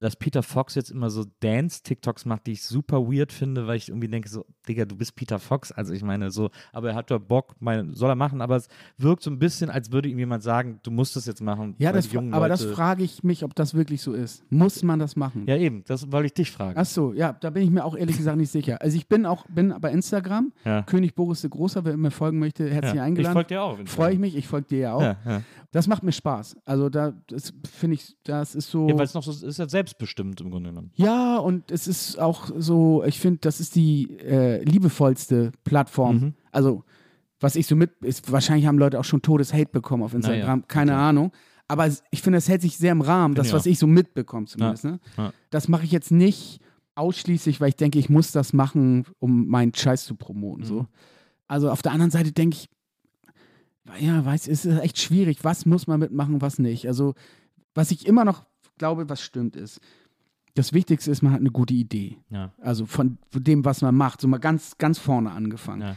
dass 0.00 0.16
Peter 0.16 0.42
Fox 0.42 0.74
jetzt 0.74 0.90
immer 0.90 1.10
so 1.10 1.24
Dance-TikToks 1.40 2.24
macht, 2.24 2.46
die 2.46 2.52
ich 2.52 2.62
super 2.64 3.02
weird 3.02 3.32
finde, 3.32 3.66
weil 3.66 3.76
ich 3.76 3.88
irgendwie 3.90 4.08
denke 4.08 4.28
so, 4.28 4.46
Digga, 4.66 4.84
du 4.86 4.96
bist 4.96 5.14
Peter 5.14 5.38
Fox. 5.38 5.72
Also 5.72 5.92
ich 5.92 6.02
meine 6.02 6.30
so, 6.30 6.50
aber 6.72 6.90
er 6.90 6.94
hat 6.94 7.10
doch 7.10 7.18
Bock, 7.20 7.54
mein, 7.60 7.94
soll 7.94 8.08
er 8.10 8.14
machen, 8.14 8.40
aber 8.40 8.56
es 8.56 8.68
wirkt 8.98 9.22
so 9.22 9.30
ein 9.30 9.38
bisschen, 9.38 9.68
als 9.70 9.92
würde 9.92 10.08
ihm 10.08 10.18
jemand 10.18 10.42
sagen, 10.42 10.80
du 10.82 10.90
musst 10.90 11.16
das 11.16 11.26
jetzt 11.26 11.42
machen. 11.42 11.74
Ja, 11.78 11.92
das, 11.92 12.08
aber 12.14 12.48
das 12.48 12.62
Leute- 12.62 12.74
frage 12.74 13.04
ich 13.04 13.22
mich, 13.22 13.44
ob 13.44 13.54
das 13.54 13.74
wirklich 13.74 14.00
so 14.02 14.12
ist. 14.12 14.42
Muss 14.50 14.82
man 14.82 14.98
das 14.98 15.16
machen? 15.16 15.44
Ja 15.46 15.56
eben, 15.56 15.84
das 15.86 16.10
wollte 16.10 16.26
ich 16.26 16.34
dich 16.34 16.50
fragen. 16.50 16.78
Ach 16.78 16.86
so, 16.86 17.12
ja, 17.12 17.34
da 17.34 17.50
bin 17.50 17.62
ich 17.62 17.70
mir 17.70 17.84
auch 17.84 17.94
ehrlich 17.96 18.16
gesagt 18.16 18.38
nicht 18.38 18.50
sicher. 18.50 18.80
Also 18.80 18.96
ich 18.96 19.06
bin 19.08 19.26
auch 19.26 19.44
bin 19.48 19.74
bei 19.80 19.90
Instagram, 19.92 20.52
Ja. 20.64 20.82
König 20.82 21.14
Boris 21.14 21.42
de 21.42 21.50
Großer, 21.50 21.84
wer 21.84 21.96
mir 21.96 22.10
folgen 22.10 22.38
möchte, 22.38 22.64
herzlich 22.70 22.94
ja. 22.94 23.02
Ich 23.02 23.06
eingeladen. 23.06 23.34
folge 23.34 23.48
dir 23.48 23.62
auch. 23.62 23.78
Freue 23.86 24.12
ich 24.14 24.18
mich, 24.18 24.36
ich 24.36 24.48
folge 24.48 24.68
dir 24.68 24.78
ja 24.78 24.92
auch. 24.94 25.02
Ja. 25.02 25.42
Das 25.72 25.86
macht 25.86 26.02
mir 26.02 26.12
Spaß. 26.12 26.56
Also 26.64 26.88
da 26.88 27.12
das 27.28 27.52
finde 27.70 27.94
ich, 27.94 28.16
das 28.24 28.54
ist 28.54 28.70
so. 28.70 28.88
Ja, 28.88 28.96
weil 28.96 29.04
es 29.04 29.14
noch 29.14 29.22
so 29.22 29.46
ist 29.46 29.58
ja 29.58 29.68
selbstbestimmt 29.90 30.40
im 30.40 30.50
Grunde 30.50 30.70
genommen. 30.70 30.90
Ja, 30.94 31.36
und 31.38 31.70
es 31.70 31.86
ist 31.86 32.18
auch 32.18 32.50
so, 32.56 33.04
ich 33.04 33.18
finde, 33.18 33.40
das 33.40 33.60
ist 33.60 33.74
die 33.74 34.18
äh, 34.20 34.62
liebevollste 34.62 35.52
Plattform. 35.64 36.16
Mhm. 36.16 36.34
Also, 36.52 36.84
was 37.40 37.56
ich 37.56 37.66
so 37.66 37.76
mit, 37.76 37.92
ist, 38.02 38.30
wahrscheinlich 38.30 38.66
haben 38.66 38.78
Leute 38.78 38.98
auch 38.98 39.04
schon 39.04 39.22
Todes-Hate 39.22 39.70
bekommen 39.72 40.02
auf 40.02 40.14
Instagram, 40.14 40.60
ja, 40.60 40.64
keine 40.66 40.92
klar. 40.92 41.08
Ahnung. 41.08 41.32
Aber 41.68 41.86
es, 41.86 42.02
ich 42.10 42.22
finde, 42.22 42.36
das 42.36 42.48
hält 42.48 42.62
sich 42.62 42.76
sehr 42.76 42.92
im 42.92 43.00
Rahmen, 43.00 43.34
das, 43.34 43.48
ich 43.48 43.52
was 43.52 43.66
ich 43.66 43.78
so 43.78 43.86
mitbekomme 43.86 44.46
zumindest. 44.46 44.84
Ne? 44.84 45.00
Ja. 45.16 45.32
Das 45.50 45.68
mache 45.68 45.84
ich 45.84 45.92
jetzt 45.92 46.10
nicht 46.10 46.60
ausschließlich, 46.96 47.60
weil 47.60 47.70
ich 47.70 47.76
denke, 47.76 47.98
ich 47.98 48.10
muss 48.10 48.32
das 48.32 48.52
machen, 48.52 49.06
um 49.20 49.46
meinen 49.46 49.74
Scheiß 49.74 50.04
zu 50.04 50.16
promoten. 50.16 50.64
Mhm. 50.64 50.68
So. 50.68 50.86
Also 51.46 51.70
auf 51.70 51.82
der 51.82 51.92
anderen 51.92 52.10
Seite 52.10 52.32
denke 52.32 52.56
ich, 52.56 52.68
ja, 54.00 54.24
weiß, 54.24 54.48
es 54.48 54.64
ist 54.64 54.78
echt 54.80 54.98
schwierig, 55.00 55.42
was 55.42 55.64
muss 55.66 55.86
man 55.86 55.98
mitmachen, 55.98 56.40
was 56.40 56.58
nicht. 56.58 56.86
Also, 56.86 57.14
was 57.74 57.90
ich 57.90 58.06
immer 58.06 58.24
noch 58.24 58.44
glaube, 58.80 59.08
was 59.08 59.20
stimmt, 59.20 59.54
ist, 59.54 59.80
das 60.54 60.72
Wichtigste 60.72 61.12
ist, 61.12 61.22
man 61.22 61.32
hat 61.32 61.40
eine 61.40 61.52
gute 61.52 61.74
Idee. 61.74 62.18
Ja. 62.30 62.52
Also 62.60 62.86
von 62.86 63.18
dem, 63.32 63.64
was 63.64 63.82
man 63.82 63.94
macht, 63.94 64.20
so 64.20 64.26
mal 64.26 64.38
ganz, 64.38 64.78
ganz 64.78 64.98
vorne 64.98 65.30
angefangen. 65.30 65.82
Ja. 65.82 65.96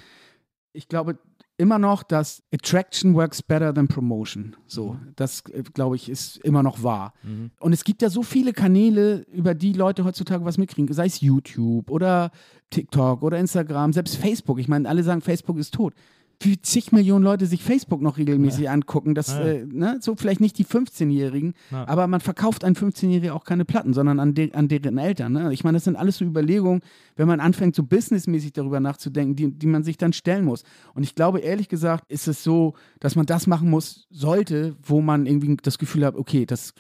Ich 0.74 0.88
glaube 0.88 1.18
immer 1.58 1.80
noch, 1.80 2.04
dass 2.04 2.44
Attraction 2.54 3.14
works 3.16 3.42
better 3.42 3.74
than 3.74 3.88
Promotion. 3.88 4.56
So, 4.68 4.98
das 5.16 5.44
äh, 5.52 5.64
glaube 5.74 5.96
ich 5.96 6.10
ist 6.10 6.38
immer 6.38 6.62
noch 6.62 6.84
wahr. 6.84 7.14
Mhm. 7.24 7.52
Und 7.60 7.74
es 7.74 7.84
gibt 7.84 8.02
ja 8.02 8.10
so 8.10 8.22
viele 8.22 8.54
Kanäle, 8.54 9.26
über 9.32 9.56
die 9.56 9.74
Leute 9.74 10.04
heutzutage 10.04 10.46
was 10.46 10.58
mitkriegen, 10.58 10.94
sei 10.94 11.06
es 11.06 11.22
YouTube 11.22 11.90
oder 11.90 12.32
TikTok 12.70 13.24
oder 13.24 13.40
Instagram, 13.40 13.94
selbst 13.94 14.18
Facebook. 14.18 14.60
Ich 14.60 14.68
meine, 14.68 14.90
alle 14.90 15.04
sagen, 15.04 15.22
Facebook 15.22 15.58
ist 15.58 15.74
tot. 15.74 15.94
Wie 16.40 16.62
zig 16.62 16.92
Millionen 16.92 17.24
Leute 17.24 17.46
sich 17.46 17.64
Facebook 17.64 18.02
noch 18.02 18.18
regelmäßig 18.18 18.70
angucken, 18.70 19.16
das, 19.16 19.30
Ja. 19.30 19.40
äh, 19.44 19.66
ne, 19.66 19.98
so 20.02 20.16
vielleicht 20.16 20.42
nicht 20.42 20.58
die 20.58 20.66
15-Jährigen, 20.66 21.54
Ja. 21.72 21.88
aber 21.88 22.08
man 22.08 22.20
verkauft 22.20 22.66
an 22.66 22.76
15-Jährige 22.76 23.34
auch 23.34 23.46
keine 23.46 23.64
Platten, 23.64 23.94
sondern 23.94 24.20
an, 24.20 24.34
de 24.34 24.52
an 24.54 24.68
deren 24.68 24.98
Eltern. 24.98 25.32
Ne? 25.34 25.54
Ich 25.54 25.64
meine, 25.64 25.78
das 25.78 25.86
sind 25.86 25.96
alles 25.96 26.18
so 26.18 26.26
Überlegungen, 26.26 26.82
wenn 27.16 27.28
man 27.28 27.40
anfängt, 27.40 27.76
so 27.76 27.84
businessmäßig 27.84 28.52
darüber 28.54 28.80
nachzudenken, 28.82 29.36
die, 29.36 29.52
die 29.52 29.68
man 29.68 29.84
sich 29.84 29.98
dann 29.98 30.12
stellen 30.12 30.44
muss. 30.44 30.64
Und 30.96 31.04
ich 31.04 31.16
glaube, 31.16 31.40
ehrlich 31.40 31.70
gesagt, 31.70 32.12
ist 32.12 32.28
es 32.28 32.44
so, 32.44 32.74
dass 33.00 33.16
man 33.16 33.26
das 33.26 33.48
machen 33.48 33.70
muss, 33.70 34.08
sollte, 34.10 34.76
wo 34.84 35.00
man 35.02 35.26
irgendwie 35.26 35.56
das 35.62 35.78
Gefühl 35.78 36.06
hat, 36.06 36.16
okay, 36.16 36.46
das, 36.46 36.74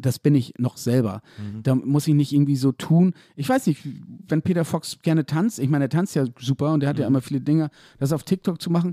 das 0.00 0.18
bin 0.18 0.34
ich 0.34 0.54
noch 0.58 0.76
selber. 0.76 1.20
Da 1.62 1.74
muss 1.74 2.06
ich 2.08 2.14
nicht 2.14 2.32
irgendwie 2.32 2.56
so 2.56 2.72
tun. 2.72 3.12
Ich 3.36 3.48
weiß 3.48 3.66
nicht, 3.66 3.80
wenn 4.28 4.42
Peter 4.42 4.64
Fox 4.64 4.98
gerne 5.02 5.26
tanzt, 5.26 5.58
ich 5.58 5.68
meine, 5.68 5.84
er 5.86 5.90
tanzt 5.90 6.14
ja 6.14 6.24
super 6.38 6.72
und 6.72 6.82
er 6.82 6.88
hat 6.88 6.98
ja 6.98 7.06
immer 7.06 7.20
viele 7.20 7.40
Dinge, 7.40 7.70
das 7.98 8.12
auf 8.12 8.22
TikTok 8.22 8.62
zu 8.62 8.70
machen, 8.70 8.83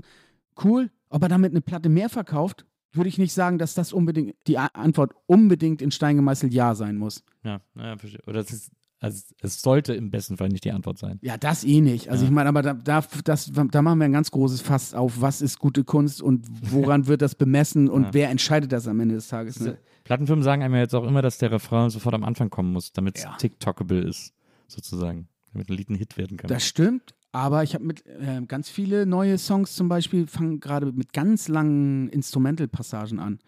cool. 0.64 0.90
Ob 1.08 1.22
er 1.22 1.28
damit 1.28 1.52
eine 1.52 1.60
Platte 1.60 1.88
mehr 1.88 2.08
verkauft, 2.08 2.64
würde 2.92 3.08
ich 3.08 3.18
nicht 3.18 3.32
sagen, 3.32 3.58
dass 3.58 3.74
das 3.74 3.92
unbedingt 3.92 4.34
die 4.46 4.58
Antwort 4.58 5.12
unbedingt 5.26 5.82
in 5.82 5.90
Stein 5.90 6.16
gemeißelt 6.16 6.52
Ja 6.52 6.74
sein 6.74 6.96
muss. 6.98 7.22
Ja, 7.44 7.60
ja, 7.74 7.96
verstehe. 7.96 8.20
Oder 8.26 8.40
es 8.40 8.50
ist, 8.52 8.70
also 9.00 9.22
es 9.40 9.60
sollte 9.62 9.94
im 9.94 10.10
besten 10.10 10.36
Fall 10.36 10.48
nicht 10.48 10.64
die 10.64 10.72
Antwort 10.72 10.98
sein. 10.98 11.18
Ja, 11.22 11.36
das 11.36 11.64
eh 11.64 11.80
nicht. 11.80 12.08
Also 12.10 12.24
Ja. 12.24 12.28
ich 12.28 12.34
meine, 12.34 12.48
aber 12.48 12.62
da, 12.62 12.74
da, 12.74 13.02
das, 13.24 13.50
da 13.52 13.82
machen 13.82 13.98
wir 13.98 14.04
ein 14.04 14.12
ganz 14.12 14.30
großes 14.30 14.60
Fass 14.60 14.94
auf, 14.94 15.20
was 15.20 15.40
ist 15.42 15.58
gute 15.58 15.84
Kunst 15.84 16.22
und 16.22 16.46
woran 16.72 17.06
wird 17.08 17.20
das 17.22 17.34
bemessen 17.34 17.88
und 17.88 18.02
Ja. 18.04 18.14
wer 18.14 18.30
entscheidet 18.30 18.72
das 18.72 18.86
am 18.86 19.00
Ende 19.00 19.16
des 19.16 19.28
Tages. 19.28 19.58
Ne? 19.60 19.78
Plattenfirmen 20.04 20.42
sagen 20.42 20.62
einem 20.62 20.74
ja 20.74 20.80
jetzt 20.82 20.94
auch 20.94 21.04
immer, 21.06 21.22
dass 21.22 21.38
der 21.38 21.50
Refrain 21.50 21.90
sofort 21.90 22.14
am 22.14 22.24
Anfang 22.24 22.50
kommen 22.50 22.72
muss, 22.72 22.92
damit 22.92 23.16
es 23.16 23.24
Ja. 23.24 23.36
TikTokable 23.36 24.00
ist, 24.02 24.32
sozusagen. 24.68 25.28
Damit 25.52 25.68
ein 25.68 25.76
Lied 25.76 25.90
ein 25.90 25.96
Hit 25.96 26.16
werden 26.16 26.36
kann. 26.36 26.48
Das 26.48 26.66
stimmt, 26.66 27.14
aber 27.32 27.62
ich 27.62 27.74
habe 27.74 27.84
mit 27.84 28.06
äh, 28.06 28.42
ganz 28.46 28.68
viele 28.68 29.06
neue 29.06 29.38
Songs 29.38 29.74
zum 29.74 29.88
Beispiel, 29.88 30.26
fangen 30.26 30.60
gerade 30.60 30.92
mit 30.92 31.12
ganz 31.12 31.48
langen 31.48 32.08
Instrumental-Passagen 32.10 33.18
an. 33.18 33.38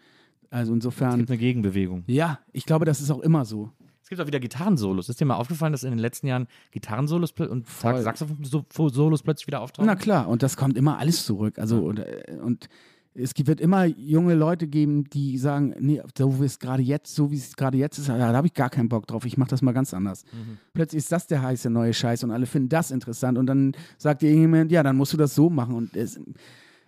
Also 0.49 0.71
es 0.73 0.77
insofern, 0.77 1.17
gibt 1.17 1.29
eine 1.29 1.37
Gegenbewegung. 1.37 2.03
ja, 2.07 2.39
ich 2.51 2.65
glaube, 2.65 2.85
das 2.85 2.99
ist 2.99 3.11
auch 3.11 3.19
immer 3.19 3.45
so. 3.45 3.71
Es 4.01 4.09
gibt 4.09 4.21
auch 4.21 4.27
wieder 4.27 4.39
Gitarrensolos. 4.39 5.09
Ist 5.09 5.19
dir 5.19 5.25
mal 5.25 5.35
aufgefallen, 5.35 5.71
dass 5.71 5.83
in 5.83 5.89
den 5.89 5.99
letzten 5.99 6.27
Jahren 6.27 6.47
Gitarrensolos 6.71 7.31
und. 7.31 7.67
Saxophon-Solos 7.67 9.23
plötzlich 9.23 9.47
wieder 9.47 9.61
auftauchen? 9.61 9.87
Na 9.87 9.95
klar, 9.95 10.27
und 10.27 10.43
das 10.43 10.57
kommt 10.57 10.77
immer 10.77 10.99
alles 10.99 11.25
zurück. 11.25 11.57
Also 11.57 11.79
und, 11.79 11.99
äh, 11.99 12.37
und 12.39 12.69
es 13.17 13.31
wird 13.37 13.61
immer 13.61 13.85
junge 13.85 14.35
Leute 14.35 14.67
geben, 14.67 15.05
die 15.05 15.37
sagen, 15.37 15.73
nee, 15.79 16.01
so 16.17 16.41
wie 16.41 16.45
es 16.45 16.59
gerade 16.59 16.83
jetzt, 16.83 17.15
so 17.15 17.31
wie 17.31 17.37
es 17.37 17.55
gerade 17.55 17.77
jetzt 17.77 17.97
ist, 17.97 18.09
da 18.09 18.33
habe 18.33 18.47
ich 18.47 18.53
gar 18.53 18.69
keinen 18.69 18.89
Bock 18.89 19.07
drauf. 19.07 19.25
Ich 19.25 19.37
mache 19.37 19.49
das 19.49 19.61
mal 19.61 19.71
ganz 19.71 19.93
anders. 19.93 20.25
Plötzlich 20.73 20.97
ist 20.99 21.11
das 21.11 21.25
der 21.27 21.41
heiße 21.41 21.69
neue 21.69 21.93
Scheiß 21.93 22.23
und 22.25 22.31
alle 22.31 22.45
finden 22.45 22.69
das 22.69 22.91
interessant 22.91 23.37
und 23.37 23.45
dann 23.47 23.71
sagt 23.97 24.21
dir 24.21 24.27
irgendjemand, 24.29 24.71
ja, 24.71 24.83
dann 24.83 24.97
musst 24.97 25.13
du 25.13 25.17
das 25.17 25.33
so 25.33 25.49
machen 25.49 25.75
und 25.75 25.95
es, 25.95 26.19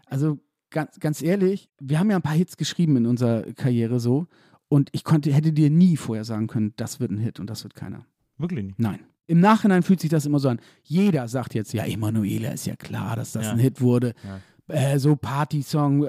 also 0.05 0.37
ganz, 0.69 0.99
ganz 0.99 1.21
ehrlich, 1.21 1.69
wir 1.79 1.97
haben 1.99 2.09
ja 2.11 2.17
ein 2.17 2.21
paar 2.21 2.35
Hits 2.35 2.57
geschrieben 2.57 2.97
in 2.97 3.05
unserer 3.05 3.43
Karriere 3.53 3.99
so 4.01 4.27
und 4.67 4.89
ich 4.91 5.05
konnte, 5.05 5.31
hätte 5.31 5.53
dir 5.53 5.69
nie 5.69 5.95
vorher 5.95 6.25
sagen 6.25 6.47
können, 6.47 6.73
das 6.75 6.99
wird 6.99 7.11
ein 7.11 7.19
Hit 7.19 7.39
und 7.39 7.49
das 7.49 7.63
wird 7.63 7.73
keiner. 7.73 8.05
Wirklich 8.37 8.65
nicht. 8.65 8.79
Nein. 8.79 8.99
Im 9.29 9.39
Nachhinein 9.39 9.83
fühlt 9.83 9.99
sich 9.99 10.09
das 10.09 10.25
immer 10.25 10.39
so 10.39 10.47
an. 10.49 10.59
Jeder 10.83 11.27
sagt 11.27 11.53
jetzt, 11.53 11.73
ja, 11.73 11.85
Emanuela 11.85 12.51
ist 12.51 12.65
ja 12.65 12.75
klar, 12.75 13.15
dass 13.15 13.33
das 13.33 13.45
Ja. 13.47 13.51
ein 13.53 13.59
Hit 13.59 13.81
wurde. 13.81 14.13
Ja. 14.23 14.39
Äh, 14.67 14.99
so 14.99 15.15
Party-Song. 15.15 16.07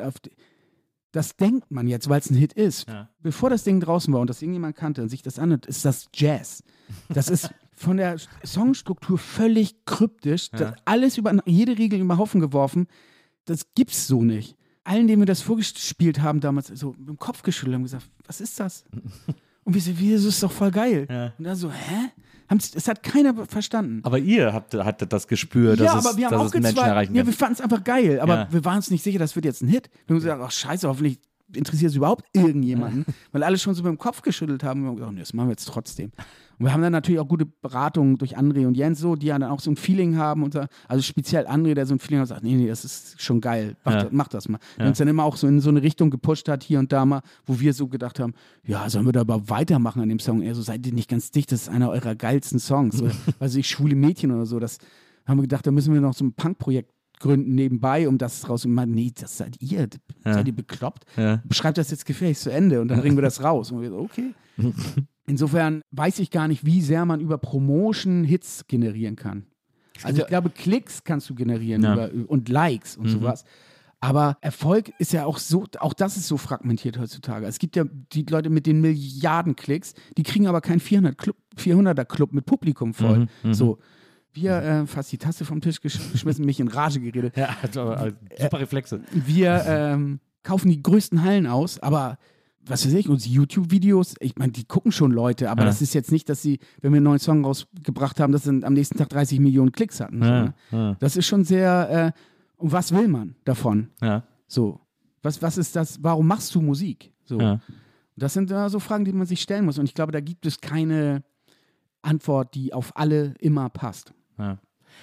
Das 1.13 1.37
denkt 1.37 1.71
man 1.71 1.89
jetzt, 1.89 2.09
weil 2.09 2.21
es 2.21 2.31
ein 2.31 2.37
Hit 2.37 2.53
ist. 2.53 2.89
Ja. 2.89 3.09
Bevor 3.21 3.51
das 3.51 3.65
Ding 3.65 3.81
draußen 3.81 4.13
war 4.13 4.21
und 4.21 4.29
das 4.29 4.43
irgendjemand 4.43 4.77
kannte 4.77 5.03
und 5.03 5.09
sich 5.09 5.23
das 5.23 5.39
anhört, 5.39 5.67
ist 5.67 5.85
das 5.85 6.09
Jazz. 6.15 6.63
Das 7.09 7.29
ist 7.29 7.51
von 7.75 7.97
der 7.97 8.17
Songstruktur 8.45 9.19
völlig 9.19 9.85
kryptisch. 9.87 10.51
Ja. 10.53 10.59
Das 10.59 10.75
alles 10.85 11.17
über 11.17 11.33
jede 11.47 11.79
Regel 11.79 12.01
über 12.01 12.19
Haufen 12.19 12.41
geworfen. 12.41 12.89
Das 13.45 13.67
gibt's 13.75 14.07
so 14.07 14.23
nicht. 14.23 14.57
Allen, 14.85 15.07
denen 15.07 15.23
wir 15.23 15.27
das 15.27 15.43
vorgespielt 15.43 16.21
haben, 16.21 16.41
damals 16.41 16.69
so 16.69 16.95
mit 16.99 17.09
dem 17.09 17.19
Kopf 17.19 17.43
geschüttelt 17.43 17.75
haben 17.75 17.83
gesagt, 17.83 18.07
was 18.27 18.41
ist 18.41 18.59
das? 18.59 18.85
Und 19.65 19.75
wir 19.75 19.83
so, 19.83 19.99
wie, 19.99 20.13
das 20.13 20.25
ist 20.25 20.43
doch 20.43 20.51
voll 20.51 20.71
geil. 20.71 21.07
Ja. 21.11 21.35
Und 21.37 21.45
dann 21.45 21.57
so, 21.57 21.71
hä? 21.71 22.11
Es 22.51 22.89
hat 22.89 23.03
keiner 23.03 23.47
verstanden. 23.47 24.01
Aber 24.05 24.19
ihr 24.19 24.53
habt, 24.53 24.73
hattet 24.75 25.13
das 25.13 25.29
Gespür, 25.29 25.77
dass 25.77 25.87
ja, 25.87 25.99
es, 25.99 26.07
aber 26.07 26.17
wir 26.17 26.27
haben 26.27 26.33
dass 26.33 26.41
auch 26.41 26.47
es 26.47 26.53
Menschen 26.55 26.69
gezweifelt. 26.71 26.91
erreichen 26.93 27.15
Ja, 27.15 27.23
kann. 27.23 27.27
wir 27.27 27.35
fanden 27.35 27.55
es 27.55 27.61
einfach 27.61 27.85
geil, 27.85 28.21
aber 28.21 28.35
Ja. 28.35 28.49
wir 28.53 28.65
waren 28.65 28.77
uns 28.77 28.91
nicht 28.91 29.03
sicher, 29.05 29.19
das 29.19 29.35
wird 29.37 29.45
jetzt 29.45 29.63
ein 29.63 29.69
Hit. 29.69 29.91
Wir 30.07 30.15
haben 30.15 30.23
gesagt, 30.23 30.43
ach 30.43 30.51
scheiße, 30.51 30.89
hoffentlich 30.89 31.19
interessiert 31.53 31.91
es 31.91 31.97
überhaupt 31.97 32.25
irgendjemanden, 32.35 33.05
weil 33.33 33.43
alle 33.43 33.59
schon 33.59 33.75
so 33.75 33.83
mit 33.83 33.91
dem 33.91 33.99
Kopf 33.99 34.23
geschüttelt 34.23 34.63
haben. 34.65 34.83
Wir 34.83 34.89
haben 34.89 34.97
gesagt, 34.97 35.13
nee, 35.15 35.21
das 35.21 35.33
machen 35.35 35.49
wir 35.49 35.53
jetzt 35.53 35.67
trotzdem. 35.67 36.11
Und 36.59 36.67
wir 36.67 36.73
haben 36.73 36.83
dann 36.83 36.93
natürlich 36.93 37.21
auch 37.21 37.29
gute 37.29 37.47
Beratungen 37.47 38.19
durch 38.19 38.37
André 38.37 38.67
und 38.67 38.77
Jens 38.77 38.99
so, 38.99 39.15
die 39.15 39.27
ja 39.27 39.39
dann 39.39 39.51
auch 39.51 39.61
so 39.61 39.71
ein 39.71 39.77
Feeling 39.77 40.17
haben. 40.17 40.43
Und 40.43 40.55
so, 40.55 40.65
also 40.89 41.03
speziell 41.03 41.47
André, 41.47 41.75
der 41.75 41.87
so 41.87 41.95
ein 41.95 41.99
Feeling 42.01 42.21
hat, 42.21 42.29
sagt, 42.29 42.43
nee, 42.43 42.55
nee, 42.57 42.67
das 42.67 42.85
ist 42.85 43.21
schon 43.23 43.41
geil, 43.41 43.77
mach, 43.85 43.93
Ja. 43.93 44.03
das, 44.05 44.13
mach 44.13 44.29
das 44.29 44.49
mal. 44.49 44.59
Der 44.77 44.85
Ja. 44.87 44.89
uns 44.89 44.99
dann 44.99 45.09
immer 45.09 45.25
auch 45.25 45.37
so 45.37 45.47
in 45.47 45.61
so 45.61 45.71
eine 45.71 45.83
Richtung 45.83 46.11
gepusht 46.11 46.49
hat, 46.49 46.63
hier 46.65 46.79
und 46.81 46.93
da 46.93 47.05
mal, 47.07 47.23
wo 47.47 47.61
wir 47.61 47.73
so 47.75 47.87
gedacht 47.89 48.19
haben, 48.19 48.35
ja, 48.65 48.89
sollen 48.91 49.07
wir 49.07 49.13
da 49.13 49.21
aber 49.21 49.49
weitermachen 49.49 50.03
an 50.03 50.09
dem 50.09 50.19
Song? 50.19 50.43
Er 50.43 50.55
so, 50.55 50.63
seid 50.63 50.85
ihr 50.87 50.93
nicht 50.93 51.09
ganz 51.09 51.31
dicht, 51.31 51.53
das 51.53 51.63
ist 51.63 51.69
einer 51.69 51.91
eurer 51.91 52.15
geilsten 52.15 52.59
Songs. 52.59 53.01
Oder, 53.01 53.13
also 53.39 53.59
ich, 53.61 53.69
schwule 53.69 53.95
Mädchen 53.95 54.31
oder 54.33 54.47
so, 54.47 54.59
das 54.59 54.79
haben 55.27 55.39
wir 55.39 55.43
gedacht, 55.43 55.67
da 55.67 55.71
müssen 55.71 55.93
wir 55.95 56.01
noch 56.01 56.15
so 56.15 56.25
ein 56.25 56.33
Punkprojekt 56.33 56.91
gründen 57.21 57.55
nebenbei, 57.55 58.09
um 58.09 58.19
das 58.19 58.49
raus. 58.49 58.65
Und 58.65 58.73
man, 58.75 58.91
nee, 58.91 59.13
das 59.15 59.37
seid 59.39 59.57
ihr, 59.61 59.89
Ja. 60.25 60.33
seid 60.35 60.47
ihr 60.47 60.55
bekloppt? 60.55 61.05
Ja. 61.17 61.43
Schreibt 61.51 61.79
das 61.79 61.91
jetzt 61.91 62.07
gefälligst 62.07 62.43
zu 62.43 62.51
Ende 62.51 62.81
und 62.81 62.89
dann 62.89 63.01
bringen 63.01 63.17
wir 63.17 63.23
das 63.23 63.43
raus. 63.43 63.71
Und 63.73 63.83
wir 63.83 63.93
okay. 63.93 64.35
Insofern 65.27 65.83
weiß 65.91 66.21
ich 66.21 66.31
gar 66.31 66.49
nicht, 66.49 66.65
wie 66.65 66.81
sehr 66.81 67.05
man 67.05 67.21
über 67.21 67.39
Promotion 67.39 68.25
Hits 68.25 68.65
generieren 68.67 69.17
kann. 69.17 69.45
Also 70.03 70.23
ich 70.23 70.27
glaube, 70.29 70.51
Klicks 70.51 71.05
kannst 71.05 71.29
du 71.29 71.35
generieren 71.35 71.83
Ja. 71.83 72.09
über, 72.09 72.31
und 72.31 72.49
Likes 72.49 72.97
und 72.97 73.09
sowas. 73.09 73.45
Aber 74.01 74.39
Erfolg 74.43 74.93
ist 75.01 75.13
ja 75.13 75.25
auch 75.27 75.39
so, 75.39 75.65
auch 75.81 75.93
das 75.93 76.17
ist 76.17 76.29
so 76.29 76.37
fragmentiert 76.37 76.99
heutzutage. 77.01 77.47
Es 77.47 77.59
gibt 77.59 77.75
ja 77.75 77.85
die 78.13 78.23
Leute 78.23 78.49
mit 78.49 78.67
den 78.67 78.81
Milliarden 78.81 79.57
Klicks, 79.57 79.95
die 80.17 80.23
kriegen 80.23 80.47
aber 80.47 80.61
keinen 80.61 80.79
400 80.79 81.19
Club, 81.19 81.37
400er 81.57 82.05
Club 82.05 82.33
mit 82.33 82.47
Publikum 82.47 82.95
voll. 82.95 83.27
So, 83.51 83.79
wir, 84.41 84.57
äh, 84.63 84.87
fast 84.87 85.11
die 85.13 85.19
Tasse 85.19 85.45
vom 85.45 85.61
Tisch 85.61 85.81
gesch 85.81 85.99
geschmissen, 86.13 86.45
mich 86.45 86.61
in 86.61 86.69
Rage 86.69 87.01
geredet. 87.01 87.37
Ja, 87.37 87.57
also, 87.63 87.83
aber, 87.83 88.13
super 88.39 88.61
Reflexe. 88.61 89.01
Wir 89.13 89.63
ähm, 89.67 90.21
kaufen 90.43 90.69
die 90.71 90.83
größten 90.83 91.23
Hallen 91.23 91.47
aus, 91.47 91.79
aber 91.81 92.19
was 92.67 92.85
weiß 92.85 92.93
ich, 92.95 93.09
unsere 93.09 93.33
YouTube-Videos, 93.35 94.17
ich 94.21 94.37
meine, 94.37 94.53
die 94.53 94.65
gucken 94.65 94.93
schon 94.93 95.11
Leute, 95.11 95.51
aber 95.51 95.63
Ja. 95.63 95.67
das 95.69 95.81
ist 95.81 95.95
jetzt 95.95 96.13
nicht, 96.13 96.29
dass 96.29 96.43
sie, 96.43 96.59
wenn 96.83 96.93
wir 96.93 96.99
einen 96.99 97.05
neuen 97.05 97.19
Song 97.19 97.45
rausgebracht 97.45 98.21
haben, 98.21 98.33
dass 98.33 98.45
sie 98.45 98.63
am 98.63 98.75
nächsten 98.75 98.99
Tag 98.99 99.09
30 99.09 99.41
Millionen 99.41 99.73
Klicks 99.73 100.01
hatten. 100.01 100.23
So, 100.23 100.29
Ja, 100.29 100.43
ne? 100.43 100.55
ja. 100.73 100.97
Das 101.01 101.17
ist 101.17 101.27
schon 101.27 101.45
sehr, 101.45 102.15
äh, 102.15 102.21
und 102.63 102.73
was 102.73 102.93
will 102.93 103.09
man 103.09 103.37
davon? 103.45 103.89
Ja, 104.03 104.23
So, 104.47 104.81
was, 105.23 105.41
was 105.41 105.57
ist 105.57 105.75
das, 105.77 106.03
warum 106.03 106.27
machst 106.27 106.55
du 106.55 106.61
Musik? 106.61 107.11
So. 107.25 107.59
Das 108.17 108.35
sind 108.35 108.51
äh, 108.51 108.69
so 108.69 108.81
Fragen, 108.81 109.05
die 109.05 109.13
man 109.13 109.27
sich 109.27 109.41
stellen 109.41 109.65
muss 109.65 109.79
und 109.79 109.85
ich 109.87 109.95
glaube, 109.95 110.13
da 110.13 110.21
gibt 110.21 110.45
es 110.45 110.61
keine 110.61 111.23
Antwort, 112.03 112.55
die 112.55 112.73
auf 112.75 112.97
alle 112.97 113.35
immer 113.41 113.69
passt. 113.71 114.13
Ja. 114.39 114.59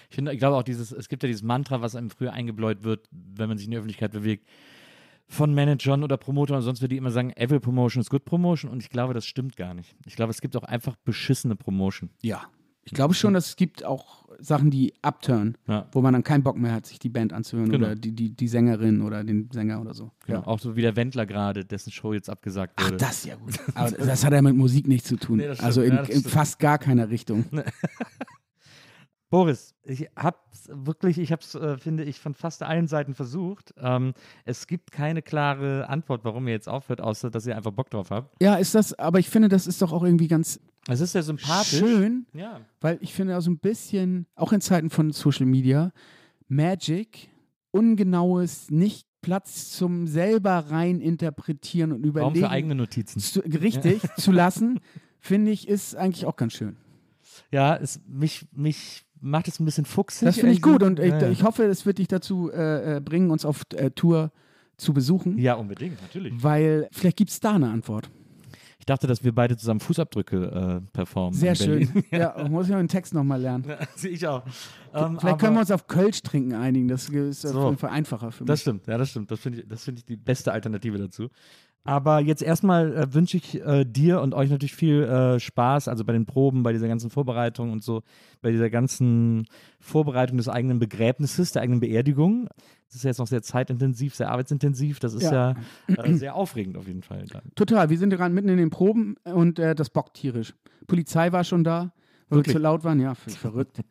Ich 0.10 0.18
ich 0.18 0.40
glaube 0.40 0.58
auch 0.58 0.64
dieses, 0.64 0.92
es 0.92 1.08
gibt 1.10 1.24
ja 1.24 1.28
dieses 1.28 1.44
Mantra, 1.44 1.82
was 1.82 1.96
einem 1.96 2.10
früher 2.10 2.34
eingebläut 2.34 2.84
wird, 2.84 3.08
wenn 3.12 3.48
man 3.48 3.58
sich 3.58 3.66
in 3.68 3.72
der 3.72 3.80
Öffentlichkeit 3.80 4.12
bewegt, 4.12 4.48
von 5.28 5.54
Managern 5.54 6.04
oder 6.04 6.18
Promotern 6.18 6.58
und 6.58 6.64
sonst 6.64 6.82
wird 6.82 6.92
die 6.92 6.98
immer 6.98 7.12
sagen, 7.12 7.32
every 7.32 7.60
promotion 7.60 8.02
is 8.02 8.10
good 8.10 8.26
promotion 8.26 8.70
und 8.70 8.82
ich 8.84 8.90
glaube, 8.90 9.14
das 9.14 9.26
stimmt 9.26 9.56
gar 9.56 9.74
nicht. 9.74 9.96
Ich 10.06 10.16
glaube, 10.16 10.32
es 10.32 10.42
gibt 10.42 10.56
auch 10.56 10.64
einfach 10.64 10.96
beschissene 10.98 11.56
Promotion. 11.56 12.10
Ja. 12.22 12.44
Ich 12.88 12.94
glaube 12.94 13.16
schon, 13.16 13.34
dass 13.34 13.48
es 13.48 13.56
gibt 13.56 13.84
auch 13.84 14.26
Sachen, 14.38 14.70
die 14.70 14.94
upturn, 15.02 15.58
Ja. 15.68 15.88
wo 15.92 16.02
man 16.02 16.14
dann 16.14 16.24
keinen 16.24 16.44
Bock 16.44 16.56
mehr 16.58 16.72
hat, 16.74 16.86
sich 16.86 17.00
die 17.00 17.10
Band 17.10 17.34
anzuhören 17.34 17.72
Genau. 17.72 17.88
oder 17.88 17.96
die, 17.96 18.12
die, 18.12 18.36
die 18.36 18.48
Sängerin 18.48 19.02
oder 19.02 19.24
den 19.24 19.50
Sänger 19.52 19.82
oder 19.82 19.96
so. 19.96 20.12
Genau. 20.28 20.42
Auch 20.44 20.60
so 20.60 20.76
wie 20.76 20.82
der 20.84 20.96
Wendler 20.96 21.26
gerade, 21.26 21.66
dessen 21.66 21.92
Show 21.92 22.14
jetzt 22.14 22.30
abgesagt 22.30 22.74
Ach, 22.76 22.86
wurde. 22.86 22.98
das 22.98 23.18
ist 23.20 23.26
ja 23.26 23.36
gut. 23.38 23.56
Aber 23.74 23.90
das 23.90 24.24
hat 24.24 24.34
ja 24.34 24.42
mit 24.44 24.56
Musik 24.56 24.88
nichts 24.88 25.08
zu 25.08 25.16
tun. 25.16 25.38
Nee, 25.38 25.48
also 25.48 25.82
in, 25.82 25.94
Ja, 25.96 26.04
in 26.04 26.22
fast 26.22 26.60
gar 26.60 26.78
keiner 26.78 27.10
Richtung. 27.10 27.46
Boris, 29.36 29.76
ich 29.84 30.08
hab's 30.16 30.70
wirklich, 30.72 31.18
ich 31.18 31.34
hab's, 31.34 31.56
äh, 31.56 31.78
finde 31.78 32.06
ich, 32.06 32.20
von 32.22 32.34
fast 32.34 32.64
allen 32.64 32.88
Seiten 32.88 33.14
versucht. 33.14 33.74
Ähm, 33.78 34.14
es 34.46 34.66
gibt 34.66 34.94
keine 34.94 35.22
klare 35.22 35.90
Antwort, 35.90 36.24
warum 36.24 36.48
ihr 36.48 36.54
jetzt 36.54 36.70
aufhört, 36.70 37.02
außer 37.02 37.30
dass 37.30 37.46
ihr 37.46 37.58
einfach 37.58 37.72
Bock 37.72 37.90
drauf 37.90 38.12
habt. 38.12 38.42
Ja, 38.42 38.56
ist 38.56 38.76
das, 38.76 38.98
aber 38.98 39.20
ich 39.20 39.30
finde, 39.30 39.50
das 39.50 39.68
ist 39.68 39.82
doch 39.82 39.92
auch 39.92 40.04
irgendwie 40.04 40.30
ganz 40.30 40.62
Es 40.88 41.02
ist 41.02 41.16
ja 41.16 41.22
sympathisch. 41.22 41.80
schön, 41.80 42.26
Ja. 42.32 42.62
weil 42.80 42.98
ich 43.02 43.14
finde 43.14 43.38
auch 43.38 43.42
so 43.42 43.52
ein 43.52 43.58
bisschen, 43.58 44.26
auch 44.36 44.54
in 44.54 44.62
Zeiten 44.62 44.90
von 44.90 45.12
Social 45.12 45.46
Media, 45.46 45.92
Magic, 46.48 47.28
ungenaues, 47.72 48.72
nicht 48.72 49.06
Platz 49.22 49.72
zum 49.72 50.08
selber 50.08 50.66
rein 50.70 51.02
interpretieren 51.02 51.92
und 51.92 52.06
überlegen. 52.06 52.36
Raum 52.36 52.36
für 52.36 52.50
eigene 52.50 52.76
Notizen. 52.76 53.20
zu, 53.20 53.42
richtig 53.42 54.02
zu 54.18 54.32
lassen, 54.32 54.80
finde 55.20 55.52
ich, 55.52 55.68
ist 55.68 55.96
eigentlich 55.96 56.26
auch 56.26 56.38
ganz 56.38 56.54
schön. 56.54 56.78
Ja, 57.52 57.76
es, 57.76 58.00
mich, 58.08 58.48
mich 58.54 59.06
macht 59.26 59.47
es 59.47 59.59
ein 59.59 59.65
bisschen 59.65 59.86
fuchsig. 59.86 60.26
Das 60.26 60.36
finde 60.36 60.53
ich 60.53 60.61
gut 60.61 60.84
und 60.84 60.99
ich, 60.99 61.11
ja, 61.11 61.19
ja. 61.19 61.30
ich 61.30 61.43
hoffe, 61.43 61.63
es 61.63 61.86
wird 61.86 61.97
dich 61.97 62.07
dazu 62.07 62.51
äh, 62.51 62.97
äh, 62.97 62.99
bringen, 63.01 63.32
uns 63.32 63.43
auf 63.43 63.63
äh, 63.76 63.89
Tour 63.89 64.32
zu 64.78 64.93
besuchen, 64.93 65.38
ja, 65.38 65.55
unbedingt, 65.55 66.01
natürlich. 66.01 66.34
weil 66.43 66.88
vielleicht 66.91 67.17
gibt 67.17 67.32
es 67.32 67.39
da 67.39 67.53
eine 67.55 67.69
Antwort. 67.69 68.09
Ich 68.78 68.86
dachte, 68.86 69.07
dass 69.07 69.23
wir 69.23 69.34
beide 69.34 69.57
zusammen 69.57 69.80
Fußabdrücke 69.80 70.82
äh, 70.86 70.91
performen. 70.91 71.34
Sehr 71.34 71.55
schön. 71.55 72.03
Ja, 72.11 72.47
muss 72.47 72.67
ich 72.67 72.71
noch 72.71 72.78
den 72.78 72.88
Text 72.88 73.15
nochmal 73.15 73.41
lernen. 73.41 73.65
Ja, 73.67 73.80
sehe 73.95 74.11
ich 74.11 74.28
auch. 74.28 74.43
Ähm, 74.93 75.17
Vielleicht 75.19 75.39
können 75.39 75.55
wir 75.55 75.61
uns 75.61 75.71
auf 75.71 75.88
Kölsch 75.88 76.21
trinken 76.21 76.53
einigen. 76.53 76.88
Das 76.88 77.09
ist 77.09 77.45
auf 77.47 77.51
So. 77.51 77.65
jeden 77.65 77.78
Fall 77.78 77.89
einfacher 77.89 78.32
für 78.32 78.43
mich. 78.43 78.47
Das 78.47 78.61
stimmt, 78.61 78.86
ja, 78.86 78.99
das 78.99 79.09
stimmt. 79.09 79.32
Das 79.32 79.39
finde 79.39 79.61
ich, 79.61 79.67
das 79.67 79.84
finde 79.86 79.99
ich 79.99 80.05
die 80.05 80.17
beste 80.17 80.51
Alternative 80.51 80.99
dazu. 80.99 81.30
Aber 81.88 82.20
jetzt 82.20 82.42
erstmal 82.42 82.94
äh, 82.96 83.14
wünsche 83.14 83.38
ich 83.38 83.62
äh, 83.64 83.86
dir 83.86 84.20
und 84.22 84.34
euch 84.34 84.50
natürlich 84.50 84.76
viel 84.76 85.04
äh, 85.04 85.40
Spaß, 85.40 85.88
also 85.88 86.04
bei 86.04 86.14
den 86.14 86.26
Proben, 86.26 86.64
bei 86.64 86.74
dieser 86.74 86.88
ganzen 86.88 87.12
Vorbereitung 87.12 87.72
und 87.72 87.84
so, 87.84 88.02
bei 88.42 88.52
dieser 88.52 88.72
ganzen 88.72 89.46
Vorbereitung 89.80 90.38
des 90.38 90.50
eigenen 90.50 90.80
Begräbnisses, 90.80 91.52
der 91.52 91.62
eigenen 91.62 91.80
Beerdigung. 91.80 92.50
Das 92.88 92.96
ist 92.96 93.04
ja 93.04 93.10
jetzt 93.12 93.20
noch 93.20 93.28
sehr 93.28 93.44
zeitintensiv, 93.44 94.16
sehr 94.16 94.32
arbeitsintensiv. 94.32 95.00
Das 95.00 95.14
ist 95.14 95.24
ja, 95.24 95.54
Ja. 95.88 96.04
äh, 96.04 96.14
sehr 96.16 96.34
aufregend 96.36 96.76
auf 96.76 96.88
jeden 96.88 97.04
Fall. 97.04 97.24
Total. 97.54 97.90
Wir 97.92 98.00
sind 98.00 98.10
gerade 98.10 98.34
mitten 98.34 98.50
in 98.50 98.58
den 98.58 98.72
Proben 98.72 99.16
und 99.24 99.60
äh, 99.60 99.76
das 99.76 99.92
bockt 99.92 100.16
tierisch. 100.16 100.56
Polizei 100.88 101.32
war 101.32 101.44
schon 101.44 101.64
da, 101.64 101.94
weil 102.30 102.39
Wirklich? 102.39 102.55
wir 102.55 102.59
zu 102.59 102.63
laut 102.63 102.84
waren. 102.84 102.99
Ja, 102.99 103.13
verrückt. 103.15 103.82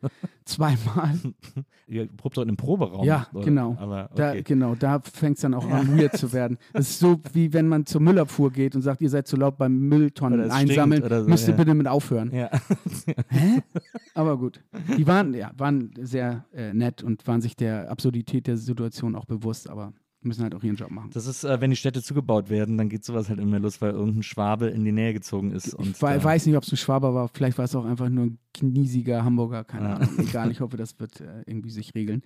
Zweimal. 0.43 1.17
Ihr 1.87 2.07
probt 2.07 2.37
doch 2.37 2.41
in 2.41 2.49
einem 2.49 2.57
Proberaum. 2.57 3.05
Ja, 3.05 3.27
oder? 3.33 3.45
genau. 3.45 3.77
Aber 3.79 4.09
Da, 4.15 4.31
okay. 4.31 4.43
genau, 4.43 4.75
da 4.75 4.99
fängt 4.99 5.37
es 5.37 5.41
dann 5.41 5.53
auch 5.53 5.69
an, 5.69 5.97
weird 5.97 6.17
zu 6.17 6.33
werden. 6.33 6.57
Das 6.73 6.89
ist 6.89 6.99
so, 6.99 7.19
wie 7.33 7.53
wenn 7.53 7.67
man 7.67 7.85
zur 7.85 8.01
Müllabfuhr 8.01 8.51
geht 8.51 8.75
und 8.75 8.81
sagt, 8.81 9.01
ihr 9.01 9.09
seid 9.09 9.27
zu 9.27 9.37
laut 9.37 9.57
beim 9.57 9.77
Mülltonnen 9.77 10.51
einsammeln, 10.51 11.03
so, 11.07 11.29
müsst 11.29 11.47
ihr 11.47 11.51
ja. 11.51 11.57
bitte 11.57 11.73
mit 11.73 11.87
aufhören. 11.87 12.31
Ja. 12.33 12.49
Aber 14.13 14.37
gut. 14.37 14.61
Die 14.97 15.07
waren, 15.07 15.33
ja, 15.33 15.51
waren 15.57 15.91
sehr 16.01 16.45
äh, 16.53 16.73
nett 16.73 17.03
und 17.03 17.25
waren 17.27 17.41
sich 17.41 17.55
der 17.55 17.89
Absurdität 17.89 18.47
der 18.47 18.57
Situation 18.57 19.15
auch 19.15 19.25
bewusst, 19.25 19.69
aber 19.69 19.93
müssen 20.25 20.43
halt 20.43 20.53
auch 20.55 20.63
ihren 20.63 20.75
Job 20.75 20.91
machen. 20.91 21.09
Das 21.13 21.27
ist, 21.27 21.43
äh, 21.43 21.61
wenn 21.61 21.69
die 21.69 21.75
Städte 21.75 22.01
zugebaut 22.03 22.49
werden, 22.49 22.77
dann 22.77 22.89
geht 22.89 23.05
sowas 23.05 23.29
halt 23.29 23.39
immer 23.39 23.59
los, 23.59 23.81
weil 23.81 23.91
irgendein 23.91 24.23
Schwabe 24.23 24.67
in 24.67 24.83
die 24.83 24.91
Nähe 24.91 25.13
gezogen 25.13 25.51
ist. 25.51 25.73
Und 25.73 25.87
Ich 25.91 25.99
da- 25.99 26.23
weiß 26.23 26.45
nicht, 26.45 26.55
ob 26.57 26.63
es 26.63 26.71
ein 26.71 26.77
Schwaber 26.77 27.13
war, 27.13 27.29
vielleicht 27.29 27.57
war 27.57 27.65
es 27.65 27.75
auch 27.75 27.85
einfach 27.85 28.09
nur 28.09 28.25
ein 28.25 28.39
kniesiger 28.53 29.23
Hamburger, 29.23 29.63
keine 29.63 29.89
Ja. 29.89 29.93
Ahnung. 29.95 30.17
Egal, 30.19 30.51
ich 30.51 30.61
hoffe, 30.61 30.77
das 30.77 30.99
wird 30.99 31.19
äh, 31.21 31.43
irgendwie 31.45 31.69
sich 31.69 31.93
regeln. 31.93 32.21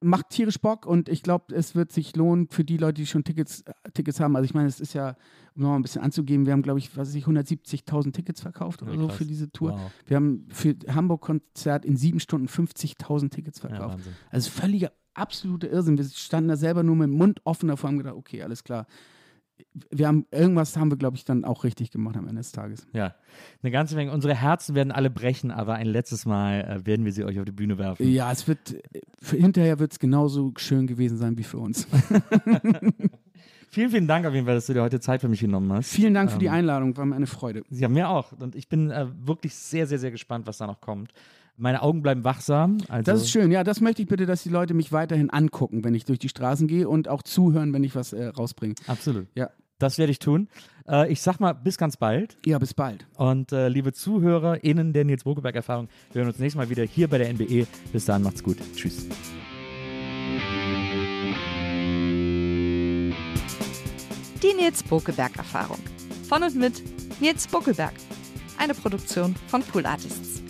Macht 0.00 0.30
tierisch 0.30 0.58
Bock 0.58 0.86
und 0.86 1.08
ich 1.08 1.22
glaube, 1.22 1.54
es 1.54 1.74
wird 1.74 1.92
sich 1.92 2.16
lohnen 2.16 2.48
für 2.50 2.64
die 2.64 2.76
Leute, 2.78 2.94
die 3.02 3.06
schon 3.06 3.22
Tickets, 3.24 3.60
äh, 3.62 3.72
Tickets 3.92 4.18
haben. 4.20 4.34
Also 4.36 4.44
ich 4.46 4.54
meine, 4.54 4.68
es 4.68 4.80
ist 4.80 4.94
ja, 4.94 5.16
um 5.54 5.62
nochmal 5.62 5.78
ein 5.78 5.82
bisschen 5.82 6.02
anzugeben, 6.02 6.46
wir 6.46 6.52
haben, 6.54 6.62
glaube 6.62 6.78
ich, 6.78 6.96
was 6.96 7.08
weiß 7.08 7.14
ich, 7.14 7.26
170.000 7.26 8.12
Tickets 8.12 8.40
verkauft 8.40 8.82
oder 8.82 8.92
Ja, 8.92 8.98
so 8.98 9.08
für 9.10 9.24
diese 9.26 9.50
Tour. 9.52 9.72
Wow. 9.72 9.92
Wir 10.06 10.16
haben 10.16 10.46
für 10.48 10.74
Hamburg-Konzert 10.88 11.84
in 11.84 11.96
sieben 11.96 12.18
Stunden 12.20 12.48
50.000 12.48 13.30
Tickets 13.30 13.62
Ja, 13.62 13.68
verkauft. 13.68 13.94
Wahnsinn. 13.98 14.12
Also 14.30 14.50
völliger, 14.50 14.90
absoluter 15.14 15.70
Irrsinn. 15.70 15.98
Wir 15.98 16.04
standen 16.04 16.48
da 16.48 16.56
selber 16.56 16.82
nur 16.82 16.96
mit 16.96 17.08
dem 17.08 17.16
Mund 17.16 17.40
offen 17.44 17.68
davor 17.68 17.88
und 17.90 17.94
haben 17.94 17.98
gedacht, 18.02 18.16
okay, 18.16 18.42
alles 18.42 18.64
klar. 18.64 18.86
Wir 19.90 20.08
haben, 20.08 20.26
irgendwas 20.32 20.76
haben 20.76 20.90
wir, 20.90 20.96
glaube 20.96 21.16
ich, 21.16 21.24
dann 21.24 21.44
auch 21.44 21.62
richtig 21.62 21.90
gemacht 21.92 22.16
am 22.16 22.26
Ende 22.26 22.40
des 22.40 22.50
Tages. 22.52 22.86
Ja, 22.92 23.14
eine 23.62 23.70
ganze 23.70 23.94
Menge. 23.94 24.10
Unsere 24.12 24.34
Herzen 24.34 24.74
werden 24.74 24.90
alle 24.90 25.10
brechen, 25.10 25.50
aber 25.52 25.74
ein 25.74 25.86
letztes 25.86 26.26
Mal 26.26 26.62
äh, 26.62 26.86
werden 26.86 27.04
wir 27.04 27.12
sie 27.12 27.24
euch 27.24 27.38
auf 27.38 27.44
die 27.44 27.52
Bühne 27.52 27.78
werfen. 27.78 28.08
Ja, 28.08 28.32
es 28.32 28.48
wird, 28.48 28.74
hinterher 29.30 29.78
wird 29.78 29.92
es 29.92 29.98
genauso 30.00 30.52
schön 30.56 30.86
gewesen 30.88 31.18
sein 31.18 31.38
wie 31.38 31.44
für 31.44 31.58
uns. 31.58 31.86
Vielen, 33.70 33.90
vielen 33.90 34.06
Dank 34.06 34.24
auf 34.24 34.32
jeden 34.32 34.46
Fall, 34.46 34.54
dass 34.54 34.66
du 34.66 34.72
dir 34.72 34.82
heute 34.82 35.00
Zeit 35.00 35.20
für 35.20 35.28
mich 35.28 35.40
genommen 35.40 35.72
hast. 35.72 35.90
Vielen 35.90 36.14
Dank 36.14 36.30
für 36.30 36.38
die 36.38 36.46
Ähm, 36.46 36.52
Einladung, 36.52 36.96
war 36.96 37.04
mir 37.06 37.16
eine 37.16 37.26
Freude. 37.26 37.64
Ja, 37.70 37.88
mir 37.88 38.08
auch. 38.08 38.30
Und 38.30 38.54
ich 38.54 38.68
bin 38.68 38.92
äh, 38.92 39.08
wirklich 39.26 39.52
sehr, 39.56 39.88
sehr, 39.88 39.98
sehr 39.98 40.12
gespannt, 40.12 40.46
was 40.46 40.58
da 40.58 40.68
noch 40.68 40.80
kommt. 40.80 41.12
Meine 41.56 41.82
Augen 41.82 42.02
bleiben 42.02 42.24
wachsam. 42.24 42.78
Also, 42.88 43.10
Das 43.10 43.22
ist 43.22 43.30
schön. 43.30 43.52
Ja, 43.52 43.62
das 43.62 43.80
möchte 43.80 44.02
ich 44.02 44.08
bitte, 44.08 44.26
dass 44.26 44.42
die 44.42 44.48
Leute 44.48 44.74
mich 44.74 44.90
weiterhin 44.90 45.30
angucken, 45.30 45.84
wenn 45.84 45.94
ich 45.94 46.04
durch 46.04 46.18
die 46.18 46.28
Straßen 46.28 46.66
gehe 46.66 46.88
und 46.88 47.08
auch 47.08 47.22
zuhören, 47.22 47.72
wenn 47.72 47.84
ich 47.84 47.94
was 47.94 48.12
äh, 48.12 48.26
rausbringe. 48.26 48.74
Absolut. 48.88 49.28
Ja. 49.34 49.50
Das 49.78 49.98
werde 49.98 50.10
ich 50.12 50.18
tun. 50.18 50.48
Äh, 50.88 51.12
ich 51.12 51.20
sag 51.20 51.38
mal, 51.40 51.52
bis 51.52 51.78
ganz 51.78 51.96
bald. 51.96 52.38
Ja, 52.44 52.58
bis 52.58 52.74
bald. 52.74 53.06
Und 53.16 53.52
äh, 53.52 53.68
liebe 53.68 53.92
ZuhörerInnen 53.92 54.92
der 54.92 55.04
Nils 55.04 55.24
Bokeberg-Erfahrung, 55.24 55.88
wir 56.12 56.20
hören 56.20 56.28
uns 56.30 56.38
nächstes 56.38 56.56
Mal 56.56 56.70
wieder 56.70 56.84
hier 56.84 57.08
bei 57.08 57.18
der 57.18 57.32
NBE. 57.32 57.66
Bis 57.92 58.04
dahin, 58.04 58.22
macht's 58.22 58.42
gut. 58.42 58.56
Tschüss. 58.74 59.06
Die 64.42 64.54
Nils 64.54 64.82
Bokeberg-Erfahrung. 64.82 65.78
Von 66.28 66.42
und 66.42 66.56
mit 66.56 66.82
Nils 67.20 67.46
Bokeberg. 67.46 67.94
Eine 68.58 68.74
Produktion 68.74 69.34
von 69.48 69.62
Pool 69.62 69.86
Artists. 69.86 70.42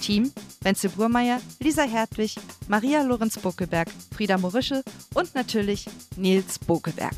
Team 0.00 0.32
Wenzel 0.62 0.90
Burmeier, 0.90 1.40
Lisa 1.60 1.82
Hertwig, 1.82 2.36
Maria 2.68 3.02
Lorenz 3.02 3.38
Bokeberg, 3.38 3.88
Frieda 4.14 4.36
Morische 4.36 4.82
und 5.14 5.34
natürlich 5.34 5.86
Nils 6.16 6.58
Bokeberg. 6.58 7.14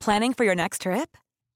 Planning 0.00 0.32
for 0.32 0.44
your 0.44 0.54
next 0.54 0.80
trip? 0.80 1.18